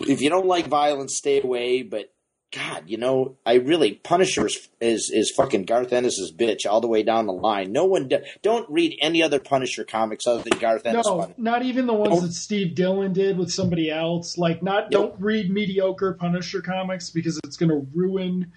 if 0.00 0.20
you 0.20 0.30
don't 0.30 0.46
like 0.46 0.66
violence, 0.66 1.16
stay 1.16 1.40
away. 1.40 1.82
But 1.82 2.12
God, 2.52 2.84
you 2.86 2.96
know, 2.96 3.36
I 3.44 3.54
really 3.54 3.94
Punisher 3.94 4.46
is 4.46 4.68
is, 4.80 5.10
is 5.12 5.30
fucking 5.30 5.64
Garth 5.64 5.92
Ennis's 5.92 6.32
bitch 6.32 6.60
all 6.64 6.80
the 6.80 6.86
way 6.86 7.02
down 7.02 7.26
the 7.26 7.32
line. 7.32 7.72
No 7.72 7.84
one 7.84 8.08
do, 8.08 8.18
don't 8.42 8.68
read 8.70 8.96
any 9.02 9.22
other 9.22 9.40
Punisher 9.40 9.84
comics 9.84 10.26
other 10.26 10.42
than 10.42 10.58
Garth 10.58 10.86
Ennis. 10.86 11.06
No, 11.06 11.16
one. 11.16 11.34
not 11.36 11.62
even 11.62 11.86
the 11.86 11.94
ones 11.94 12.14
Don't- 12.14 12.22
that 12.22 12.32
Steve 12.32 12.74
Dillon 12.74 13.12
did 13.12 13.36
with 13.36 13.50
somebody 13.50 13.90
else. 13.90 14.38
Like, 14.38 14.62
not 14.62 14.90
don't 14.90 15.14
read 15.20 15.50
mediocre 15.50 16.14
Punisher 16.14 16.62
comics 16.62 17.10
because 17.10 17.38
it's 17.44 17.56
going 17.56 17.70
to 17.70 17.86
ruin 17.94 18.52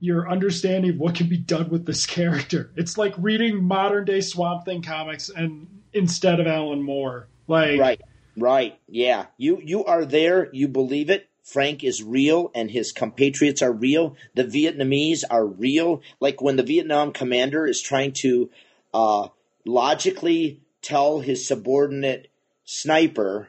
your 0.00 0.28
understanding 0.30 0.92
of 0.92 0.98
what 0.98 1.14
can 1.14 1.28
be 1.28 1.36
done 1.36 1.68
with 1.70 1.86
this 1.86 2.06
character. 2.06 2.70
It's 2.76 2.96
like 2.96 3.14
reading 3.18 3.62
modern 3.62 4.04
day 4.04 4.20
Swamp 4.20 4.64
Thing 4.64 4.82
comics 4.82 5.28
and 5.28 5.66
instead 5.92 6.40
of 6.40 6.46
Alan 6.46 6.82
Moore. 6.82 7.28
Like, 7.46 7.78
Right, 7.80 8.00
right, 8.36 8.78
yeah. 8.88 9.26
You 9.36 9.60
you 9.62 9.84
are 9.84 10.04
there. 10.04 10.48
You 10.52 10.68
believe 10.68 11.10
it. 11.10 11.28
Frank 11.42 11.82
is 11.82 12.02
real, 12.02 12.50
and 12.54 12.70
his 12.70 12.92
compatriots 12.92 13.62
are 13.62 13.72
real. 13.72 14.16
The 14.34 14.44
Vietnamese 14.44 15.24
are 15.30 15.46
real. 15.46 16.02
Like 16.20 16.42
when 16.42 16.56
the 16.56 16.62
Vietnam 16.62 17.12
commander 17.12 17.66
is 17.66 17.80
trying 17.80 18.12
to 18.14 18.50
uh, 18.92 19.28
logically 19.64 20.60
tell 20.82 21.20
his 21.20 21.46
subordinate 21.48 22.28
sniper 22.64 23.48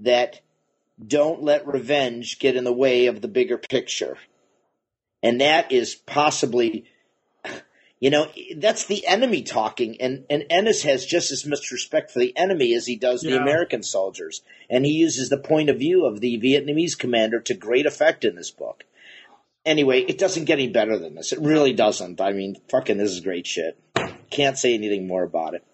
that 0.00 0.40
don't 1.04 1.42
let 1.42 1.66
revenge 1.66 2.38
get 2.38 2.56
in 2.56 2.64
the 2.64 2.72
way 2.72 3.06
of 3.06 3.22
the 3.22 3.28
bigger 3.28 3.56
picture, 3.56 4.18
and 5.22 5.40
that 5.40 5.72
is 5.72 5.94
possibly 5.94 6.86
you 8.00 8.10
know, 8.10 8.28
that's 8.56 8.86
the 8.86 9.06
enemy 9.08 9.42
talking, 9.42 10.00
and, 10.00 10.24
and 10.30 10.44
Ennis 10.50 10.84
has 10.84 11.04
just 11.04 11.32
as 11.32 11.44
much 11.44 11.72
respect 11.72 12.12
for 12.12 12.20
the 12.20 12.36
enemy 12.36 12.74
as 12.74 12.86
he 12.86 12.94
does 12.94 13.22
the 13.22 13.36
American 13.36 13.82
soldiers. 13.82 14.42
And 14.70 14.84
he 14.84 14.92
uses 14.92 15.28
the 15.28 15.38
point 15.38 15.68
of 15.68 15.78
view 15.78 16.06
of 16.06 16.20
the 16.20 16.38
Vietnamese 16.38 16.96
commander 16.96 17.40
to 17.40 17.54
great 17.54 17.86
effect 17.86 18.24
in 18.24 18.36
this 18.36 18.52
book. 18.52 18.84
anyway, 19.66 20.00
it 20.02 20.18
doesn't 20.18 20.44
get 20.44 20.58
any 20.58 20.68
better 20.68 20.96
than 20.96 21.16
this. 21.16 21.32
It 21.32 21.40
really 21.40 21.72
doesn't. 21.72 22.20
I 22.20 22.32
mean, 22.32 22.56
fucking, 22.70 22.98
this 22.98 23.10
is 23.10 23.20
great 23.20 23.46
shit. 23.46 23.76
Can't 24.30 24.56
say 24.56 24.74
anything 24.74 25.06
more 25.06 25.24
about 25.24 25.54
it. 25.54 25.64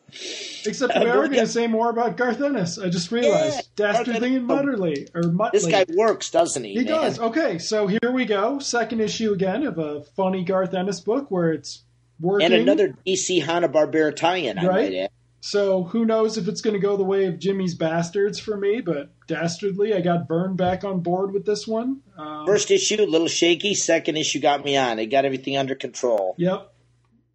Except 0.66 0.92
Uh, 0.96 1.00
are 1.00 1.18
we're 1.18 1.28
going 1.28 1.40
to 1.40 1.46
say 1.46 1.66
more 1.66 1.90
about 1.90 2.16
Garth 2.16 2.40
Ennis. 2.40 2.78
I 2.78 2.88
just 2.88 3.10
realized. 3.12 3.56
Yeah, 3.56 3.92
Dastardly 3.92 4.36
and 4.36 4.48
Garth 4.48 4.64
Mutterly. 4.64 5.08
Or 5.14 5.22
Muttley. 5.22 5.52
This 5.52 5.66
guy 5.66 5.84
works, 5.94 6.30
doesn't 6.30 6.62
he? 6.64 6.70
He 6.70 6.76
man? 6.78 6.86
does. 6.86 7.18
Okay, 7.18 7.58
so 7.58 7.86
here 7.86 8.12
we 8.12 8.24
go. 8.24 8.58
Second 8.58 9.00
issue 9.00 9.32
again 9.32 9.64
of 9.66 9.78
a 9.78 10.02
funny 10.16 10.44
Garth 10.44 10.74
Ennis 10.74 11.00
book 11.00 11.30
where 11.30 11.52
it's 11.52 11.82
working. 12.20 12.46
And 12.46 12.54
another 12.54 12.96
DC 13.06 13.42
Hanna 13.44 13.68
Barbera 13.68 14.14
tie-in, 14.14 14.58
I 14.58 14.66
Right. 14.66 14.90
might 14.90 14.98
add. 14.98 15.10
So 15.40 15.84
who 15.84 16.06
knows 16.06 16.38
if 16.38 16.48
it's 16.48 16.62
going 16.62 16.72
to 16.72 16.80
go 16.80 16.96
the 16.96 17.04
way 17.04 17.26
of 17.26 17.38
Jimmy's 17.38 17.74
Bastards 17.74 18.38
for 18.38 18.56
me, 18.56 18.80
but 18.80 19.10
Dastardly, 19.26 19.94
I 19.94 20.00
got 20.00 20.28
burned 20.28 20.58
back 20.58 20.84
on 20.84 21.00
board 21.00 21.32
with 21.32 21.46
this 21.46 21.66
one. 21.66 22.00
Um, 22.18 22.44
First 22.46 22.70
issue, 22.70 23.00
a 23.00 23.06
little 23.06 23.28
shaky. 23.28 23.74
Second 23.74 24.16
issue 24.18 24.38
got 24.40 24.64
me 24.64 24.76
on. 24.76 24.98
It 24.98 25.06
got 25.06 25.24
everything 25.24 25.56
under 25.56 25.74
control. 25.74 26.34
Yep. 26.36 26.70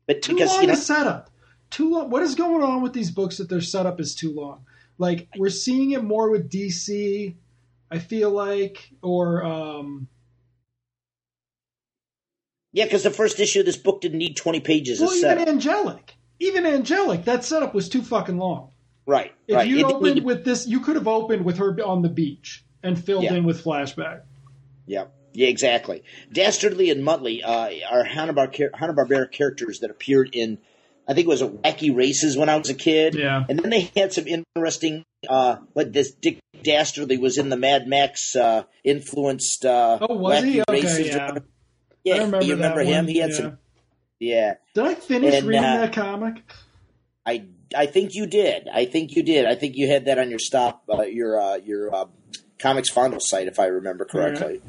But 0.05 0.21
Too 0.21 0.33
because 0.33 0.51
long 0.51 0.61
you 0.61 0.67
know, 0.67 0.73
a 0.73 0.77
setup. 0.77 1.29
Too 1.69 1.91
long. 1.91 2.09
What 2.09 2.23
is 2.23 2.35
going 2.35 2.63
on 2.63 2.81
with 2.81 2.93
these 2.93 3.11
books 3.11 3.37
that 3.37 3.49
their 3.49 3.61
setup 3.61 3.99
is 3.99 4.15
too 4.15 4.33
long? 4.33 4.65
Like 4.97 5.27
we're 5.37 5.49
seeing 5.49 5.91
it 5.91 6.03
more 6.03 6.29
with 6.29 6.49
DC. 6.49 7.35
I 7.91 7.99
feel 7.99 8.29
like, 8.31 8.89
or 9.01 9.43
um, 9.43 10.07
yeah, 12.71 12.83
because 12.85 13.03
the 13.03 13.09
first 13.11 13.39
issue 13.39 13.61
of 13.61 13.65
this 13.65 13.77
book 13.77 14.01
didn't 14.01 14.19
need 14.19 14.35
twenty 14.35 14.59
pages 14.59 14.99
well, 14.99 15.13
even. 15.13 15.39
Angelic. 15.47 16.15
Even 16.39 16.65
Angelic, 16.65 17.25
that 17.25 17.43
setup 17.43 17.73
was 17.73 17.89
too 17.89 18.01
fucking 18.01 18.37
long. 18.37 18.71
right, 19.05 19.33
If 19.47 19.55
right. 19.55 19.67
you 19.67 19.79
It 19.79 19.83
opened 19.85 20.03
needed- 20.03 20.23
with 20.23 20.45
this, 20.45 20.65
you 20.67 20.79
could 20.79 20.95
have 20.95 21.07
opened 21.07 21.43
with 21.43 21.57
her 21.57 21.75
on 21.83 22.01
the 22.01 22.07
beach 22.09 22.63
and 22.81 22.97
filled 23.03 23.23
Yeah. 23.25 23.33
in 23.33 23.43
with 23.43 23.61
flashback. 23.61 24.21
Yeah, 24.85 25.05
yeah, 25.33 25.47
exactly. 25.47 26.03
Dastardly 26.31 26.91
and 26.91 27.03
Muttley 27.03 27.41
uh, 27.43 27.71
are 27.91 28.03
Hanna 28.05 28.33
Barbera 28.33 29.29
characters 29.31 29.79
that 29.81 29.89
appeared 29.89 30.29
in, 30.33 30.59
I 31.09 31.13
think 31.15 31.25
it 31.25 31.29
was 31.29 31.41
a 31.41 31.47
Wacky 31.49 31.95
Races 31.95 32.37
when 32.37 32.49
I 32.49 32.55
was 32.57 32.69
a 32.69 32.75
kid. 32.75 33.15
Yeah. 33.15 33.43
And 33.49 33.57
then 33.57 33.71
they 33.71 33.89
had 33.97 34.13
some 34.13 34.25
interesting. 34.27 35.03
Uh, 35.27 35.57
what 35.73 35.91
this 35.91 36.11
Dick 36.11 36.39
Dastardly 36.63 37.17
was 37.17 37.37
in 37.39 37.49
the 37.49 37.57
Mad 37.57 37.87
Max 37.87 38.35
uh, 38.35 38.63
influenced. 38.83 39.65
Uh, 39.65 39.97
Oh, 40.01 40.15
was 40.15 40.43
Wacky 40.43 40.45
he? 40.51 40.61
Okay, 40.61 40.81
Races. 40.81 41.07
yeah. 41.07 41.31
Yeah, 42.03 42.13
I 42.13 42.17
remember 42.19 42.45
you 42.45 42.53
remember 42.53 42.83
that 42.85 42.89
him? 42.89 43.05
one, 43.05 43.07
He 43.07 43.17
had 43.19 43.31
yeah. 43.31 43.35
some. 43.35 43.57
Yeah, 44.19 44.53
Did 44.75 44.85
I 44.85 44.93
finish 44.95 45.33
And, 45.35 45.47
reading 45.47 45.63
uh, 45.63 45.77
that 45.77 45.93
comic? 45.93 46.43
I 47.25 47.45
I 47.75 47.85
think 47.87 48.15
you 48.15 48.25
did. 48.27 48.67
I 48.67 48.85
think 48.85 49.15
you 49.15 49.23
did. 49.23 49.45
I 49.45 49.55
think 49.55 49.75
you 49.77 49.87
had 49.87 50.05
that 50.05 50.19
on 50.19 50.29
your 50.29 50.39
stop 50.39 50.83
uh, 50.93 51.01
your 51.03 51.39
uh, 51.41 51.55
your 51.57 51.93
uh, 51.93 52.05
comics 52.59 52.89
fondle 52.89 53.19
site, 53.21 53.47
if 53.47 53.59
I 53.59 53.65
remember 53.65 54.05
correctly. 54.05 54.61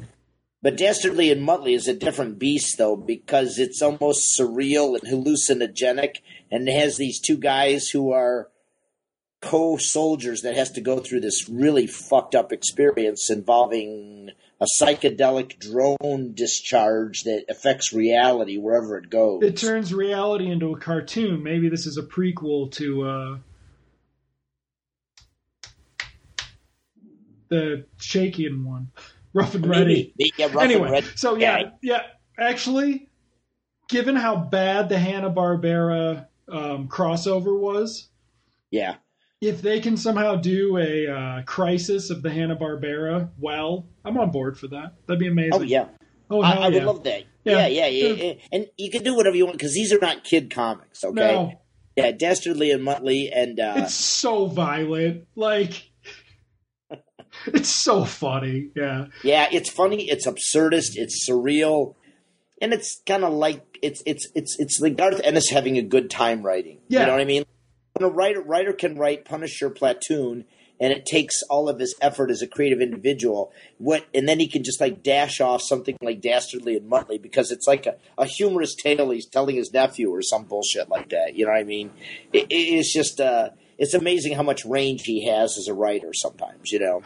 But 0.63 0.77
Dastardly 0.77 1.31
and 1.31 1.41
Muttley 1.47 1.75
is 1.75 1.87
a 1.87 1.93
different 1.93 2.37
beast, 2.37 2.77
though, 2.77 2.95
because 2.95 3.57
it's 3.57 3.81
almost 3.81 4.37
surreal 4.39 4.95
and 4.99 5.11
hallucinogenic, 5.11 6.17
and 6.51 6.69
has 6.69 6.97
these 6.97 7.19
two 7.19 7.37
guys 7.37 7.89
who 7.89 8.11
are 8.11 8.49
co-soldiers 9.41 10.41
that 10.41 10.55
has 10.55 10.71
to 10.71 10.81
go 10.81 10.99
through 10.99 11.21
this 11.21 11.49
really 11.49 11.87
fucked 11.87 12.35
up 12.35 12.51
experience 12.51 13.31
involving 13.31 14.29
a 14.59 14.65
psychedelic 14.79 15.57
drone 15.57 16.33
discharge 16.35 17.23
that 17.23 17.45
affects 17.49 17.91
reality 17.91 18.57
wherever 18.57 18.97
it 18.97 19.09
goes. 19.09 19.41
It 19.41 19.57
turns 19.57 19.91
reality 19.91 20.51
into 20.51 20.71
a 20.71 20.79
cartoon. 20.79 21.41
Maybe 21.41 21.69
this 21.69 21.87
is 21.87 21.97
a 21.97 22.03
prequel 22.03 22.71
to 22.73 23.03
uh, 23.03 23.37
the 27.49 27.85
Chaykin 27.99 28.63
one, 28.63 28.91
Ruff 29.33 29.55
and 29.55 29.65
Reddy. 29.65 30.13
Maybe- 30.17 30.33
yeah, 30.37 30.47
rough 30.47 30.63
anyway, 30.63 30.83
and 30.83 30.91
ready. 30.91 31.07
so 31.15 31.35
yeah, 31.35 31.71
yeah. 31.81 32.03
Actually, 32.37 33.09
given 33.87 34.15
how 34.15 34.35
bad 34.35 34.89
the 34.89 34.97
Hanna 34.97 35.31
Barbera 35.31 36.27
um, 36.49 36.87
crossover 36.87 37.57
was, 37.57 38.09
yeah. 38.71 38.95
if 39.41 39.61
they 39.61 39.79
can 39.79 39.97
somehow 39.97 40.35
do 40.35 40.77
a 40.77 41.07
uh, 41.07 41.43
crisis 41.43 42.09
of 42.09 42.21
the 42.21 42.31
Hanna 42.31 42.55
Barbera, 42.55 43.29
well, 43.37 43.87
I'm 44.03 44.17
on 44.17 44.31
board 44.31 44.57
for 44.57 44.67
that. 44.69 44.93
That'd 45.05 45.19
be 45.19 45.27
amazing. 45.27 45.53
Oh 45.53 45.61
yeah. 45.61 45.87
Oh, 46.29 46.41
I, 46.41 46.51
I 46.51 46.65
would 46.69 46.75
yeah. 46.75 46.85
love 46.85 47.03
that. 47.03 47.23
Yeah. 47.43 47.67
Yeah, 47.67 47.67
yeah, 47.67 47.87
yeah. 47.87 48.23
yeah. 48.23 48.33
And 48.51 48.67
you 48.77 48.89
can 48.89 49.03
do 49.03 49.15
whatever 49.15 49.35
you 49.35 49.45
want 49.45 49.57
because 49.57 49.73
these 49.73 49.91
are 49.91 49.99
not 49.99 50.23
kid 50.23 50.49
comics, 50.49 51.03
okay? 51.03 51.13
No, 51.13 51.61
Yeah, 51.97 52.11
Dastardly 52.11 52.71
and 52.71 52.85
Muttley 52.85 53.29
and 53.33 53.59
uh, 53.59 53.73
it's 53.77 53.93
so 53.93 54.45
violent. 54.45 55.27
Like, 55.35 55.90
it's 57.53 57.69
so 57.69 58.05
funny. 58.05 58.69
Yeah. 58.75 59.07
yeah, 59.23 59.47
it's 59.51 59.69
funny, 59.69 60.09
it's 60.09 60.27
absurdist, 60.27 60.91
it's 60.95 61.27
surreal, 61.29 61.95
and 62.61 62.73
it's 62.73 63.01
kind 63.05 63.23
of 63.23 63.33
like 63.33 63.79
it's 63.81 64.03
it's 64.05 64.27
it's 64.35 64.55
it's 64.59 64.79
like 64.79 64.97
Garth 64.97 65.21
Ennis 65.23 65.49
having 65.49 65.77
a 65.77 65.81
good 65.81 66.09
time 66.09 66.43
writing. 66.43 66.79
Yeah. 66.87 67.01
You 67.01 67.05
know 67.07 67.11
what 67.13 67.21
I 67.21 67.25
mean? 67.25 67.43
When 67.93 68.09
a 68.09 68.13
writer 68.13 68.41
writer 68.41 68.73
can 68.73 68.97
write 68.97 69.25
Punisher 69.25 69.69
Platoon. 69.69 70.45
And 70.83 70.91
it 70.91 71.05
takes 71.05 71.43
all 71.47 71.69
of 71.69 71.77
his 71.77 71.93
effort 72.01 72.31
as 72.31 72.41
a 72.41 72.47
creative 72.47 72.81
individual. 72.81 73.51
What, 73.77 74.03
and 74.15 74.27
then 74.27 74.39
he 74.39 74.47
can 74.47 74.63
just 74.63 74.81
like 74.81 75.03
dash 75.03 75.39
off 75.39 75.61
something 75.61 75.95
like 76.01 76.21
Dastardly 76.21 76.75
and 76.75 76.89
Muttley 76.91 77.21
because 77.21 77.51
it's 77.51 77.67
like 77.67 77.85
a, 77.85 77.97
a 78.17 78.25
humorous 78.25 78.73
tale 78.73 79.11
he's 79.11 79.27
telling 79.27 79.57
his 79.57 79.71
nephew 79.71 80.09
or 80.09 80.23
some 80.23 80.45
bullshit 80.45 80.89
like 80.89 81.09
that. 81.11 81.35
You 81.35 81.45
know 81.45 81.51
what 81.51 81.59
I 81.59 81.65
mean? 81.65 81.91
It, 82.33 82.47
it- 82.49 82.55
it's 82.55 82.91
just, 82.91 83.21
uh, 83.21 83.49
it's 83.77 83.93
amazing 83.93 84.33
how 84.33 84.41
much 84.41 84.65
range 84.65 85.03
he 85.03 85.27
has 85.27 85.55
as 85.55 85.67
a 85.67 85.73
writer 85.75 86.13
sometimes, 86.15 86.71
you 86.71 86.79
know. 86.79 87.03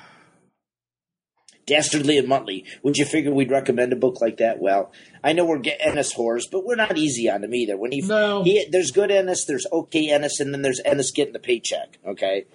Dastardly 1.66 2.18
and 2.18 2.28
Muttley. 2.28 2.64
Would 2.84 2.98
you 2.98 3.06
figure 3.06 3.32
we'd 3.34 3.50
recommend 3.52 3.92
a 3.92 3.96
book 3.96 4.22
like 4.22 4.38
that? 4.38 4.60
Well, 4.60 4.92
I 5.24 5.34
know 5.34 5.46
we're 5.46 5.58
getting 5.60 5.88
Ennis 5.88 6.14
whores, 6.14 6.44
but 6.52 6.64
we're 6.66 6.76
not 6.76 6.98
easy 6.98 7.30
on 7.30 7.44
him 7.44 7.54
either. 7.56 7.76
When 7.78 7.92
he, 7.92 8.02
No. 8.02 8.44
he 8.44 8.66
there's 8.72 8.92
good 8.92 9.10
Ennis, 9.12 9.46
there's 9.46 9.66
okay 9.72 10.10
Ennis, 10.12 10.40
and 10.40 10.54
then 10.54 10.62
there's 10.62 10.82
Ennis 10.86 11.12
getting 11.12 11.34
the 11.34 11.40
paycheck. 11.40 11.98
Okay, 12.06 12.46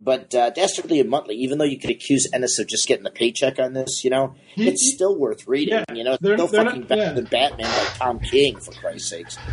but 0.00 0.34
uh, 0.34 0.50
Dastardly 0.50 1.00
and 1.00 1.10
Muttley, 1.10 1.32
even 1.36 1.58
though 1.58 1.64
you 1.64 1.78
could 1.78 1.90
accuse 1.90 2.26
Ennis 2.34 2.58
of 2.58 2.66
just 2.68 2.86
getting 2.86 3.04
the 3.04 3.10
paycheck 3.10 3.58
on 3.58 3.72
this, 3.72 4.04
you 4.04 4.10
know, 4.10 4.34
He- 4.54 4.68
it's 4.68 4.82
he- 4.84 4.90
still 4.92 5.16
worth 5.18 5.46
reading. 5.48 5.74
Yeah, 5.88 5.94
you 5.94 6.04
know, 6.04 6.18
they're- 6.20 6.36
no 6.36 6.46
they're 6.46 6.64
fucking 6.64 6.80
not- 6.80 6.88
better 6.88 7.02
yeah. 7.02 7.12
than 7.12 7.24
Batman 7.24 7.66
by 7.66 7.84
Tom 7.96 8.18
King, 8.20 8.58
for 8.60 8.72
Christ's 8.72 9.08
sakes. 9.10 9.38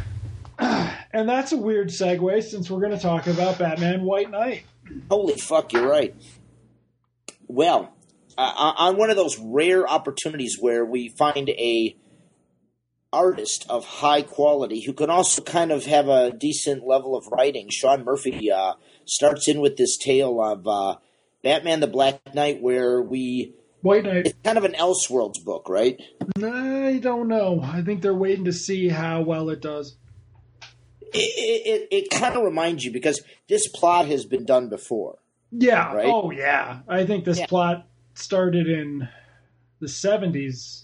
And 0.60 1.30
that's 1.30 1.52
a 1.52 1.58
weird 1.58 1.88
segue 1.90 2.44
since 2.44 2.70
we're 2.70 2.80
going 2.80 2.92
to 2.92 3.00
talk 3.00 3.28
about 3.28 3.58
Batman 3.60 4.04
White 4.04 4.30
Knight. 4.30 4.64
Holy 5.10 5.36
fuck, 5.36 5.72
you're 5.72 5.88
right. 5.88 6.14
Well, 7.48 7.94
uh, 8.38 8.74
on 8.78 8.98
one 8.98 9.10
of 9.10 9.16
those 9.16 9.38
rare 9.40 9.88
opportunities 9.88 10.58
where 10.60 10.86
we 10.86 11.10
find 11.10 11.50
a 11.50 11.96
artist 13.14 13.66
of 13.70 13.86
high 13.86 14.22
quality 14.22 14.82
who 14.82 14.94
can 14.94 15.10
also 15.10 15.42
kind 15.42 15.72
of 15.72 15.86
have 15.86 16.08
a 16.08 16.32
decent 16.32 16.86
level 16.86 17.16
of 17.16 17.26
writing, 17.28 17.70
Sean 17.70 18.04
Murphy 18.04 18.52
uh, 18.52 18.74
starts 19.06 19.48
in 19.48 19.62
with 19.62 19.78
this 19.78 19.98
tale 19.98 20.42
of 20.42 20.68
uh, 20.68 20.98
Batman 21.44 21.80
the 21.80 21.88
Black 21.88 22.34
Knight, 22.36 22.62
where 22.62 23.02
we 23.02 23.54
White 23.82 24.04
Knight. 24.04 24.28
it's 24.28 24.38
kind 24.44 24.58
of 24.58 24.66
an 24.66 24.74
Elseworlds 24.74 25.44
book, 25.44 25.70
right? 25.70 26.02
I 26.44 27.00
don't 27.02 27.28
know. 27.28 27.62
I 27.64 27.82
think 27.82 28.02
they're 28.02 28.14
waiting 28.14 28.46
to 28.46 28.54
see 28.54 28.90
how 28.90 29.22
well 29.22 29.50
it 29.50 29.62
does. 29.62 29.96
It, 31.14 31.18
it, 31.66 31.88
it 31.92 32.10
kind 32.10 32.36
of 32.36 32.44
reminds 32.44 32.84
you 32.84 32.92
because 32.92 33.22
this 33.48 33.68
plot 33.70 34.08
has 34.08 34.26
been 34.26 34.46
done 34.46 34.68
before. 34.68 35.20
Yeah. 35.52 35.94
Right? 35.94 36.08
Oh, 36.08 36.32
yeah. 36.32 36.80
I 36.88 37.06
think 37.06 37.24
this 37.24 37.40
Yeah. 37.40 37.46
plot 37.48 37.88
started 38.18 38.68
in 38.68 39.08
the 39.80 39.88
70s. 39.88 40.84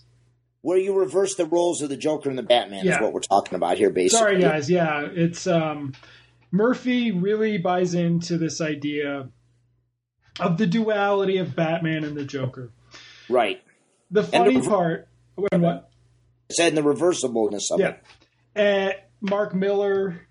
Where 0.61 0.77
you 0.77 0.97
reverse 0.97 1.35
the 1.35 1.45
roles 1.45 1.81
of 1.81 1.89
the 1.89 1.97
Joker 1.97 2.29
and 2.29 2.37
the 2.37 2.43
Batman 2.43 2.85
Yeah. 2.85 2.95
is 2.95 3.01
what 3.01 3.11
we're 3.13 3.19
talking 3.19 3.55
about 3.55 3.77
here, 3.77 3.89
basically. 3.89 4.17
Sorry, 4.19 4.39
guys. 4.41 4.69
Yeah, 4.69 5.07
it's 5.11 5.45
um, 5.45 5.93
Murphy 6.51 7.11
really 7.11 7.57
buys 7.57 7.93
into 7.95 8.37
this 8.37 8.61
idea 8.61 9.27
of 10.39 10.57
the 10.57 10.65
duality 10.65 11.37
of 11.37 11.53
Batman 11.55 12.03
and 12.05 12.15
the 12.15 12.23
Joker. 12.23 12.71
Right. 13.29 13.61
The 14.09 14.23
funny 14.23 14.55
rever- 14.57 14.69
part, 14.69 15.07
when 15.35 15.61
what? 15.61 15.89
and 16.59 16.77
the 16.77 16.81
reversibleness 16.81 17.71
of 17.71 17.79
Yeah, 17.79 17.87
it. 17.89 18.03
and 18.55 18.93
Mark 19.21 19.53
Millar 19.55 20.21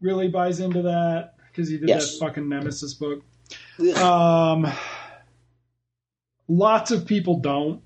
really 0.00 0.28
buys 0.28 0.58
into 0.60 0.82
that 0.82 1.34
because 1.50 1.68
he 1.68 1.78
did 1.78 1.88
Yes. 1.88 2.18
that 2.18 2.26
fucking 2.26 2.48
Nemesis 2.48 2.94
book. 2.94 3.22
Ugh. 3.78 3.96
Um, 3.96 4.72
lots 6.48 6.90
of 6.90 7.06
people 7.06 7.38
don't. 7.38 7.82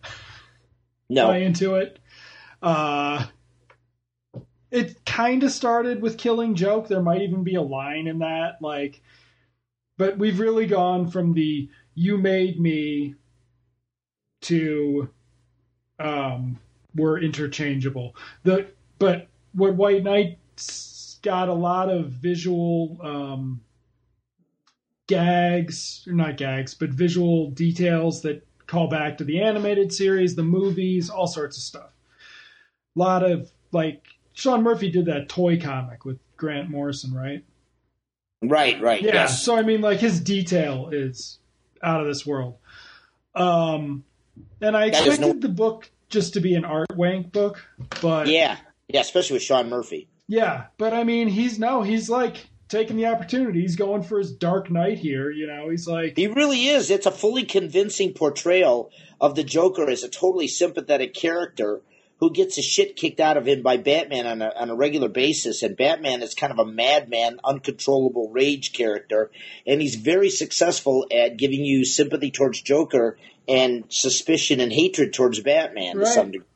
no, 1.08 1.28
buy 1.28 1.38
into 1.38 1.76
it. 1.76 1.98
Uh, 2.62 3.26
it 4.70 5.04
kind 5.04 5.42
of 5.42 5.50
started 5.50 6.00
with 6.00 6.18
Killing 6.18 6.54
Joke. 6.54 6.88
There 6.88 7.02
might 7.02 7.22
even 7.22 7.42
be 7.42 7.56
a 7.56 7.62
line 7.62 8.06
in 8.06 8.18
that, 8.20 8.58
like, 8.60 9.02
but 9.98 10.18
we've 10.18 10.38
really 10.40 10.66
gone 10.66 11.10
from 11.10 11.32
the 11.32 11.68
"you 11.94 12.18
made 12.18 12.60
me" 12.60 13.14
to 14.42 15.10
um, 15.98 16.58
we're 16.94 17.20
interchangeable. 17.20 18.14
The 18.44 18.68
but 18.98 19.28
what 19.52 19.74
White 19.74 20.02
Knight's 20.02 21.18
got 21.22 21.48
a 21.48 21.54
lot 21.54 21.88
of 21.88 22.10
visual 22.10 22.98
um, 23.02 23.60
gags, 25.06 26.04
or 26.06 26.14
not 26.14 26.36
gags, 26.36 26.74
but 26.74 26.90
visual 26.90 27.50
details 27.50 28.22
that 28.22 28.46
call 28.70 28.86
back 28.86 29.18
to 29.18 29.24
the 29.24 29.42
animated 29.42 29.92
series, 29.92 30.36
the 30.36 30.44
movies, 30.44 31.10
all 31.10 31.26
sorts 31.26 31.56
of 31.56 31.62
stuff. 31.62 31.90
A 32.94 32.98
lot 32.98 33.28
of 33.28 33.50
like 33.72 34.04
Sean 34.32 34.62
Murphy 34.62 34.90
did 34.90 35.06
that 35.06 35.28
toy 35.28 35.60
comic 35.60 36.04
with 36.04 36.18
Grant 36.36 36.70
Morrison, 36.70 37.12
right? 37.12 37.44
Right, 38.40 38.80
right. 38.80 39.02
Yeah. 39.02 39.14
Yes. 39.14 39.42
So 39.44 39.56
I 39.56 39.62
mean, 39.62 39.80
like 39.80 39.98
his 39.98 40.20
detail 40.20 40.90
is 40.92 41.38
out 41.82 42.00
of 42.00 42.06
this 42.06 42.24
world. 42.24 42.56
Um, 43.34 44.04
and 44.60 44.76
I 44.76 44.90
That 44.90 45.06
expected 45.06 45.36
no- 45.36 45.40
the 45.40 45.48
book 45.48 45.90
just 46.08 46.34
to 46.34 46.40
be 46.40 46.54
an 46.54 46.64
art 46.64 46.94
wank 46.94 47.32
book, 47.32 47.66
but 48.00 48.28
Yeah. 48.28 48.56
Yeah, 48.88 49.00
especially 49.00 49.34
with 49.34 49.42
Sean 49.42 49.68
Murphy. 49.68 50.08
Yeah, 50.26 50.66
but 50.78 50.92
I 50.94 51.02
mean, 51.04 51.28
he's 51.28 51.58
no, 51.58 51.82
he's 51.82 52.08
like 52.08 52.46
taking 52.70 52.96
the 52.96 53.06
opportunity. 53.06 53.60
He's 53.60 53.76
going 53.76 54.02
for 54.02 54.18
his 54.18 54.32
Dark 54.32 54.70
Knight 54.70 54.98
here. 54.98 55.30
You 55.30 55.46
know, 55.46 55.68
he's 55.68 55.86
like, 55.86 56.16
He 56.16 56.28
really 56.28 56.66
is. 56.66 56.90
It's 56.90 57.06
a 57.06 57.10
fully 57.10 57.44
convincing 57.44 58.14
portrayal 58.14 58.90
of 59.20 59.34
the 59.34 59.44
Joker 59.44 59.90
as 59.90 60.02
a 60.02 60.08
totally 60.08 60.48
sympathetic 60.48 61.12
character 61.12 61.82
who 62.20 62.30
gets 62.30 62.56
the 62.56 62.62
shit 62.62 62.96
kicked 62.96 63.18
out 63.18 63.38
of 63.38 63.48
him 63.48 63.62
by 63.62 63.78
Batman 63.78 64.26
on 64.26 64.42
a, 64.42 64.52
on 64.54 64.70
a 64.70 64.74
regular 64.74 65.08
basis. 65.08 65.62
And 65.62 65.76
Batman 65.76 66.22
is 66.22 66.34
kind 66.34 66.52
of 66.52 66.58
a 66.58 66.70
madman, 66.70 67.40
uncontrollable 67.42 68.30
rage 68.30 68.72
character. 68.72 69.30
And 69.66 69.80
he's 69.80 69.94
very 69.94 70.30
successful 70.30 71.06
at 71.10 71.38
giving 71.38 71.64
you 71.64 71.84
sympathy 71.84 72.30
towards 72.30 72.60
Joker 72.60 73.16
and 73.48 73.84
suspicion 73.88 74.60
and 74.60 74.70
hatred 74.70 75.14
towards 75.14 75.40
Batman 75.40 75.96
to 75.96 76.06
some 76.06 76.30
degree. 76.30 76.46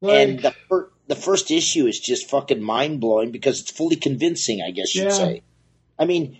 like 0.00 0.28
and 0.28 0.38
the, 0.40 0.54
fir- 0.68 0.90
the 1.08 1.16
first 1.16 1.50
issue 1.50 1.86
is 1.86 1.98
just 1.98 2.28
fucking 2.30 2.62
mind 2.62 3.00
blowing 3.00 3.32
because 3.32 3.60
it's 3.60 3.70
fully 3.70 3.96
convincing, 3.96 4.62
I 4.62 4.70
guess 4.70 4.94
you'd 4.94 5.04
Yeah. 5.04 5.08
say. 5.10 5.42
I 5.98 6.04
mean, 6.04 6.38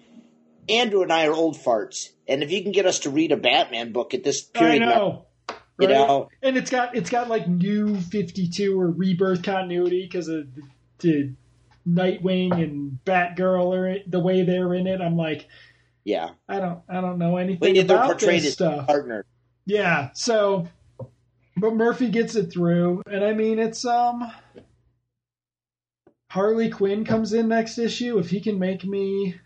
Andrew 0.69 1.03
and 1.03 1.13
I 1.13 1.27
are 1.27 1.33
old 1.33 1.57
farts, 1.57 2.09
and 2.29 2.43
if 2.43 2.53
you 2.53 2.63
can 2.63 2.73
get 2.73 2.87
us 2.87 3.01
to 3.01 3.11
read 3.11 3.33
a 3.33 3.37
Batman 3.37 3.93
book 3.93 4.13
at 4.15 4.23
this 4.23 4.43
period, 4.43 4.83
I 4.83 4.85
know, 4.85 5.27
you 5.79 5.89
right? 5.89 5.95
know, 5.95 6.29
and 6.43 6.57
it's 6.59 6.71
got 6.71 6.95
it's 6.95 7.09
got 7.11 7.29
like 7.29 7.49
new 7.49 7.97
Fifty 7.99 8.49
Two 8.49 8.79
or 8.79 8.91
Rebirth 8.91 9.43
continuity 9.43 10.03
because 10.05 10.29
of 10.29 10.47
the, 10.55 10.63
the 10.99 11.35
Nightwing 11.89 12.63
and 12.63 12.99
Batgirl 13.07 13.97
in- 14.05 14.11
the 14.11 14.21
way 14.21 14.43
they're 14.43 14.75
in 14.75 14.87
it. 14.87 15.01
I'm 15.01 15.17
like, 15.17 15.49
yeah, 16.05 16.31
I 16.47 16.61
don't 16.61 16.83
I 16.89 17.01
don't 17.01 17.19
know 17.19 17.39
anything 17.39 17.75
they're 17.75 17.97
about 17.97 18.07
portrayed 18.09 18.41
this 18.43 18.49
as 18.49 18.53
stuff. 18.53 18.87
partner. 18.87 19.25
Yeah, 19.65 20.11
so 20.15 20.69
but 21.57 21.75
Murphy 21.75 22.11
gets 22.11 22.35
it 22.37 22.53
through, 22.53 23.03
and 23.11 23.25
I 23.25 23.33
mean 23.33 23.59
it's 23.59 23.87
um 23.87 24.31
Harley 26.31 26.69
Quinn 26.69 27.05
comes 27.05 27.33
in 27.33 27.49
next 27.49 27.79
issue. 27.79 28.19
If 28.19 28.31
he 28.31 28.41
can 28.41 28.59
make 28.59 28.85
me 28.85 29.37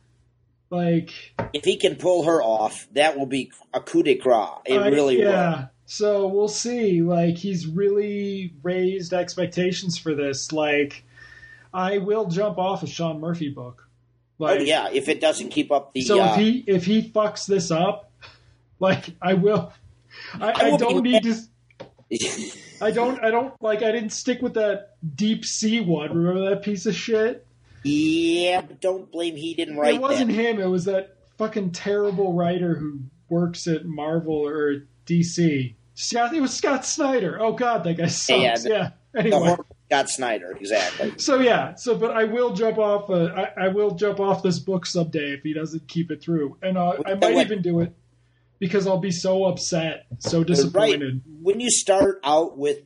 like 0.70 1.10
If 1.52 1.64
he 1.64 1.76
can 1.76 1.96
pull 1.96 2.24
her 2.24 2.42
off, 2.42 2.88
that 2.92 3.16
will 3.18 3.26
be 3.26 3.52
a 3.72 3.80
coup 3.80 4.02
de 4.02 4.16
grace. 4.16 4.48
It 4.64 4.78
I- 4.78 4.88
really 4.88 5.20
yeah. 5.20 5.50
will. 5.50 5.68
So 5.84 6.26
we'll 6.26 6.48
see. 6.48 7.02
Like 7.02 7.36
he's 7.36 7.66
really 7.66 8.54
raised 8.62 9.12
expectations 9.12 9.98
for 9.98 10.14
this. 10.14 10.52
Like 10.52 11.04
I 11.72 11.98
will 11.98 12.26
jump 12.26 12.58
off 12.58 12.82
a 12.82 12.86
Sean 12.86 13.20
Murphy 13.20 13.50
book. 13.50 13.86
Like 14.38 14.60
oh 14.60 14.62
yeah, 14.62 14.88
if 14.90 15.08
it 15.08 15.20
doesn't 15.20 15.50
keep 15.50 15.70
up 15.70 15.92
the, 15.92 16.00
so 16.00 16.20
uh, 16.20 16.32
if 16.32 16.36
he 16.36 16.64
if 16.66 16.84
he 16.86 17.10
fucks 17.10 17.46
this 17.46 17.70
up, 17.70 18.10
like 18.80 19.10
I 19.20 19.34
will 19.34 19.72
I, 20.34 20.50
I 20.50 20.52
I 20.72 20.76
don't 20.78 21.02
need 21.02 21.22
to 21.24 21.34
I 22.80 22.90
don't 22.90 23.22
I 23.22 23.30
don't 23.30 23.54
like 23.62 23.82
I 23.82 23.92
didn't 23.92 24.10
stick 24.10 24.42
with 24.42 24.54
that 24.54 24.96
deep 25.16 25.44
sea 25.44 25.80
one. 25.80 26.14
Remember 26.14 26.50
that 26.50 26.62
piece 26.62 26.86
of 26.86 26.94
shit? 26.94 27.46
yeah, 27.84 28.60
but 28.60 28.80
don't 28.80 29.10
blame 29.10 29.36
he 29.36 29.54
didn't 29.54 29.76
write 29.76 29.94
it 29.94 30.00
wasn't 30.00 30.28
that. 30.28 30.34
him, 30.34 30.60
it 30.60 30.66
was 30.66 30.84
that 30.84 31.16
fucking 31.38 31.72
terrible 31.72 32.32
writer 32.34 32.74
who 32.74 33.00
works 33.28 33.66
at 33.66 33.84
Marvel 33.84 34.46
or 34.46 34.86
DC. 35.06 35.74
Scott 35.94 36.34
it 36.34 36.40
was 36.40 36.54
Scott 36.54 36.84
Snyder. 36.84 37.38
Oh 37.40 37.52
god, 37.52 37.84
that 37.84 37.94
guy 37.94 38.06
sucks. 38.06 38.64
Yeah, 38.64 38.90
Yeah. 39.14 39.20
Anyway. 39.20 39.56
Scott 39.88 40.08
Snyder, 40.08 40.56
exactly. 40.58 41.12
so 41.18 41.38
yeah, 41.38 41.74
so 41.74 41.94
but 41.94 42.12
I 42.12 42.24
will 42.24 42.54
jump 42.54 42.78
off. 42.78 43.10
Uh, 43.10 43.26
I, 43.56 43.66
I 43.66 43.68
will 43.68 43.90
jump 43.90 44.20
off 44.20 44.42
this 44.42 44.58
book 44.58 44.86
someday 44.86 45.32
if 45.34 45.42
he 45.42 45.52
doesn't 45.52 45.86
keep 45.86 46.10
it 46.10 46.22
through, 46.22 46.56
and 46.62 46.78
uh, 46.78 46.94
I 47.04 47.14
might 47.14 47.36
even 47.36 47.60
do 47.60 47.80
it 47.80 47.92
because 48.62 48.86
I'll 48.86 49.00
be 49.00 49.10
so 49.10 49.44
upset, 49.46 50.06
so 50.20 50.44
disappointed. 50.44 50.76
Right. 50.78 50.86
disappointed. 51.00 51.22
When 51.42 51.58
you 51.58 51.68
start 51.68 52.20
out 52.22 52.56
with 52.56 52.78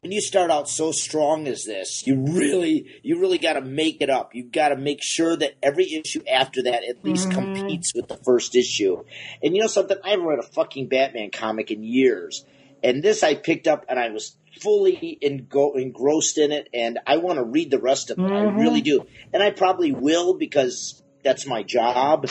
when 0.00 0.10
you 0.10 0.20
start 0.22 0.50
out 0.50 0.66
so 0.68 0.90
strong 0.92 1.46
as 1.46 1.64
this, 1.64 2.04
you 2.06 2.16
really 2.26 2.86
you 3.02 3.20
really 3.20 3.36
got 3.36 3.52
to 3.52 3.60
make 3.60 3.98
it 4.00 4.08
up. 4.08 4.34
You 4.34 4.44
got 4.44 4.70
to 4.70 4.76
make 4.76 5.00
sure 5.02 5.36
that 5.36 5.52
every 5.62 5.92
issue 5.92 6.22
after 6.26 6.62
that 6.62 6.84
at 6.88 7.04
least 7.04 7.28
Mhm. 7.28 7.32
competes 7.34 7.92
with 7.94 8.08
the 8.08 8.16
first 8.24 8.56
issue. 8.56 9.04
And 9.42 9.54
you 9.54 9.60
know 9.60 9.68
something? 9.68 9.98
I 10.02 10.10
haven't 10.10 10.24
read 10.24 10.38
a 10.38 10.42
fucking 10.54 10.88
Batman 10.88 11.30
comic 11.30 11.70
in 11.70 11.84
years, 11.84 12.44
and 12.82 13.02
this 13.02 13.22
I 13.22 13.34
picked 13.34 13.68
up 13.68 13.84
and 13.90 13.98
I 13.98 14.08
was 14.08 14.36
fully 14.62 15.18
engo- 15.22 15.74
engrossed 15.74 16.38
in 16.38 16.50
it, 16.50 16.68
and 16.72 16.98
I 17.06 17.18
want 17.18 17.36
to 17.36 17.44
read 17.44 17.70
the 17.70 17.78
rest 17.78 18.10
of 18.10 18.18
it. 18.18 18.22
I 18.22 18.46
Mhm. 18.46 18.56
really 18.58 18.80
do, 18.80 19.04
and 19.34 19.42
I 19.42 19.50
probably 19.50 19.92
will 19.92 20.32
because 20.34 21.02
that's 21.22 21.46
my 21.46 21.62
job. 21.62 22.26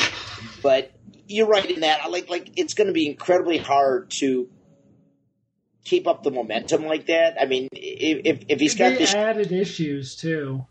But 0.64 0.92
you're 1.28 1.48
right 1.48 1.70
in 1.70 1.82
that. 1.82 2.02
I 2.04 2.08
Like 2.08 2.30
like 2.30 2.52
it's 2.56 2.74
going 2.74 2.88
to 2.88 2.94
be 2.94 3.08
incredibly 3.10 3.58
hard 3.58 4.12
to 4.20 4.50
keep 5.84 6.08
up 6.08 6.24
the 6.24 6.32
momentum 6.32 6.86
like 6.86 7.08
that. 7.08 7.36
I 7.40 7.46
mean, 7.46 7.68
if 7.72 8.22
if, 8.26 8.46
if 8.50 8.60
he's 8.60 8.76
got 8.76 8.90
they 8.92 8.98
this, 9.00 9.14
added 9.14 9.52
issues 9.52 10.16
too. 10.16 10.66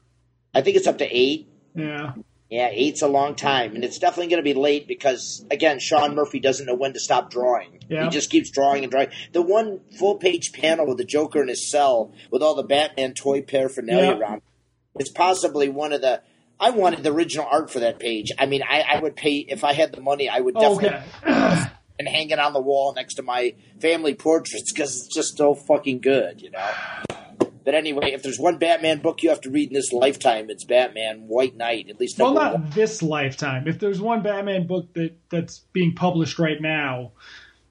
I 0.55 0.61
think 0.62 0.76
it's 0.76 0.86
up 0.86 0.98
to 0.98 1.05
eight. 1.07 1.48
Yeah, 1.74 2.12
Yeah, 2.50 2.68
eight's 2.70 3.00
a 3.00 3.09
long 3.09 3.34
time, 3.34 3.74
and 3.74 3.82
it's 3.82 3.98
definitely 3.98 4.28
going 4.28 4.44
to 4.44 4.55
be 4.55 4.59
late 4.59 4.86
because 4.86 5.44
again, 5.50 5.78
Sean 5.80 6.14
Murphy 6.14 6.38
doesn't 6.38 6.66
know 6.66 6.74
when 6.74 6.92
to 6.92 7.00
stop 7.00 7.30
drawing. 7.30 7.78
Yeah. 7.88 8.05
He 8.05 8.11
just 8.11 8.28
keeps 8.30 8.50
drawing 8.50 8.82
and 8.84 8.90
drawing. 8.90 9.09
The 9.32 9.40
one 9.40 9.80
full 9.98 10.16
page 10.16 10.53
panel 10.53 10.86
with 10.86 10.98
the 10.98 11.05
Joker 11.05 11.40
in 11.40 11.48
his 11.48 11.70
cell 11.70 12.12
with 12.30 12.42
all 12.42 12.55
the 12.55 12.62
Batman 12.62 13.14
toy 13.14 13.40
paraphernalia 13.42 14.11
Yeah. 14.11 14.18
around 14.18 14.42
is 14.98 15.09
possibly 15.09 15.68
one 15.70 15.92
of 15.94 16.03
the. 16.03 16.22
I 16.62 16.70
wanted 16.70 17.02
the 17.02 17.12
original 17.12 17.46
art 17.50 17.70
for 17.70 17.80
that 17.80 17.98
page. 17.98 18.28
I 18.38 18.46
mean, 18.46 18.62
I, 18.62 18.82
I 18.82 19.00
would 19.00 19.16
pay 19.16 19.38
if 19.38 19.64
I 19.64 19.72
had 19.72 19.92
the 19.92 20.00
money. 20.00 20.28
I 20.28 20.38
would 20.38 20.54
oh, 20.56 20.78
definitely 20.78 21.00
okay. 21.26 21.64
and 21.98 22.08
hang 22.08 22.30
it 22.30 22.38
on 22.38 22.52
the 22.52 22.60
wall 22.60 22.94
next 22.94 23.14
to 23.14 23.22
my 23.22 23.54
family 23.80 24.14
portraits 24.14 24.72
because 24.72 24.94
it's 24.96 25.14
just 25.14 25.36
so 25.36 25.54
fucking 25.54 26.00
good, 26.00 26.40
you 26.40 26.50
know. 26.50 26.70
But 27.64 27.74
anyway, 27.74 28.12
if 28.12 28.22
there's 28.22 28.38
one 28.38 28.58
Batman 28.58 29.00
book 29.00 29.22
you 29.22 29.30
have 29.30 29.40
to 29.42 29.50
read 29.50 29.68
in 29.68 29.74
this 29.74 29.92
lifetime, 29.92 30.50
it's 30.50 30.64
Batman 30.64 31.24
White 31.28 31.56
Knight. 31.56 31.88
At 31.88 32.00
least 32.00 32.18
well, 32.18 32.34
number 32.34 32.52
one. 32.52 32.62
not 32.64 32.74
this 32.74 33.02
lifetime. 33.02 33.68
If 33.68 33.78
there's 33.78 34.00
one 34.00 34.22
Batman 34.22 34.66
book 34.66 34.92
that 34.94 35.16
that's 35.30 35.60
being 35.72 35.94
published 35.94 36.38
right 36.38 36.60
now, 36.60 37.12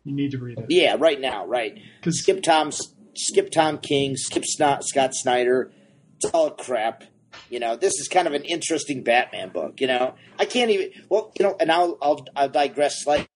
you 0.04 0.14
need 0.14 0.32
to 0.32 0.38
read 0.38 0.58
it. 0.60 0.66
Yeah, 0.70 0.96
right 1.00 1.20
now, 1.20 1.46
right. 1.46 1.78
'Cause- 2.02 2.20
Skip 2.20 2.42
Tom, 2.42 2.72
skip 3.16 3.52
Tom 3.52 3.78
King, 3.80 4.16
skip 4.16 4.44
Snot, 4.46 4.84
Scott 4.84 5.14
Snyder. 5.14 5.72
It's 6.18 6.26
all 6.34 6.52
crap. 6.52 7.04
You 7.50 7.60
know, 7.60 7.76
this 7.76 7.94
is 8.00 8.08
kind 8.08 8.28
of 8.28 8.34
an 8.34 8.44
interesting 8.44 9.04
Batman 9.04 9.50
book. 9.50 9.80
You 9.82 9.88
know, 9.88 10.16
I 10.40 10.46
can't 10.46 10.72
even. 10.72 10.92
Well, 11.10 11.32
you 11.40 11.46
know, 11.46 11.56
and 11.60 11.72
I'll 11.72 11.98
I'll, 12.02 12.26
I'll 12.36 12.50
digress 12.50 13.04
slightly. 13.04 13.28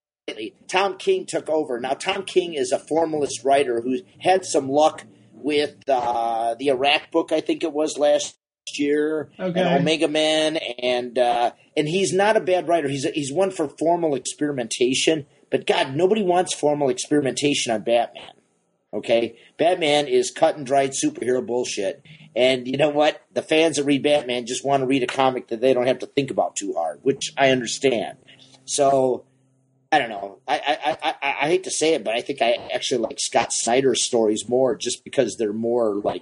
Tom 0.67 0.97
King 0.97 1.25
took 1.27 1.49
over. 1.49 1.79
Now, 1.79 1.93
Tom 1.93 2.23
King 2.23 2.53
is 2.55 2.71
a 2.71 2.79
formalist 2.79 3.43
writer 3.43 3.81
who 3.81 3.99
had 4.19 4.43
some 4.45 4.67
luck 4.69 5.03
with 5.33 5.75
uh, 5.87 6.55
the 6.57 6.67
Iraq 6.69 7.11
book. 7.11 7.31
I 7.31 7.41
think 7.41 7.63
it 7.63 7.71
was 7.73 7.97
last 7.97 8.35
year, 8.73 9.29
Okay. 9.39 9.59
and 9.61 9.81
Omega 9.81 10.07
Man, 10.07 10.57
and 10.81 11.19
uh, 11.19 11.51
and 11.77 11.87
he's 11.87 12.11
not 12.11 12.35
a 12.37 12.39
bad 12.41 12.67
writer. 12.67 12.87
He's 12.87 13.03
he's 13.13 13.31
one 13.31 13.51
for 13.51 13.67
formal 13.77 14.15
experimentation. 14.15 15.27
But 15.51 15.67
God, 15.67 15.95
nobody 15.95 16.23
wants 16.23 16.55
formal 16.55 16.89
experimentation 16.89 17.71
on 17.71 17.81
Batman. 17.83 18.31
Okay, 18.95 19.37
Batman 19.57 20.07
is 20.07 20.31
cut 20.31 20.55
and 20.55 20.65
dried 20.65 20.91
superhero 20.91 21.45
bullshit, 21.45 22.01
and 22.33 22.65
you 22.65 22.77
know 22.77 22.89
what? 22.89 23.21
The 23.33 23.41
fans 23.41 23.75
that 23.75 23.83
read 23.83 24.03
Batman 24.03 24.45
just 24.45 24.63
want 24.63 24.81
to 24.81 24.87
read 24.87 25.03
a 25.03 25.07
comic 25.07 25.49
that 25.49 25.59
they 25.59 25.73
don't 25.73 25.87
have 25.87 25.99
to 25.99 26.05
think 26.05 26.31
about 26.31 26.55
too 26.55 26.73
hard, 26.77 26.99
which 27.03 27.33
I 27.37 27.49
understand. 27.49 28.17
So 28.63 29.25
I 29.91 29.99
don't 29.99 30.09
know. 30.09 30.39
I 30.47 30.55
I, 31.03 31.09
I, 31.21 31.35
I 31.41 31.47
hate 31.47 31.65
to 31.65 31.71
say 31.71 31.93
it, 31.93 32.05
but 32.05 32.13
I 32.13 32.21
think 32.21 32.41
I 32.41 32.53
actually 32.73 33.01
like 33.01 33.19
Scott 33.19 33.51
Snyder's 33.51 34.01
stories 34.01 34.47
more, 34.47 34.75
just 34.75 35.03
because 35.03 35.35
they're 35.37 35.51
more 35.51 35.95
like 35.95 36.21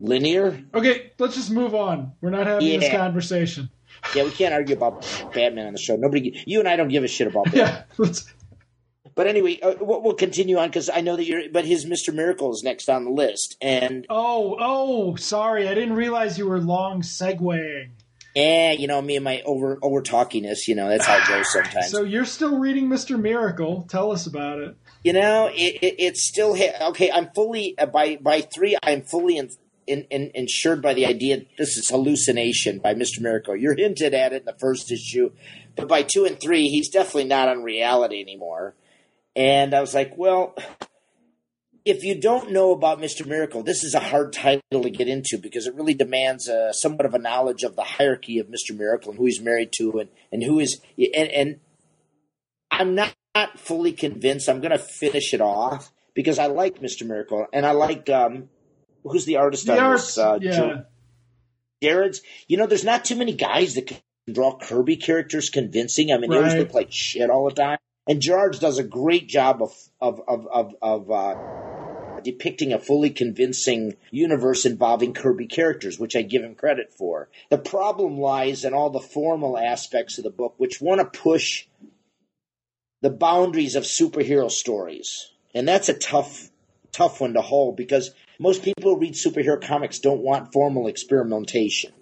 linear. 0.00 0.64
Okay, 0.72 1.12
let's 1.18 1.34
just 1.34 1.50
move 1.50 1.74
on. 1.74 2.12
We're 2.22 2.30
not 2.30 2.46
having 2.46 2.80
this 2.80 2.90
conversation. 2.90 3.68
Yeah, 4.14 4.24
we 4.24 4.30
can't 4.30 4.54
argue 4.54 4.76
about 4.76 5.02
Batman 5.34 5.66
on 5.66 5.72
the 5.72 5.78
show. 5.78 5.96
Nobody, 5.96 6.42
you 6.46 6.60
and 6.60 6.68
I 6.68 6.76
don't 6.76 6.88
give 6.88 7.04
a 7.04 7.08
shit 7.08 7.26
about 7.26 7.44
Batman. 7.52 7.66
Yeah, 7.66 7.82
let's. 7.98 8.32
But 9.14 9.28
anyway, 9.28 9.60
uh, 9.60 9.74
we'll, 9.80 10.14
continue 10.14 10.58
on 10.58 10.68
because 10.68 10.90
I 10.90 11.00
know 11.00 11.14
that 11.16 11.24
you're. 11.24 11.48
But 11.52 11.64
his 11.64 11.86
Mister 11.86 12.10
Miracle 12.10 12.52
is 12.52 12.62
next 12.64 12.88
on 12.88 13.04
the 13.04 13.10
list, 13.10 13.56
and 13.60 14.06
Oh, 14.10 14.56
oh, 14.58 15.14
sorry, 15.16 15.68
I 15.68 15.74
didn't 15.74 15.94
realize 15.94 16.36
you 16.36 16.48
were 16.48 16.58
long 16.60 17.02
segueing. 17.02 17.90
yeah, 18.34 18.72
you 18.72 18.88
know 18.88 19.00
me 19.00 19.14
and 19.14 19.24
my 19.24 19.42
over 19.42 19.78
over 19.82 20.02
talkiness. 20.02 20.66
You 20.66 20.74
know 20.74 20.88
that's 20.88 21.06
how 21.06 21.18
it 21.18 21.28
goes 21.28 21.48
sometimes. 21.52 21.90
So 21.90 22.02
you're 22.02 22.24
still 22.24 22.58
reading 22.58 22.88
Mister 22.88 23.16
Miracle? 23.16 23.86
Tell 23.88 24.10
us 24.10 24.26
about 24.26 24.58
it. 24.58 24.76
you 25.04 25.12
know, 25.12 25.48
it, 25.52 25.78
it, 25.80 25.94
it's 25.98 26.26
still 26.26 26.56
okay. 26.88 27.10
I'm 27.12 27.30
fully 27.34 27.78
uh, 27.78 27.86
by 27.86 28.16
by 28.16 28.40
three. 28.40 28.76
I'm 28.82 29.02
fully 29.02 29.36
in, 29.36 29.50
in, 29.86 30.06
in, 30.10 30.32
insured 30.34 30.82
by 30.82 30.94
the 30.94 31.06
idea 31.06 31.36
that 31.36 31.56
this 31.56 31.76
is 31.76 31.88
hallucination 31.88 32.80
by 32.80 32.94
Mister 32.94 33.22
Miracle. 33.22 33.54
You're 33.54 33.76
hinted 33.76 34.12
at 34.12 34.32
it 34.32 34.42
in 34.42 34.44
the 34.46 34.58
first 34.58 34.90
issue, 34.90 35.30
but 35.76 35.86
by 35.86 36.02
two 36.02 36.24
and 36.24 36.40
three, 36.40 36.68
he's 36.68 36.88
definitely 36.88 37.26
not 37.26 37.48
on 37.48 37.62
reality 37.62 38.20
anymore. 38.20 38.74
And 39.36 39.74
I 39.74 39.80
was 39.80 39.94
like, 39.94 40.16
well, 40.16 40.56
if 41.84 42.02
you 42.02 42.18
don't 42.18 42.52
know 42.52 42.72
about 42.72 43.00
Mr. 43.00 43.26
Miracle, 43.26 43.62
this 43.62 43.84
is 43.84 43.94
a 43.94 44.00
hard 44.00 44.32
title 44.32 44.82
to 44.82 44.90
get 44.90 45.08
into 45.08 45.38
because 45.38 45.66
it 45.66 45.74
really 45.74 45.94
demands 45.94 46.48
a, 46.48 46.72
somewhat 46.72 47.04
of 47.04 47.14
a 47.14 47.18
knowledge 47.18 47.62
of 47.62 47.76
the 47.76 47.82
hierarchy 47.82 48.38
of 48.38 48.46
Mr. 48.46 48.76
Miracle 48.76 49.10
and 49.10 49.18
who 49.18 49.26
he's 49.26 49.40
married 49.40 49.72
to 49.72 49.98
and, 49.98 50.08
and 50.32 50.42
who 50.42 50.60
is 50.60 50.80
and, 50.96 51.30
and 51.30 51.60
I'm 52.70 52.94
not, 52.94 53.14
not 53.34 53.58
fully 53.58 53.92
convinced. 53.92 54.48
I'm 54.48 54.60
going 54.60 54.72
to 54.72 54.78
finish 54.78 55.34
it 55.34 55.40
off 55.40 55.92
because 56.14 56.38
I 56.38 56.46
like 56.46 56.80
Mr. 56.80 57.06
Miracle 57.06 57.46
and 57.52 57.66
I 57.66 57.72
like 57.72 58.08
um, 58.08 58.48
who's 59.02 59.26
the 59.26 59.36
artist 59.36 59.66
The 59.66 59.72
on 59.74 59.78
art, 59.78 59.98
this? 59.98 60.16
Uh, 60.16 60.38
yeah. 60.40 60.82
Gerads. 61.82 62.22
You 62.48 62.56
know, 62.56 62.66
there's 62.66 62.84
not 62.84 63.04
too 63.04 63.16
many 63.16 63.34
guys 63.34 63.74
that 63.74 63.88
can 63.88 63.98
draw 64.32 64.56
Kirby 64.56 64.96
characters 64.96 65.50
convincing. 65.50 66.12
I 66.12 66.18
mean, 66.18 66.30
they 66.30 66.36
always 66.36 66.54
look 66.54 66.72
like 66.72 66.90
shit 66.90 67.28
all 67.28 67.44
the 67.44 67.54
time. 67.54 67.78
And 68.06 68.20
George 68.20 68.58
does 68.58 68.78
a 68.78 68.84
great 68.84 69.28
job 69.28 69.62
of 69.62 69.72
of 70.00 70.20
of 70.28 70.46
of, 70.46 70.74
of 70.82 71.10
uh, 71.10 72.20
depicting 72.22 72.72
a 72.72 72.78
fully 72.78 73.10
convincing 73.10 73.96
universe 74.10 74.66
involving 74.66 75.14
Kirby 75.14 75.46
characters, 75.46 75.98
which 75.98 76.14
I 76.16 76.22
give 76.22 76.42
him 76.42 76.54
credit 76.54 76.92
for. 76.92 77.28
The 77.50 77.58
problem 77.58 78.18
lies 78.18 78.64
in 78.64 78.74
all 78.74 78.90
the 78.90 79.00
formal 79.00 79.56
aspects 79.56 80.18
of 80.18 80.24
the 80.24 80.30
book, 80.30 80.54
which 80.58 80.80
want 80.80 81.00
to 81.00 81.18
push 81.18 81.66
the 83.00 83.10
boundaries 83.10 83.76
of 83.76 83.84
superhero 83.84 84.50
stories, 84.50 85.30
and 85.54 85.66
that's 85.66 85.88
a 85.88 85.94
tough 85.94 86.50
tough 86.92 87.20
one 87.20 87.34
to 87.34 87.40
hold 87.40 87.76
because 87.76 88.10
most 88.38 88.62
people 88.62 88.94
who 88.94 89.00
read 89.00 89.14
superhero 89.14 89.60
comics 89.60 89.98
don't 89.98 90.22
want 90.22 90.52
formal 90.52 90.86
experimentation. 90.86 91.92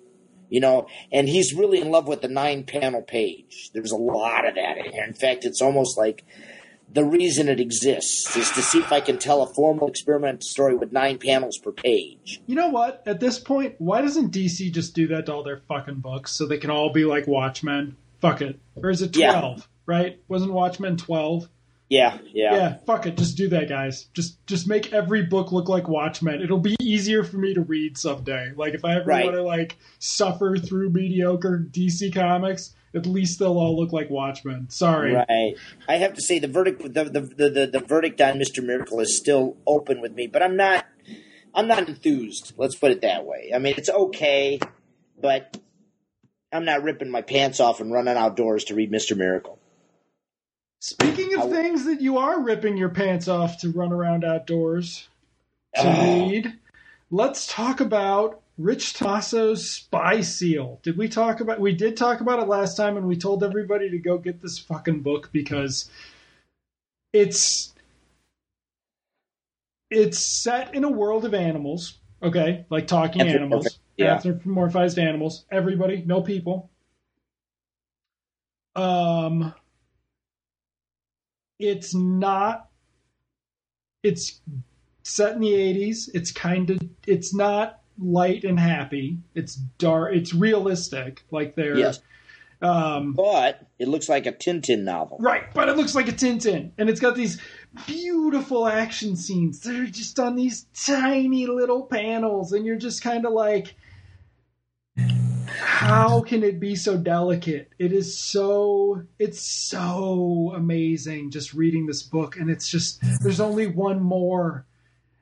You 0.52 0.60
know, 0.60 0.86
and 1.10 1.30
he's 1.30 1.54
really 1.54 1.80
in 1.80 1.90
love 1.90 2.06
with 2.06 2.20
the 2.20 2.28
nine 2.28 2.64
panel 2.64 3.00
page. 3.00 3.70
There's 3.72 3.90
a 3.90 3.96
lot 3.96 4.46
of 4.46 4.54
that 4.56 4.76
in 4.76 4.92
here. 4.92 5.02
In 5.02 5.14
fact, 5.14 5.46
it's 5.46 5.62
almost 5.62 5.96
like 5.96 6.26
the 6.92 7.04
reason 7.04 7.48
it 7.48 7.58
exists 7.58 8.36
is 8.36 8.50
to 8.50 8.60
see 8.60 8.78
if 8.80 8.92
I 8.92 9.00
can 9.00 9.16
tell 9.16 9.42
a 9.42 9.46
formal 9.54 9.88
experiment 9.88 10.44
story 10.44 10.74
with 10.74 10.92
nine 10.92 11.16
panels 11.16 11.56
per 11.56 11.72
page. 11.72 12.42
You 12.46 12.54
know 12.54 12.68
what? 12.68 13.02
At 13.06 13.18
this 13.18 13.38
point, 13.38 13.76
why 13.78 14.02
doesn't 14.02 14.30
DC 14.30 14.70
just 14.74 14.94
do 14.94 15.06
that 15.08 15.24
to 15.24 15.32
all 15.32 15.42
their 15.42 15.62
fucking 15.68 16.00
books 16.00 16.32
so 16.32 16.46
they 16.46 16.58
can 16.58 16.68
all 16.70 16.92
be 16.92 17.06
like 17.06 17.26
Watchmen? 17.26 17.96
Fuck 18.20 18.42
it. 18.42 18.60
Or 18.76 18.90
is 18.90 19.00
it 19.00 19.16
Yeah. 19.16 19.40
12, 19.40 19.68
right? 19.86 20.20
Wasn't 20.28 20.52
Watchmen 20.52 20.98
12? 20.98 21.48
Yeah, 21.92 22.16
yeah. 22.32 22.54
Yeah, 22.54 22.76
fuck 22.86 23.04
it. 23.06 23.18
Just 23.18 23.36
do 23.36 23.48
that, 23.50 23.68
guys. 23.68 24.06
Just 24.14 24.46
just 24.46 24.66
make 24.66 24.94
every 24.94 25.24
book 25.24 25.52
look 25.52 25.68
like 25.68 25.88
Watchmen. 25.88 26.40
It'll 26.40 26.56
be 26.58 26.74
easier 26.80 27.22
for 27.22 27.36
me 27.36 27.52
to 27.52 27.60
read 27.60 27.98
someday. 27.98 28.52
Like 28.56 28.72
if 28.72 28.82
I 28.82 28.94
ever 28.96 29.04
Right. 29.04 29.24
want 29.26 29.36
to 29.36 29.42
like 29.42 29.76
suffer 29.98 30.56
through 30.56 30.88
mediocre 30.88 31.58
DC 31.70 32.14
comics, 32.14 32.74
at 32.94 33.04
least 33.04 33.38
they'll 33.38 33.58
all 33.58 33.78
look 33.78 33.92
like 33.92 34.08
Watchmen. 34.08 34.70
Sorry. 34.70 35.12
Right. 35.12 35.54
I 35.86 35.96
have 35.96 36.14
to 36.14 36.22
say 36.22 36.38
the 36.38 36.48
verdict 36.48 36.80
the, 36.94 37.04
the 37.04 37.20
the, 37.20 37.50
the 37.50 37.70
the 37.74 37.80
verdict 37.86 38.22
on 38.22 38.38
Mr. 38.38 38.64
Miracle 38.64 38.98
is 39.00 39.14
still 39.14 39.58
open 39.66 40.00
with 40.00 40.14
me, 40.14 40.26
but 40.28 40.42
I'm 40.42 40.56
not 40.56 40.86
I'm 41.54 41.68
not 41.68 41.86
enthused. 41.86 42.54
Let's 42.56 42.74
put 42.74 42.92
it 42.92 43.02
that 43.02 43.26
way. 43.26 43.50
I 43.54 43.58
mean, 43.58 43.74
it's 43.76 43.90
okay, 43.90 44.58
but 45.20 45.58
I'm 46.50 46.64
not 46.64 46.82
ripping 46.84 47.10
my 47.10 47.20
pants 47.20 47.60
off 47.60 47.80
and 47.82 47.92
running 47.92 48.16
outdoors 48.16 48.64
to 48.64 48.74
read 48.74 48.90
Mr. 48.90 49.14
Miracle. 49.14 49.58
Speaking 50.82 51.32
of 51.34 51.42
I- 51.42 51.50
things 51.50 51.84
that 51.84 52.00
you 52.00 52.18
are 52.18 52.40
ripping 52.40 52.76
your 52.76 52.88
pants 52.88 53.28
off 53.28 53.58
to 53.58 53.70
run 53.70 53.92
around 53.92 54.24
outdoors 54.24 55.08
to 55.76 55.82
Ah. 55.88 56.02
read, 56.28 56.58
let's 57.08 57.46
talk 57.46 57.80
about 57.80 58.40
Rich 58.58 58.94
Tommaso's 58.94 59.70
Spy 59.70 60.22
Seal. 60.22 60.80
Did 60.82 60.98
we 60.98 61.08
talk 61.08 61.38
about? 61.38 61.60
We 61.60 61.72
did 61.72 61.96
talk 61.96 62.20
about 62.20 62.40
it 62.40 62.48
last 62.48 62.76
time, 62.76 62.96
and 62.96 63.06
we 63.06 63.16
told 63.16 63.44
everybody 63.44 63.90
to 63.90 63.98
go 63.98 64.18
get 64.18 64.42
this 64.42 64.58
fucking 64.58 65.02
book 65.02 65.30
because 65.30 65.88
it's 67.12 67.72
it's 69.88 70.18
set 70.18 70.74
in 70.74 70.82
a 70.82 70.90
world 70.90 71.24
of 71.24 71.32
animals. 71.32 71.98
Okay, 72.24 72.66
like 72.70 72.88
talking 72.88 73.22
animals, 73.22 73.78
yeah. 73.96 74.16
anthropomorphized 74.18 75.00
animals. 75.00 75.44
Everybody, 75.48 76.02
no 76.04 76.22
people. 76.22 76.70
Um, 78.74 79.54
it's 81.62 81.94
not. 81.94 82.68
It's 84.02 84.40
set 85.02 85.34
in 85.34 85.40
the 85.40 85.52
80s. 85.52 86.08
It's 86.14 86.32
kind 86.32 86.70
of. 86.70 86.80
It's 87.06 87.34
not 87.34 87.80
light 87.98 88.44
and 88.44 88.58
happy. 88.58 89.18
It's 89.34 89.54
dark. 89.54 90.14
It's 90.14 90.34
realistic. 90.34 91.24
Like 91.30 91.54
they're. 91.54 91.78
Yes. 91.78 92.00
Um, 92.60 93.14
But 93.14 93.66
it 93.80 93.88
looks 93.88 94.08
like 94.08 94.26
a 94.26 94.32
Tintin 94.32 94.84
novel. 94.84 95.16
Right, 95.18 95.52
but 95.52 95.68
it 95.68 95.76
looks 95.76 95.96
like 95.96 96.08
a 96.08 96.12
Tintin, 96.12 96.70
and 96.78 96.88
it's 96.88 97.00
got 97.00 97.16
these 97.16 97.40
beautiful 97.88 98.68
action 98.68 99.16
scenes 99.16 99.58
that 99.60 99.74
are 99.74 99.86
just 99.86 100.20
on 100.20 100.36
these 100.36 100.66
tiny 100.72 101.46
little 101.46 101.82
panels, 101.82 102.52
and 102.52 102.64
you're 102.64 102.76
just 102.76 103.02
kind 103.02 103.26
of 103.26 103.32
like, 103.32 103.74
how 105.62 106.20
can 106.20 106.42
it 106.42 106.58
be 106.60 106.74
so 106.76 106.96
delicate? 106.96 107.70
It 107.78 107.92
is 107.92 108.18
so, 108.18 109.02
it's 109.18 109.40
so 109.40 110.52
amazing 110.54 111.30
just 111.30 111.54
reading 111.54 111.86
this 111.86 112.02
book, 112.02 112.36
and 112.36 112.50
it's 112.50 112.68
just, 112.68 113.02
there's 113.22 113.40
only 113.40 113.66
one 113.66 114.00
more. 114.02 114.66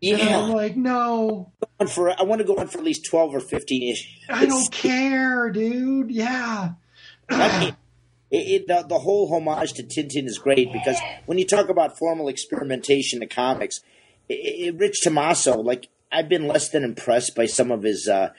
And 0.03 0.15
I'm 0.21 0.29
Yeah. 0.29 0.37
like, 0.55 0.77
no, 0.77 1.53
For, 1.89 2.11
I 2.19 2.23
want 2.23 2.41
to 2.41 2.47
go 2.47 2.57
on 2.57 2.69
for 2.69 2.79
at 2.79 2.85
least 2.85 3.05
12 3.05 3.35
or 3.35 3.41
15 3.41 3.83
issues. 3.93 4.25
I 4.31 4.47
don't 4.47 4.71
care, 4.73 5.51
dude. 5.51 6.11
Yeah. 6.11 6.71
It, 7.31 7.75
it, 8.31 8.67
the, 8.69 8.85
the 8.89 8.99
whole 9.01 9.29
homage 9.35 9.73
to 9.75 9.83
Tintin 9.83 10.27
is 10.27 10.39
great 10.39 10.73
because 10.73 10.97
when 11.27 11.39
you 11.39 11.45
talk 11.47 11.69
about 11.69 11.99
formal 11.99 12.29
experimentation 12.29 13.23
in 13.23 13.29
comics, 13.29 13.81
i 14.31 14.67
i 14.67 14.71
Rich 14.75 15.01
Tommaso, 15.03 15.59
like 15.61 15.89
I've 16.13 16.29
been 16.29 16.47
less 16.47 16.69
than 16.71 16.85
impressed 16.85 17.35
by 17.35 17.47
some 17.47 17.71
of 17.73 17.83
his 17.83 18.09
uh, 18.09 18.31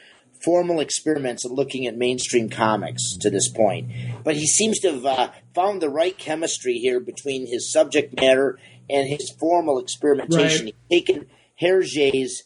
formal 0.44 0.80
experiments 0.80 1.46
at 1.46 1.52
looking 1.52 1.86
at 1.86 1.96
mainstream 1.98 2.50
comics 2.50 3.16
to 3.20 3.30
this 3.30 3.48
point. 3.48 3.90
But 4.24 4.36
he 4.36 4.48
seems 4.48 4.80
to 4.80 4.92
have 4.94 5.06
uh, 5.06 5.32
found 5.54 5.82
the 5.82 5.90
right 5.90 6.18
chemistry 6.18 6.76
here 6.80 7.00
between 7.00 7.48
his 7.48 7.72
subject 7.72 8.20
matter 8.20 8.60
and 8.90 9.08
his 9.08 9.32
formal 9.40 9.80
experimentation. 9.80 10.66
Right. 10.66 10.76
He's 10.90 11.00
taken 11.02 11.28
Hergé's 11.62 12.44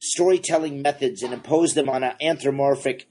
storytelling 0.00 0.82
methods 0.82 1.22
and 1.22 1.32
imposed 1.32 1.74
them 1.74 1.88
on 1.88 2.04
an 2.04 2.14
anthropomorphic 2.20 3.08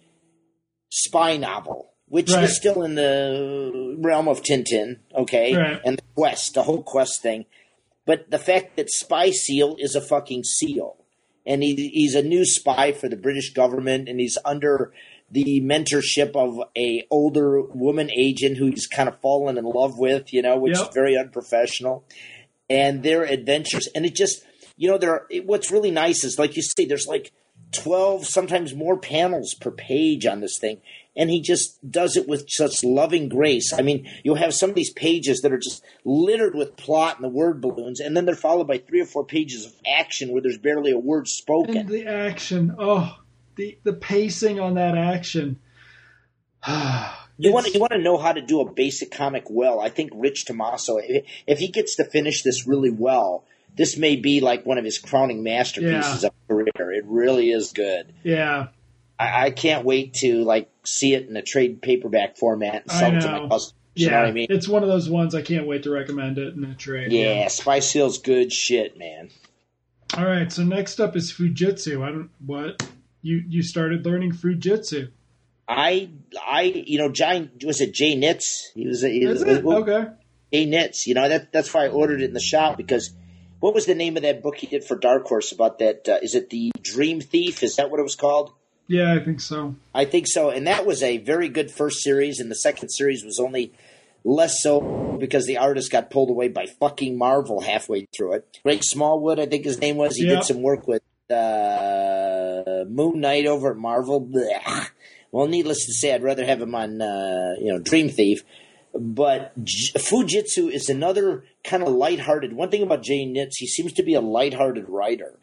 spy 0.89 1.37
novel, 1.37 1.93
which 2.07 2.31
Right. 2.31 2.45
is 2.45 2.55
still 2.55 2.83
in 2.83 2.95
the 2.95 3.95
realm 3.99 4.27
of 4.27 4.41
Tintin, 4.41 4.99
okay, 5.15 5.53
Right. 5.55 5.81
and 5.83 5.97
the 5.97 6.03
quest, 6.15 6.53
the 6.53 6.63
whole 6.63 6.83
quest 6.83 7.21
thing. 7.21 7.45
But 8.05 8.31
the 8.31 8.39
fact 8.39 8.77
that 8.77 8.89
Spy 8.89 9.31
Seal 9.31 9.75
is 9.79 9.93
a 9.93 9.99
fucking 10.01 10.45
seal, 10.45 10.95
and 11.47 11.63
he, 11.63 11.89
he's 11.93 12.13
a 12.13 12.21
new 12.21 12.45
spy 12.45 12.91
for 12.91 13.09
the 13.09 13.15
British 13.15 13.53
government, 13.53 14.07
and 14.09 14.19
he's 14.19 14.37
under 14.45 14.91
the 15.31 15.61
mentorship 15.61 16.35
of 16.35 16.61
a 16.77 17.05
older 17.09 17.61
woman 17.61 18.09
agent 18.11 18.57
who 18.57 18.67
he's 18.67 18.87
kind 18.87 19.09
of 19.09 19.19
fallen 19.19 19.57
in 19.57 19.65
love 19.65 19.97
with, 19.97 20.31
you 20.31 20.41
know, 20.41 20.57
which 20.57 20.77
Yep. 20.77 20.87
is 20.89 20.93
very 20.93 21.17
unprofessional. 21.17 22.05
And 22.69 23.01
their 23.01 23.23
adventures, 23.23 23.87
and 23.95 24.05
it 24.05 24.13
just, 24.13 24.43
you 24.75 24.89
know, 24.89 24.97
there. 24.97 25.11
Are, 25.11 25.27
it, 25.29 25.45
what's 25.45 25.71
really 25.71 25.91
nice 25.91 26.23
is, 26.23 26.37
like 26.37 26.55
you 26.57 26.61
say, 26.61 26.85
there's 26.85 27.07
like 27.07 27.31
twelve, 27.71 28.25
sometimes 28.25 28.73
more 28.75 28.97
panels 28.97 29.53
per 29.53 29.71
page 29.71 30.25
on 30.25 30.41
this 30.41 30.57
thing, 30.59 30.81
and 31.17 31.29
he 31.29 31.41
just 31.41 31.79
does 31.91 32.15
it 32.15 32.27
with 32.29 32.49
such 32.49 32.83
loving 32.83 33.27
grace. 33.27 33.73
I 33.73 33.81
mean, 33.81 34.07
you'll 34.23 34.35
have 34.35 34.53
some 34.53 34.69
of 34.69 34.75
these 34.75 34.93
pages 34.93 35.41
that 35.41 35.51
are 35.51 35.57
just 35.57 35.83
littered 36.05 36.55
with 36.55 36.77
plot 36.77 37.15
and 37.15 37.25
the 37.25 37.29
word 37.29 37.59
balloons, 37.59 37.99
and 37.99 38.15
then 38.15 38.23
they're 38.25 38.35
followed 38.35 38.67
by 38.67 38.77
three 38.77 39.01
or 39.01 39.05
four 39.05 39.25
pages 39.25 39.65
of 39.65 39.73
action 39.85 40.29
where 40.29 40.41
there's 40.41 40.57
barely 40.59 40.91
a 40.91 40.99
word 40.99 41.27
spoken. 41.27 41.75
And 41.75 41.89
the 41.89 42.05
action, 42.05 42.75
oh, 42.79 43.17
the 43.55 43.77
the 43.83 43.93
pacing 43.93 44.59
on 44.59 44.75
that 44.75 44.97
action. 44.97 45.59
You 47.39 47.53
want 47.53 47.67
to 47.67 47.71
you 47.71 47.79
want 47.79 47.91
to 47.91 47.99
know 47.99 48.17
how 48.17 48.33
to 48.33 48.41
do 48.41 48.61
a 48.61 48.71
basic 48.71 49.11
comic 49.11 49.43
well. 49.47 49.79
I 49.79 49.89
think 49.89 50.09
Rich 50.15 50.45
Tommaso, 50.45 50.97
if 50.97 51.23
if 51.45 51.59
he 51.59 51.67
gets 51.67 51.97
to 51.97 52.03
finish 52.03 52.41
this 52.41 52.65
really 52.65 52.89
well, 52.89 53.45
this 53.75 53.95
may 53.95 54.15
be 54.15 54.39
like 54.41 54.65
one 54.65 54.79
of 54.79 54.83
his 54.83 54.97
crowning 54.97 55.43
masterpieces 55.43 56.23
Yeah. 56.23 56.29
of 56.29 56.47
career. 56.47 56.91
It 56.93 57.05
really 57.05 57.51
is 57.51 57.73
good. 57.73 58.11
Yeah, 58.23 58.69
I, 59.19 59.45
I 59.45 59.51
can't 59.51 59.85
wait 59.85 60.15
to 60.15 60.43
like 60.43 60.69
see 60.83 61.13
it 61.13 61.27
in 61.27 61.35
a 61.37 61.41
trade 61.41 61.81
paperback 61.81 62.37
format 62.37 62.83
and 62.83 62.91
sell 62.91 63.15
it 63.15 63.21
to 63.21 63.27
my 63.27 63.39
customers. 63.49 63.73
yeah. 63.95 64.05
You 64.05 64.11
know 64.11 64.19
what 64.19 64.27
I 64.27 64.31
mean? 64.31 64.47
It's 64.49 64.67
one 64.67 64.83
of 64.83 64.89
those 64.89 65.09
ones 65.09 65.35
I 65.35 65.41
can't 65.41 65.67
wait 65.67 65.83
to 65.83 65.91
recommend 65.91 66.37
it 66.37 66.55
in 66.55 66.63
a 66.63 66.75
trade. 66.75 67.11
Yeah, 67.11 67.47
Spy 67.47 67.79
Seal's 67.79 68.19
good 68.19 68.51
shit, 68.51 68.97
man. 68.97 69.29
All 70.15 70.25
right. 70.25 70.51
So 70.51 70.63
next 70.63 70.99
up 70.99 71.15
is 71.15 71.31
Fu 71.31 71.49
Jitsu. 71.49 72.03
I 72.03 72.07
don't 72.11 72.29
what 72.45 72.87
you 73.21 73.43
you 73.47 73.61
started 73.63 74.05
learning 74.05 74.33
Fu 74.33 74.53
Jitsu. 74.55 75.09
I 75.67 76.09
I 76.45 76.61
you 76.61 76.97
know 76.97 77.09
Jay 77.09 77.49
was 77.65 77.81
it 77.81 77.93
Jay 77.93 78.15
Nitz? 78.15 78.67
He 78.73 78.87
was, 78.87 79.01
he 79.01 79.25
was 79.25 79.41
Is 79.41 79.57
it 79.57 79.63
well, 79.63 79.79
okay? 79.79 80.11
Jay 80.53 80.65
Nitz. 80.65 81.07
You 81.07 81.15
know 81.15 81.27
that 81.27 81.51
that's 81.51 81.73
why 81.73 81.85
I 81.85 81.89
ordered 81.89 82.21
it 82.21 82.25
in 82.25 82.33
the 82.33 82.39
shop 82.39 82.77
because 82.77 83.11
what 83.59 83.73
was 83.73 83.85
the 83.85 83.95
name 83.95 84.15
of 84.15 84.23
that 84.23 84.43
book 84.43 84.55
he 84.55 84.67
did 84.67 84.83
for 84.83 84.95
Dark 84.95 85.25
Horse 85.25 85.51
about 85.51 85.79
that? 85.79 86.07
Uh, 86.07 86.19
is 86.21 86.35
it 86.35 86.49
the 86.51 86.71
Dream 86.81 87.19
Thief? 87.19 87.63
Is 87.63 87.77
that 87.77 87.89
what 87.89 87.99
it 87.99 88.03
was 88.03 88.15
called? 88.15 88.53
Yeah, 88.87 89.13
I 89.13 89.19
think 89.19 89.41
so. 89.41 89.75
I 89.93 90.05
think 90.05 90.27
so. 90.27 90.49
And 90.49 90.65
that 90.67 90.85
was 90.85 91.03
a 91.03 91.17
very 91.17 91.49
good 91.49 91.71
first 91.71 92.01
series, 92.01 92.39
and 92.39 92.49
the 92.49 92.55
second 92.55 92.89
series 92.89 93.23
was 93.23 93.39
only 93.39 93.73
Less 94.27 94.61
so 94.61 95.17
because 95.17 95.45
the 95.45 95.57
artist 95.57 95.89
got 95.89 96.09
pulled 96.09 96.29
away 96.29 96.49
by 96.49 96.65
fucking 96.65 97.17
Marvel 97.17 97.61
halfway 97.61 98.07
through 98.13 98.33
it. 98.33 98.59
Greg 98.61 98.83
Smallwood, 98.83 99.39
I 99.39 99.45
think 99.45 99.63
his 99.63 99.79
name 99.79 99.95
was. 99.95 100.17
He 100.17 100.25
did 100.25 100.43
some 100.43 100.61
work 100.61 100.85
with 100.85 101.01
uh, 101.31 102.83
Moon 102.89 103.21
Knight 103.21 103.45
over 103.45 103.71
at 103.71 103.77
Marvel. 103.77 104.19
Blech. 104.19 104.89
Well, 105.31 105.47
needless 105.47 105.85
to 105.85 105.93
say, 105.93 106.13
I'd 106.13 106.23
rather 106.23 106.45
have 106.45 106.61
him 106.61 106.75
on, 106.75 107.01
uh, 107.01 107.55
you 107.57 107.71
know, 107.71 107.79
Dream 107.79 108.09
Thief. 108.09 108.43
But 108.93 109.53
J- 109.63 109.97
Fu 109.97 110.25
Jitsu 110.25 110.67
is 110.67 110.89
another 110.89 111.45
kind 111.63 111.83
of 111.83 111.89
lighthearted. 111.89 112.51
One 112.51 112.69
thing 112.69 112.83
about 112.83 113.03
Jay 113.03 113.25
Nitz, 113.25 113.53
he 113.57 113.67
seems 113.67 113.93
to 113.93 114.03
be 114.03 114.13
a 114.13 114.21
lighthearted 114.21 114.89
writer, 114.89 115.39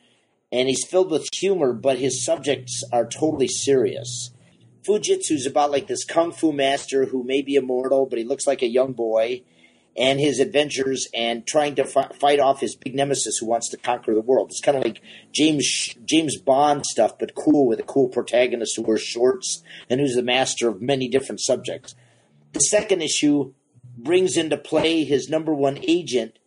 and 0.54 0.68
he's 0.68 0.86
filled 0.86 1.10
with 1.10 1.28
humor, 1.34 1.72
but 1.72 1.98
his 1.98 2.24
subjects 2.24 2.84
are 2.92 3.04
totally 3.04 3.48
serious. 3.48 4.30
Fu 4.86 5.00
Jitsu's 5.00 5.46
about 5.46 5.72
like 5.72 5.88
this 5.88 6.04
kung 6.04 6.30
fu 6.30 6.52
master 6.52 7.06
who 7.06 7.24
may 7.24 7.42
be 7.42 7.56
immortal, 7.56 8.06
but 8.06 8.20
he 8.20 8.24
looks 8.24 8.46
like 8.46 8.62
a 8.62 8.68
young 8.68 8.92
boy, 8.92 9.42
and 9.96 10.20
his 10.20 10.38
adventures 10.38 11.08
and 11.12 11.44
trying 11.44 11.74
to 11.74 11.84
fi- 11.84 12.08
fight 12.20 12.38
off 12.38 12.60
his 12.60 12.76
big 12.76 12.94
nemesis 12.94 13.38
who 13.38 13.46
wants 13.46 13.68
to 13.70 13.76
conquer 13.76 14.14
the 14.14 14.20
world. 14.20 14.50
It's 14.50 14.60
kind 14.60 14.76
of 14.76 14.84
like 14.84 15.00
James 15.32 15.96
James 16.04 16.38
Bond 16.38 16.86
stuff, 16.86 17.18
but 17.18 17.34
cool 17.34 17.66
with 17.66 17.80
a 17.80 17.84
cool 17.84 18.08
protagonist 18.08 18.76
who 18.76 18.82
wears 18.82 19.02
shorts 19.02 19.60
and 19.90 20.00
who's 20.00 20.14
the 20.14 20.22
master 20.22 20.68
of 20.68 20.80
many 20.80 21.08
different 21.08 21.40
subjects. 21.40 21.96
The 22.52 22.60
second 22.60 23.02
issue 23.02 23.54
brings 23.98 24.36
into 24.36 24.56
play 24.56 25.02
his 25.02 25.28
number 25.28 25.52
one 25.52 25.80
agent, 25.88 26.38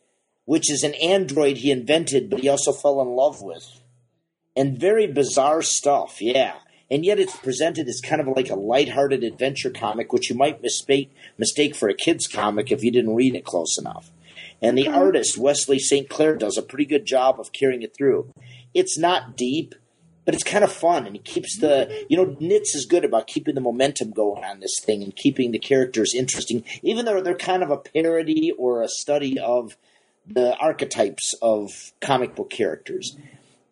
which 0.46 0.72
is 0.72 0.84
an 0.84 0.94
android 0.96 1.58
he 1.58 1.72
invented, 1.72 2.30
but 2.30 2.40
he 2.40 2.48
also 2.48 2.72
fell 2.72 3.02
in 3.02 3.10
love 3.10 3.42
with. 3.42 3.82
And 4.58 4.78
very 4.78 5.06
bizarre 5.06 5.62
stuff, 5.62 6.20
yeah. 6.22 6.56
And 6.90 7.06
yet 7.06 7.20
it's 7.20 7.38
presented 7.38 7.88
as 7.88 8.02
kind 8.02 8.20
of 8.20 8.28
like 8.28 8.50
a 8.50 8.56
lighthearted 8.56 9.24
adventure 9.24 9.70
comic, 9.70 10.12
which 10.12 10.30
you 10.30 10.36
might 10.36 10.64
mistake 10.64 11.14
mistake 11.38 11.76
for 11.76 11.90
a 11.90 11.94
kid's 11.94 12.28
comic 12.28 12.72
if 12.72 12.84
you 12.84 12.92
didn't 12.92 13.16
read 13.16 13.36
it 13.36 13.46
close 13.46 13.78
enough. 13.78 14.10
And 14.62 14.76
the 14.76 14.86
mm-hmm. 14.86 14.96
artist, 14.96 15.38
Wesley 15.38 15.78
St. 15.78 16.10
Claire, 16.10 16.36
does 16.36 16.58
a 16.58 16.64
pretty 16.64 16.86
good 16.86 17.06
job 17.06 17.40
of 17.40 17.54
carrying 17.54 17.84
it 17.84 17.96
through. 17.96 18.34
It's 18.74 18.98
not 18.98 19.38
deep, 19.38 19.76
but 20.26 20.34
it's 20.34 20.44
kind 20.44 20.64
of 20.64 20.72
fun 20.72 21.06
and 21.06 21.16
he 21.16 21.22
keeps 21.22 21.58
the 21.58 22.06
you 22.10 22.18
know 22.18 22.36
Nitz 22.36 22.76
is 22.76 22.86
good 22.86 23.06
about 23.06 23.28
keeping 23.28 23.56
the 23.56 23.62
momentum 23.62 24.12
going 24.12 24.44
on 24.44 24.60
this 24.60 24.78
thing 24.82 25.02
and 25.02 25.16
keeping 25.16 25.52
the 25.52 25.58
characters 25.58 26.14
interesting 26.14 26.66
even 26.84 27.06
though 27.06 27.22
they're 27.22 27.34
kind 27.34 27.64
of 27.64 27.72
a 27.72 27.78
parody 27.78 28.52
or 28.52 28.82
a 28.82 28.90
study 28.90 29.40
of 29.40 29.78
the 30.28 30.54
archetypes 30.58 31.34
of 31.42 31.94
comic 32.02 32.36
book 32.36 32.50
characters 32.50 33.16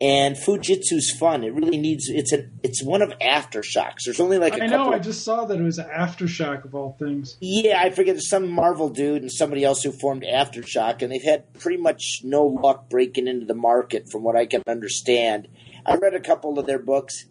and 0.02 0.38
Fu 0.38 0.58
Jitsu's 0.58 1.16
fun 1.18 1.44
it 1.44 1.54
really 1.54 1.78
needs 1.78 2.10
it's 2.10 2.34
a 2.34 2.50
it's 2.64 2.84
one 2.84 3.02
of 3.02 3.18
aftershocks 3.20 4.00
there's 4.06 4.20
only 4.20 4.38
like 4.38 4.54
a 4.54 4.64
I 4.64 4.68
couple 4.68 4.88
I 4.88 4.90
know. 4.90 4.94
I 4.94 5.00
just 5.00 5.24
saw 5.24 5.46
that 5.46 5.58
it 5.60 5.64
was 5.64 5.78
an 5.80 5.88
Aftershock 5.90 6.66
of 6.66 6.76
all 6.76 6.98
things. 7.00 7.38
yeah, 7.40 7.80
I 7.82 7.90
forget 7.92 8.16
there's 8.16 8.30
some 8.30 8.50
Marvel 8.50 8.90
dude 8.90 9.22
and 9.22 9.32
somebody 9.32 9.64
else 9.64 9.84
who 9.84 9.92
formed 9.94 10.24
Aftershock, 10.24 11.02
and 11.02 11.12
they've 11.12 11.24
had 11.24 11.54
pretty 11.54 11.82
much 11.82 12.22
no 12.24 12.46
luck 12.46 12.90
breaking 12.90 13.28
into 13.28 13.46
the 13.46 13.54
market, 13.56 14.10
from 14.12 14.24
what 14.24 14.36
I 14.36 14.46
can 14.46 14.64
understand. 14.68 15.48
I 15.86 15.96
read 15.96 16.14
a 16.14 16.20
couple 16.20 16.60
of 16.60 16.66
their 16.66 16.80
books. 16.80 17.26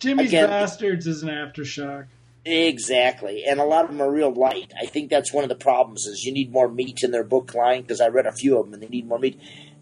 Jimmy's 0.00 0.28
Again- 0.30 0.48
Bastards 0.48 1.06
is 1.06 1.22
an 1.22 1.28
Aftershock. 1.28 2.06
Exactly, 2.44 3.44
and 3.44 3.60
a 3.60 3.64
lot 3.64 3.84
of 3.84 3.90
them 3.90 4.00
are 4.00 4.10
real 4.10 4.32
light. 4.32 4.72
I 4.80 4.86
think 4.86 5.10
that's 5.10 5.32
one 5.32 5.44
of 5.44 5.48
the 5.50 5.54
problems 5.56 6.06
is 6.06 6.24
you 6.24 6.32
need 6.32 6.50
more 6.50 6.68
meat 6.68 7.00
in 7.02 7.10
their 7.10 7.24
book 7.24 7.54
line 7.54 7.82
because 7.82 8.00
I 8.00 8.08
read 8.08 8.26
a 8.26 8.32
few 8.32 8.58
of 8.58 8.64
them 8.66 8.74
and 8.74 8.82
they 8.82 8.88
need 8.88 9.06
more 9.06 9.18
meat. 9.18 9.38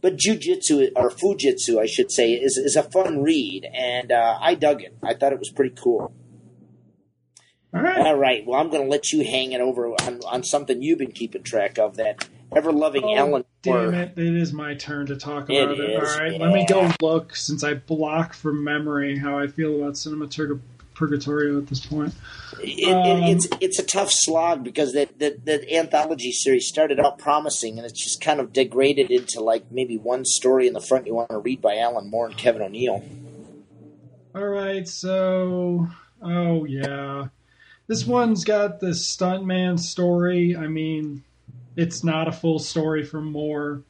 But 0.06 0.18
Jujitsu 0.18 0.92
or 0.94 1.10
Fu 1.10 1.34
Jitsu, 1.36 1.80
I 1.80 1.86
should 1.86 2.12
say, 2.12 2.34
is 2.34 2.56
is 2.56 2.76
a 2.76 2.84
fun 2.84 3.24
read, 3.24 3.66
and 3.74 4.12
uh, 4.12 4.38
I 4.40 4.54
dug 4.54 4.80
it. 4.80 4.96
I 5.02 5.14
thought 5.14 5.32
it 5.32 5.40
was 5.40 5.50
pretty 5.50 5.74
cool. 5.74 6.12
All 7.74 7.82
right. 7.82 7.98
All 7.98 8.14
right, 8.16 8.46
well, 8.46 8.60
I'm 8.60 8.70
going 8.70 8.84
to 8.84 8.88
let 8.88 9.10
you 9.10 9.24
hang 9.24 9.50
it 9.50 9.60
over 9.60 9.88
on, 9.88 10.20
on 10.24 10.44
something 10.44 10.80
you've 10.80 11.00
been 11.00 11.10
keeping 11.10 11.42
track 11.42 11.76
of 11.80 11.96
that 11.96 12.28
ever 12.54 12.70
loving 12.70 13.02
Oh, 13.02 13.14
Ellen. 13.16 13.44
damn 13.62 13.92
it. 13.94 14.16
It 14.16 14.36
is 14.36 14.52
my 14.52 14.74
turn 14.74 15.06
to 15.06 15.16
talk 15.16 15.48
about 15.50 15.72
it. 15.76 15.96
All 15.96 16.02
right. 16.02 16.40
Let 16.40 16.52
me 16.52 16.64
go 16.66 16.88
look 17.02 17.34
since 17.34 17.64
I 17.64 17.74
block 17.74 18.32
from 18.32 18.62
memory 18.62 19.18
how 19.18 19.36
I 19.36 19.48
feel 19.48 19.74
about 19.82 19.96
Cinema 19.96 20.28
Turg- 20.28 20.60
Purgatorio 20.96 21.58
at 21.58 21.66
this 21.66 21.84
point. 21.84 22.14
It, 22.60 22.92
Um, 22.92 23.22
it, 23.22 23.36
it's 23.36 23.48
it's 23.60 23.78
a 23.78 23.84
tough 23.84 24.10
slog 24.10 24.64
because 24.64 24.94
that 24.94 25.18
the, 25.18 25.38
the 25.44 25.76
anthology 25.76 26.32
series 26.32 26.66
started 26.66 26.98
out 26.98 27.18
promising 27.18 27.76
and 27.78 27.86
it's 27.86 28.02
just 28.02 28.20
kind 28.20 28.40
of 28.40 28.52
degraded 28.52 29.10
into 29.10 29.40
like 29.40 29.70
maybe 29.70 29.96
one 29.96 30.24
story 30.24 30.66
in 30.66 30.72
the 30.72 30.80
front 30.80 31.06
you 31.06 31.14
want 31.14 31.30
to 31.30 31.38
read 31.38 31.60
by 31.60 31.76
Alan 31.76 32.10
Moore 32.10 32.26
and 32.26 32.36
Kevin 32.36 32.62
O'Neill. 32.62 33.04
All 34.34 34.48
right. 34.48 34.86
So, 34.88 35.88
oh, 36.20 36.64
yeah. 36.64 37.28
This 37.86 38.04
one's 38.04 38.44
got 38.44 38.80
the 38.80 38.88
stuntman 38.88 39.78
story. 39.78 40.56
I 40.56 40.66
mean, 40.66 41.24
it's 41.76 42.02
not 42.02 42.28
a 42.28 42.32
full 42.32 42.58
story 42.58 43.04
from 43.04 43.30
Moore. 43.30 43.82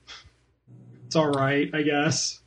It's 1.07 1.17
all 1.17 1.31
right, 1.31 1.71
I 1.73 1.83
guess. 1.83 2.41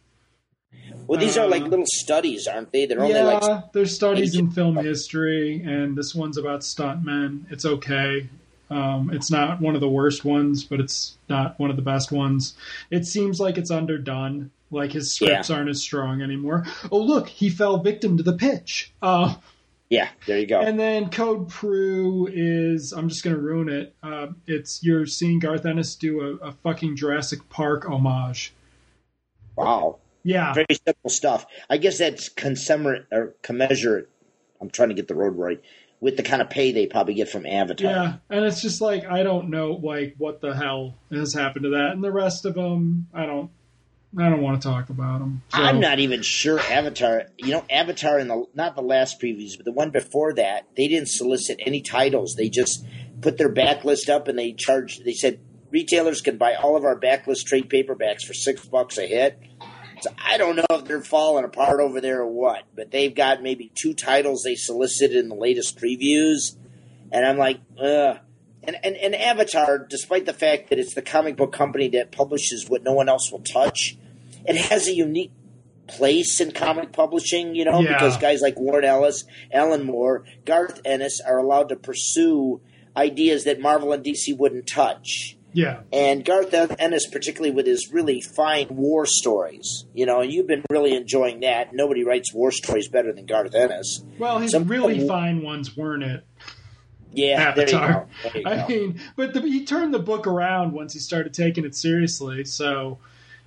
Well, 1.10 1.20
these 1.20 1.38
are 1.38 1.48
like 1.48 1.64
Uh, 1.64 1.68
little 1.68 1.86
studies, 1.88 2.48
aren't 2.48 2.72
they? 2.72 2.86
They're 2.86 3.00
only 3.02 3.16
yeah, 3.16 3.24
like 3.24 3.72
there's 3.74 3.96
studies 3.96 4.36
in 4.36 4.52
film 4.52 4.76
history, 4.78 5.62
and 5.64 5.98
this 5.98 6.14
one's 6.14 6.38
about 6.38 6.62
stuntmen. 6.62 7.52
It's 7.52 7.66
okay. 7.66 8.30
Um, 8.70 9.10
it's 9.12 9.32
not 9.32 9.60
one 9.60 9.74
of 9.74 9.82
the 9.82 9.90
worst 9.90 10.24
ones, 10.24 10.64
but 10.64 10.80
it's 10.80 11.18
not 11.28 11.60
one 11.60 11.72
of 11.72 11.76
the 11.76 11.82
best 11.82 12.12
ones. 12.12 12.54
It 12.92 13.08
seems 13.08 13.40
like 13.40 13.58
it's 13.58 13.72
underdone. 13.72 14.52
Like 14.70 14.92
his 14.92 15.12
scripts 15.12 15.50
aren't 15.50 15.70
as 15.70 15.82
strong 15.82 16.22
anymore. 16.22 16.66
Oh, 16.92 17.00
look, 17.00 17.28
he 17.28 17.50
fell 17.50 17.80
victim 17.80 18.18
to 18.18 18.24
the 18.24 18.34
pitch. 18.34 18.94
Uh, 19.02 19.34
yeah. 19.90 20.10
There 20.28 20.38
you 20.38 20.46
go. 20.46 20.62
and 20.62 20.80
then 20.80 21.10
Code 21.10 21.50
Pru 21.50 22.30
is 22.32 22.92
I'm 22.92 23.10
just 23.10 23.24
gonna 23.24 23.40
ruin 23.40 23.70
it. 23.70 23.96
Uh, 24.04 24.28
it's 24.46 24.84
you're 24.84 25.08
seeing 25.08 25.40
Garth 25.40 25.66
Ennis 25.66 25.96
do 25.96 26.22
a, 26.22 26.50
a 26.50 26.52
fucking 26.52 26.96
Jurassic 26.98 27.50
Park 27.50 27.86
homage. 27.86 28.54
wow, 29.56 29.98
Yeah, 30.24 30.54
very 30.54 30.68
simple 30.86 31.10
stuff. 31.10 31.46
I 31.70 31.78
guess 31.78 31.98
that's 31.98 32.30
commensurate 32.30 33.08
or 33.12 33.36
commensurate. 33.42 34.10
I'm 34.62 34.70
trying 34.70 34.90
to 34.90 34.96
get 34.96 35.08
the 35.08 35.16
road 35.16 35.38
right 35.38 35.62
with 36.02 36.18
the 36.18 36.24
kind 36.24 36.42
of 36.42 36.50
pay 36.50 36.72
they 36.72 36.88
probably 36.88 37.14
get 37.14 37.30
from 37.30 37.46
Avatar. 37.46 37.92
Yeah, 37.92 38.14
and 38.30 38.46
it's 38.46 38.62
just 38.62 38.82
like 38.82 39.06
I 39.06 39.24
don't 39.24 39.50
know, 39.50 39.74
like 39.74 40.16
what 40.18 40.42
the 40.42 40.54
hell 40.54 40.96
has 41.12 41.34
happened 41.34 41.64
to 41.64 41.70
that, 41.72 41.92
and 41.92 42.04
the 42.04 42.12
rest 42.12 42.46
of 42.46 42.56
them, 42.56 43.08
I 43.14 43.26
don't, 43.26 43.52
I 44.18 44.30
don't 44.30 44.42
want 44.42 44.62
to 44.62 44.68
talk 44.68 44.90
about 44.90 45.20
them. 45.20 45.42
So, 45.50 45.60
I'm 45.60 45.80
not 45.80 46.00
even 46.00 46.22
sure 46.22 46.60
Avatar. 46.60 47.24
You 47.38 47.52
know, 47.52 47.66
Avatar 47.70 48.20
in 48.20 48.28
the 48.28 48.46
not 48.54 48.76
the 48.76 48.82
last 48.82 49.22
previews, 49.22 49.58
but 49.58 49.66
the 49.66 49.72
one 49.72 49.92
before 49.92 50.34
that, 50.34 50.68
they 50.76 50.88
didn't 50.88 51.10
solicit 51.10 51.60
any 51.66 51.82
titles. 51.82 52.36
They 52.36 52.50
just 52.50 52.86
put 53.22 53.38
their 53.38 53.54
backlist 53.54 54.10
up 54.10 54.28
and 54.28 54.40
they 54.40 54.54
charged. 54.54 55.04
They 55.06 55.14
said 55.14 55.40
retailers 55.72 56.22
can 56.22 56.38
buy 56.38 56.56
all 56.56 56.76
of 56.76 56.84
our 56.84 57.00
backlist 57.00 57.46
trade 57.46 57.70
paperbacks 57.70 58.24
for 58.24 58.34
six 58.34 58.66
bucks 58.66 58.98
a 58.98 59.06
hit. 59.06 59.40
So 60.02 60.10
I 60.24 60.38
don't 60.38 60.56
know 60.56 60.66
if 60.72 60.86
they're 60.86 61.02
falling 61.02 61.46
apart 61.46 61.80
over 61.80 62.00
there 62.02 62.22
or 62.22 62.28
what, 62.28 62.64
but 62.76 62.92
they've 62.92 63.14
got 63.14 63.42
maybe 63.44 63.72
two 63.76 63.94
titles 63.94 64.44
they 64.44 64.56
solicited 64.56 65.18
in 65.18 65.30
the 65.30 65.36
latest 65.36 65.78
previews, 65.78 66.56
and 67.12 67.26
I'm 67.26 67.38
like, 67.38 67.60
ugh. 67.82 68.18
And, 68.64 68.76
and, 68.84 68.96
and 68.98 69.16
Avatar, 69.16 69.80
despite 69.80 70.26
the 70.26 70.34
fact 70.34 70.70
that 70.70 70.80
it's 70.80 70.94
the 70.94 71.02
comic 71.02 71.38
book 71.38 71.54
company 71.54 71.88
that 71.90 72.12
publishes 72.12 72.70
what 72.70 72.84
no 72.84 72.92
one 72.94 73.08
else 73.08 73.32
will 73.32 73.40
touch, 73.40 73.98
it 74.46 74.56
has 74.58 74.88
a 74.88 74.94
unique 74.94 75.32
place 75.88 76.40
in 76.40 76.52
comic 76.52 76.92
publishing, 76.92 77.56
you 77.56 77.66
know, 77.66 77.80
Yeah. 77.80 77.94
because 77.94 78.18
guys 78.18 78.42
like 78.42 78.60
Warren 78.60 78.84
Ellis, 78.86 79.24
Alan 79.52 79.86
Moore, 79.86 80.24
Garth 80.46 80.82
Ennis 80.86 81.20
are 81.26 81.38
allowed 81.38 81.70
to 81.70 81.76
pursue 81.78 82.62
ideas 82.96 83.46
that 83.46 83.60
Marvel 83.62 83.94
and 83.94 84.04
DC 84.04 84.38
wouldn't 84.38 84.68
touch. 84.68 85.38
Yeah, 85.52 85.82
And 85.92 86.24
Garth 86.24 86.54
Ennis, 86.54 87.08
particularly 87.08 87.50
with 87.56 87.66
his 87.66 87.92
really 87.92 88.22
fine 88.22 88.68
war 88.70 89.06
stories, 89.08 89.86
you 89.96 90.06
know, 90.06 90.22
and 90.22 90.32
you've 90.32 90.46
been 90.48 90.64
really 90.70 90.96
enjoying 90.96 91.40
that. 91.40 91.74
Nobody 91.74 92.04
writes 92.04 92.32
war 92.34 92.52
stories 92.52 92.88
better 92.88 93.12
than 93.12 93.26
Garth 93.26 93.56
Ennis. 93.56 94.04
well, 94.20 94.38
his 94.40 94.52
Some- 94.52 94.66
really 94.68 95.08
fine 95.08 95.42
ones 95.42 95.76
weren't 95.76 96.04
it? 96.04 96.24
Yeah, 97.12 97.54
there 97.56 97.68
you 97.68 97.76
Avatar. 97.78 98.08
go. 98.24 98.30
There 98.32 98.42
you 98.42 98.48
I 98.48 98.56
go. 98.58 98.68
mean, 98.68 99.02
but 99.16 99.34
the, 99.34 99.42
he 99.42 99.66
turned 99.66 99.94
the 99.94 100.00
book 100.00 100.28
around 100.28 100.74
once 100.74 100.94
he 100.94 101.00
started 101.00 101.34
taking 101.34 101.66
it 101.66 101.76
seriously. 101.76 102.46
So, 102.46 103.00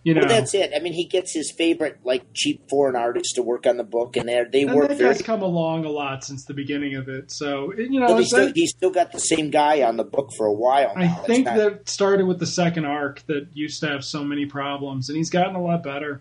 you 0.04 0.14
know, 0.14 0.20
Well, 0.20 0.28
that's 0.28 0.52
it. 0.54 0.72
I 0.74 0.80
mean, 0.80 0.92
he 0.92 1.04
gets 1.04 1.32
his 1.32 1.52
favorite, 1.52 2.00
like, 2.04 2.24
cheap 2.34 2.68
foreign 2.68 2.96
artists 2.96 3.34
to 3.34 3.42
work 3.42 3.66
on 3.66 3.76
the 3.76 3.84
book, 3.84 4.16
and 4.16 4.28
they're, 4.28 4.48
they 4.50 4.62
and 4.62 4.74
work 4.74 4.88
that 4.88 4.98
very 4.98 5.14
guy's 5.14 5.22
come 5.22 5.42
along 5.42 5.84
a 5.84 5.88
lot 5.90 6.24
since 6.24 6.44
the 6.44 6.54
beginning 6.54 6.96
of 6.96 7.08
it. 7.08 7.30
So, 7.30 7.72
you 7.74 8.00
know, 8.00 8.16
he's, 8.16 8.28
still, 8.28 8.48
a- 8.48 8.52
he's 8.52 8.70
still 8.70 8.90
got 8.90 9.12
the 9.12 9.20
same 9.20 9.50
guy 9.50 9.82
on 9.82 9.96
the 9.96 10.04
book 10.04 10.30
for 10.36 10.46
a 10.46 10.52
while. 10.52 10.92
Now. 10.96 11.02
I 11.02 11.08
think 11.26 11.44
not- 11.46 11.56
that 11.56 11.88
started 11.88 12.26
with 12.26 12.40
the 12.40 12.46
second 12.46 12.84
arc 12.84 13.24
that 13.26 13.48
used 13.54 13.80
to 13.80 13.88
have 13.88 14.04
so 14.04 14.24
many 14.24 14.46
problems, 14.46 15.08
and 15.08 15.16
he's 15.16 15.30
gotten 15.30 15.54
a 15.54 15.62
lot 15.62 15.82
better. 15.82 16.20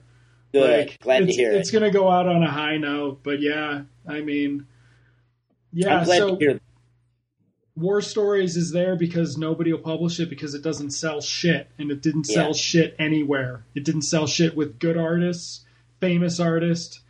good. 0.53 0.87
Like, 0.87 0.99
Glad 0.99 1.19
to 1.19 1.25
it's, 1.29 1.35
hear 1.37 1.51
It's 1.53 1.69
it. 1.69 1.71
going 1.71 1.91
to 1.91 1.97
go 1.97 2.09
out 2.09 2.27
on 2.27 2.43
a 2.43 2.51
high 2.51 2.77
note, 2.77 3.21
but 3.23 3.41
yeah, 3.41 3.83
I 4.07 4.21
mean, 4.21 4.67
yeah. 5.73 5.97
I'm 5.99 6.05
glad 6.05 6.17
so 6.17 6.35
to 6.35 6.45
hear. 6.45 6.59
War 7.81 8.01
Stories 8.01 8.55
is 8.57 8.71
there 8.71 8.95
because 8.95 9.37
nobody 9.37 9.71
will 9.73 9.79
publish 9.79 10.19
it 10.19 10.29
because 10.29 10.53
it 10.53 10.61
doesn't 10.61 10.91
sell 10.91 11.19
shit, 11.21 11.67
and 11.79 11.91
it 11.91 12.01
didn't 12.01 12.25
sell 12.25 12.47
Yeah. 12.47 12.53
shit 12.53 12.95
anywhere. 12.99 13.65
It 13.75 13.83
didn't 13.83 14.03
sell 14.03 14.27
shit 14.27 14.55
with 14.55 14.79
good 14.79 14.97
artists, 14.97 15.65
famous 15.99 16.39
artists. 16.39 17.01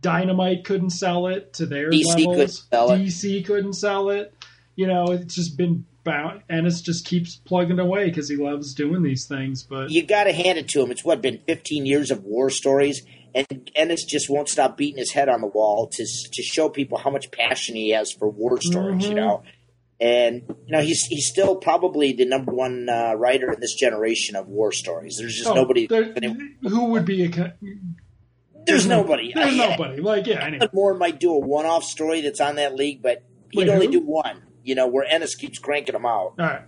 Dynamite 0.00 0.64
couldn't 0.64 0.90
sell 0.90 1.26
it 1.26 1.52
to 1.54 1.66
their 1.66 1.90
DC 1.90 2.04
couldn't 2.14 2.26
levels. 2.38 2.66
sell 2.70 2.90
it. 2.92 2.98
DC 3.00 3.42
couldn't 3.44 3.74
sell 3.74 4.08
it. 4.10 4.32
You 4.76 4.86
know, 4.86 5.06
it's 5.10 5.34
just 5.34 5.56
been 5.58 5.84
bound, 6.04 6.42
and 6.48 6.60
Ennis 6.60 6.80
just 6.80 7.04
keeps 7.04 7.36
plugging 7.36 7.78
away 7.78 8.06
because 8.06 8.28
he 8.28 8.36
loves 8.36 8.72
doing 8.72 9.02
these 9.02 9.26
things. 9.26 9.62
But 9.62 9.90
You 9.90 10.02
got 10.02 10.24
to 10.24 10.32
hand 10.32 10.58
it 10.58 10.68
to 10.68 10.80
him. 10.80 10.90
It's 10.90 11.04
what 11.04 11.20
been 11.20 11.40
15 11.46 11.84
years 11.84 12.10
of 12.10 12.24
war 12.24 12.48
stories, 12.48 13.02
and 13.34 13.70
Ennis 13.74 14.04
just 14.04 14.30
won't 14.30 14.48
stop 14.48 14.78
beating 14.78 14.98
his 14.98 15.12
head 15.12 15.28
on 15.28 15.42
the 15.42 15.46
wall 15.48 15.88
to 15.92 16.06
to 16.32 16.42
show 16.42 16.70
people 16.70 16.96
how 16.96 17.10
much 17.10 17.30
passion 17.30 17.76
he 17.76 17.90
has 17.90 18.10
for 18.12 18.28
war 18.30 18.58
stories. 18.62 19.04
You 19.04 19.12
Mhm. 19.12 19.16
know, 19.16 19.42
and 20.00 20.42
you 20.66 20.72
know 20.72 20.80
he's 20.80 21.04
he's 21.04 21.26
still 21.26 21.56
probably 21.56 22.12
the 22.12 22.24
number 22.24 22.52
one 22.52 22.88
uh, 22.88 23.14
writer 23.14 23.52
in 23.52 23.60
this 23.60 23.74
generation 23.74 24.36
of 24.36 24.48
war 24.48 24.72
stories. 24.72 25.18
There's 25.18 25.34
just 25.36 25.48
oh, 25.48 25.54
nobody. 25.54 25.86
there- 25.86 26.14
who 26.62 26.84
would 26.86 27.04
be 27.04 27.24
a 27.24 27.54
There's 28.66 28.86
nobody. 28.86 29.32
There's 29.34 29.58
I- 29.58 29.68
nobody. 29.68 30.00
Like 30.00 30.26
yeah, 30.26 30.44
anyway. 30.44 30.68
Moore 30.72 30.94
might 30.94 31.20
do 31.20 31.32
a 31.34 31.38
one-off 31.38 31.84
story 31.84 32.22
that's 32.22 32.40
on 32.40 32.56
that 32.56 32.74
league, 32.74 33.02
but 33.02 33.22
he'd 33.50 33.60
Wait, 33.60 33.68
only 33.68 33.86
who? 33.86 33.92
do 33.92 34.00
one. 34.00 34.42
You 34.62 34.74
know, 34.74 34.88
where 34.88 35.04
Ennis 35.04 35.34
keeps 35.34 35.58
cranking 35.58 35.94
them 35.94 36.04
out. 36.06 36.34
All 36.38 36.46
right. 36.46 36.62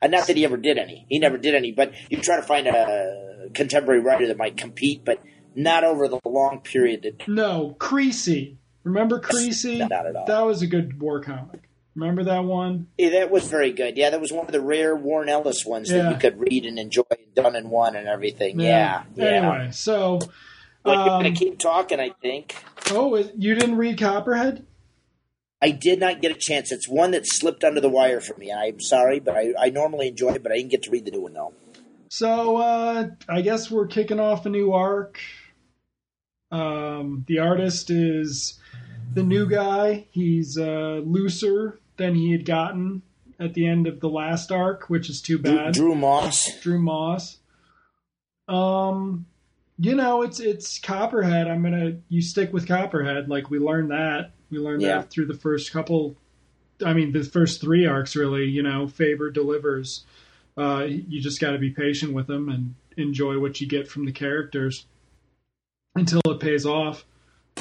And 0.00 0.12
not 0.12 0.26
that 0.26 0.36
he 0.36 0.44
ever 0.44 0.56
did 0.56 0.78
any. 0.78 1.06
He 1.08 1.18
never 1.18 1.38
did 1.38 1.54
any. 1.54 1.72
But 1.72 1.94
you 2.10 2.20
try 2.20 2.36
to 2.36 2.42
find 2.42 2.66
a 2.66 3.48
contemporary 3.54 4.00
writer 4.00 4.26
that 4.28 4.36
might 4.36 4.56
compete, 4.56 5.04
but 5.04 5.22
not 5.54 5.82
over 5.82 6.08
the 6.08 6.20
long 6.26 6.60
period 6.60 7.02
that 7.02 7.26
No, 7.26 7.74
Crécy. 7.78 8.56
Remember 8.82 9.18
Crécy? 9.18 9.78
Not 9.78 10.06
at 10.06 10.14
all. 10.14 10.26
That 10.26 10.40
was 10.40 10.60
a 10.62 10.66
good 10.66 11.00
war 11.00 11.20
comic. 11.20 11.62
Remember 11.94 12.24
that 12.24 12.44
one? 12.44 12.88
Yeah, 12.98 13.10
that 13.10 13.30
was 13.30 13.48
very 13.48 13.72
good. 13.72 13.96
Yeah, 13.96 14.10
that 14.10 14.20
was 14.20 14.32
one 14.32 14.46
of 14.46 14.52
the 14.52 14.60
rare 14.60 14.96
Warren 14.96 15.28
Ellis 15.28 15.64
ones 15.64 15.90
that 15.90 16.10
you 16.10 16.18
could 16.18 16.38
read 16.40 16.66
and 16.66 16.78
enjoy, 16.78 17.02
and 17.10 17.34
done 17.34 17.54
in 17.54 17.70
one 17.70 17.94
and 17.94 18.08
everything. 18.08 18.58
Yeah, 18.58 19.04
yeah. 19.14 19.24
Anyway, 19.24 19.70
so 19.70 20.18
But 20.82 21.04
you're 21.04 21.14
um, 21.14 21.22
gonna 21.22 21.32
keep 21.32 21.58
talking. 21.58 22.00
I 22.00 22.10
think 22.20 22.56
oh, 22.90 23.16
you 23.36 23.54
didn't 23.54 23.76
read 23.76 23.98
Copperhead? 23.98 24.66
I 25.62 25.70
did 25.70 26.00
not 26.00 26.20
get 26.20 26.32
a 26.32 26.38
chance. 26.38 26.72
It's 26.72 26.88
one 26.88 27.12
that 27.12 27.26
slipped 27.26 27.62
under 27.62 27.80
the 27.80 27.88
wire 27.88 28.20
for 28.20 28.36
me. 28.36 28.52
I'm 28.52 28.80
sorry, 28.80 29.20
but 29.20 29.36
I, 29.36 29.54
I 29.58 29.70
normally 29.70 30.08
enjoy 30.08 30.32
it, 30.32 30.42
but 30.42 30.52
I 30.52 30.56
didn't 30.56 30.72
get 30.72 30.82
to 30.84 30.90
read 30.90 31.04
the 31.04 31.12
new 31.12 31.22
one 31.22 31.34
though. 31.34 31.54
So 32.08 32.56
uh, 32.56 33.06
I 33.28 33.40
guess 33.40 33.70
we're 33.70 33.86
kicking 33.86 34.20
off 34.20 34.46
a 34.46 34.50
new 34.50 34.72
arc. 34.72 35.20
Um, 36.50 37.24
the 37.28 37.38
artist 37.38 37.90
is 37.90 38.60
the 39.14 39.22
new 39.22 39.48
guy. 39.48 40.06
He's 40.10 40.58
uh, 40.58 41.00
looser 41.04 41.78
than 41.96 42.14
he 42.14 42.32
had 42.32 42.44
gotten 42.44 43.02
at 43.38 43.54
the 43.54 43.66
end 43.66 43.86
of 43.86 44.00
the 44.00 44.08
last 44.08 44.50
arc, 44.52 44.88
which 44.88 45.08
is 45.10 45.20
too 45.20 45.38
bad. 45.38 45.74
Drew 45.74 45.94
Moss. 45.94 46.48
Drew 46.60 46.78
Moss. 46.78 47.38
Um, 48.48 49.26
you 49.78 49.94
know, 49.94 50.22
it's 50.22 50.40
it's 50.40 50.78
Copperhead. 50.78 51.48
I'm 51.48 51.62
gonna 51.62 51.98
you 52.08 52.22
stick 52.22 52.52
with 52.52 52.68
Copperhead. 52.68 53.28
Like 53.28 53.50
we 53.50 53.58
learned 53.58 53.90
that 53.90 54.32
we 54.50 54.58
learned 54.58 54.82
Yeah. 54.82 54.98
that 54.98 55.10
through 55.10 55.26
the 55.26 55.34
first 55.34 55.72
couple. 55.72 56.16
I 56.84 56.92
mean, 56.92 57.12
the 57.12 57.24
first 57.24 57.60
three 57.60 57.86
arcs 57.86 58.14
really. 58.14 58.44
You 58.44 58.62
know, 58.62 58.86
Faerber 58.86 59.32
delivers. 59.32 60.04
Uh, 60.56 60.86
you 60.88 61.20
just 61.20 61.40
got 61.40 61.50
to 61.50 61.58
be 61.58 61.70
patient 61.70 62.12
with 62.12 62.28
them 62.28 62.48
and 62.48 62.74
enjoy 62.96 63.40
what 63.40 63.60
you 63.60 63.66
get 63.66 63.88
from 63.88 64.04
the 64.06 64.12
characters 64.12 64.86
until 65.96 66.20
it 66.26 66.38
pays 66.38 66.64
off. 66.64 67.04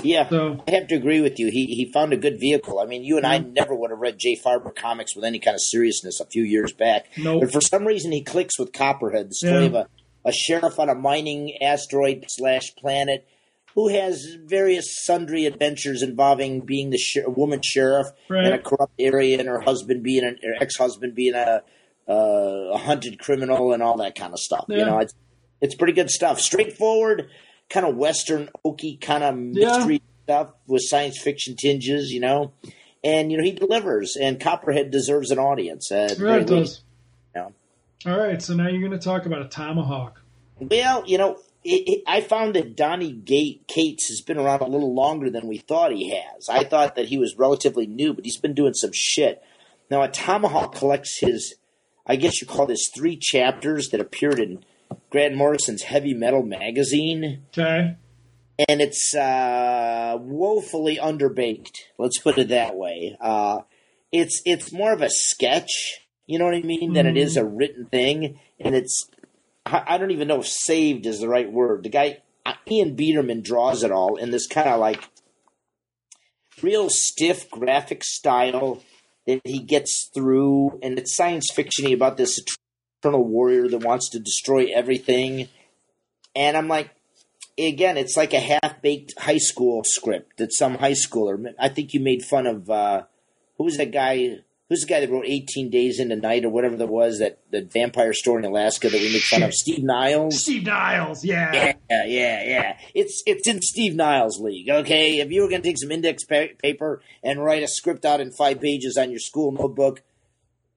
Yeah, 0.01 0.27
So 0.27 0.63
I 0.67 0.71
have 0.71 0.87
to 0.87 0.95
agree 0.95 1.21
with 1.21 1.39
you. 1.39 1.47
He 1.51 1.67
he 1.67 1.91
found 1.93 2.13
a 2.13 2.17
good 2.17 2.39
vehicle. 2.39 2.79
I 2.79 2.85
mean, 2.85 3.03
you 3.03 3.17
and 3.17 3.25
I 3.25 3.37
never 3.37 3.75
would 3.75 3.91
have 3.91 3.99
read 3.99 4.17
Jay 4.17 4.35
Faerber 4.35 4.75
comics 4.75 5.15
with 5.15 5.23
any 5.23 5.39
kind 5.39 5.53
of 5.55 5.61
seriousness 5.61 6.19
a 6.19 6.25
few 6.25 6.43
years 6.43 6.73
back. 6.73 7.05
Nope. 7.17 7.41
But 7.41 7.53
for 7.53 7.61
some 7.61 7.85
reason, 7.85 8.11
he 8.11 8.23
clicks 8.23 8.57
with 8.57 8.73
Copperhead, 8.73 9.29
the 9.29 9.35
story 9.35 9.53
Yeah. 9.61 9.67
of 9.67 9.73
a, 9.75 9.87
a 10.25 10.31
sheriff 10.31 10.79
on 10.79 10.89
a 10.89 10.95
mining 10.95 11.61
asteroid 11.61 12.25
slash 12.27 12.73
planet 12.75 13.27
who 13.75 13.87
has 13.89 14.35
various 14.45 15.03
sundry 15.05 15.45
adventures 15.45 16.01
involving 16.01 16.61
being 16.61 16.89
the 16.89 16.97
sher- 16.97 17.29
woman 17.29 17.61
sheriff 17.63 18.07
Right. 18.29 18.45
in 18.47 18.53
a 18.53 18.59
corrupt 18.59 18.93
area 18.99 19.37
and 19.39 19.47
her 19.47 19.61
husband 19.61 20.01
being 20.03 20.23
an 20.23 20.37
ex 20.59 20.75
husband 20.77 21.13
being 21.15 21.35
a 21.35 21.61
uh, 22.09 22.13
a 22.73 22.77
hunted 22.77 23.19
criminal 23.19 23.71
and 23.73 23.81
all 23.81 23.97
that 23.97 24.15
kind 24.15 24.33
of 24.33 24.39
stuff. 24.39 24.65
You 24.67 24.85
know, 24.85 24.99
it's 24.99 25.13
it's 25.61 25.75
pretty 25.75 25.93
good 25.93 26.09
stuff. 26.09 26.39
Straightforward, 26.41 27.29
kind 27.73 27.85
of 27.85 27.95
western 27.97 28.49
oaky 28.65 29.01
kind 29.01 29.23
of 29.23 29.35
Yeah. 29.35 29.77
mystery 29.77 30.01
stuff 30.25 30.49
with 30.67 30.83
science 30.85 31.19
fiction 31.19 31.55
tinges. 31.55 32.11
You 32.11 32.19
know. 32.21 32.51
And 33.05 33.31
you 33.33 33.37
know 33.37 33.43
he 33.43 33.51
delivers, 33.51 34.15
and 34.15 34.39
Copperhead 34.39 34.89
deserves 34.89 35.29
an 35.31 35.37
audience. 35.39 35.91
Uh, 35.91 36.07
at 36.11 36.19
right, 36.19 36.41
it 36.41 36.47
does. 36.47 36.81
Yeah. 37.35 37.49
All 38.05 38.17
right, 38.17 38.41
so 38.41 38.53
now 38.53 38.69
you're 38.69 38.79
going 38.79 38.97
to 38.97 38.97
talk 38.97 39.25
about 39.25 39.49
Atomahawk. 39.49 40.13
Well, 40.59 41.03
you 41.05 41.17
know, 41.17 41.33
it, 41.65 41.83
it, 41.87 42.03
I 42.07 42.21
found 42.21 42.55
that 42.55 42.77
Donny 42.77 43.11
Gate 43.11 43.63
Cates 43.67 44.07
has 44.07 44.21
been 44.21 44.37
around 44.37 44.61
a 44.61 44.67
little 44.67 44.93
longer 44.93 45.29
than 45.29 45.47
we 45.47 45.57
thought 45.57 45.91
he 45.91 46.11
has. 46.11 46.47
I 46.49 46.63
thought 46.63 46.95
that 46.95 47.07
he 47.07 47.17
was 47.17 47.37
relatively 47.37 47.87
new, 47.87 48.13
but 48.13 48.23
he's 48.23 48.37
been 48.37 48.53
doing 48.53 48.73
some 48.73 48.91
shit. 48.93 49.41
Now, 49.89 50.05
Atomahawk 50.07 50.73
collects 50.73 51.19
his, 51.19 51.55
I 52.07 52.15
guess 52.15 52.39
you 52.39 52.47
call 52.47 52.67
this 52.67 52.89
three 52.95 53.17
chapters 53.17 53.89
that 53.89 53.99
appeared 53.99 54.39
in 54.39 54.63
Grant 55.13 55.35
Morrison's 55.35 55.83
Heavy 55.83 56.15
Metal 56.15 56.41
magazine, 56.41 57.43
Okay. 57.55 57.95
and 58.67 58.81
it's 58.81 59.13
uh, 59.13 60.17
woefully 60.19 60.97
underbaked. 60.97 61.77
Let's 61.99 62.17
put 62.17 62.39
it 62.39 62.47
that 62.49 62.75
way. 62.75 63.15
Uh, 63.21 63.59
it's 64.11 64.41
it's 64.43 64.71
more 64.73 64.91
of 64.91 65.03
a 65.03 65.11
sketch, 65.11 66.01
you 66.25 66.39
know 66.39 66.45
what 66.45 66.55
I 66.55 66.61
mean, 66.63 66.93
than 66.93 67.05
it 67.05 67.15
is 67.15 67.37
a 67.37 67.45
written 67.45 67.85
thing, 67.85 68.39
and 68.59 68.73
it's 68.73 69.07
I 69.67 69.83
I 69.85 69.97
don't 69.99 70.09
even 70.09 70.27
know 70.27 70.39
if 70.39 70.47
saved 70.47 71.05
is 71.05 71.19
the 71.19 71.29
right 71.29 71.51
word. 71.51 71.83
The 71.83 71.89
guy 71.89 72.17
uh, 72.43 72.55
Ian 72.67 72.95
Bederman 72.97 73.43
draws 73.43 73.83
it 73.83 73.91
all 73.91 74.15
in 74.15 74.31
this 74.31 74.47
kind 74.47 74.67
of 74.67 74.79
like 74.79 75.07
real 76.63 76.89
stiff 76.89 77.51
graphic 77.51 78.03
style 78.03 78.81
that 79.27 79.41
he 79.45 79.59
gets 79.59 80.09
through, 80.11 80.79
and 80.81 80.97
it's 80.97 81.15
science 81.15 81.51
fictiony 81.51 81.93
about 81.93 82.17
this 82.17 82.39
eternal 83.03 83.23
warrior 83.23 83.67
that 83.67 83.79
wants 83.79 84.09
to 84.09 84.19
destroy 84.19 84.67
everything. 84.73 85.49
And 86.35 86.55
I'm 86.55 86.67
like, 86.67 86.89
again, 87.57 87.97
it's 87.97 88.15
like 88.15 88.33
a 88.33 88.39
half 88.39 88.81
baked 88.81 89.13
high 89.17 89.37
school 89.37 89.83
script 89.83 90.37
that 90.37 90.53
some 90.53 90.75
high 90.75 90.93
schooler. 90.93 91.53
I 91.59 91.69
think 91.69 91.93
you 91.93 91.99
made 91.99 92.23
fun 92.23 92.47
of 92.47 92.69
uh, 92.69 93.03
who 93.57 93.65
was 93.65 93.77
that 93.77 93.91
guy? 93.91 94.39
Who's 94.69 94.81
the 94.81 94.87
guy 94.87 95.01
that 95.01 95.11
wrote 95.11 95.25
18 95.27 95.69
Days 95.69 95.99
into 95.99 96.15
Night 96.15 96.45
or 96.45 96.49
whatever 96.49 96.77
that 96.77 96.87
was 96.87 97.19
that 97.19 97.39
the 97.51 97.61
vampire 97.61 98.13
store 98.13 98.39
in 98.39 98.45
Alaska 98.45 98.89
that 98.89 98.99
we 98.99 99.11
make 99.11 99.21
fun 99.21 99.43
of? 99.43 99.53
Steve 99.53 99.83
Niles. 99.83 100.39
Steve 100.39 100.63
Niles, 100.63 101.23
yeah. 101.23 101.53
Yeah, 101.53 102.05
yeah, 102.05 102.43
yeah. 102.43 102.77
It's 102.95 103.21
it's 103.27 103.47
in 103.47 103.61
Steve 103.61 103.93
Niles' 103.93 104.39
league. 104.39 104.69
Okay, 104.69 105.19
if 105.19 105.29
you 105.29 105.41
were 105.41 105.49
going 105.49 105.61
to 105.61 105.67
take 105.67 105.77
some 105.77 105.91
index 105.91 106.23
pa- 106.23 106.55
paper 106.59 107.01
and 107.21 107.43
write 107.43 107.61
a 107.61 107.67
script 107.67 108.05
out 108.05 108.21
in 108.21 108.31
five 108.31 108.61
pages 108.61 108.97
on 108.97 109.11
your 109.11 109.19
school 109.19 109.51
notebook, 109.51 110.01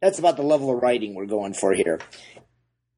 that's 0.00 0.18
about 0.18 0.36
the 0.36 0.42
level 0.42 0.70
of 0.70 0.82
writing 0.82 1.14
we're 1.14 1.26
going 1.26 1.54
for 1.54 1.72
here. 1.72 2.00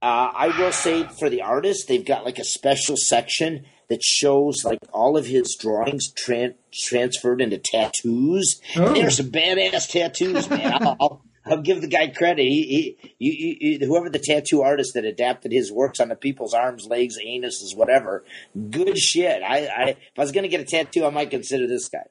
Uh, 0.01 0.31
I 0.35 0.59
will 0.59 0.73
say 0.73 1.05
for 1.19 1.29
the 1.29 1.43
artist, 1.43 1.89
they've 1.89 2.05
got 2.05 2.25
like 2.25 2.39
a 2.39 2.45
special 2.45 2.97
section 2.97 3.65
that 3.89 4.03
shows 4.03 4.65
like 4.65 4.79
all 4.93 5.17
of 5.17 5.27
his 5.27 5.57
drawings 5.59 6.13
tran- 6.13 6.55
transferred 6.73 7.41
into 7.41 7.59
tattoos. 7.59 8.61
Oh. 8.77 8.93
There's 8.95 9.17
some 9.17 9.31
badass 9.31 9.89
tattoos, 9.91 10.49
man. 10.49 10.73
I'll, 10.83 10.97
I'll, 11.01 11.23
I'll 11.47 11.63
give 11.63 11.81
the 11.81 11.89
guy 11.89 12.09
credit. 12.09 12.43
He, 12.43 12.97
he 13.19 13.79
whoever 13.85 14.11
the 14.11 14.19
tattoo 14.19 14.63
artist 14.63 14.95
that 14.95 15.05
adapted 15.05 15.51
his 15.51 15.73
works 15.73 15.99
onto 15.99 16.15
people's 16.15 16.55
arms, 16.55 16.87
legs, 16.87 17.17
anuses, 17.19 17.75
whatever, 17.75 18.25
good 18.71 18.99
shit. 18.99 19.43
I, 19.43 19.67
I 19.67 19.85
if 19.89 20.19
I 20.19 20.21
was 20.21 20.33
gonna 20.33 20.49
get 20.49 20.61
a 20.61 20.65
tattoo, 20.65 21.07
I 21.07 21.11
might 21.11 21.31
consider 21.31 21.67
this 21.67 21.89
guy. 21.89 22.07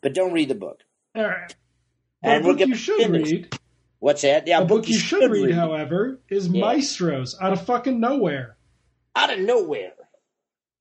But 0.00 0.14
don't 0.14 0.32
read 0.32 0.48
the 0.48 0.54
book. 0.54 0.80
All 1.14 1.26
right. 1.26 1.54
And 2.22 2.44
we'll 2.44 2.54
get 2.54 2.68
you 2.68 2.76
should 2.76 3.10
read, 3.10 3.58
What's 4.02 4.22
that? 4.22 4.48
Yeah, 4.48 4.62
a 4.62 4.64
book 4.64 4.88
you 4.88 4.98
should 4.98 5.30
read, 5.30 5.52
however, 5.54 6.18
is 6.28 6.48
Yeah. 6.48 6.60
Maestros 6.60 7.36
out 7.40 7.52
of 7.52 7.64
fucking 7.64 8.00
nowhere. 8.00 8.56
out 9.14 9.32
of 9.32 9.38
nowhere. 9.38 9.92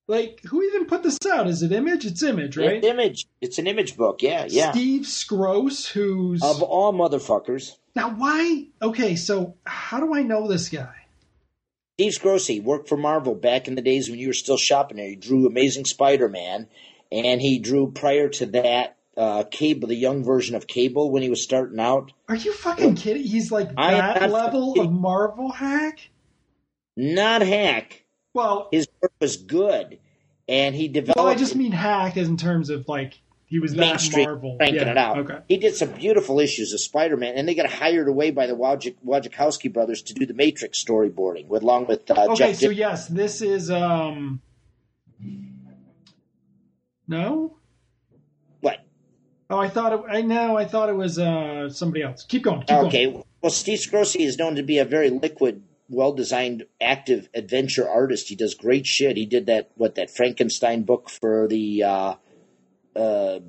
Like, 0.08 0.42
who 0.46 0.64
even 0.64 0.88
put 0.88 1.04
this 1.04 1.20
out? 1.32 1.48
Is 1.48 1.62
it 1.62 1.72
Image? 1.72 2.04
It's 2.04 2.24
Image, 2.24 2.58
right? 2.58 2.78
It's 2.78 2.88
image. 2.88 3.28
It's 3.40 3.60
an 3.60 3.68
image 3.68 3.96
book. 3.96 4.24
Yeah, 4.24 4.48
yeah. 4.50 4.72
Steve 4.72 5.04
Skroce, 5.04 5.92
who's 5.92 6.42
Of 6.42 6.64
all 6.64 6.94
motherfuckers, 6.94 7.78
now 7.96 8.10
why? 8.10 8.70
Okay, 8.82 9.16
so 9.16 9.54
how 9.68 10.00
do 10.00 10.16
I 10.16 10.24
know 10.24 10.48
this 10.48 10.70
guy? 10.70 10.96
Steve 12.00 12.14
Skroce 12.14 12.64
worked 12.64 12.90
for 12.90 12.98
Marvel 12.98 13.36
back 13.36 13.68
in 13.68 13.76
the 13.76 13.84
days 13.84 14.10
when 14.10 14.18
you 14.18 14.28
were 14.28 14.34
still 14.34 14.58
shopping 14.58 14.98
there. 14.98 15.08
He 15.10 15.16
drew 15.16 15.46
Amazing 15.46 15.86
Spider-Man, 15.86 16.68
and 17.12 17.40
he 17.40 17.60
drew 17.60 17.92
prior 17.92 18.30
to 18.30 18.48
that 18.48 18.98
uh, 19.18 19.44
Cable, 19.52 19.88
the 19.88 19.96
young 19.96 20.24
version 20.24 20.56
of 20.56 20.68
Cable 20.68 21.12
when 21.12 21.22
he 21.24 21.30
was 21.30 21.44
starting 21.44 21.80
out. 21.80 22.12
Are 22.30 22.36
you 22.36 22.54
fucking 22.54 22.96
kidding? 22.96 23.24
He's 23.24 23.52
like 23.52 23.70
I 23.78 23.94
that 23.96 24.22
not 24.22 24.32
level 24.32 24.80
of 24.80 24.92
Marvel 24.92 25.52
hack. 25.52 26.10
Not 26.96 27.42
hack. 27.42 28.06
Well, 28.34 28.70
His 28.72 28.88
work 29.02 29.12
was 29.20 29.38
good, 29.38 30.00
and 30.48 30.74
he 30.74 30.88
developed. 30.88 31.18
well, 31.18 31.28
I 31.28 31.36
just 31.36 31.56
mean 31.56 31.72
hack 31.74 32.16
as 32.18 32.28
in 32.30 32.38
terms 32.38 32.70
of 32.70 32.88
like 32.88 33.20
he 33.46 33.60
was 33.60 33.74
that 33.74 33.80
mainstream 33.80 34.26
Marvel. 34.26 34.56
cranking 34.58 34.82
yeah, 34.82 34.92
it 34.92 34.98
out. 34.98 35.18
Okay. 35.20 35.40
He 35.50 35.58
did 35.58 35.76
some 35.76 35.92
beautiful 35.92 36.40
issues 36.40 36.72
of 36.72 36.80
Spider-Man, 36.80 37.34
and 37.36 37.46
they 37.48 37.54
got 37.56 37.70
hired 37.70 38.08
away 38.08 38.32
by 38.32 38.48
the 38.48 38.54
Wojcik- 38.56 38.96
Wachowski 39.06 39.72
brothers 39.74 40.02
to 40.04 40.14
do 40.14 40.26
the 40.26 40.34
Matrix 40.34 40.82
storyboarding, 40.82 41.48
with, 41.48 41.62
along 41.64 41.88
with 41.88 42.10
uh, 42.10 42.28
Okay, 42.30 42.36
Jeff. 42.36 42.56
so 42.56 42.70
Dick- 42.70 42.78
yes, 42.78 43.08
this 43.08 43.42
is 43.42 43.70
um. 43.70 44.42
No. 47.08 47.58
Oh, 49.52 49.60
I 49.60 49.68
thought 49.68 49.92
it. 49.92 50.02
I 50.10 50.22
know. 50.22 50.58
I 50.58 50.64
thought 50.66 50.88
it 50.88 50.96
was 50.96 51.20
uh 51.20 51.70
somebody 51.70 52.04
else. 52.04 52.24
Keep 52.24 52.44
going. 52.44 52.60
Keep 52.62 52.68
going. 52.68 52.88
Okay. 52.88 53.24
Well, 53.42 53.52
Steve 53.52 53.80
Skroce 53.80 54.16
is 54.16 54.38
known 54.38 54.56
to 54.56 54.64
be 54.64 54.78
a 54.78 54.86
very 54.86 55.10
liquid, 55.10 55.64
well 55.90 56.14
designed, 56.14 56.66
active 56.82 57.28
adventure 57.34 57.88
artist. 57.88 58.30
He 58.30 58.36
does 58.36 58.56
great 58.56 58.88
shit. 58.88 59.18
He 59.18 59.26
did 59.26 59.48
that 59.48 59.72
what 59.76 59.96
that 59.96 60.10
Frankenstein 60.10 60.84
book 60.84 61.10
for 61.10 61.50
the 61.50 61.84
uh, 61.84 62.16
uh, 62.96 63.40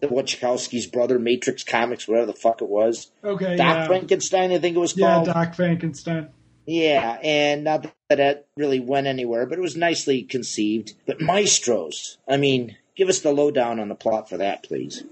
the 0.00 0.08
Wachowski's 0.08 0.86
brother, 0.86 1.18
Matrix 1.18 1.64
Comics, 1.64 2.06
whatever 2.06 2.26
the 2.26 2.34
fuck 2.34 2.60
it 2.60 2.68
was. 2.68 3.10
Okay, 3.24 3.56
Doc 3.56 3.76
yeah, 3.76 3.86
Frankenstein, 3.86 4.52
I 4.52 4.58
think 4.58 4.76
it 4.76 4.80
was 4.80 4.94
yeah, 4.96 5.14
called. 5.14 5.26
Doc 5.28 5.54
Frankenstein. 5.54 6.28
Yeah, 6.66 7.18
and 7.22 7.64
not 7.64 7.84
that 8.10 8.16
that 8.16 8.48
really 8.56 8.80
went 8.80 9.06
anywhere, 9.06 9.46
but 9.46 9.56
it 9.56 9.62
was 9.62 9.76
nicely 9.76 10.24
conceived. 10.24 10.92
But 11.06 11.22
Maestros, 11.22 12.18
I 12.28 12.36
mean, 12.36 12.76
give 12.96 13.08
us 13.08 13.20
the 13.20 13.30
lowdown 13.32 13.78
on 13.78 13.88
the 13.88 13.94
plot 13.94 14.28
for 14.28 14.38
that, 14.38 14.62
please. 14.64 15.04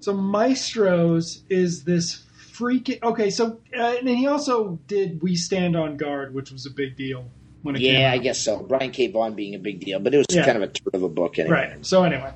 So 0.00 0.14
Maestros 0.14 1.42
is 1.50 1.84
this 1.84 2.22
freaking 2.38 3.02
okay. 3.02 3.28
So 3.30 3.58
uh, 3.76 3.96
and 3.98 4.08
he 4.08 4.26
also 4.26 4.78
did 4.86 5.22
We 5.22 5.36
Stand 5.36 5.76
on 5.76 5.96
Guard, 5.96 6.32
which 6.34 6.50
was 6.50 6.64
a 6.64 6.70
big 6.70 6.96
deal 6.96 7.24
when 7.62 7.76
it 7.76 7.80
came 7.80 8.00
Yeah. 8.00 8.12
I 8.12 8.18
guess 8.18 8.40
so. 8.40 8.60
Brian 8.62 8.92
K. 8.92 9.08
Vaughan 9.08 9.34
being 9.34 9.54
a 9.54 9.58
big 9.58 9.80
deal, 9.80 9.98
but 9.98 10.14
it 10.14 10.18
was 10.18 10.26
Yeah. 10.30 10.44
kind 10.46 10.56
of 10.56 10.62
a 10.62 10.68
turd 10.68 10.94
of 10.94 11.02
a 11.02 11.08
book 11.08 11.38
anyway. 11.38 11.72
Right. 11.74 11.84
So 11.86 12.04
anyway, 12.04 12.32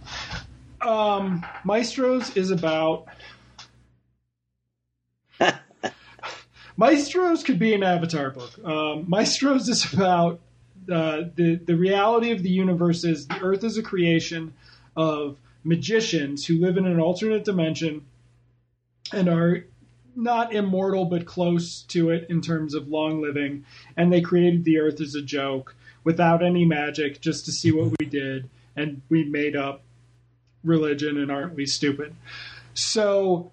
um, 0.80 1.46
Maestros 1.64 2.36
is 2.36 2.50
about. 2.50 3.06
Maestros 6.76 7.44
could 7.44 7.58
be 7.58 7.74
an 7.74 7.82
Avatar 7.82 8.30
book. 8.30 8.58
Um, 8.64 9.04
Maestros 9.08 9.68
is 9.68 9.92
about 9.92 10.40
uh, 10.90 11.22
the 11.34 11.60
the 11.64 11.76
reality 11.76 12.30
of 12.32 12.42
the 12.42 12.48
universe 12.48 13.04
is 13.04 13.26
the 13.28 13.38
Earth 13.42 13.62
is 13.64 13.76
a 13.78 13.82
creation 13.82 14.54
of 14.96 15.38
magicians 15.64 16.46
who 16.46 16.60
live 16.60 16.76
in 16.76 16.86
an 16.86 17.00
alternate 17.00 17.44
dimension 17.44 18.06
and 19.12 19.28
are 19.28 19.64
not 20.16 20.52
immortal 20.52 21.04
but 21.04 21.26
close 21.26 21.82
to 21.82 22.10
it 22.10 22.26
in 22.28 22.40
terms 22.40 22.74
of 22.74 22.88
long 22.88 23.20
living. 23.20 23.64
And 23.96 24.12
they 24.12 24.20
created 24.20 24.64
the 24.64 24.78
Earth 24.78 25.00
as 25.00 25.14
a 25.14 25.22
joke 25.22 25.74
without 26.04 26.42
any 26.42 26.64
magic, 26.64 27.20
just 27.20 27.44
to 27.44 27.52
see 27.52 27.72
what 27.72 27.92
we 28.00 28.06
did, 28.06 28.48
and 28.76 29.02
we 29.08 29.24
made 29.24 29.56
up 29.56 29.82
religion. 30.64 31.18
And 31.18 31.30
aren't 31.30 31.54
we 31.54 31.66
stupid? 31.66 32.14
So 32.74 33.52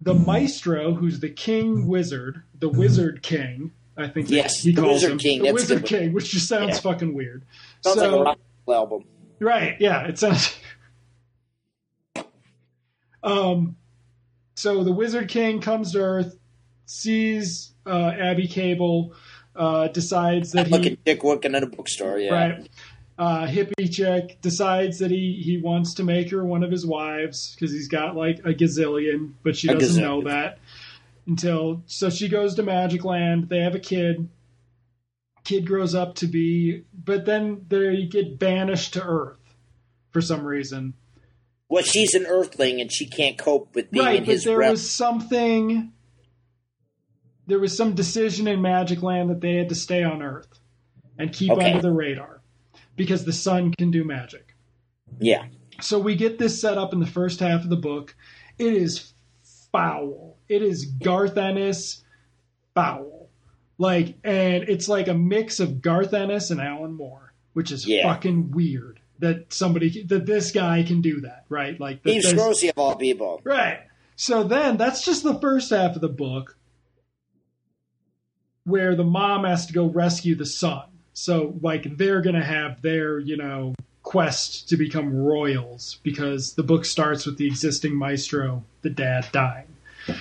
the 0.00 0.14
maestro, 0.14 0.94
who's 0.94 1.20
the 1.20 1.30
king 1.30 1.86
wizard, 1.86 2.42
the 2.58 2.68
mm-hmm. 2.68 2.78
wizard 2.78 3.22
king, 3.22 3.72
I 3.96 4.08
think 4.08 4.30
Yes, 4.30 4.60
he 4.60 4.72
the 4.72 4.82
calls 4.82 4.94
Wizard 4.94 5.12
him 5.12 5.18
King, 5.18 5.38
the 5.38 5.44
that's 5.46 5.54
wizard 5.54 5.84
king, 5.84 6.12
which 6.12 6.30
just 6.30 6.48
sounds 6.48 6.76
Yeah. 6.76 6.80
fucking 6.80 7.14
weird. 7.14 7.42
Sounds 7.82 7.98
so, 7.98 8.10
like 8.10 8.20
a 8.20 8.22
rock 8.22 8.38
album. 8.68 9.04
Right. 9.40 9.76
Yeah. 9.80 10.06
It 10.06 10.18
sounds. 10.18 10.56
Um, 13.22 13.76
so 14.54 14.84
the 14.84 14.92
Wizard 14.92 15.28
King 15.28 15.60
comes 15.60 15.92
to 15.92 16.00
Earth, 16.00 16.36
sees 16.86 17.72
uh, 17.86 18.12
Abby 18.18 18.46
Cable, 18.46 19.14
uh, 19.54 19.88
decides 19.88 20.52
that 20.52 20.70
Look 20.70 20.84
he 20.84 20.92
at 20.92 21.04
Dick 21.04 21.22
working 21.24 21.54
in 21.54 21.62
a 21.62 21.66
bookstore. 21.66 22.18
Yeah. 22.18 22.32
right. 22.32 22.68
Uh, 23.18 23.46
hippie 23.48 23.92
chick 23.92 24.40
decides 24.40 25.00
that 25.00 25.10
he, 25.10 25.42
he 25.44 25.58
wants 25.58 25.94
to 25.94 26.04
make 26.04 26.30
her 26.30 26.44
one 26.44 26.62
of 26.62 26.70
his 26.70 26.86
wives 26.86 27.54
because 27.54 27.72
he's 27.72 27.88
got 27.88 28.14
like 28.14 28.38
a 28.40 28.54
gazillion, 28.54 29.32
but 29.42 29.56
she 29.56 29.66
doesn't 29.66 30.00
know 30.00 30.22
that 30.22 30.60
until 31.26 31.82
so 31.86 32.10
she 32.10 32.28
goes 32.28 32.54
to 32.54 32.62
Magic 32.62 33.04
Land. 33.04 33.48
They 33.48 33.58
have 33.58 33.74
a 33.74 33.80
kid. 33.80 34.28
Kid 35.48 35.66
grows 35.66 35.94
up 35.94 36.14
to 36.16 36.26
be, 36.26 36.82
but 36.92 37.24
then 37.24 37.64
they 37.68 38.04
get 38.04 38.38
banished 38.38 38.92
to 38.92 39.02
Earth 39.02 39.38
for 40.10 40.20
some 40.20 40.44
reason. 40.44 40.92
Well, 41.70 41.82
she's 41.82 42.14
an 42.14 42.26
Earthling 42.26 42.82
and 42.82 42.92
she 42.92 43.06
can't 43.06 43.38
cope 43.38 43.74
with 43.74 43.90
being 43.90 44.04
right, 44.04 44.16
in 44.16 44.24
but 44.24 44.32
his 44.32 44.44
there 44.44 44.58
realm. 44.58 44.72
was 44.72 44.90
something. 44.90 45.92
There 47.46 47.58
was 47.58 47.74
some 47.74 47.94
decision 47.94 48.46
in 48.46 48.60
Magic 48.60 49.02
Land 49.02 49.30
that 49.30 49.40
they 49.40 49.54
had 49.54 49.70
to 49.70 49.74
stay 49.74 50.02
on 50.02 50.20
Earth 50.20 50.58
and 51.18 51.32
keep 51.32 51.50
Okay. 51.50 51.70
under 51.70 51.80
the 51.80 51.92
radar 51.92 52.42
because 52.94 53.24
the 53.24 53.32
sun 53.32 53.72
can 53.72 53.90
do 53.90 54.04
magic. 54.04 54.54
Yeah. 55.18 55.46
So 55.80 55.98
we 55.98 56.14
get 56.14 56.38
this 56.38 56.60
set 56.60 56.76
up 56.76 56.92
in 56.92 57.00
the 57.00 57.06
first 57.06 57.40
half 57.40 57.64
of 57.64 57.70
the 57.70 57.76
book. 57.76 58.14
It 58.58 58.74
is 58.74 59.14
foul. 59.72 60.36
It 60.46 60.60
is 60.60 60.84
Garth 60.84 61.38
Ennis 61.38 62.04
foul. 62.74 63.17
Like, 63.78 64.16
and 64.24 64.64
it's 64.64 64.88
like 64.88 65.08
a 65.08 65.14
mix 65.14 65.60
of 65.60 65.80
Garth 65.80 66.12
Ennis 66.12 66.50
and 66.50 66.60
Alan 66.60 66.94
Moore, 66.94 67.32
which 67.52 67.70
is 67.70 67.86
Yeah. 67.86 68.12
fucking 68.12 68.50
weird 68.50 69.00
that 69.20 69.52
somebody 69.52 70.02
that 70.04 70.26
this 70.26 70.50
guy 70.52 70.82
can 70.82 71.00
do 71.00 71.20
that, 71.22 71.44
right? 71.48 71.78
Like, 71.78 72.02
that 72.02 72.22
Steve 72.54 72.70
of 72.70 72.78
all 72.78 72.96
people. 72.96 73.40
Right. 73.44 73.80
So 74.16 74.42
then 74.42 74.76
that's 74.76 75.04
just 75.04 75.22
the 75.22 75.38
first 75.38 75.70
half 75.70 75.94
of 75.94 76.00
the 76.00 76.08
book 76.08 76.56
where 78.64 78.94
the 78.94 79.04
mom 79.04 79.44
has 79.44 79.66
to 79.66 79.72
go 79.72 79.86
rescue 79.86 80.34
the 80.34 80.46
son. 80.46 80.84
So 81.14 81.56
like 81.62 81.96
they're 81.96 82.20
going 82.20 82.34
to 82.36 82.44
have 82.44 82.82
their, 82.82 83.18
you 83.18 83.36
know, 83.36 83.74
quest 84.02 84.68
to 84.68 84.76
become 84.76 85.14
royals 85.16 85.98
because 86.02 86.54
the 86.54 86.62
book 86.62 86.84
starts 86.84 87.26
with 87.26 87.38
the 87.38 87.46
existing 87.46 87.94
maestro, 87.96 88.64
the 88.82 88.90
dad 88.90 89.26
dying. 89.32 89.66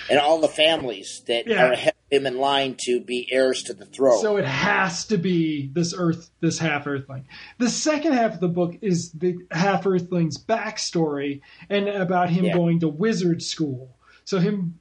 And 0.10 0.20
all 0.20 0.40
the 0.40 0.48
families 0.48 1.22
that 1.28 1.48
Yeah. 1.48 1.68
are 1.68 1.72
ahead 1.74 1.94
of 2.12 2.18
him 2.18 2.26
in 2.26 2.38
line 2.38 2.76
to 2.86 3.00
be 3.02 3.28
heirs 3.32 3.64
to 3.64 3.74
the 3.74 3.86
throne. 3.86 4.22
So 4.22 4.38
it 4.38 4.46
has 4.46 5.06
to 5.08 5.18
be 5.18 5.68
this 5.74 5.94
earth, 5.98 6.30
this 6.40 6.60
half 6.60 6.88
earthling. 6.88 7.26
The 7.58 7.70
second 7.70 8.14
half 8.14 8.36
of 8.36 8.40
the 8.40 8.48
book 8.48 8.76
is 8.82 9.12
the 9.12 9.38
half 9.52 9.86
earthling's 9.86 10.38
backstory 10.38 11.42
and 11.70 11.88
about 11.88 12.30
him 12.30 12.46
Yeah. 12.46 12.54
going 12.54 12.80
to 12.82 12.88
wizard 12.88 13.42
school. 13.42 13.96
So 14.26 14.40
him, 14.40 14.80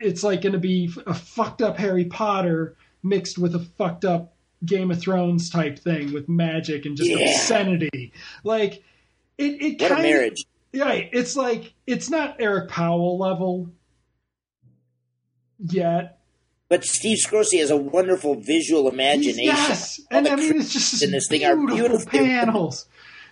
it's 0.00 0.22
like 0.22 0.42
going 0.42 0.52
to 0.54 0.58
be 0.58 0.90
a 1.06 1.14
fucked 1.14 1.62
up 1.62 1.78
Harry 1.78 2.04
Potter 2.04 2.76
mixed 3.02 3.38
with 3.38 3.54
a 3.54 3.60
fucked 3.60 4.04
up 4.04 4.34
Game 4.64 4.90
of 4.92 5.00
Thrones 5.00 5.50
type 5.50 5.78
thing 5.78 6.12
with 6.12 6.28
magic 6.28 6.86
and 6.86 6.96
just 6.96 7.10
Yeah. 7.10 7.18
obscenity. 7.18 8.12
Like 8.44 8.82
it, 9.38 9.60
it 9.62 9.78
kind 9.80 10.02
marriage. 10.02 10.44
Right. 10.74 11.10
It's 11.12 11.34
like 11.36 11.74
it's 11.86 12.08
not 12.08 12.36
Eric 12.38 12.68
Powell 12.68 13.18
level 13.18 13.70
yet. 15.70 16.18
But 16.68 16.84
Steve 16.84 17.18
Skroce 17.18 17.58
has 17.58 17.70
a 17.70 17.76
wonderful 17.76 18.34
visual 18.40 18.88
imagination. 18.88 19.44
Yes, 19.44 20.00
and 20.10 20.26
I 20.26 20.36
mean 20.36 20.56
it's 20.60 20.72
just 20.72 21.02
in 21.02 21.10
this 21.10 21.28
thing 21.28 21.44
are 21.44 21.54
beautiful 21.56 22.06
panels. 22.10 22.86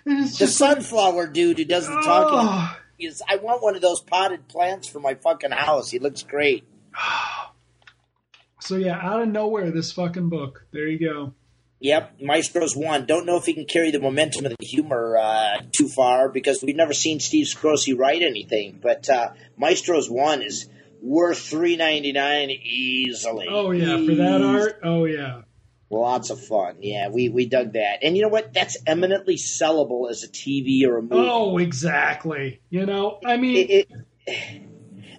It's 0.05 0.33
The 0.39 0.45
just 0.47 0.61
like, 0.61 0.77
sunflower 0.83 1.29
dude 1.29 1.59
who 1.59 1.65
does 1.65 1.87
the 1.87 2.03
talking. 2.05 2.39
oh, 2.39 2.77
Is, 2.99 3.23
I 3.29 3.37
want 3.37 3.63
one 3.63 3.77
of 3.77 3.83
those 3.83 4.01
potted 4.03 4.49
plants 4.49 4.89
for 4.89 5.01
my 5.01 5.15
fucking 5.15 5.51
house. 5.53 5.91
He 5.91 5.99
looks 5.99 6.23
great. 6.23 6.65
so 8.61 8.77
yeah, 8.77 8.99
out 9.01 9.23
of 9.23 9.29
nowhere, 9.29 9.71
this 9.71 9.93
fucking 9.93 10.29
book. 10.29 10.67
There 10.73 10.87
you 10.87 10.99
go. 10.99 11.35
Yep, 11.83 12.21
Maestro's 12.21 12.77
one. 12.77 13.07
Don't 13.07 13.25
know 13.25 13.37
if 13.39 13.47
he 13.47 13.55
can 13.55 13.65
carry 13.65 13.91
the 13.91 14.01
momentum 14.01 14.45
of 14.45 14.53
the 14.59 14.67
humor 14.67 15.17
uh, 15.17 15.63
too 15.73 15.89
far 15.89 16.29
because 16.29 16.63
we've 16.63 16.77
never 16.77 16.93
seen 16.93 17.21
Steve 17.21 17.47
Skroce 17.47 17.97
write 17.97 18.21
anything. 18.21 18.79
But 18.83 19.09
uh, 19.09 19.31
Maestro's 19.59 20.11
one 20.11 20.43
is 20.43 20.69
worth 21.03 21.39
three 21.39 21.77
ninety 21.77 22.13
nine 22.13 22.51
easily. 22.51 23.47
Oh 23.49 23.71
yeah, 23.71 23.97
for 24.05 24.15
that 24.15 24.43
art. 24.43 24.81
Oh 24.83 25.05
yeah. 25.05 25.43
lots 25.91 26.31
of 26.31 26.45
fun. 26.45 26.77
Yeah, 26.81 27.09
we 27.09 27.29
we 27.29 27.47
dug 27.47 27.73
that. 27.75 27.99
And 28.03 28.17
you 28.17 28.23
know 28.23 28.29
what? 28.29 28.53
That's 28.53 28.77
eminently 28.87 29.37
sellable 29.37 30.11
as 30.11 30.23
a 30.25 30.29
TV 30.29 30.87
or 30.87 30.99
a 30.99 31.03
movie. 31.03 31.15
Oh 31.17 31.59
exactly. 31.59 32.61
You 32.71 32.87
know, 32.87 33.19
I 33.25 33.37
mean, 33.37 33.57
It, 33.57 33.89
it, 34.27 34.63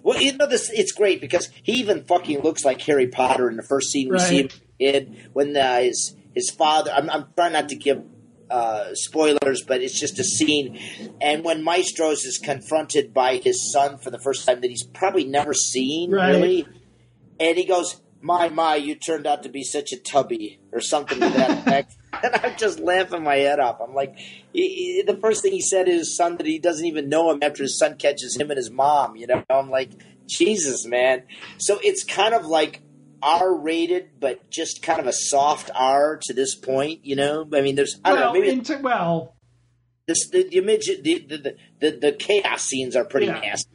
well, 0.02 0.20
you 0.20 0.36
know 0.36 0.46
this. 0.46 0.70
It's 0.70 0.92
great 0.92 1.20
because 1.20 1.48
he 1.62 1.72
even 1.74 2.04
fucking 2.04 2.40
looks 2.42 2.64
like 2.64 2.80
Harry 2.82 3.06
Potter 3.06 3.48
in 3.48 3.56
the 3.56 3.62
first 3.62 3.90
scene 3.90 4.08
we 4.10 4.18
see 4.18 4.42
him 4.42 4.48
in 4.78 5.16
when 5.32 5.56
uh, 5.56 5.80
his 5.80 6.16
his 6.34 6.50
father. 6.50 6.90
I'm, 6.90 7.08
I'm 7.08 7.26
trying 7.36 7.52
not 7.52 7.68
to 7.68 7.76
give 7.76 8.02
uh, 8.52 8.94
spoilers, 8.94 9.62
but 9.66 9.80
it's 9.82 9.98
just 9.98 10.18
a 10.18 10.24
scene. 10.24 10.78
And 11.20 11.42
when 11.42 11.64
Maestros 11.64 12.24
is 12.24 12.38
confronted 12.38 13.14
by 13.14 13.36
his 13.36 13.72
son 13.72 13.98
for 13.98 14.10
the 14.10 14.18
first 14.18 14.46
time 14.46 14.60
that 14.60 14.70
he's 14.70 14.84
probably 14.86 15.24
never 15.24 15.54
seen, 15.54 16.10
Right. 16.12 16.28
really, 16.28 16.68
and 17.40 17.56
he 17.56 17.64
goes, 17.64 18.00
"My 18.20 18.48
my, 18.50 18.76
you 18.76 18.94
turned 18.94 19.26
out 19.26 19.42
to 19.44 19.48
be 19.48 19.64
such 19.64 19.92
a 19.92 19.96
tubby," 19.96 20.60
or 20.72 20.80
something 20.80 21.18
to 21.20 21.28
that 21.30 21.50
effect. 21.58 21.94
And 22.22 22.36
I'm 22.36 22.56
just 22.56 22.78
laughing 22.78 23.24
my 23.24 23.36
head 23.36 23.58
off. 23.58 23.80
I'm 23.80 23.94
like, 23.94 24.16
he, 24.52 24.68
he- 24.68 25.02
the 25.04 25.16
first 25.16 25.42
thing 25.42 25.52
he 25.52 25.60
said 25.60 25.86
to 25.86 25.92
his 25.92 26.16
son 26.16 26.36
that 26.36 26.46
he 26.46 26.58
doesn't 26.60 26.86
even 26.86 27.08
know 27.08 27.30
him 27.32 27.40
after 27.42 27.62
his 27.64 27.78
son 27.78 27.96
catches 27.96 28.36
him 28.36 28.50
and 28.50 28.58
his 28.58 28.70
mom. 28.70 29.16
You 29.16 29.26
know, 29.26 29.42
I'm 29.50 29.70
like, 29.70 29.90
Jesus, 30.28 30.86
man. 30.86 31.24
So 31.58 31.78
it's 31.82 32.04
kind 32.04 32.32
of 32.34 32.44
like 32.46 32.80
R 33.22 33.54
rated, 33.54 34.20
but 34.20 34.50
just 34.50 34.82
kind 34.82 35.00
of 35.00 35.06
a 35.06 35.12
soft 35.12 35.70
R 35.74 36.18
to 36.22 36.34
this 36.34 36.54
point. 36.54 37.04
You 37.04 37.16
know, 37.16 37.48
I 37.52 37.60
mean, 37.60 37.76
there's 37.76 38.00
I 38.04 38.10
don't 38.10 38.18
well, 38.20 38.32
know, 38.34 38.40
maybe 38.40 38.50
into, 38.52 38.78
well, 38.78 39.34
this, 40.06 40.28
the, 40.30 40.42
the 40.44 40.58
image, 40.58 40.86
the, 40.86 41.26
the, 41.28 41.56
the, 41.80 41.98
the 41.98 42.12
chaos 42.12 42.62
scenes 42.62 42.96
are 42.96 43.04
pretty 43.04 43.26
Yeah. 43.26 43.40
nasty. 43.40 43.70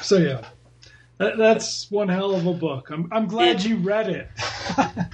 so 0.00 0.18
yeah. 0.18 0.46
That, 1.18 1.38
that's 1.38 1.90
one 1.90 2.08
hell 2.10 2.34
of 2.34 2.46
a 2.46 2.52
book. 2.52 2.90
I'm 2.90 3.08
I'm 3.10 3.26
glad 3.26 3.64
you 3.64 3.76
read 3.76 4.10
it. 4.10 4.28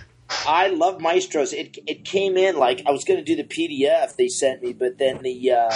I 0.47 0.66
love 0.69 1.01
Maestros. 1.01 1.52
It 1.52 1.78
it 1.86 2.05
came 2.05 2.36
in 2.36 2.56
like 2.56 2.82
I 2.86 2.90
was 2.90 3.05
going 3.05 3.24
to 3.24 3.24
do 3.24 3.36
the 3.36 3.44
PDF 3.44 4.16
they 4.16 4.27
sent 4.27 4.62
me, 4.62 4.73
but 4.73 4.98
then 4.98 5.23
the 5.23 5.52
uh, 5.52 5.70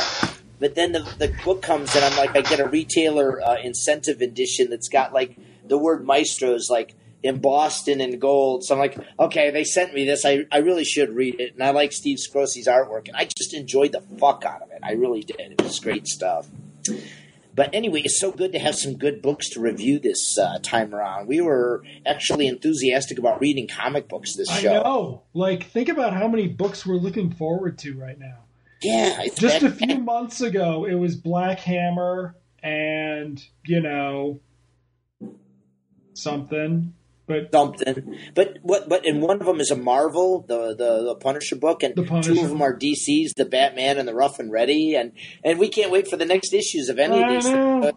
but 0.59 0.75
then 0.75 0.91
the 0.91 1.01
the 1.19 1.33
book 1.45 1.63
comes 1.63 1.95
and 1.95 2.05
I'm 2.05 2.17
like 2.17 2.35
I 2.37 2.41
get 2.41 2.59
a 2.59 2.67
retailer 2.67 3.41
uh, 3.41 3.57
incentive 3.63 4.21
edition 4.21 4.69
that's 4.69 4.89
got 4.89 5.13
like 5.13 5.37
the 5.65 5.79
word 5.79 6.05
maestros 6.05 6.69
like 6.69 6.96
embossed 7.23 7.87
Boston 7.87 8.01
in 8.01 8.19
gold. 8.19 8.65
So 8.65 8.75
I'm 8.75 8.79
like, 8.79 8.99
okay, 9.19 9.51
they 9.51 9.65
sent 9.65 9.95
me 9.95 10.05
this. 10.05 10.25
I, 10.25 10.47
I 10.53 10.59
really 10.59 10.85
should 10.85 11.11
read 11.11 11.41
it. 11.41 11.55
And 11.55 11.63
I 11.63 11.71
like 11.71 11.93
Steve 11.93 12.19
Skroce's 12.19 12.67
artwork. 12.67 13.09
And 13.09 13.17
I 13.17 13.25
just 13.25 13.55
enjoyed 13.55 13.93
the 13.93 14.01
fuck 14.19 14.45
out 14.45 14.63
of 14.63 14.71
it. 14.71 14.81
I 14.83 14.93
really 14.93 15.23
did. 15.23 15.39
It 15.39 15.63
was 15.63 15.81
great 15.81 16.07
stuff. 16.07 16.49
But 17.55 17.71
anyway, 17.73 18.03
it's 18.05 18.21
so 18.21 18.31
good 18.31 18.53
to 18.53 18.59
have 18.59 18.75
some 18.75 18.97
good 18.97 19.23
books 19.23 19.49
to 19.51 19.61
review 19.61 19.99
this 19.99 20.39
uh, 20.39 20.59
time 20.63 20.95
around. 20.95 21.27
We 21.27 21.41
were 21.41 21.83
actually 22.05 22.47
enthusiastic 22.47 23.19
about 23.19 23.41
reading 23.41 23.67
comic 23.67 24.09
books 24.09 24.37
this 24.37 24.51
show. 24.51 24.81
I 24.81 24.83
know. 24.83 25.23
Like, 25.33 25.65
think 25.65 25.89
about 25.89 26.13
how 26.13 26.29
many 26.29 26.49
books 26.49 26.85
we're 26.85 26.97
looking 26.97 27.31
forward 27.31 27.79
to 27.79 27.99
right 27.99 28.19
now. 28.19 28.45
Yeah. 28.83 29.25
Just 29.35 29.63
a 29.63 29.71
few 29.71 29.99
months 29.99 30.43
ago, 30.43 30.85
it 30.85 30.95
was 30.95 31.17
Black 31.17 31.61
Hammer 31.61 32.37
and, 32.63 33.43
you 33.65 33.81
know, 33.81 34.41
something 36.13 36.93
but 37.27 37.53
something. 37.53 38.19
But 38.35 38.59
what? 38.63 38.89
But 38.89 39.07
and 39.07 39.21
one 39.21 39.41
of 39.41 39.47
them 39.47 39.61
is 39.61 39.71
a 39.71 39.77
Marvel, 39.77 40.45
the 40.47 40.75
the, 40.75 41.05
the 41.05 41.15
Punisher 41.17 41.57
book, 41.57 41.83
and 41.83 41.95
Punisher. 41.95 42.35
two 42.35 42.41
of 42.41 42.49
them 42.49 42.63
are 42.63 42.77
DC's, 42.77 43.33
the 43.37 43.45
Batman 43.45 43.99
and 43.99 44.07
the 44.07 44.15
Ruff 44.15 44.39
and 44.39 44.51
Reddy, 44.51 44.95
and 44.95 45.13
and 45.45 45.59
we 45.59 45.69
can't 45.69 45.91
wait 45.91 46.09
for 46.09 46.17
the 46.17 46.25
next 46.25 46.53
issues 46.53 46.89
of 46.89 46.99
any 46.99 47.23
I 47.23 47.35
of 47.35 47.45
these. 47.45 47.93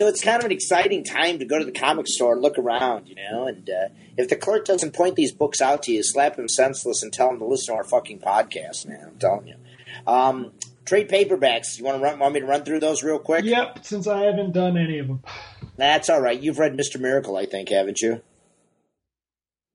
So 0.00 0.06
it's 0.08 0.24
kind 0.24 0.38
of 0.38 0.46
an 0.46 0.52
exciting 0.52 1.04
time 1.04 1.40
to 1.40 1.44
go 1.44 1.58
to 1.58 1.64
the 1.64 1.72
comic 1.72 2.06
store 2.06 2.32
and 2.32 2.40
look 2.40 2.56
around, 2.56 3.06
you 3.06 3.16
know. 3.16 3.46
And 3.46 3.68
uh, 3.68 3.88
if 4.16 4.30
the 4.30 4.36
clerk 4.36 4.64
doesn't 4.64 4.94
point 4.94 5.14
these 5.14 5.30
books 5.30 5.60
out 5.60 5.82
to 5.82 5.92
you, 5.92 6.02
slap 6.02 6.38
him 6.38 6.48
senseless 6.48 7.02
and 7.02 7.12
tell 7.12 7.28
him 7.28 7.38
to 7.38 7.44
listen 7.44 7.74
to 7.74 7.78
our 7.78 7.84
fucking 7.84 8.20
podcast, 8.20 8.86
man. 8.86 9.08
I'm 9.08 9.18
telling 9.18 9.48
you. 9.48 9.56
Um, 10.06 10.52
trade 10.86 11.10
paperbacks. 11.10 11.78
You 11.78 11.84
want 11.84 11.98
to 11.98 12.02
run, 12.02 12.18
want 12.18 12.32
me 12.32 12.40
to 12.40 12.46
run 12.46 12.64
through 12.64 12.80
those 12.80 13.02
real 13.02 13.18
quick? 13.18 13.44
Yep, 13.44 13.84
since 13.84 14.06
I 14.06 14.22
haven't 14.22 14.52
done 14.52 14.78
any 14.78 15.00
of 15.00 15.08
them. 15.08 15.22
That's 15.76 16.08
all 16.08 16.20
right. 16.20 16.40
You've 16.40 16.58
read 16.58 16.74
Mister 16.74 16.98
Miracle, 16.98 17.36
I 17.36 17.44
think, 17.44 17.68
haven't 17.68 18.00
you? 18.00 18.22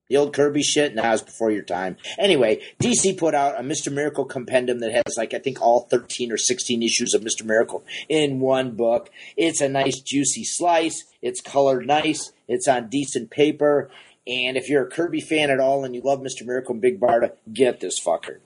The 0.10 0.18
old 0.18 0.34
Kirby 0.34 0.62
shit? 0.62 0.94
Nah, 0.94 1.14
it's 1.14 1.24
before 1.24 1.50
your 1.52 1.64
time. 1.64 1.98
Anyway, 2.20 2.62
DC 2.80 3.18
put 3.18 3.34
out 3.34 3.60
a 3.60 3.64
Mr. 3.64 3.92
Miracle 3.92 4.26
compendium 4.26 4.80
that 4.80 4.92
has, 4.92 5.18
like, 5.18 5.34
I 5.34 5.40
think 5.40 5.62
all 5.62 5.88
13 5.90 6.32
or 6.32 6.38
16 6.38 6.84
issues 6.84 7.14
of 7.16 7.22
Mr. 7.24 7.44
Miracle 7.44 7.84
in 8.08 8.40
one 8.40 8.72
book. 8.72 9.10
It's 9.36 9.62
a 9.62 9.70
nice, 9.70 10.00
juicy 10.00 10.44
slice. 10.44 11.04
It's 11.24 11.42
colored 11.42 11.88
nice. 11.88 12.32
It's 12.48 12.68
on 12.68 12.88
decent 12.90 13.32
paper. 13.32 13.90
And 14.28 14.58
if 14.58 14.70
you're 14.70 14.86
a 14.86 14.90
Kirby 14.92 15.22
fan 15.22 15.50
at 15.50 15.60
all 15.60 15.84
and 15.84 15.96
you 15.96 16.02
love 16.02 16.20
Mr. 16.20 16.46
Miracle 16.46 16.74
and 16.74 16.82
Big 16.82 17.00
Barda, 17.00 17.32
get 17.52 17.80
this 17.80 18.00
fucker. 18.00 18.38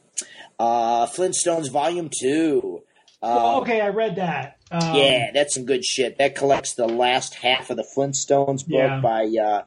Uh, 0.58 1.06
Flintstones 1.08 1.70
Volume 1.70 2.10
2. 2.22 2.82
Um, 3.22 3.32
oh, 3.38 3.62
okay, 3.62 3.82
I 3.82 3.90
read 3.90 4.16
that. 4.16 4.58
Um, 4.72 4.96
yeah, 4.96 5.32
that's 5.34 5.54
some 5.56 5.66
good 5.66 5.84
shit. 5.84 6.18
That 6.18 6.36
collects 6.36 6.74
the 6.76 6.88
last 6.88 7.36
half 7.36 7.70
of 7.70 7.76
the 7.76 7.84
Flintstones 7.98 8.66
book 8.66 8.78
Yeah. 8.80 9.00
by 9.02 9.26
uh, 9.42 9.64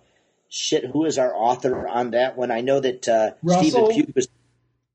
shit. 0.53 0.85
Who 0.85 1.07
is 1.07 1.19
our 1.19 1.35
author 1.35 1.89
on 1.89 2.11
that 2.11 2.37
one? 2.37 2.51
I 2.51 2.61
know 2.61 2.79
that 2.79 3.09
uh, 3.09 3.33
Stephen 3.59 3.89
Pugh 3.89 4.13
was 4.15 4.29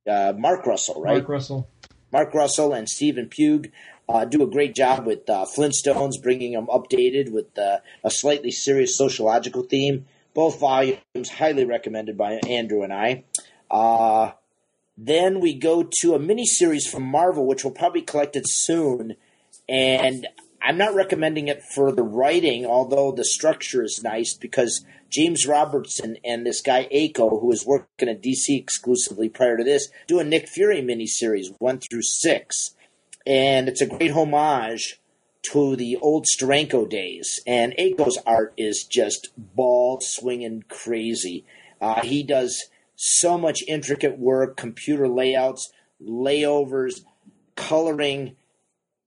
uh, 0.07 0.33
Mark 0.37 0.65
Russell, 0.65 1.01
right? 1.01 1.17
Mark 1.17 1.29
Russell. 1.29 1.69
Mark 2.11 2.33
Russell 2.33 2.73
and 2.73 2.87
Stephen 2.87 3.27
Pugh 3.27 3.63
uh, 4.07 4.23
do 4.23 4.43
a 4.43 4.47
great 4.47 4.75
job 4.75 5.05
with 5.05 5.29
uh, 5.29 5.45
Flintstones, 5.57 6.21
bringing 6.21 6.53
them 6.53 6.67
updated 6.67 7.31
with 7.31 7.57
uh, 7.57 7.79
a 8.03 8.11
slightly 8.11 8.51
serious 8.51 8.95
sociological 8.95 9.63
theme. 9.63 10.05
Both 10.33 10.59
volumes 10.59 11.29
highly 11.29 11.65
recommended 11.65 12.17
by 12.17 12.33
Andrew 12.47 12.83
and 12.83 12.93
I. 12.93 13.23
Uh, 13.69 14.31
then 14.95 15.39
we 15.39 15.55
go 15.55 15.89
to 16.01 16.13
a 16.13 16.19
mini 16.19 16.45
series 16.45 16.87
from 16.87 17.03
Marvel, 17.03 17.45
which 17.45 17.63
will 17.63 17.71
probably 17.71 18.01
be 18.01 18.05
collected 18.05 18.43
soon. 18.45 19.15
And 19.67 20.27
I'm 20.61 20.77
not 20.77 20.95
recommending 20.95 21.47
it 21.47 21.63
for 21.73 21.91
the 21.91 22.03
writing, 22.03 22.65
although 22.65 23.11
the 23.11 23.25
structure 23.25 23.83
is 23.83 24.01
nice 24.03 24.35
because 24.35 24.85
James 25.09 25.47
Robertson 25.47 26.17
and 26.23 26.45
this 26.45 26.61
guy 26.61 26.87
ACO, 26.91 27.39
who 27.39 27.47
was 27.47 27.65
working 27.65 28.09
at 28.09 28.21
DC 28.21 28.59
exclusively 28.59 29.29
prior 29.29 29.57
to 29.57 29.63
this, 29.63 29.89
do 30.07 30.19
a 30.19 30.23
Nick 30.23 30.47
Fury 30.47 30.81
miniseries, 30.81 31.53
one 31.59 31.79
through 31.79 32.03
six. 32.03 32.75
And 33.25 33.67
it's 33.67 33.81
a 33.81 33.87
great 33.87 34.11
homage 34.11 34.99
to 35.51 35.75
the 35.75 35.97
old 35.97 36.25
Steranko 36.25 36.89
days. 36.89 37.39
And 37.47 37.73
ACO's 37.77 38.17
art 38.25 38.53
is 38.57 38.83
just 38.83 39.29
ball 39.37 39.99
swinging 40.01 40.63
crazy. 40.69 41.45
Uh, 41.79 42.01
he 42.01 42.23
does 42.23 42.65
so 42.95 43.37
much 43.37 43.63
intricate 43.67 44.17
work, 44.17 44.57
computer 44.57 45.07
layouts, 45.07 45.71
layovers, 46.03 47.01
coloring. 47.55 48.35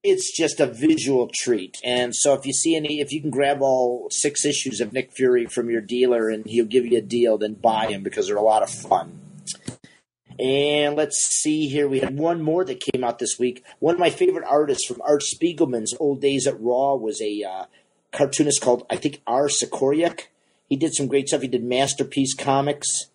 It's 0.03 0.35
just 0.35 0.61
a 0.61 0.67
visual 0.67 1.31
treat. 1.33 1.77
And 1.85 2.17
so 2.17 2.33
if 2.33 2.47
you 2.47 2.55
see 2.55 2.75
any, 2.75 3.01
if 3.01 3.13
you 3.13 3.21
can 3.21 3.31
grab 3.31 3.61
all 3.61 4.09
six 4.11 4.47
issues 4.47 4.81
of 4.81 4.93
Nick 4.95 5.13
Fury 5.13 5.45
from 5.45 5.69
your 5.69 5.83
dealer 5.83 6.31
and 6.31 6.47
he'll 6.47 6.65
give 6.65 6.87
you 6.87 6.99
a 6.99 7.03
deal, 7.03 7.37
then 7.37 7.55
buy 7.55 7.89
them 7.89 8.03
because 8.03 8.27
they're 8.27 8.37
a 8.37 8.43
lot 8.43 8.63
of 8.63 8.71
fun. 8.71 9.21
And 10.39 10.97
let's 10.97 11.19
see 11.19 11.69
here. 11.69 11.87
We 11.87 12.01
had 12.01 12.17
one 12.17 12.41
more 12.41 12.65
that 12.65 12.81
came 12.81 13.05
out 13.05 13.19
this 13.19 13.39
week. 13.39 13.63
One 13.79 13.95
of 13.95 14.01
my 14.01 14.09
favorite 14.09 14.47
artists 14.49 14.87
from 14.87 15.03
Art 15.03 15.23
Spiegelman's 15.23 15.95
old 16.01 16.23
days 16.23 16.47
at 16.47 16.59
Raw 16.59 16.95
was 16.95 17.21
a 17.21 17.43
uh, 17.43 17.65
cartoonist 18.11 18.63
called, 18.63 18.87
I 18.89 18.97
think, 18.97 19.21
R. 19.27 19.49
Sikoryak. 19.49 20.29
He 20.67 20.77
did 20.77 20.95
some 20.95 21.09
great 21.09 21.29
stuff. 21.29 21.43
He 21.43 21.49
did 21.49 21.63
Masterpiece 21.63 22.35
Comics. 22.35 23.10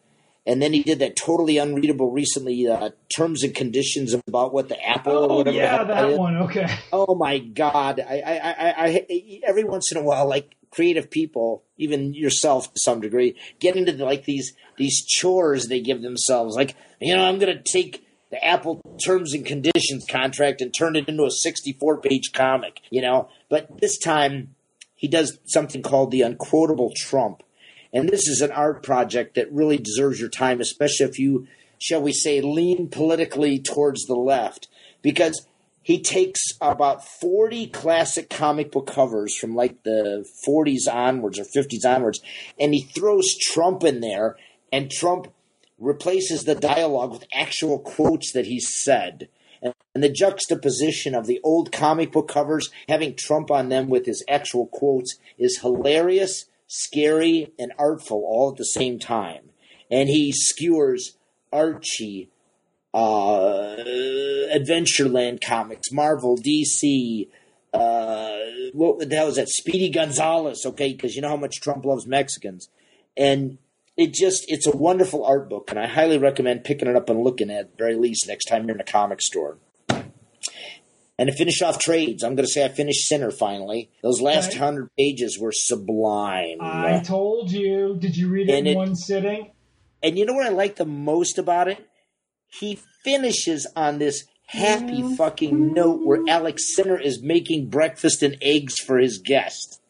And 0.47 0.61
then 0.61 0.73
he 0.73 0.83
did 0.83 0.99
that 0.99 1.15
totally 1.15 1.57
unreadable 1.57 2.11
recently, 2.11 2.67
uh, 2.67 2.91
Terms 3.15 3.43
and 3.43 3.55
Conditions 3.55 4.13
about 4.27 4.53
what 4.53 4.69
the 4.69 4.79
Apple 4.87 5.13
or 5.13 5.31
Oh, 5.31 5.35
whatever. 5.37 5.57
the 5.57 5.63
yeah, 5.63 5.83
that 5.83 6.09
is. 6.11 6.17
one. 6.19 6.37
Okay. 6.37 6.67
Oh 6.93 7.15
my 7.15 7.39
God! 7.39 7.99
I, 7.99 8.19
I, 8.19 8.49
I, 8.49 8.73
I, 9.09 9.41
every 9.45 9.63
once 9.63 9.91
in 9.91 9.97
a 9.97 10.03
while, 10.03 10.27
like 10.29 10.55
creative 10.69 11.09
people, 11.09 11.63
even 11.77 12.13
yourself 12.13 12.71
to 12.73 12.79
some 12.79 13.01
degree, 13.01 13.35
get 13.59 13.75
into 13.75 13.91
the, 13.91 14.05
like 14.05 14.25
these 14.25 14.53
these 14.77 15.03
chores 15.05 15.67
they 15.67 15.79
give 15.79 16.01
themselves. 16.03 16.55
Like, 16.55 16.75
you 16.99 17.15
know, 17.15 17.23
I'm 17.25 17.39
going 17.39 17.55
to 17.57 17.63
take 17.63 18.05
the 18.29 18.43
Apple 18.43 18.81
terms 19.03 19.33
and 19.33 19.45
conditions 19.45 20.05
contract 20.09 20.61
and 20.61 20.71
turn 20.73 20.95
it 20.95 21.07
into 21.07 21.23
a 21.25 21.31
64 21.31 22.01
page 22.01 22.33
comic. 22.33 22.81
You 22.91 23.01
know, 23.01 23.29
but 23.49 23.79
this 23.81 23.97
time 23.97 24.53
he 24.93 25.07
does 25.07 25.39
something 25.45 25.81
called 25.81 26.11
the 26.11 26.21
unquotable 26.21 26.91
Trump, 26.95 27.41
and 27.95 28.09
this 28.09 28.27
is 28.27 28.41
an 28.41 28.51
art 28.51 28.83
project 28.83 29.35
that 29.35 29.51
really 29.51 29.77
deserves 29.77 30.19
your 30.19 30.29
time, 30.29 30.59
especially 30.59 31.05
if 31.05 31.17
you, 31.17 31.47
shall 31.79 32.01
we 32.01 32.11
say, 32.11 32.41
lean 32.41 32.89
politically 32.89 33.57
towards 33.57 34.03
the 34.03 34.15
left, 34.15 34.67
because 35.01 35.47
he 35.81 36.01
takes 36.01 36.41
about 36.59 37.05
40 37.05 37.67
classic 37.67 38.29
comic 38.29 38.71
book 38.71 38.87
covers 38.87 39.37
from 39.37 39.55
like 39.55 39.83
the 39.83 40.27
40s 40.45 40.93
onwards 40.93 41.39
or 41.39 41.45
50s 41.45 41.85
onwards, 41.85 42.19
and 42.59 42.73
he 42.73 42.81
throws 42.81 43.37
Trump 43.37 43.83
in 43.85 44.01
there, 44.01 44.35
and 44.73 44.91
Trump 44.91 45.31
replaces 45.79 46.43
the 46.43 46.55
dialogue 46.55 47.11
with 47.11 47.27
actual 47.33 47.79
quotes 47.79 48.33
that 48.33 48.45
he 48.45 48.59
said. 48.59 49.29
And 49.61 50.03
the 50.03 50.09
juxtaposition 50.09 51.15
of 51.15 51.27
the 51.27 51.39
old 51.43 51.71
comic 51.71 52.11
book 52.11 52.27
covers 52.27 52.69
having 52.89 53.15
Trump 53.15 53.49
on 53.49 53.69
them 53.69 53.87
with 53.87 54.05
his 54.05 54.21
actual 54.27 54.67
quotes 54.67 55.15
is 55.37 55.59
hilarious, 55.59 56.45
scary, 56.67 57.53
and 57.59 57.71
artful 57.77 58.23
all 58.25 58.51
at 58.51 58.57
the 58.57 58.65
same 58.65 58.99
time. 58.99 59.49
And 59.89 60.09
he 60.09 60.31
skewers 60.31 61.17
Archie, 61.51 62.29
uh, 62.93 63.75
Adventureland 64.53 65.43
comics, 65.43 65.91
Marvel, 65.91 66.37
DC. 66.37 67.27
Uh, 67.73 68.37
what 68.73 69.09
the 69.09 69.15
hell 69.15 69.27
is 69.27 69.35
that? 69.35 69.49
Speedy 69.49 69.89
Gonzalez, 69.89 70.65
okay? 70.65 70.93
Because 70.93 71.15
you 71.15 71.21
know 71.21 71.29
how 71.29 71.37
much 71.37 71.61
Trump 71.61 71.85
loves 71.85 72.07
Mexicans, 72.07 72.69
and 73.17 73.57
it 73.97 74.13
just 74.13 74.45
it's 74.47 74.65
a 74.65 74.75
wonderful 74.75 75.25
art 75.25 75.49
book, 75.49 75.69
and 75.69 75.79
I 75.79 75.87
highly 75.87 76.17
recommend 76.17 76.63
picking 76.63 76.87
it 76.87 76.95
up 76.95 77.09
and 77.09 77.21
looking 77.21 77.49
at, 77.49 77.55
it, 77.55 77.59
at 77.59 77.71
the 77.71 77.77
very 77.77 77.95
least 77.95 78.27
next 78.27 78.45
time 78.45 78.65
you're 78.65 78.75
in 78.75 78.81
a 78.81 78.85
comic 78.85 79.21
store. 79.21 79.57
And 81.17 81.29
to 81.29 81.35
finish 81.35 81.61
off 81.61 81.79
trades, 81.79 82.23
I'm 82.23 82.35
going 82.35 82.45
to 82.45 82.51
say 82.51 82.65
I 82.65 82.67
finished 82.67 83.07
Sinner 83.07 83.31
finally. 83.31 83.89
Those 84.03 84.19
last 84.21 84.49
Okay. 84.49 84.57
hundred 84.59 84.89
pages 84.97 85.39
were 85.39 85.53
sublime. 85.53 86.57
I 86.59 86.99
told 86.99 87.51
you. 87.51 87.95
Did 87.97 88.17
you 88.17 88.27
read 88.27 88.49
it 88.49 88.53
And 88.53 88.67
in 88.67 88.73
it- 88.73 88.77
one 88.77 88.95
sitting? 88.95 89.51
And 90.03 90.19
you 90.19 90.25
know 90.25 90.33
what 90.33 90.45
I 90.45 90.49
like 90.49 90.75
the 90.75 90.85
most 90.85 91.37
about 91.37 91.67
it? 91.69 91.79
He 92.59 92.79
finishes 93.03 93.65
on 93.75 93.97
this 93.97 94.25
happy 94.47 95.15
fucking 95.15 95.73
note 95.73 96.05
where 96.05 96.19
Alack 96.27 96.59
Sinner 96.59 96.99
is 96.99 97.23
making 97.23 97.69
breakfast 97.69 98.21
and 98.21 98.37
eggs 98.41 98.77
for 98.77 98.97
his 98.99 99.17
guest. 99.17 99.81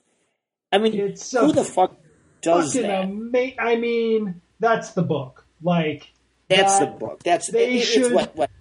I 0.72 0.78
mean, 0.78 0.94
It's 0.94 1.26
so 1.26 1.48
who 1.48 1.52
the 1.54 1.64
fuck 1.66 1.98
does 2.42 2.74
that? 2.74 2.86
ama- 2.86 3.52
I 3.60 3.76
mean, 3.76 4.42
that's 4.60 4.92
the 4.92 5.02
book. 5.04 5.46
Like 5.62 6.14
That's 6.50 6.78
the 6.80 6.86
book. 6.88 7.24
That's 7.24 7.48
they 7.50 7.72
it- 7.72 7.76
it's 7.78 7.88
should- 7.88 8.14
what, 8.14 8.36
what 8.38 8.50
Yeah, 8.52 8.55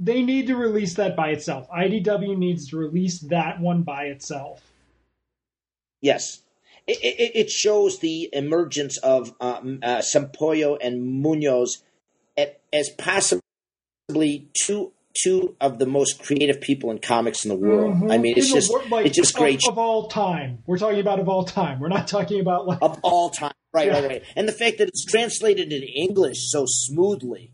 they 0.00 0.22
need 0.22 0.46
to 0.46 0.56
release 0.56 0.94
that 0.94 1.16
by 1.16 1.30
itself. 1.30 1.68
IDW 1.70 2.36
needs 2.36 2.68
to 2.70 2.76
release 2.76 3.20
that 3.28 3.60
one 3.60 3.82
by 3.82 4.04
itself. 4.04 4.62
Yes. 6.00 6.40
It, 6.86 6.98
it, 7.02 7.32
it 7.34 7.50
shows 7.50 7.98
the 7.98 8.30
emergence 8.32 8.96
of 8.98 9.34
um, 9.40 9.80
uh, 9.82 9.98
Sampayo 9.98 10.78
and 10.80 11.22
Munoz 11.22 11.82
at, 12.36 12.60
as 12.72 12.90
possibly 12.90 14.48
two 14.62 14.92
two 15.24 15.56
of 15.60 15.80
the 15.80 15.86
most 15.86 16.22
creative 16.22 16.60
people 16.60 16.92
in 16.92 16.98
comics 16.98 17.44
in 17.44 17.48
the 17.48 17.56
world. 17.56 17.92
Mhm. 17.94 18.12
I 18.12 18.18
mean, 18.18 18.34
it's 18.36 18.52
just 18.52 18.70
wor- 18.70 18.84
like, 18.88 19.06
it's 19.06 19.16
just 19.16 19.34
great 19.34 19.60
of, 19.66 19.76
all 19.76 20.06
time. 20.06 20.62
We're 20.66 20.78
talking 20.78 21.00
about 21.00 21.18
of 21.18 21.28
all 21.28 21.44
time. 21.44 21.80
We're 21.80 21.88
not 21.88 22.06
talking 22.06 22.40
about 22.40 22.68
like 22.68 22.78
of 22.82 23.00
all 23.02 23.30
time. 23.30 23.52
Right, 23.72 23.88
Yeah. 23.88 23.94
right, 24.00 24.04
right. 24.08 24.22
And 24.36 24.46
the 24.48 24.52
fact 24.52 24.78
that 24.78 24.86
it's 24.88 25.04
translated 25.04 25.72
into 25.72 25.86
English 25.88 26.50
so 26.50 26.64
smoothly. 26.66 27.50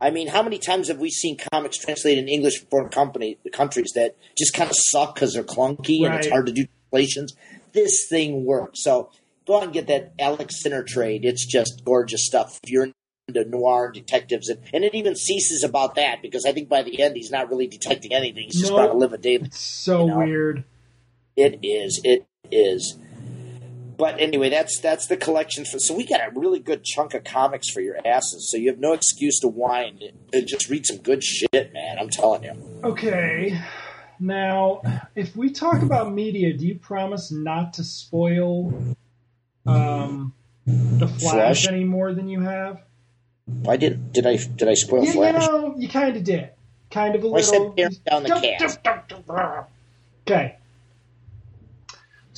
I 0.00 0.10
mean, 0.10 0.28
how 0.28 0.42
many 0.42 0.58
times 0.58 0.88
have 0.88 0.98
we 0.98 1.10
seen 1.10 1.36
comics 1.52 1.76
translated 1.78 2.22
in 2.24 2.28
English 2.28 2.60
for 2.60 2.66
foreign 2.66 2.88
company 2.88 3.38
countries 3.52 3.92
that 3.94 4.16
just 4.36 4.54
kind 4.54 4.70
of 4.70 4.76
suck 4.76 5.14
because 5.14 5.34
they're 5.34 5.42
clunky 5.42 6.04
and 6.06 6.14
it's 6.14 6.28
hard 6.28 6.46
to 6.46 6.52
do 6.52 6.66
translations? 6.90 7.34
This 7.72 8.06
thing 8.08 8.44
works. 8.44 8.82
So 8.84 9.10
go 9.46 9.56
out 9.58 9.64
and 9.64 9.72
get 9.72 9.88
that 9.88 10.12
Alack 10.18 10.50
Sinner 10.50 10.82
trade. 10.84 11.24
It's 11.24 11.44
just 11.44 11.84
gorgeous 11.84 12.24
stuff. 12.26 12.60
If 12.62 12.70
you're 12.70 12.88
into 13.26 13.44
noir 13.44 13.86
and 13.86 13.94
detectives, 13.94 14.48
and, 14.48 14.60
and 14.72 14.84
it 14.84 14.94
even 14.94 15.14
ceases 15.16 15.62
about 15.64 15.96
that 15.96 16.22
because 16.22 16.46
I 16.46 16.52
think 16.52 16.68
by 16.68 16.82
the 16.82 17.02
end 17.02 17.16
he's 17.16 17.30
not 17.30 17.50
really 17.50 17.66
detecting 17.66 18.14
anything. 18.14 18.44
He's 18.44 18.60
just 18.60 18.70
No. 18.70 18.78
trying 18.78 18.90
to 18.90 18.96
live 18.96 19.12
a 19.12 19.18
day 19.18 19.34
it's 19.34 19.58
so 19.58 20.02
You 20.06 20.10
know? 20.12 20.18
weird. 20.18 20.64
it 21.36 21.58
is. 21.62 22.00
It 22.04 22.26
is. 22.50 22.96
But 23.98 24.20
anyway, 24.20 24.48
that's 24.48 24.78
that's 24.80 25.08
the 25.08 25.16
collection. 25.16 25.64
For, 25.64 25.78
so 25.80 25.94
we 25.94 26.06
got 26.06 26.20
a 26.20 26.30
really 26.38 26.60
good 26.60 26.84
chunk 26.84 27.14
of 27.14 27.24
comics 27.24 27.68
for 27.68 27.80
your 27.80 27.96
asses. 28.06 28.48
So 28.50 28.56
you 28.56 28.70
have 28.70 28.78
no 28.78 28.92
excuse 28.92 29.40
to 29.40 29.48
whine 29.48 29.98
and 30.32 30.46
just 30.46 30.70
read 30.70 30.86
some 30.86 30.98
good 30.98 31.22
shit, 31.24 31.72
man. 31.72 31.98
I'm 31.98 32.08
telling 32.08 32.44
you. 32.44 32.52
Okay. 32.84 33.60
Now, 34.20 34.82
if 35.16 35.36
we 35.36 35.50
talk 35.50 35.82
about 35.82 36.12
media, 36.12 36.56
do 36.56 36.66
you 36.66 36.76
promise 36.78 37.30
not 37.32 37.74
to 37.74 37.84
spoil 37.84 38.72
um, 39.66 40.32
the 40.66 41.08
Flash, 41.08 41.62
Flash? 41.64 41.68
any 41.68 41.84
more 41.84 42.14
than 42.14 42.28
you 42.28 42.40
have? 42.40 42.82
Why 43.46 43.76
did 43.76 44.12
did 44.12 44.26
I 44.26 44.36
did 44.36 44.68
I 44.68 44.74
spoil 44.74 45.04
Yeah, 45.04 45.12
you 45.12 45.32
know, 45.32 45.74
you 45.76 45.88
kind 45.88 46.16
of 46.16 46.22
did. 46.22 46.50
Kind 46.90 47.16
of 47.16 47.24
a 47.24 47.26
I 47.26 47.30
little. 47.30 47.74
I 47.76 47.82
said 47.82 48.04
down 48.04 48.22
the 48.22 48.28
Don't- 48.28 48.42
cast. 48.42 48.82
don't- 48.82 49.08
don't- 49.08 49.26
don't- 49.26 49.66
Okay. 50.26 50.57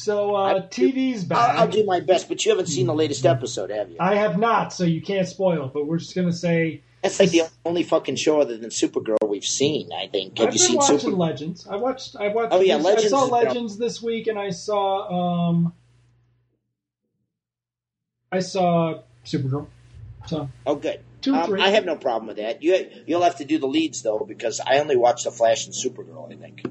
So 0.00 0.34
uh, 0.34 0.54
I- 0.54 0.60
TV's 0.60 1.24
back. 1.24 1.38
I'll, 1.38 1.60
I'll 1.62 1.68
do 1.68 1.84
my 1.84 2.00
best, 2.00 2.28
but 2.28 2.42
you 2.44 2.50
haven't 2.52 2.66
seen 2.68 2.86
the 2.86 2.94
latest 2.94 3.26
episode, 3.26 3.70
have 3.70 3.90
you? 3.90 3.96
I 4.00 4.14
have 4.14 4.38
not, 4.38 4.72
so 4.72 4.84
you 4.84 5.02
can't 5.02 5.28
spoil 5.28 5.66
it. 5.66 5.72
But 5.74 5.86
we're 5.86 5.98
just 5.98 6.14
gonna 6.14 6.32
say 6.32 6.82
That's 7.02 7.20
like 7.20 7.30
the 7.30 7.42
only 7.66 7.82
fucking 7.82 8.16
show 8.16 8.40
other 8.40 8.56
than 8.56 8.70
Supergirl 8.70 9.18
we've 9.28 9.44
seen. 9.44 9.90
I 9.92 10.06
think. 10.08 10.38
Have 10.38 10.48
I've 10.48 10.54
you 10.54 10.58
been 10.60 10.66
seen 10.68 10.76
watching 10.78 10.98
Super? 11.00 11.16
Legends. 11.16 11.66
I 11.66 11.76
watched. 11.76 12.16
I 12.16 12.28
watched. 12.28 12.52
Oh, 12.52 12.60
yeah, 12.60 12.76
this- 12.78 12.86
Legends 12.86 13.12
I 13.12 13.18
saw 13.18 13.24
Legends 13.26 13.76
this 13.78 14.02
week, 14.02 14.26
and 14.26 14.38
I 14.38 14.50
saw. 14.50 15.48
um 15.50 15.74
I 18.32 18.38
saw 18.40 19.02
Supergirl. 19.26 19.66
So 20.26 20.48
Oh, 20.66 20.76
good. 20.76 21.00
two 21.20 21.34
Um, 21.34 21.46
three. 21.46 21.60
I 21.60 21.68
have 21.70 21.84
no 21.84 21.96
problem 21.96 22.28
with 22.28 22.36
that. 22.38 22.62
You 22.62 22.88
you'll 23.06 23.22
have 23.22 23.36
to 23.36 23.44
do 23.44 23.58
the 23.58 23.66
leads 23.66 24.02
though, 24.02 24.24
because 24.26 24.60
I 24.66 24.78
only 24.78 24.96
watched 24.96 25.24
the 25.24 25.30
Flash 25.30 25.66
and 25.66 25.74
Supergirl. 25.74 26.32
I 26.32 26.36
think. 26.36 26.62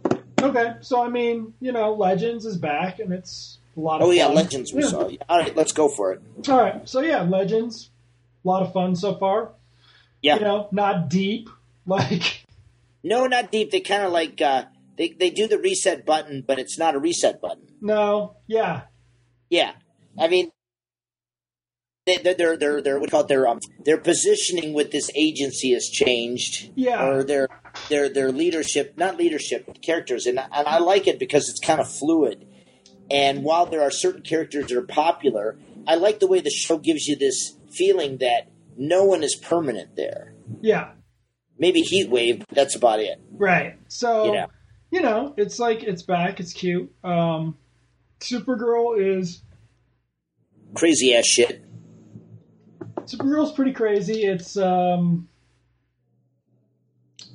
Okay, 0.44 0.76
so 0.82 1.03
I 1.03 1.10
mean, 1.10 1.53
you 1.60 1.72
know, 1.72 1.94
Legends 1.94 2.45
is 2.45 2.57
back, 2.57 2.99
and 2.99 3.11
it's 3.14 3.57
a 3.76 3.80
lot 3.80 4.02
of. 4.02 4.07
Oh 4.07 4.11
yeah. 4.11 4.28
Legends 4.28 4.74
we 4.74 4.82
Yeah. 4.84 4.90
saw. 4.90 5.10
All 5.30 5.38
right, 5.40 5.56
let's 5.56 5.72
go 5.74 5.88
for 5.90 6.14
it. 6.14 6.22
All 6.48 6.57
right, 6.61 6.88
so 6.88 7.02
yeah, 7.02 7.22
Legends, 7.24 7.90
a 8.44 8.48
lot 8.48 8.61
of 8.64 8.72
fun 8.74 8.95
so 8.95 9.16
far. 9.16 9.52
Yeah. 10.22 10.36
You 10.36 10.41
know, 10.41 10.68
not 10.72 11.10
deep, 11.10 11.49
like 11.86 12.45
No, 13.03 13.26
not 13.28 13.52
deep. 13.52 13.72
They 13.72 13.80
kind 13.82 14.03
of 14.03 14.11
like 14.11 14.41
uh, 14.41 14.66
they 14.98 15.10
they 15.10 15.30
do 15.30 15.48
the 15.48 15.57
reset 15.57 16.06
button, 16.06 16.44
but 16.45 16.60
it's 16.60 16.78
not 16.78 16.95
a 16.95 16.99
reset 16.99 17.41
button. 17.41 17.64
no, 17.82 18.36
yeah, 18.48 18.82
Yeah, 19.49 19.72
I 20.18 20.28
mean, 20.28 20.52
they, 22.18 22.34
they're 22.34 22.34
they're 22.36 22.57
they're, 22.57 22.81
they're 22.81 22.99
what 22.99 23.06
do 23.06 23.07
you 23.07 23.11
call 23.11 23.22
it? 23.22 23.27
Their 23.27 23.48
um 23.48 23.60
their 23.86 23.98
positioning 23.98 24.73
with 24.73 24.91
this 24.91 25.10
agency 25.15 25.73
has 25.73 25.86
changed. 25.88 26.72
Yeah. 26.76 27.06
or 27.06 27.23
their 27.23 27.48
their 27.90 28.10
their 28.10 28.31
leadership, 28.31 28.95
not 28.98 29.18
leadership, 29.18 29.65
but 29.68 29.81
characters, 29.81 30.26
and 30.26 30.40
and 30.40 30.68
I 30.68 30.80
like 30.80 31.07
it 31.07 31.19
because 31.19 31.49
it's 31.49 31.60
kind 31.60 31.80
of 31.80 31.90
fluid. 31.91 32.45
And 33.11 33.44
while 33.44 33.65
there 33.65 33.81
are 33.81 33.91
certain 33.91 34.22
characters 34.22 34.68
that 34.68 34.77
are 34.77 34.81
popular, 34.84 35.57
I 35.88 35.95
like 35.95 36.19
the 36.19 36.27
way 36.27 36.41
the 36.41 36.52
show 36.52 36.77
gives 36.77 37.07
you 37.07 37.15
this 37.15 37.56
feeling 37.72 38.18
that 38.18 38.49
no 38.77 39.03
one 39.03 39.23
is 39.23 39.36
permanent 39.36 39.95
there. 39.95 40.34
yeah, 40.61 40.91
Maybe 41.57 41.81
Heat 41.81 42.10
Wave, 42.10 42.40
but 42.40 42.49
that's 42.56 42.76
about 42.76 42.99
it. 42.99 43.19
right. 43.31 43.77
So 43.88 44.26
You 44.26 44.31
know. 44.34 44.48
you 44.91 45.02
know, 45.02 45.34
it's 45.38 45.57
like 45.60 45.84
it's 45.84 46.03
back, 46.03 46.40
it's 46.40 46.53
cute. 46.53 46.91
Um, 47.03 47.57
Supergirl 48.19 48.99
is 49.18 49.41
Crazy 50.76 51.15
ass 51.15 51.26
shit. 51.26 51.64
Supergirl's 53.10 53.52
pretty 53.52 53.73
crazy. 53.73 54.23
It's 54.23 54.56
um, 54.56 55.27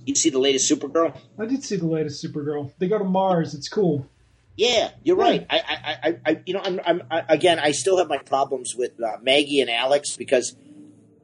You 0.06 0.14
see 0.14 0.30
the 0.30 0.38
latest 0.38 0.70
Supergirl? 0.70 1.18
I 1.38 1.46
did 1.46 1.64
see 1.64 1.76
the 1.76 1.86
latest 1.86 2.24
Supergirl. 2.24 2.70
They 2.78 2.88
go 2.88 2.98
to 2.98 3.04
Mars. 3.04 3.54
It's 3.54 3.68
cool. 3.68 4.08
Yeah, 4.56 4.90
you're 5.02 5.16
right. 5.16 5.44
I, 5.50 5.58
I, 5.58 6.08
I, 6.08 6.18
I 6.26 6.40
you 6.46 6.54
know, 6.54 6.60
I'm, 6.62 6.80
I'm 6.86 7.02
I, 7.10 7.24
again, 7.28 7.58
I 7.58 7.72
still 7.72 7.98
have 7.98 8.08
my 8.08 8.18
problems 8.18 8.76
with 8.76 8.92
uh, 9.02 9.16
Maggie 9.20 9.60
and 9.60 9.68
Alex 9.68 10.16
because, 10.16 10.54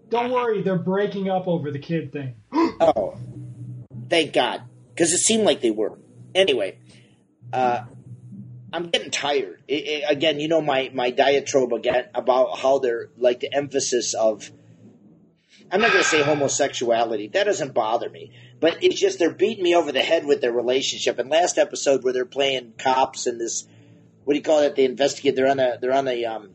Don't 0.09 0.32
worry, 0.32 0.62
they're 0.62 0.77
breaking 0.77 1.31
up 1.31 1.47
over 1.47 1.70
the 1.70 1.78
kid 1.78 2.12
thing. 2.12 2.35
oh, 2.52 3.16
thank 4.09 4.32
God, 4.32 4.62
because 4.89 5.12
it 5.12 5.18
seemed 5.18 5.44
like 5.44 5.60
they 5.60 5.70
were. 5.70 5.97
Anyway, 6.35 6.78
uh, 7.52 7.82
I'm 8.72 8.88
getting 8.90 9.10
tired. 9.10 9.62
I 9.68 10.05
I 10.09 10.12
again, 10.12 10.40
you 10.40 10.48
know, 10.48 10.60
my 10.60 10.90
my 10.92 11.10
diatribe 11.10 11.72
again 11.72 12.09
about 12.14 12.59
how 12.59 12.78
they're 12.78 13.09
like 13.16 13.40
the 13.40 13.55
emphasis 13.55 14.14
of. 14.14 14.51
I'm 15.72 15.80
not 15.80 15.92
going 15.92 16.02
to 16.02 16.09
say 16.09 16.20
homosexuality. 16.22 17.28
That 17.28 17.44
doesn't 17.44 17.74
bother 17.74 18.10
me. 18.10 18.32
But 18.59 18.82
it's 18.82 18.98
just 18.98 19.20
they're 19.20 19.32
beating 19.32 19.62
me 19.62 19.76
over 19.76 19.92
the 19.92 20.01
head 20.01 20.26
with 20.26 20.40
their 20.40 20.52
relationship. 20.52 21.20
And 21.20 21.30
last 21.30 21.59
episode 21.59 22.02
where 22.02 22.12
they're 22.12 22.24
playing 22.24 22.74
cops 22.76 23.26
and 23.26 23.40
this, 23.40 23.68
what 24.24 24.34
do 24.34 24.38
you 24.38 24.42
call 24.42 24.60
it? 24.60 24.74
They 24.74 24.84
investigate. 24.84 25.36
They're 25.36 25.48
on 25.48 25.60
a 25.60 25.78
they're 25.80 25.94
on 25.94 26.09
a 26.09 26.24
um, 26.24 26.51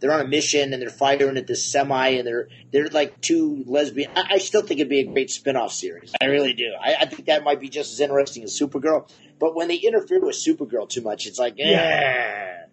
they're 0.00 0.12
on 0.12 0.20
a 0.20 0.26
mission 0.26 0.72
and 0.72 0.82
they're 0.82 0.90
firing 0.90 1.36
at 1.36 1.46
this 1.46 1.64
semi 1.64 2.08
and 2.08 2.26
they're 2.26 2.48
they're 2.72 2.88
like 2.88 3.20
two 3.20 3.64
lesbian. 3.66 4.10
I, 4.16 4.34
I 4.34 4.38
still 4.38 4.62
think 4.62 4.80
it'd 4.80 4.88
be 4.90 5.00
a 5.00 5.04
great 5.04 5.30
spin-off 5.30 5.72
series. 5.72 6.12
I 6.20 6.26
really 6.26 6.54
do. 6.54 6.72
I, 6.80 6.96
I 7.00 7.06
think 7.06 7.26
that 7.26 7.44
might 7.44 7.60
be 7.60 7.68
just 7.68 7.92
as 7.92 8.00
interesting 8.00 8.42
as 8.42 8.58
Supergirl. 8.58 9.08
But 9.38 9.54
when 9.54 9.68
they 9.68 9.76
interfere 9.76 10.20
with 10.20 10.36
Supergirl 10.36 10.88
too 10.88 11.02
much, 11.02 11.26
it's 11.26 11.38
like, 11.38 11.54
yeah. 11.56 12.64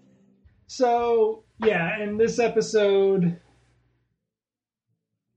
So 0.68 1.44
yeah, 1.64 2.02
in 2.02 2.18
this 2.18 2.40
episode, 2.40 3.40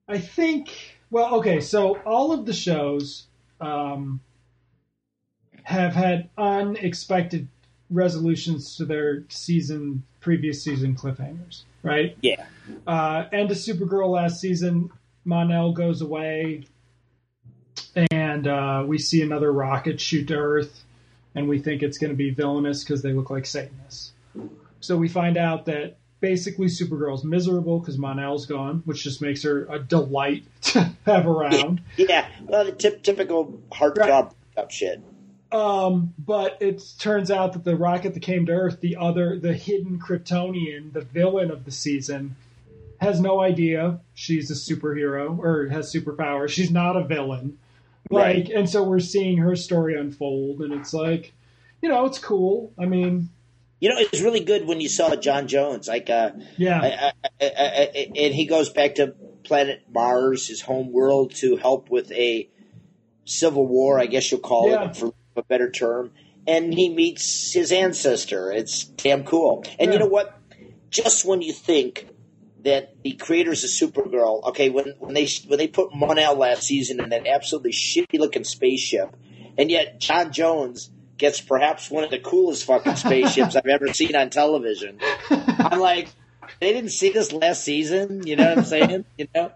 I 0.08 0.18
think. 0.18 0.96
Well, 1.12 1.36
okay, 1.36 1.60
so 1.60 1.96
all 2.06 2.30
of 2.30 2.46
the 2.46 2.52
shows 2.52 3.26
um, 3.60 4.20
have 5.64 5.92
had 5.92 6.30
unexpected 6.38 7.48
resolutions 7.90 8.76
to 8.76 8.84
their 8.84 9.24
season, 9.28 10.04
previous 10.20 10.62
season 10.62 10.94
cliffhangers, 10.94 11.64
right? 11.82 12.16
yeah. 12.22 12.46
Uh, 12.86 13.26
end 13.32 13.50
of 13.50 13.56
Supergirl 13.56 14.10
last 14.10 14.40
season, 14.40 14.90
Mon-El 15.24 15.72
goes 15.72 16.00
away, 16.00 16.64
and 18.10 18.46
uh, 18.46 18.84
we 18.86 18.98
see 18.98 19.22
another 19.22 19.52
rocket 19.52 20.00
shoot 20.00 20.28
to 20.28 20.36
Earth, 20.36 20.84
and 21.34 21.48
we 21.48 21.58
think 21.58 21.82
it's 21.82 21.98
going 21.98 22.10
to 22.10 22.16
be 22.16 22.30
villainous 22.30 22.84
because 22.84 23.02
they 23.02 23.12
look 23.12 23.30
like 23.30 23.46
Satanists. 23.46 24.12
So 24.80 24.96
we 24.96 25.08
find 25.08 25.36
out 25.36 25.66
that 25.66 25.96
basically 26.20 26.66
Supergirl's 26.66 27.24
miserable 27.24 27.80
because 27.80 27.98
Mon-El's 27.98 28.46
gone, 28.46 28.82
which 28.84 29.02
just 29.02 29.20
makes 29.20 29.42
her 29.42 29.66
a 29.66 29.78
delight 29.78 30.44
to 30.62 30.90
have 31.06 31.26
around. 31.26 31.82
Yeah, 31.96 32.28
well, 32.46 32.64
the 32.64 32.72
tip, 32.72 33.02
typical 33.02 33.60
heartthrob 33.72 34.32
up 34.56 34.70
shit. 34.70 35.02
Um, 35.52 36.14
but 36.18 36.58
it 36.60 36.82
turns 36.98 37.30
out 37.30 37.54
that 37.54 37.64
the 37.64 37.76
rocket 37.76 38.14
that 38.14 38.20
came 38.20 38.46
to 38.46 38.52
Earth, 38.52 38.80
the 38.80 38.96
other, 38.96 39.38
the 39.38 39.52
hidden 39.52 39.98
Kryptonian, 39.98 40.92
the 40.92 41.00
villain 41.00 41.50
of 41.50 41.64
the 41.64 41.72
season, 41.72 42.36
has 43.00 43.20
no 43.20 43.40
idea 43.40 44.00
she's 44.14 44.50
a 44.50 44.54
superhero 44.54 45.38
or 45.38 45.68
has 45.68 45.92
superpowers. 45.92 46.50
She's 46.50 46.70
not 46.70 46.96
a 46.96 47.04
villain. 47.04 47.58
Like, 48.10 48.36
Right. 48.36 48.50
and 48.50 48.68
so 48.68 48.82
we're 48.82 49.00
seeing 49.00 49.38
her 49.38 49.56
story 49.56 49.98
unfold, 49.98 50.60
and 50.60 50.72
it's 50.72 50.92
like, 50.92 51.32
you 51.82 51.88
know, 51.88 52.04
it's 52.06 52.18
cool. 52.18 52.72
I 52.78 52.86
mean, 52.86 53.30
You 53.80 53.88
know, 53.88 53.96
it's 53.98 54.20
really 54.20 54.40
good 54.40 54.66
when 54.66 54.80
you 54.80 54.88
saw 54.90 55.10
J'onn 55.10 55.46
J'onzz. 55.48 55.88
Like, 55.88 56.10
uh, 56.10 56.32
yeah, 56.58 56.80
I, 56.82 56.86
I, 56.86 57.12
I, 57.40 57.90
I, 57.94 58.12
and 58.14 58.34
he 58.34 58.44
goes 58.44 58.68
back 58.68 58.96
to 58.96 59.14
planet 59.42 59.82
Mars, 59.90 60.46
his 60.48 60.60
home 60.60 60.92
world, 60.92 61.34
to 61.36 61.56
help 61.56 61.88
with 61.88 62.12
a 62.12 62.46
civil 63.24 63.66
war. 63.66 63.98
I 63.98 64.04
guess 64.06 64.30
you'll 64.30 64.40
call 64.40 64.68
Yeah. 64.68 64.90
it, 64.90 64.96
for 64.96 65.14
a 65.40 65.44
better 65.44 65.70
term. 65.70 66.12
And 66.46 66.72
he 66.72 66.88
meets 66.88 67.52
his 67.52 67.70
ancestor. 67.72 68.50
It's 68.52 68.84
damn 68.84 69.24
cool. 69.24 69.64
And 69.78 69.88
Yeah. 69.88 69.94
you 69.94 69.98
know 70.00 70.06
what? 70.06 70.38
Just 70.90 71.24
when 71.24 71.42
you 71.42 71.52
think 71.52 72.06
that 72.64 72.94
the 73.02 73.12
creators 73.12 73.62
of 73.64 73.70
Supergirl, 73.70 74.44
okay, 74.48 74.68
when 74.70 74.94
when 74.98 75.14
they 75.14 75.28
when 75.46 75.58
they 75.58 75.68
put 75.68 75.94
Mon-El 75.94 76.36
last 76.36 76.62
season 76.64 77.00
in 77.00 77.10
that 77.10 77.26
absolutely 77.26 77.72
shitty 77.72 78.18
looking 78.18 78.44
spaceship, 78.44 79.14
and 79.56 79.70
yet 79.70 80.00
J'onn 80.00 80.30
J'onzz 80.30 80.88
gets 81.16 81.40
perhaps 81.40 81.90
one 81.90 82.02
of 82.04 82.10
the 82.10 82.18
coolest 82.18 82.64
fucking 82.64 82.96
spaceships 83.06 83.54
I've 83.54 83.66
ever 83.66 83.92
seen 83.92 84.16
on 84.16 84.30
television. 84.30 84.98
I'm 85.30 85.78
like, 85.78 86.08
they 86.60 86.72
didn't 86.72 86.90
see 86.90 87.10
this 87.10 87.32
last 87.32 87.62
season. 87.64 88.26
You 88.26 88.36
know 88.36 88.48
what 88.48 88.58
I'm 88.58 88.64
saying? 88.64 89.04
you 89.18 89.26
know, 89.34 89.52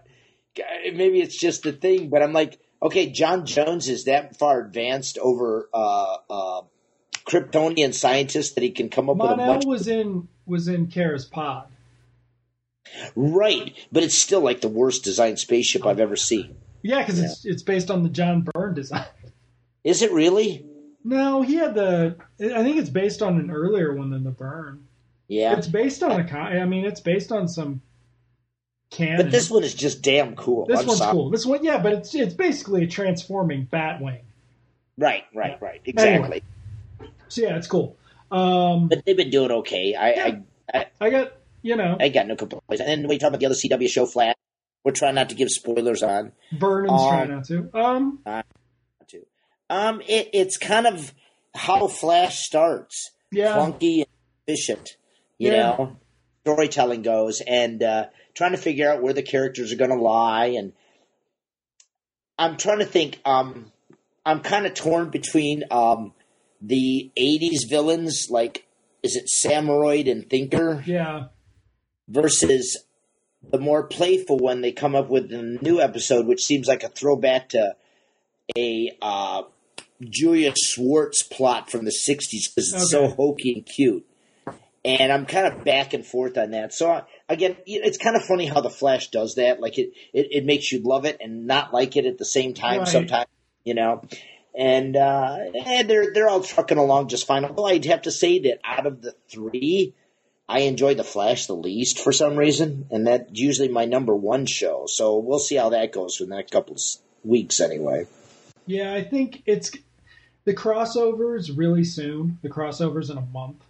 maybe 0.93 1.19
it's 1.21 1.37
just 1.37 1.63
the 1.63 1.73
thing, 1.73 2.09
but 2.09 2.21
I'm 2.21 2.33
like, 2.33 2.59
Okay, 2.81 3.11
J'onn 3.11 3.43
J'onzz 3.43 3.89
is 3.89 4.05
that 4.05 4.37
far 4.37 4.59
advanced 4.59 5.17
over 5.17 5.69
uh, 5.73 6.17
uh, 6.29 6.61
Kryptonian 7.25 7.93
scientists 7.93 8.53
that 8.53 8.63
he 8.63 8.71
can 8.71 8.89
come 8.89 9.09
up 9.09 9.17
with 9.17 9.31
a 9.31 9.33
Monel 9.35 9.47
bunch. 9.47 9.65
was 9.65 9.87
in 9.87 10.27
was 10.45 10.67
in 10.67 10.87
Kara's 10.87 11.25
pod. 11.25 11.67
Right, 13.15 13.75
but 13.91 14.03
it's 14.03 14.15
still 14.15 14.41
like 14.41 14.61
the 14.61 14.67
worst 14.67 15.03
designed 15.03 15.39
spaceship 15.39 15.85
I've 15.85 15.99
ever 15.99 16.15
seen. 16.15 16.55
Yeah, 16.83 16.99
because 16.99 17.19
it's 17.19 17.45
it's 17.45 17.63
based 17.63 17.89
on 17.89 18.03
the 18.03 18.09
John 18.09 18.41
Byrne 18.41 18.75
design. 18.75 19.05
Is 19.83 20.01
it 20.01 20.11
really? 20.11 20.65
No, 21.03 21.41
he 21.41 21.55
had 21.55 21.73
the. 21.73 22.15
I 22.39 22.63
think 22.63 22.77
it's 22.77 22.89
based 22.89 23.21
on 23.21 23.39
an 23.39 23.49
earlier 23.51 23.95
one 23.95 24.11
than 24.11 24.23
the 24.23 24.31
Byrne. 24.31 24.87
Yeah, 25.27 25.57
It's 25.57 25.67
based 25.67 26.03
on 26.03 26.19
a. 26.19 26.37
I 26.37 26.65
mean, 26.65 26.85
it's 26.85 26.99
based 26.99 27.31
on 27.31 27.47
some 27.47 27.81
canon. 28.95 29.17
but 29.17 29.31
this 29.31 29.49
one 29.49 29.63
is 29.63 29.73
just 29.73 30.01
damn 30.01 30.35
cool. 30.35 30.65
this 30.65 30.79
I'm 30.79 30.87
one's 30.87 30.99
sorry. 30.99 31.11
cool. 31.13 31.29
This 31.29 31.45
one, 31.45 31.63
yeah, 31.63 31.77
but 31.77 31.93
it's 31.93 32.13
it's 32.15 32.33
basically 32.33 32.83
a 32.83 32.87
transforming 32.87 33.67
Batwing. 33.71 34.21
Right, 34.97 35.23
right, 35.33 35.61
right. 35.61 35.81
Exactly. 35.85 36.41
So 37.27 37.41
yeah, 37.41 37.57
it's 37.57 37.67
cool. 37.67 37.97
Um, 38.31 38.87
But 38.87 39.03
they've 39.05 39.17
been 39.17 39.29
doing 39.29 39.51
okay. 39.51 39.93
I, 39.95 40.09
I, 40.11 40.41
I, 40.73 40.85
I 41.01 41.09
got 41.09 41.33
you 41.61 41.75
know 41.75 41.97
I 41.99 42.09
got 42.09 42.27
no 42.27 42.35
complaints. 42.35 42.79
And 42.79 42.87
then 43.03 43.07
we 43.07 43.17
talk 43.17 43.29
about 43.29 43.39
the 43.39 43.45
other 43.47 43.55
CW 43.55 43.89
show, 43.89 44.05
Flash. 44.05 44.35
We're 44.83 44.91
trying 44.91 45.15
not 45.15 45.29
to 45.29 45.35
give 45.35 45.49
spoilers 45.49 46.03
on. 46.03 46.31
Vernon's 46.53 47.01
um, 47.01 47.09
trying 47.09 47.29
not 47.31 47.45
to. 47.45 47.69
Um, 47.73 48.19
not 48.25 48.45
To 49.09 49.25
um, 49.69 50.01
it, 50.07 50.29
it's 50.33 50.57
kind 50.57 50.85
of 50.87 51.13
how 51.55 51.87
Flash 51.87 52.45
starts. 52.45 53.11
yeah, 53.31 53.53
clunky 53.55 53.97
and 53.97 54.05
efficient, 54.47 54.95
you 55.39 55.51
Yeah. 55.51 55.75
know, 55.77 55.97
storytelling 56.43 57.01
goes, 57.01 57.41
and 57.41 57.81
uh, 57.81 58.05
trying 58.35 58.51
to 58.51 58.57
figure 58.57 58.89
out 58.89 59.01
where 59.01 59.13
the 59.13 59.23
characters 59.23 59.71
are 59.71 59.77
going 59.77 59.89
to 59.89 59.97
lie. 59.97 60.47
And 60.57 60.73
I'm 62.37 62.57
trying 62.57 62.79
to 62.79 62.85
think. 62.85 63.19
Um, 63.25 63.71
I'm 64.25 64.41
kind 64.41 64.65
of 64.65 64.73
torn 64.73 65.09
between 65.09 65.63
um, 65.71 66.13
the 66.61 67.11
'80s 67.17 67.69
villains, 67.69 68.27
like 68.29 68.67
is 69.03 69.15
it 69.15 69.29
Samuroid 69.29 70.07
and 70.07 70.29
Thinker, 70.29 70.83
yeah, 70.85 71.27
versus 72.07 72.85
the 73.51 73.59
more 73.59 73.83
playful 73.83 74.37
one 74.37 74.61
they 74.61 74.71
come 74.71 74.95
up 74.95 75.09
with 75.09 75.31
in 75.31 75.55
the 75.55 75.61
new 75.61 75.79
episode, 75.79 76.25
which 76.25 76.43
seems 76.43 76.67
like 76.67 76.83
a 76.83 76.89
throwback 76.89 77.49
to 77.49 77.75
a 78.57 78.97
uh, 79.01 79.43
Julius 80.01 80.57
Schwartz 80.63 81.23
plot 81.23 81.69
from 81.69 81.85
the 81.85 81.91
'60s 81.91 82.53
because 82.55 82.73
it's 82.73 82.91
so 82.91 83.07
hokey 83.07 83.53
and 83.53 83.65
cute. 83.65 84.05
And 84.83 85.11
I'm 85.11 85.25
kind 85.25 85.47
of 85.47 85.63
back 85.63 85.93
and 85.93 86.05
forth 86.05 86.37
on 86.37 86.51
that. 86.51 86.73
So 86.73 87.05
again, 87.29 87.57
it's 87.65 87.97
kind 87.97 88.15
of 88.15 88.23
funny 88.25 88.45
how 88.45 88.61
the 88.61 88.69
Flash 88.69 89.09
does 89.11 89.35
that. 89.35 89.59
Like 89.59 89.77
it, 89.77 89.93
it, 90.13 90.27
it 90.31 90.45
makes 90.45 90.71
you 90.71 90.79
love 90.81 91.05
it 91.05 91.17
and 91.21 91.47
not 91.47 91.73
like 91.73 91.97
it 91.97 92.05
at 92.05 92.17
the 92.17 92.25
same 92.25 92.53
time. 92.53 92.79
Right. 92.79 92.87
Sometimes, 92.87 93.27
you 93.63 93.73
know. 93.73 94.03
And 94.57 94.95
uh, 94.95 95.37
and 95.65 95.89
they're 95.89 96.13
they're 96.13 96.29
all 96.29 96.41
trucking 96.41 96.77
along 96.77 97.09
just 97.09 97.27
fine. 97.27 97.43
Although 97.43 97.65
I'd 97.65 97.83
have 97.85 98.03
to 98.03 98.11
say 98.11 98.39
that 98.39 98.59
out 98.63 98.85
of 98.85 99.01
the 99.01 99.13
three, 99.29 99.93
I 100.47 100.59
enjoy 100.59 100.95
the 100.95 101.03
Flash 101.03 101.47
the 101.47 101.55
least 101.55 101.99
for 101.99 102.13
some 102.13 102.37
reason, 102.37 102.87
and 102.89 103.05
that's 103.05 103.29
usually 103.33 103.67
my 103.67 103.83
number 103.83 104.15
one 104.15 104.45
show. 104.45 104.85
So 104.87 105.17
we'll 105.17 105.39
see 105.39 105.55
how 105.55 105.69
that 105.69 105.91
goes 105.91 106.15
for 106.15 106.23
the 106.25 106.35
next 106.35 106.51
couple 106.51 106.75
of 106.75 106.81
weeks, 107.25 107.59
anyway. 107.59 108.07
yeah. 108.65 108.93
I 108.93 109.03
think 109.03 109.43
it's 109.45 109.71
the 110.45 110.53
crossovers 110.53 111.51
really 111.53 111.83
soon. 111.83 112.39
The 112.41 112.49
crossovers 112.49 113.11
in 113.11 113.17
a 113.17 113.25
month. 113.25 113.61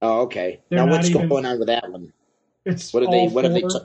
Oh, 0.00 0.22
okay. 0.22 0.60
They're 0.70 0.86
now 0.86 0.92
what's 0.92 1.10
even- 1.10 1.28
going 1.28 1.44
on 1.44 1.58
with 1.58 1.68
that 1.68 1.90
one? 1.90 2.14
It's 2.66 2.92
What 2.92 3.04
are 3.04 3.10
they? 3.10 3.28
What 3.28 3.44
have 3.44 3.54
they? 3.54 3.60
T- 3.62 3.78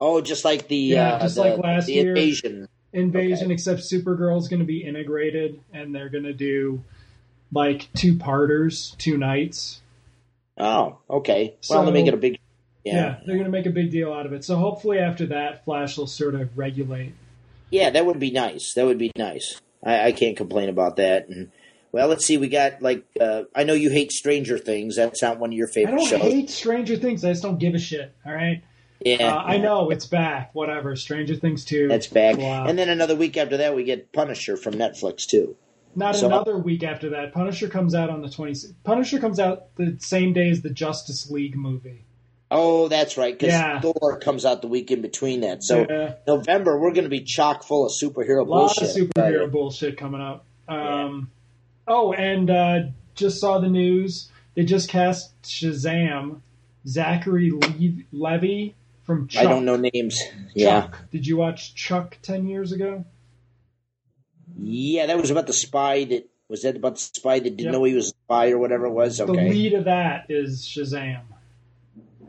oh, 0.00 0.20
just 0.20 0.44
like 0.44 0.68
the 0.68 0.76
Yeah, 0.76 1.14
uh, 1.14 1.20
just 1.20 1.34
the, 1.34 1.40
like 1.42 1.58
last 1.58 1.88
year. 1.88 2.08
invasion. 2.10 2.68
invasion 2.92 3.46
Okay. 3.46 3.52
except 3.54 3.80
supergirl's 3.80 4.48
going 4.48 4.60
to 4.60 4.66
be 4.66 4.82
integrated 4.84 5.60
and 5.72 5.94
they're 5.94 6.08
going 6.08 6.24
to 6.24 6.32
do 6.32 6.82
like 7.52 7.88
two 7.94 8.16
parters 8.16 8.94
two 8.98 9.18
nights 9.18 9.80
Oh, 10.58 10.98
okay. 11.10 11.56
So- 11.60 11.74
well, 11.74 11.84
they're 11.84 11.92
making 11.92 12.14
a 12.14 12.16
big. 12.16 12.38
yeah, 12.84 12.94
Yeah. 12.94 13.00
yeah, 13.02 13.16
they're 13.26 13.34
going 13.36 13.44
to 13.44 13.50
make 13.50 13.66
a 13.66 13.70
big 13.70 13.90
deal 13.90 14.12
out 14.12 14.24
of 14.26 14.32
it 14.32 14.44
so 14.44 14.56
hopefully 14.56 14.98
after 14.98 15.26
that 15.26 15.64
flash 15.64 15.98
will 15.98 16.06
sort 16.06 16.34
of 16.34 16.56
regulate 16.56 17.12
Yeah, 17.70 17.90
that 17.90 18.06
would 18.06 18.18
be 18.20 18.30
nice. 18.30 18.72
That 18.74 18.86
would 18.86 18.98
be 18.98 19.10
nice. 19.16 19.60
I, 19.84 20.06
I 20.06 20.12
can't 20.12 20.36
complain 20.36 20.68
about 20.70 20.96
that. 20.96 21.28
And 21.28 21.50
well, 21.96 22.08
let's 22.08 22.26
see. 22.26 22.36
We 22.36 22.48
got 22.48 22.82
like 22.82 23.04
uh, 23.20 23.44
I 23.54 23.64
know 23.64 23.72
you 23.72 23.88
hate 23.90 24.12
Stranger 24.12 24.58
Things. 24.58 24.96
That's 24.96 25.22
not 25.22 25.38
one 25.38 25.50
of 25.50 25.56
your 25.56 25.68
favorite 25.68 25.94
i 25.94 25.96
don't 25.96 26.06
shows. 26.06 26.20
hate 26.20 26.50
stranger 26.50 26.96
things 26.96 27.24
i 27.24 27.30
just 27.30 27.42
don't 27.42 27.58
give 27.58 27.74
a 27.74 27.78
shit 27.78 28.14
all 28.26 28.32
right 28.32 28.62
yeah, 29.04 29.34
uh, 29.34 29.42
i 29.42 29.56
know 29.58 29.90
it's 29.90 30.06
back 30.06 30.54
whatever 30.54 30.94
stranger 30.96 31.34
things 31.36 31.64
2 31.64 31.88
That's 31.88 32.06
back. 32.06 32.36
blah. 32.36 32.64
And 32.64 32.78
then 32.78 32.88
another 32.88 33.14
week 33.14 33.36
after 33.36 33.56
that, 33.58 33.74
we 33.74 33.84
get 33.84 34.10
Punisher 34.12 34.56
from 34.56 34.74
Netflix 34.74 35.26
too. 35.26 35.56
not 35.94 36.16
so- 36.16 36.26
another 36.26 36.56
week 36.58 36.82
after 36.82 37.10
that 37.10 37.32
punisher 37.32 37.68
comes 37.68 37.94
out 37.94 38.08
on 38.10 38.20
the 38.22 38.28
26th 38.28 38.74
punisher 38.84 39.18
comes 39.20 39.38
out 39.40 39.74
the 39.76 39.96
same 40.00 40.32
day 40.32 40.48
as 40.50 40.60
the 40.62 40.70
justice 40.70 41.30
league 41.30 41.56
movie 41.56 42.02
Oh, 42.48 42.86
that's 42.86 43.16
right, 43.16 43.36
because 43.36 43.52
Yeah. 43.52 43.80
Thor 43.80 44.20
comes 44.20 44.44
out 44.44 44.62
the 44.62 44.68
week 44.68 44.92
in 44.92 45.02
between 45.02 45.40
that. 45.40 45.64
So 45.64 45.84
Yeah. 45.90 46.14
November, 46.28 46.78
we're 46.80 46.92
going 46.92 47.02
to 47.02 47.10
be 47.10 47.22
chock 47.24 47.64
full 47.64 47.84
of 47.86 47.90
superhero 47.90 48.46
a 48.46 48.48
lot 48.48 48.72
bullshit. 48.78 48.84
of 48.84 49.08
superhero 49.08 49.50
bullshit 49.50 49.96
coming 49.98 50.20
up. 50.20 50.46
Um, 50.68 51.32
Oh, 51.88 52.12
and 52.12 52.50
uh, 52.50 52.80
just 53.14 53.40
saw 53.40 53.58
the 53.58 53.68
news. 53.68 54.30
They 54.54 54.64
just 54.64 54.88
cast 54.88 55.40
Shazam, 55.42 56.40
Zachary 56.86 57.50
Le- 57.50 58.02
Levi 58.12 58.72
from 59.04 59.28
Chuck. 59.28 59.44
I 59.44 59.48
don't 59.48 59.64
know 59.64 59.76
names. 59.76 60.20
Yeah, 60.54 60.82
Chuck. 60.82 60.98
Did 61.10 61.26
you 61.26 61.36
watch 61.36 61.74
Chuck 61.74 62.18
ten 62.22 62.46
years 62.48 62.72
ago? 62.72 63.04
yeah, 64.58 65.06
that 65.06 65.18
was 65.18 65.30
about 65.30 65.46
the 65.46 65.52
spy 65.52 66.04
that 66.04 66.28
was 66.48 66.62
that 66.62 66.76
about 66.76 66.94
the 66.94 67.00
spy 67.00 67.38
that 67.38 67.44
didn't 67.56 67.60
Yep. 67.66 67.72
know 67.72 67.84
he 67.84 67.94
was 67.94 68.06
a 68.06 68.10
spy 68.10 68.50
or 68.50 68.58
whatever 68.58 68.86
it 68.86 68.92
was. 68.92 69.20
Okay. 69.20 69.32
The 69.32 69.50
lead 69.50 69.74
of 69.74 69.84
that 69.84 70.26
is 70.28 70.62
Shazam 70.62 71.20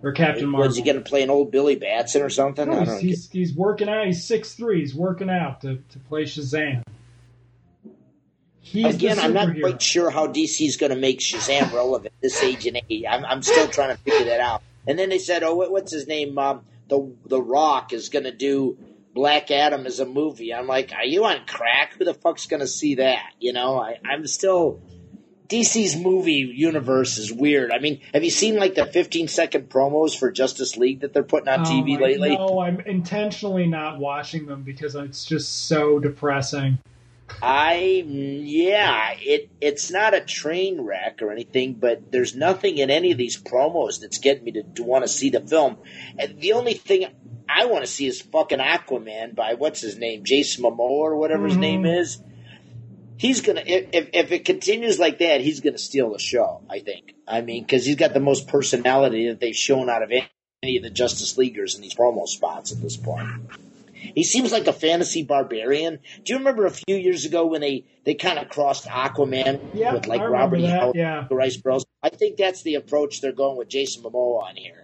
or 0.03 0.11
Captain 0.11 0.47
Marvel. 0.49 0.67
was 0.67 0.75
he 0.77 0.83
going 0.83 0.97
to 0.97 1.03
play 1.07 1.23
an 1.23 1.29
old 1.29 1.51
Billy 1.51 1.75
Batson 1.75 2.21
or 2.21 2.29
something? 2.29 2.69
No, 2.69 2.81
he's, 2.83 2.99
he's, 2.99 3.29
he's 3.31 3.53
working 3.53 3.87
out. 3.89 4.05
He's 4.05 4.25
six 4.25 4.53
three. 4.55 4.79
He's 4.81 4.93
working 4.95 5.29
out 5.29 5.61
to, 5.61 5.77
to 5.89 5.99
play 5.99 6.23
Shazam. 6.23 6.83
He's 8.71 8.95
Again, 8.95 9.17
I'm 9.17 9.33
not 9.33 9.59
quite 9.59 9.81
sure 9.81 10.09
how 10.09 10.27
DC 10.27 10.67
is 10.67 10.75
going 10.75 10.89
to 10.89 10.97
make 10.97 11.19
Shazam 11.19 11.71
relevant 11.71 12.13
this 12.21 12.43
age 12.43 12.67
and 12.67 12.81
age. 12.89 13.05
I'm, 13.09 13.23
I'm 13.23 13.41
still 13.41 13.67
trying 13.67 13.95
to 13.95 14.01
figure 14.03 14.25
that 14.25 14.41
out. 14.41 14.61
And 14.85 14.99
then 14.99 15.09
they 15.09 15.19
said, 15.19 15.43
"Oh, 15.43 15.55
what's 15.55 15.91
his 15.91 16.05
name? 16.05 16.37
Um, 16.37 16.61
the 16.89 17.13
The 17.25 17.41
Rock 17.41 17.93
is 17.93 18.09
going 18.09 18.25
to 18.25 18.31
do 18.31 18.77
Black 19.13 19.51
Adam 19.51 19.85
as 19.85 19.99
a 19.99 20.05
movie." 20.05 20.53
I'm 20.53 20.67
like, 20.67 20.91
"Are 20.93 21.05
you 21.05 21.25
on 21.25 21.45
crack? 21.45 21.93
Who 21.97 22.05
the 22.05 22.13
fuck's 22.13 22.47
going 22.47 22.59
to 22.59 22.67
see 22.67 22.95
that?" 22.95 23.31
You 23.39 23.53
know, 23.53 23.79
I, 23.79 23.99
I'm 24.05 24.27
still 24.27 24.81
DC's 25.49 25.95
movie 25.95 26.51
universe 26.53 27.17
is 27.17 27.31
weird. 27.31 27.71
I 27.71 27.79
mean, 27.79 28.01
have 28.13 28.23
you 28.23 28.29
seen 28.29 28.57
like 28.57 28.75
the 28.75 28.85
15 28.85 29.29
second 29.29 29.69
promos 29.69 30.17
for 30.17 30.31
Justice 30.31 30.75
League 30.75 31.01
that 31.01 31.13
they're 31.13 31.23
putting 31.23 31.47
on 31.47 31.61
Oh 31.61 31.63
TV 31.63 31.99
lately? 31.99 32.35
No, 32.35 32.59
I'm 32.59 32.81
intentionally 32.81 33.65
not 33.65 33.97
watching 33.97 34.45
them 34.45 34.63
because 34.63 34.95
it's 34.95 35.25
just 35.25 35.67
so 35.67 35.99
depressing. 35.99 36.79
I 37.41 38.03
yeah, 38.07 39.11
it 39.19 39.49
it's 39.61 39.91
not 39.91 40.13
a 40.13 40.21
train 40.21 40.81
wreck 40.81 41.21
or 41.21 41.31
anything, 41.31 41.73
but 41.73 42.11
there's 42.11 42.35
nothing 42.35 42.77
in 42.77 42.89
any 42.89 43.11
of 43.11 43.17
these 43.17 43.41
promos 43.41 43.99
that's 44.01 44.17
getting 44.17 44.43
me 44.45 44.51
to, 44.53 44.63
to 44.63 44.83
want 44.83 45.03
to 45.03 45.07
see 45.07 45.29
the 45.29 45.41
film. 45.41 45.77
And 46.17 46.39
the 46.39 46.53
only 46.53 46.73
thing 46.73 47.05
I 47.47 47.65
want 47.65 47.83
to 47.85 47.89
see 47.91 48.07
is 48.07 48.21
fucking 48.21 48.59
Aquaman 48.59 49.35
by 49.35 49.53
what's 49.53 49.81
his 49.81 49.97
name, 49.97 50.23
Jason 50.23 50.63
Momoa 50.63 50.79
or 50.79 51.15
whatever 51.15 51.47
his 51.47 51.57
Mhm. 51.57 51.61
name 51.61 51.85
is. 51.85 52.19
He's 53.17 53.41
gonna 53.41 53.63
if 53.65 53.87
if- 53.93 54.09
if 54.13 54.31
it 54.31 54.45
continues 54.45 54.99
like 54.99 55.19
that, 55.19 55.41
he's 55.41 55.59
gonna 55.59 55.77
steal 55.77 56.11
the 56.11 56.19
show. 56.19 56.61
I 56.69 56.79
think. 56.79 57.13
I 57.27 57.41
mean, 57.41 57.63
because 57.63 57.85
he's 57.85 57.95
got 57.97 58.13
the 58.13 58.19
most 58.19 58.47
personality 58.47 59.27
that 59.27 59.39
they've 59.39 59.55
shown 59.55 59.89
out 59.89 60.01
of 60.01 60.11
any, 60.11 60.27
any 60.63 60.77
of 60.77 60.83
the 60.83 60.89
Justice 60.89 61.37
Leaguers 61.37 61.75
in 61.75 61.81
these 61.81 61.93
promo 61.95 62.27
spots 62.27 62.71
at 62.71 62.81
this 62.81 62.95
point. 62.97 63.27
He 64.15 64.23
seems 64.23 64.51
like 64.51 64.67
a 64.67 64.73
fantasy 64.73 65.23
barbarian. 65.23 65.99
Do 66.23 66.33
you 66.33 66.39
remember 66.39 66.65
a 66.65 66.71
few 66.71 66.95
years 66.95 67.25
ago 67.25 67.45
when 67.45 67.61
they, 67.61 67.85
they 68.03 68.13
kind 68.15 68.39
of 68.39 68.49
crossed 68.49 68.85
Aquaman 68.85 69.59
Yeah, 69.73 69.93
with 69.93 70.07
like 70.07 70.21
Robert 70.21 70.57
E. 70.59 70.65
Howard, 70.65 70.95
Yeah, 70.95 71.25
the 71.27 71.35
Rice 71.35 71.57
Bros? 71.57 71.85
I 72.03 72.09
think 72.09 72.37
that's 72.37 72.63
the 72.63 72.75
approach 72.75 73.21
they're 73.21 73.31
going 73.31 73.57
with 73.57 73.69
Jason 73.69 74.03
Momoa 74.03 74.43
on 74.43 74.55
here. 74.55 74.83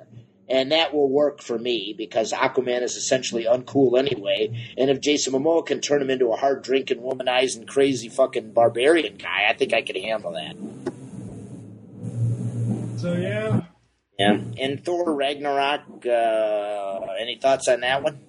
And 0.49 0.72
that 0.73 0.94
will 0.94 1.10
work 1.10 1.41
for 1.41 1.57
me 1.57 1.95
because 1.98 2.34
Aquaman 2.34 2.81
is 2.81 2.95
essentially 2.98 3.45
uncool 3.45 3.98
anyway. 3.98 4.73
And 4.77 4.90
if 4.90 4.99
Jason 4.99 5.34
Momoa 5.34 5.65
can 5.65 5.80
turn 5.80 6.02
him 6.02 6.10
into 6.10 6.31
a 6.34 6.35
hard 6.35 6.64
drinking, 6.64 6.99
womanizing, 6.99 7.65
crazy 7.65 8.10
fucking 8.10 8.52
barbarian 8.52 9.15
guy, 9.15 9.48
I 9.49 9.53
think 9.53 9.73
I 9.73 9.81
can 9.81 9.95
handle 9.95 10.34
that. 10.34 10.56
so 12.99 13.14
yeah, 13.14 13.61
Yeah. 14.19 14.40
And 14.60 14.84
Thor 14.84 15.14
Ragnarok, 15.14 16.06
uh, 16.06 16.99
any 17.19 17.38
thoughts 17.41 17.68
on 17.69 17.80
that 17.81 18.03
one? 18.03 18.19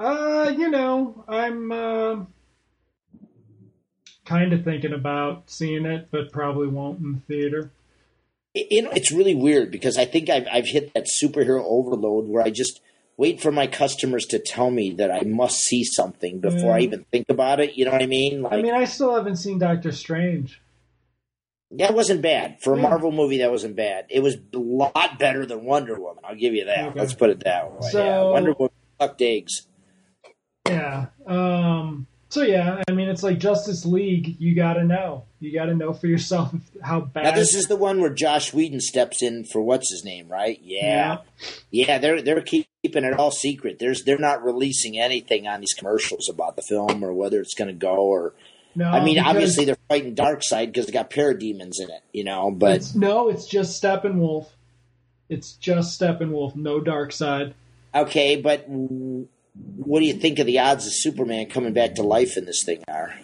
Uh, 0.00 0.52
you 0.56 0.70
know, 0.70 1.24
I'm 1.28 1.72
uh, 1.72 2.16
kind 4.24 4.52
of 4.52 4.64
thinking 4.64 4.92
about 4.92 5.50
seeing 5.50 5.86
it, 5.86 6.08
but 6.10 6.32
probably 6.32 6.68
won't 6.68 7.00
in 7.00 7.12
the 7.14 7.20
theater. 7.34 7.70
It- 8.54 8.68
you 8.70 8.82
know, 8.82 8.90
it's 8.90 9.12
really 9.12 9.34
weird 9.34 9.70
because 9.70 9.96
I 9.98 10.04
think 10.04 10.28
I've, 10.30 10.46
I've 10.50 10.66
hit 10.66 10.92
that 10.94 11.06
superhero 11.06 11.62
overload 11.64 12.28
where 12.28 12.42
I 12.42 12.50
just 12.50 12.80
wait 13.16 13.40
for 13.40 13.50
my 13.50 13.66
customers 13.66 14.26
to 14.26 14.38
tell 14.38 14.70
me 14.70 14.92
that 14.92 15.10
I 15.10 15.22
must 15.22 15.60
see 15.60 15.82
something 15.84 16.40
before 16.40 16.72
I 16.74 16.80
even 16.80 17.04
think 17.10 17.26
about 17.28 17.58
it. 17.60 17.76
You 17.76 17.84
know 17.84 17.90
what 17.92 18.02
I 18.02 18.06
mean? 18.06 18.42
Like 18.42 18.52
I 18.52 18.62
mean, 18.62 18.74
I 18.74 18.84
still 18.84 19.14
haven't 19.14 19.36
seen 19.36 19.58
Doctor 19.58 19.90
Strange. 19.92 20.60
that 21.72 21.94
wasn't 21.94 22.22
bad 22.22 22.58
for 22.62 22.72
a 22.72 22.76
Yeah. 22.76 22.82
Marvel 22.82 23.12
movie. 23.12 23.38
That 23.38 23.50
wasn't 23.50 23.76
bad. 23.76 24.06
It 24.08 24.20
was 24.20 24.36
a 24.54 24.58
lot 24.58 25.18
better 25.18 25.44
than 25.44 25.64
Wonder 25.64 26.00
Woman. 26.00 26.22
I'll 26.26 26.34
give 26.36 26.54
you 26.54 26.64
that. 26.66 26.90
Okay. 26.90 26.98
Let's 27.00 27.12
put 27.14 27.28
it 27.30 27.40
that 27.44 27.70
way. 27.72 27.88
So- 27.90 28.04
yeah, 28.04 28.22
Wonder 28.22 28.52
Woman 28.52 28.72
sucked 29.00 29.20
eggs. 29.20 29.66
Yeah. 30.66 31.06
Um. 31.26 32.06
So 32.30 32.42
yeah, 32.42 32.82
I 32.86 32.92
mean, 32.92 33.08
it's 33.08 33.22
like 33.22 33.38
Justice 33.38 33.86
League. 33.86 34.36
You 34.38 34.54
got 34.54 34.74
to 34.74 34.84
know. 34.84 35.24
You 35.40 35.52
got 35.52 35.66
to 35.66 35.74
know 35.74 35.94
for 35.94 36.08
yourself 36.08 36.54
how 36.82 37.00
bad. 37.00 37.24
Now 37.24 37.30
this 37.32 37.54
is 37.54 37.68
the 37.68 37.76
one 37.76 38.00
where 38.00 38.12
Joss 38.12 38.52
Whedon 38.52 38.80
steps 38.80 39.22
in 39.22 39.44
for 39.44 39.62
what's 39.62 39.90
his 39.90 40.04
name, 40.04 40.28
right? 40.28 40.60
Yeah, 40.62 41.18
yeah. 41.70 41.98
they're 41.98 42.20
they're 42.20 42.42
keeping 42.42 42.66
it 42.82 43.14
all 43.14 43.30
secret. 43.30 43.78
There's 43.78 44.04
they're 44.04 44.18
not 44.18 44.44
releasing 44.44 44.98
anything 44.98 45.46
on 45.46 45.60
these 45.60 45.72
commercials 45.72 46.28
about 46.28 46.56
the 46.56 46.62
film 46.62 47.02
or 47.02 47.14
whether 47.14 47.40
it's 47.40 47.54
going 47.54 47.68
to 47.68 47.74
go 47.74 47.96
or. 47.96 48.34
No, 48.74 48.88
I 48.88 49.02
mean, 49.02 49.18
obviously 49.18 49.64
they're 49.64 49.78
fighting 49.88 50.14
Darkseid 50.14 50.66
because 50.66 50.88
it 50.88 50.92
got 50.92 51.10
parademons 51.10 51.80
in 51.80 51.90
it, 51.90 52.02
you 52.12 52.22
know. 52.22 52.50
But 52.52 52.76
it's, 52.76 52.94
no, 52.94 53.28
it's 53.28 53.46
just 53.46 53.82
Steppenwolf. 53.82 54.46
It's 55.28 55.54
just 55.54 55.98
Steppenwolf. 56.00 56.54
No 56.54 56.80
Darkseid. 56.80 57.54
okay, 57.92 58.36
but 58.36 58.68
what 59.76 60.00
do 60.00 60.06
you 60.06 60.14
think 60.14 60.38
of 60.38 60.46
the 60.46 60.58
odds 60.58 60.86
of 60.86 60.92
Superman 60.92 61.46
coming 61.46 61.72
back 61.72 61.94
to 61.96 62.02
life 62.02 62.36
in 62.36 62.44
this 62.44 62.62
thing 62.64 62.82
are? 62.88 63.14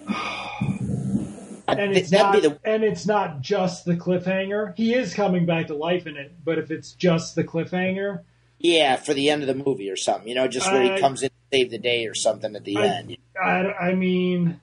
And 1.66 1.96
it's 1.96 2.10
not. 2.12 2.32
be 2.34 2.40
the 2.40 2.58
and 2.64 2.84
it's 2.84 3.06
not 3.06 3.40
just 3.40 3.84
the 3.86 3.96
cliffhanger. 3.96 4.74
He 4.76 4.94
is 4.94 5.14
coming 5.14 5.46
back 5.46 5.68
to 5.68 5.74
life 5.74 6.06
in 6.06 6.16
it, 6.16 6.32
but 6.44 6.58
if 6.58 6.70
it's 6.70 6.92
just 6.92 7.34
the 7.34 7.42
cliffhanger, 7.44 8.20
yeah 8.58 8.96
for 8.96 9.14
the 9.14 9.30
end 9.30 9.42
of 9.42 9.48
the 9.48 9.54
movie 9.54 9.90
or 9.90 9.96
something, 9.96 10.28
you 10.28 10.34
know, 10.34 10.46
just 10.46 10.70
where 10.70 10.82
I- 10.82 10.94
he 10.94 11.00
comes 11.00 11.22
in 11.22 11.30
to 11.30 11.34
save 11.52 11.70
the 11.70 11.78
day 11.78 12.06
or 12.06 12.14
something 12.14 12.54
at 12.54 12.64
the 12.64 12.76
I- 12.76 12.86
end. 12.86 13.16
I, 13.42 13.72
I 13.72 13.94
mean, 13.94 14.60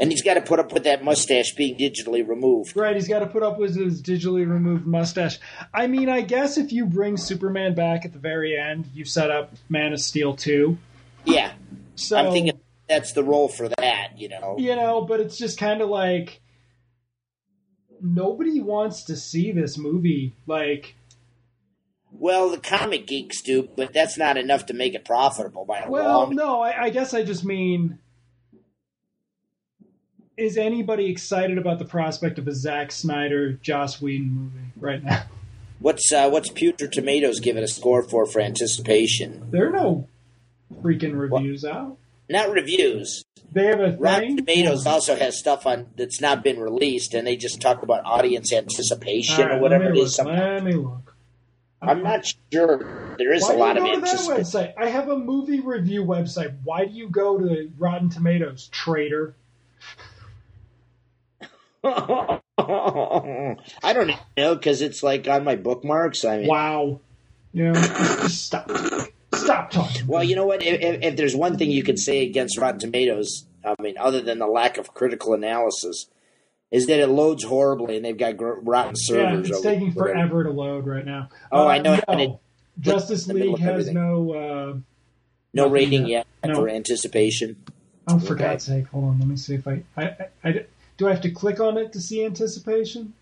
And 0.00 0.12
he's 0.12 0.22
got 0.22 0.34
to 0.34 0.40
put 0.40 0.60
up 0.60 0.72
with 0.72 0.84
that 0.84 1.02
mustache 1.02 1.54
being 1.56 1.76
digitally 1.76 2.26
removed. 2.26 2.76
Right, 2.76 2.94
he's 2.94 3.08
got 3.08 3.18
to 3.18 3.26
put 3.26 3.42
up 3.42 3.58
with 3.58 3.74
his 3.74 4.00
digitally 4.00 4.48
removed 4.48 4.86
mustache. 4.86 5.38
I 5.74 5.88
mean, 5.88 6.08
I 6.08 6.20
guess 6.20 6.56
if 6.56 6.70
you 6.72 6.86
bring 6.86 7.16
Superman 7.16 7.74
back 7.74 8.04
at 8.04 8.12
the 8.12 8.18
very 8.20 8.56
end, 8.56 8.86
you 8.94 9.04
set 9.04 9.30
up 9.30 9.52
Man 9.68 9.92
of 9.92 10.00
Steel 10.00 10.36
2. 10.36 10.78
Yeah, 11.24 11.52
So, 11.96 12.16
I'm 12.16 12.32
thinking 12.32 12.60
that's 12.88 13.12
the 13.12 13.24
role 13.24 13.48
for 13.48 13.68
that, 13.68 14.12
you 14.18 14.28
know. 14.28 14.56
you 14.58 14.76
know, 14.76 15.00
but 15.02 15.18
it's 15.20 15.36
just 15.36 15.58
kind 15.58 15.82
of 15.82 15.88
like 15.88 16.40
nobody 18.00 18.60
wants 18.60 19.02
to 19.04 19.16
see 19.16 19.50
this 19.52 19.76
movie. 19.76 20.34
Like, 20.46 20.94
Well, 22.12 22.50
the 22.50 22.58
comic 22.58 23.06
geeks 23.06 23.42
do, 23.42 23.68
but 23.76 23.92
that's 23.92 24.16
not 24.16 24.36
enough 24.36 24.66
to 24.66 24.74
make 24.74 24.94
it 24.94 25.04
profitable 25.04 25.64
by 25.64 25.80
a 25.80 25.90
well, 25.90 26.20
long. 26.20 26.34
no, 26.36 26.60
I, 26.62 26.84
I 26.84 26.90
guess 26.90 27.12
I 27.14 27.24
just 27.24 27.44
mean. 27.44 27.98
Is 30.38 30.56
anybody 30.56 31.10
excited 31.10 31.58
about 31.58 31.80
the 31.80 31.84
prospect 31.84 32.38
of 32.38 32.46
a 32.46 32.54
Zack 32.54 32.92
Snyder, 32.92 33.54
Joss 33.54 34.00
Whedon 34.00 34.30
movie 34.30 34.72
right 34.76 35.02
now? 35.02 35.24
What's 35.80 36.12
uh, 36.12 36.28
what's 36.30 36.48
Pewter 36.48 36.86
Tomatoes 36.86 37.40
give 37.40 37.56
it 37.56 37.64
a 37.64 37.68
score 37.68 38.04
for 38.04 38.24
for 38.24 38.40
anticipation? 38.40 39.48
There 39.50 39.68
are 39.68 39.72
no 39.72 40.06
freaking 40.80 41.18
reviews 41.18 41.64
out. 41.64 41.98
Not 42.30 42.50
reviews. 42.50 43.24
They 43.50 43.66
have 43.66 43.80
a 43.80 43.96
Rotten. 43.96 44.36
Tomatoes 44.36 44.86
also 44.86 45.16
has 45.16 45.36
stuff 45.36 45.66
on 45.66 45.88
that's 45.96 46.20
not 46.20 46.44
been 46.44 46.60
released, 46.60 47.14
and 47.14 47.26
they 47.26 47.36
just 47.36 47.60
talk 47.60 47.82
about 47.82 48.04
audience 48.04 48.52
anticipation 48.52 49.44
right, 49.44 49.56
or 49.56 49.60
whatever 49.60 49.90
it 49.90 49.98
is. 49.98 50.18
look. 50.18 50.28
Let 50.28 50.62
me 50.62 50.72
look. 50.74 51.16
I'm 51.82 52.04
not 52.04 52.32
sure. 52.52 53.16
There 53.18 53.32
is 53.32 53.42
a 53.48 53.54
lot 53.54 53.74
do 53.74 53.82
of 53.82 53.88
you 53.88 54.00
go 54.00 54.00
to 54.02 54.10
anticipation. 54.10 54.74
I 54.78 54.86
have 54.86 55.08
a 55.08 55.16
movie 55.16 55.60
review 55.60 56.04
website. 56.04 56.54
Why 56.62 56.84
do 56.84 56.92
you 56.92 57.08
go 57.08 57.38
to 57.38 57.72
Rotten 57.76 58.08
Tomatoes, 58.08 58.68
traitor? 58.68 59.34
I 61.84 62.40
don't 63.92 64.10
know 64.36 64.54
because 64.54 64.82
it's 64.82 65.02
like 65.02 65.28
on 65.28 65.44
my 65.44 65.56
bookmarks. 65.56 66.24
I 66.24 66.38
mean, 66.38 66.46
Wow. 66.48 67.00
You 67.52 67.72
know, 67.72 67.82
stop. 68.28 68.70
Stop 69.34 69.70
talking. 69.70 70.06
Well, 70.06 70.22
you 70.22 70.36
know 70.36 70.46
what? 70.46 70.62
If, 70.62 70.80
if, 70.80 71.02
if 71.02 71.16
there's 71.16 71.34
one 71.34 71.56
thing 71.56 71.70
you 71.70 71.82
could 71.82 71.98
say 71.98 72.24
against 72.26 72.58
Rotten 72.58 72.78
Tomatoes, 72.78 73.46
I 73.64 73.74
mean, 73.80 73.96
other 73.98 74.20
than 74.20 74.38
the 74.38 74.46
lack 74.46 74.76
of 74.78 74.92
critical 74.92 75.32
analysis, 75.34 76.06
is 76.70 76.86
that 76.88 77.00
it 77.00 77.06
loads 77.08 77.44
horribly 77.44 77.96
and 77.96 78.04
they've 78.04 78.16
got 78.18 78.36
gr- 78.36 78.58
rotten 78.62 78.94
servers. 78.96 79.48
yeah, 79.48 79.54
it's 79.54 79.62
taking 79.62 79.92
forever 79.92 80.44
to 80.44 80.50
load 80.50 80.86
right 80.86 81.06
now. 81.06 81.28
Oh, 81.50 81.64
Uh, 81.66 81.68
I 81.68 81.78
know, 81.78 81.98
No, 82.08 82.18
it- 82.18 82.32
Justice 82.80 83.26
in 83.26 83.28
the 83.28 83.34
middle 83.40 83.54
League 83.54 83.62
has 83.62 83.70
everything. 83.88 83.94
no. 83.94 84.32
Uh, 84.32 84.76
No 85.54 85.68
rating 85.68 86.06
yet. 86.06 86.26
yet 86.44 86.52
No. 86.52 86.60
for 86.60 86.68
anticipation. 86.68 87.56
oh, 88.08 88.18
for 88.18 88.34
Okay. 88.34 88.44
God's 88.44 88.64
sake! 88.64 88.86
Hold 88.88 89.04
on. 89.04 89.18
Let 89.18 89.28
me 89.28 89.36
see 89.36 89.54
if 89.54 89.66
I, 89.66 89.82
I, 89.96 90.04
I, 90.04 90.26
I. 90.44 90.64
Do 90.98 91.06
I 91.06 91.12
have 91.12 91.22
to 91.22 91.30
click 91.30 91.60
on 91.60 91.78
it 91.78 91.92
to 91.94 92.00
see 92.00 92.24
anticipation? 92.24 93.14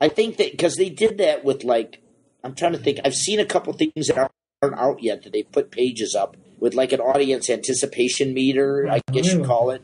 I 0.00 0.08
think 0.08 0.36
that 0.36 0.52
because 0.52 0.76
they 0.76 0.90
did 0.90 1.18
that 1.18 1.44
with 1.44 1.64
like, 1.64 2.00
I'm 2.44 2.54
trying 2.54 2.72
to 2.72 2.78
think. 2.78 3.00
I've 3.04 3.14
seen 3.14 3.40
a 3.40 3.44
couple 3.44 3.72
things 3.72 4.06
that 4.06 4.30
aren't 4.62 4.78
out 4.78 5.02
yet 5.02 5.24
that 5.24 5.32
they 5.32 5.42
put 5.42 5.70
pages 5.70 6.14
up 6.14 6.36
with 6.60 6.74
like 6.74 6.92
an 6.92 7.00
audience 7.00 7.50
anticipation 7.50 8.32
meter. 8.34 8.86
I 8.88 8.98
oh, 8.98 9.12
guess 9.12 9.32
you 9.32 9.42
call 9.42 9.70
it. 9.70 9.82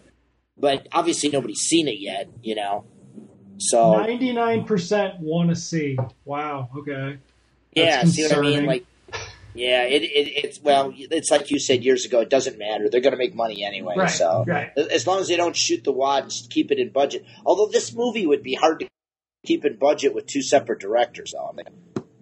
But 0.57 0.87
obviously 0.93 1.31
nobody's 1.31 1.61
seen 1.61 1.89
it 1.89 1.99
yet. 1.99 2.29
You 2.43 2.55
know. 2.55 2.85
So 3.59 3.95
Ninety-nine 3.95 4.65
percent 4.65 5.21
want 5.21 5.49
to 5.49 5.57
see. 5.57 5.99
Wow. 6.25 6.69
Okay. 6.77 7.19
Yeah, 7.73 8.03
That's 8.03 8.13
see 8.13 8.23
what 8.23 8.37
I 8.37 8.41
mean? 8.41 8.67
Like, 8.67 8.87
yeah, 9.55 9.83
it, 9.85 10.03
it 10.03 10.45
it's 10.45 10.61
well, 10.61 10.93
it's 10.97 11.31
like 11.31 11.51
you 11.51 11.59
said 11.59 11.85
years 11.85 12.05
ago. 12.05 12.21
It 12.21 12.31
doesn't 12.31 12.59
matter. 12.59 12.89
They're 12.91 13.01
going 13.01 13.13
to 13.13 13.19
make 13.19 13.35
money 13.35 13.65
anyway. 13.65 13.95
Right. 13.97 14.11
so 14.11 14.45
Right. 14.47 14.71
as 14.77 15.07
long 15.07 15.21
as 15.21 15.29
they 15.29 15.37
don't 15.37 15.57
shoot 15.57 15.85
the 15.85 15.93
wad, 15.93 16.25
and 16.25 16.33
keep 16.51 16.71
it 16.73 16.79
in 16.79 16.91
budget. 16.91 17.25
Although 17.47 17.69
this 17.71 17.95
movie 17.95 18.27
would 18.27 18.43
be 18.43 18.55
hard 18.55 18.81
to 18.81 18.89
keep 19.47 19.65
in 19.65 19.77
budget 19.77 20.15
with 20.15 20.27
two 20.27 20.43
separate 20.43 20.81
directors 20.81 21.35
on 21.35 21.59
it, 21.61 21.69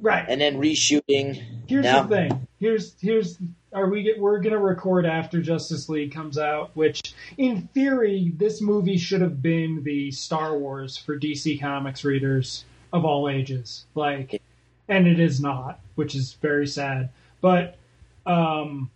Right. 0.01 0.25
and 0.29 0.41
then 0.41 0.59
reshooting. 0.61 1.43
Here's 1.67 1.85
No. 1.85 2.03
the 2.05 2.09
thing. 2.17 2.47
Here's 2.61 3.01
here's 3.01 3.39
are 3.73 3.89
we 3.89 4.03
get 4.03 4.21
we're 4.21 4.39
gonna 4.41 4.59
record 4.59 5.07
after 5.07 5.41
Justice 5.41 5.89
League 5.89 6.13
comes 6.13 6.37
out, 6.39 6.71
which 6.75 7.15
in 7.39 7.69
theory 7.75 8.33
this 8.37 8.61
movie 8.61 8.99
should 8.99 9.21
have 9.23 9.41
been 9.43 9.83
the 9.85 10.11
Star 10.11 10.59
Wars 10.59 10.97
for 10.99 11.19
DC 11.19 11.59
Comics 11.61 12.05
readers 12.05 12.65
of 12.93 13.05
all 13.05 13.29
ages. 13.29 13.87
Like 13.95 14.43
and 14.89 15.07
it 15.09 15.19
is 15.19 15.41
not, 15.41 15.81
which 15.95 16.15
is 16.15 16.35
very 16.43 16.67
sad. 16.67 17.09
But 17.43 17.77
um 18.25 18.91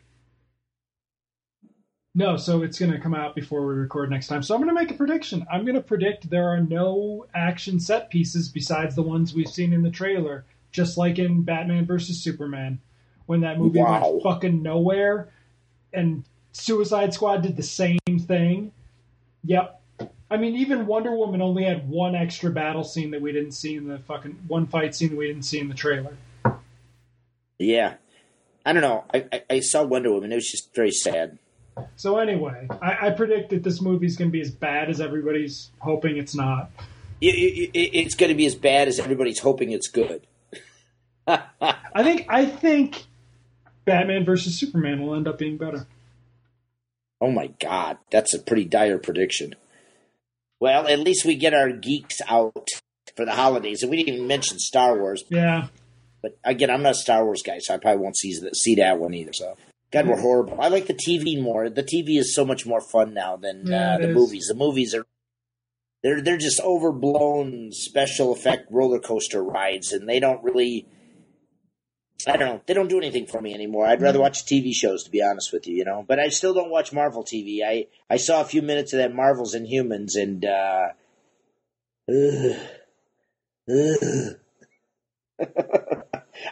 no, 2.14 2.39
so 2.39 2.62
it's 2.62 2.78
going 2.78 2.93
to 2.93 2.98
come 2.98 3.14
out 3.14 3.35
before 3.35 3.66
we 3.66 3.74
record 3.74 4.09
next 4.10 4.28
time. 4.28 4.43
So 4.43 4.55
I'm 4.55 4.62
going 4.62 4.74
to 4.74 4.81
make 4.82 4.90
a 4.90 4.94
prediction. 4.94 5.44
I'm 5.52 5.66
going 5.66 5.74
to 5.74 5.82
predict 5.82 6.31
there 6.31 6.48
are 6.48 6.60
no 6.60 7.27
action 7.35 7.78
set 7.78 8.09
pieces 8.09 8.48
besides 8.48 8.94
the 8.94 9.02
ones 9.02 9.35
we've 9.35 9.51
seen 9.51 9.74
in 9.74 9.82
the 9.82 9.90
trailer, 9.90 10.47
just 10.73 10.97
like 10.97 11.18
in 11.18 11.43
Batman 11.43 11.85
versus 11.85 12.18
Superman, 12.18 12.81
when 13.27 13.43
that 13.43 13.59
movie 13.59 13.81
Wow. 13.82 14.12
went 14.12 14.23
fucking 14.23 14.62
nowhere, 14.62 15.28
and 15.93 16.24
Suicide 16.52 17.12
Squad 17.12 17.43
did 17.43 17.55
the 17.55 17.62
same 17.62 17.98
thing. 18.20 18.73
Yep. 19.44 19.78
I 20.31 20.39
mean, 20.39 20.56
even 20.56 20.86
Wonder 20.86 21.14
Woman 21.14 21.43
only 21.43 21.64
had 21.64 21.86
one 21.86 22.14
extra 22.14 22.51
battle 22.51 22.82
scene 22.82 23.10
that 23.10 23.20
we 23.20 23.31
didn't 23.31 23.52
see 23.52 23.77
in 23.77 23.86
the 23.89 23.98
fucking 23.98 24.39
one 24.48 24.66
fight 24.66 24.94
scene 24.94 25.10
that 25.10 25.16
we 25.16 25.27
didn't 25.27 25.44
see 25.44 25.59
in 25.59 25.68
the 25.68 25.74
trailer. 25.74 26.16
Yeah, 27.59 27.94
I 28.66 28.72
don't 28.74 28.82
know. 28.82 29.05
I, 29.14 29.24
I, 29.32 29.43
I 29.48 29.60
saw 29.60 29.82
Wonder 29.84 30.12
Woman. 30.12 30.32
It 30.32 30.34
was 30.34 30.51
just 30.51 30.74
very 30.74 30.90
sad. 30.90 31.38
So 31.97 32.18
anyway, 32.18 32.66
I, 32.82 33.06
I 33.06 33.10
predict 33.10 33.51
that 33.51 33.62
this 33.62 33.80
movie's 33.80 34.16
going 34.16 34.28
to 34.28 34.32
be 34.32 34.40
as 34.40 34.51
bad 34.51 34.90
as 34.90 35.01
everybody's 35.01 35.70
hoping 35.78 36.16
it's 36.16 36.34
not. 36.34 36.70
It, 37.20 37.34
it, 37.34 37.70
it- 37.78 37.97
it's 37.97 38.14
going 38.14 38.28
to 38.30 38.34
be 38.34 38.44
as 38.47 38.55
bad 38.55 38.88
as 38.88 38.98
everybody's 38.98 39.38
hoping 39.38 39.70
it's 39.70 39.88
good. 39.88 40.26
I 41.26 42.02
think 42.02 42.26
I 42.28 42.47
think 42.47 43.05
Batman 43.84 44.24
versus 44.24 44.59
Superman 44.59 45.02
will 45.05 45.14
end 45.14 45.26
up 45.28 45.38
being 45.38 45.56
better. 45.56 45.86
Oh 47.20 47.30
my 47.30 47.48
god, 47.60 47.98
that's 48.10 48.34
a 48.34 48.38
pretty 48.38 48.64
dire 48.64 48.98
prediction. 48.98 49.55
Well, 50.60 50.86
at 50.86 50.98
least 51.01 51.24
we 51.24 51.34
get 51.36 51.55
our 51.55 51.70
geeks 51.70 52.20
out 52.28 52.68
for 53.16 53.24
the 53.24 53.32
holidays, 53.32 53.82
and 53.82 53.90
we 53.90 53.97
didn't 53.98 54.14
even 54.14 54.26
mention 54.28 54.59
Star 54.59 54.98
Wars. 54.98 55.24
Yeah, 55.30 55.68
But 56.22 56.38
again, 56.44 56.70
I'm 56.70 56.82
not 56.82 56.93
a 56.93 56.94
Star 56.97 57.24
Wars 57.24 57.43
guy, 57.43 57.59
so 57.59 57.74
I 57.74 57.78
probably 57.78 58.02
won't 58.02 58.16
see 58.16 58.36
that, 58.40 58.56
see 58.56 58.74
that 58.76 58.98
one 58.98 59.14
either. 59.14 59.32
So, 59.32 59.56
God, 59.93 60.09
we're 60.09 60.20
horrible. 60.20 60.60
I 60.60 60.68
like 60.68 60.86
the 60.86 60.94
TV 60.94 61.40
more. 61.40 61.68
The 61.70 61.82
TV 61.84 62.18
is 62.18 62.34
so 62.34 62.44
much 62.44 62.66
more 62.66 62.80
fun 62.80 63.14
now 63.14 63.36
than 63.36 63.66
Yeah, 63.66 63.94
uh, 63.94 63.98
the 63.98 64.10
is. 64.10 64.14
movies. 64.16 64.47
The 64.48 64.55
movies 64.55 64.94
are 64.94 65.06
they're 66.02 66.20
they're 66.20 66.36
just 66.36 66.60
overblown 66.60 67.72
special 67.72 68.32
effect 68.32 68.68
roller 68.70 68.98
coaster 69.01 69.43
rides, 69.43 69.93
and 69.93 70.09
they 70.09 70.20
don't 70.20 70.43
really. 70.43 70.86
I 72.26 72.36
don't 72.36 72.48
know. 72.48 72.60
They 72.66 72.74
don't 72.74 72.88
do 72.88 72.98
anything 72.98 73.26
for 73.26 73.40
me 73.40 73.55
anymore. 73.55 73.86
I'd 73.86 74.02
rather 74.02 74.18
watch 74.18 74.47
TV 74.47 74.72
shows, 74.72 75.05
to 75.05 75.10
be 75.10 75.22
honest 75.22 75.52
with 75.52 75.68
you. 75.68 75.76
You 75.76 75.84
know, 75.84 76.05
but 76.06 76.18
I 76.18 76.28
still 76.28 76.55
don't 76.55 76.70
watch 76.70 76.93
Marvel 76.93 77.22
TV. 77.22 77.60
I 77.64 77.86
I 78.10 78.16
saw 78.16 78.40
a 78.40 78.44
few 78.44 78.62
minutes 78.62 78.93
of 78.93 78.98
that 78.98 79.14
Marvel's 79.14 79.55
Inhumans, 79.55 80.16
and 80.16 80.44
uh, 80.44 80.88
ugh, 82.10 82.56
ugh. 83.70 84.36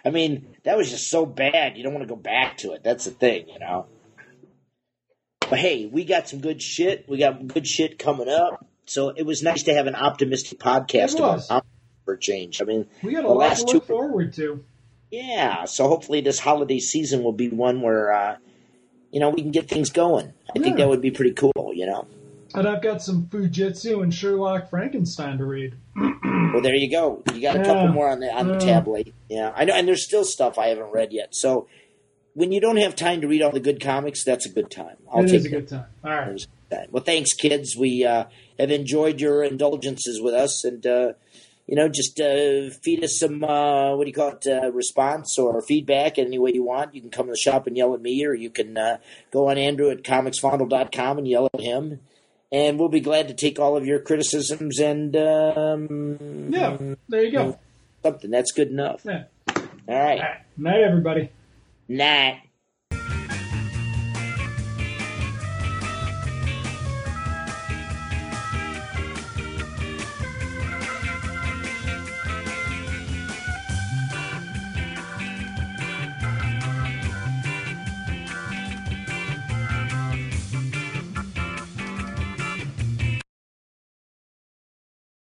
I 0.04 0.10
mean, 0.10 0.56
that 0.64 0.76
was 0.76 0.90
just 0.90 1.10
so 1.10 1.26
bad. 1.26 1.76
You 1.76 1.82
don't 1.82 1.92
want 1.94 2.02
to 2.06 2.12
go 2.14 2.16
back 2.20 2.58
to 2.58 2.72
it. 2.72 2.82
That's 2.82 3.04
the 3.04 3.10
thing, 3.10 3.48
you 3.48 3.58
know. 3.58 3.86
But 5.50 5.58
hey, 5.58 5.86
we 5.86 6.04
got 6.04 6.28
some 6.28 6.40
good 6.40 6.62
shit. 6.62 7.06
We 7.08 7.18
got 7.18 7.46
good 7.46 7.66
shit 7.66 7.98
coming 7.98 8.28
up. 8.28 8.66
So 8.86 9.10
it 9.10 9.24
was 9.24 9.42
nice 9.42 9.62
to 9.64 9.74
have 9.74 9.86
an 9.86 9.94
optimistic 9.94 10.58
podcast 10.58 11.16
about 11.16 11.64
for 12.04 12.16
change. 12.16 12.60
I 12.60 12.64
mean, 12.64 12.86
We 13.02 13.12
got 13.12 13.20
a 13.20 13.22
the 13.22 13.28
lot 13.28 13.38
last 13.38 13.68
to 13.68 13.74
look 13.74 13.86
two- 13.86 13.92
forward 13.92 14.32
to. 14.34 14.64
yeah. 15.10 15.64
So 15.66 15.88
hopefully 15.88 16.20
this 16.20 16.38
holiday 16.38 16.78
season 16.78 17.22
will 17.22 17.32
be 17.32 17.48
one 17.48 17.80
where 17.82 18.12
uh, 18.12 18.36
you 19.10 19.20
know 19.20 19.30
we 19.30 19.42
can 19.42 19.50
get 19.52 19.68
things 19.68 19.90
going. 19.90 20.32
I 20.54 20.58
think 20.58 20.76
that 20.78 20.88
would 20.88 21.00
be 21.02 21.10
pretty 21.10 21.32
cool. 21.32 21.72
You 21.74 21.86
know. 21.86 22.06
And 22.54 22.68
I've 22.68 22.82
got 22.82 23.02
some 23.02 23.26
Fu 23.28 23.48
Jitsu 23.48 24.02
and 24.02 24.14
Sherlock 24.14 24.70
Frankenstein 24.70 25.38
to 25.38 25.44
read. 25.44 25.74
Well, 25.96 26.62
there 26.62 26.74
you 26.74 26.90
go. 26.90 27.22
You 27.34 27.42
got 27.42 27.56
a 27.56 27.58
Yeah. 27.58 27.64
couple 27.64 27.88
more 27.88 28.08
on 28.08 28.20
the 28.20 28.32
on 28.32 28.46
the 28.46 28.54
Yeah. 28.54 28.58
tablet. 28.74 29.12
Yeah, 29.28 29.52
I 29.56 29.64
know, 29.64 29.74
and 29.74 29.88
there's 29.88 30.04
still 30.04 30.24
stuff 30.24 30.58
I 30.58 30.68
haven't 30.68 30.92
read 30.92 31.12
yet. 31.12 31.34
So 31.34 31.66
when 32.34 32.52
you 32.52 32.60
don't 32.60 32.76
have 32.76 32.94
time 32.94 33.20
to 33.22 33.28
read 33.28 33.42
all 33.42 33.50
the 33.50 33.60
good 33.60 33.80
comics, 33.80 34.24
that's 34.24 34.46
a 34.46 34.48
good 34.48 34.70
time. 34.70 34.96
I'll 35.12 35.22
It 35.24 35.28
take 35.28 35.34
is 35.40 35.46
a 35.46 35.48
good 35.48 35.68
time. 35.68 35.86
All 36.04 36.10
right. 36.10 36.46
Well, 36.90 37.02
thanks, 37.04 37.32
kids. 37.34 37.76
We 37.76 38.04
uh, 38.04 38.24
have 38.58 38.70
enjoyed 38.70 39.20
your 39.20 39.44
indulgences 39.44 40.20
with 40.20 40.34
us, 40.34 40.64
and 40.64 40.84
uh, 40.86 41.12
you 41.66 41.76
know, 41.76 41.88
just 41.88 42.20
uh, 42.20 42.70
feed 42.82 43.02
us 43.04 43.18
some 43.18 43.42
uh, 43.44 43.96
what 43.96 44.04
do 44.04 44.08
you 44.10 44.14
call 44.14 44.30
it, 44.30 44.46
uh, 44.46 44.70
response 44.72 45.38
or 45.38 45.60
feedback 45.62 46.18
any 46.18 46.38
way 46.38 46.50
you 46.54 46.64
want. 46.64 46.94
You 46.94 47.00
can 47.00 47.10
come 47.10 47.26
to 47.26 47.32
the 47.32 47.38
shop 47.38 47.66
and 47.66 47.76
yell 47.76 47.94
at 47.94 48.00
me, 48.02 48.24
or 48.24 48.34
you 48.34 48.50
can 48.50 48.76
uh, 48.76 48.98
go 49.32 49.48
on 49.50 49.58
Andrew 49.58 49.90
at 49.90 50.02
comicsfondle.com 50.02 51.18
and 51.18 51.28
yell 51.28 51.48
at 51.54 51.60
him. 51.60 52.00
And 52.54 52.78
we'll 52.78 52.88
be 52.88 53.00
glad 53.00 53.26
to 53.28 53.34
take 53.34 53.58
all 53.58 53.76
of 53.76 53.84
your 53.84 53.98
criticisms 53.98 54.78
and 54.78 55.16
um, 55.16 56.50
Yeah, 56.52 56.76
there 57.08 57.24
you 57.24 57.32
go. 57.32 57.58
something. 58.04 58.30
That's 58.30 58.52
good 58.52 58.68
enough. 58.68 59.02
Yeah. 59.04 59.24
All 59.48 59.54
right. 59.88 59.88
All 59.88 59.96
right. 59.98 60.40
Night, 60.56 60.80
everybody. 60.82 61.30
Night. 61.88 62.42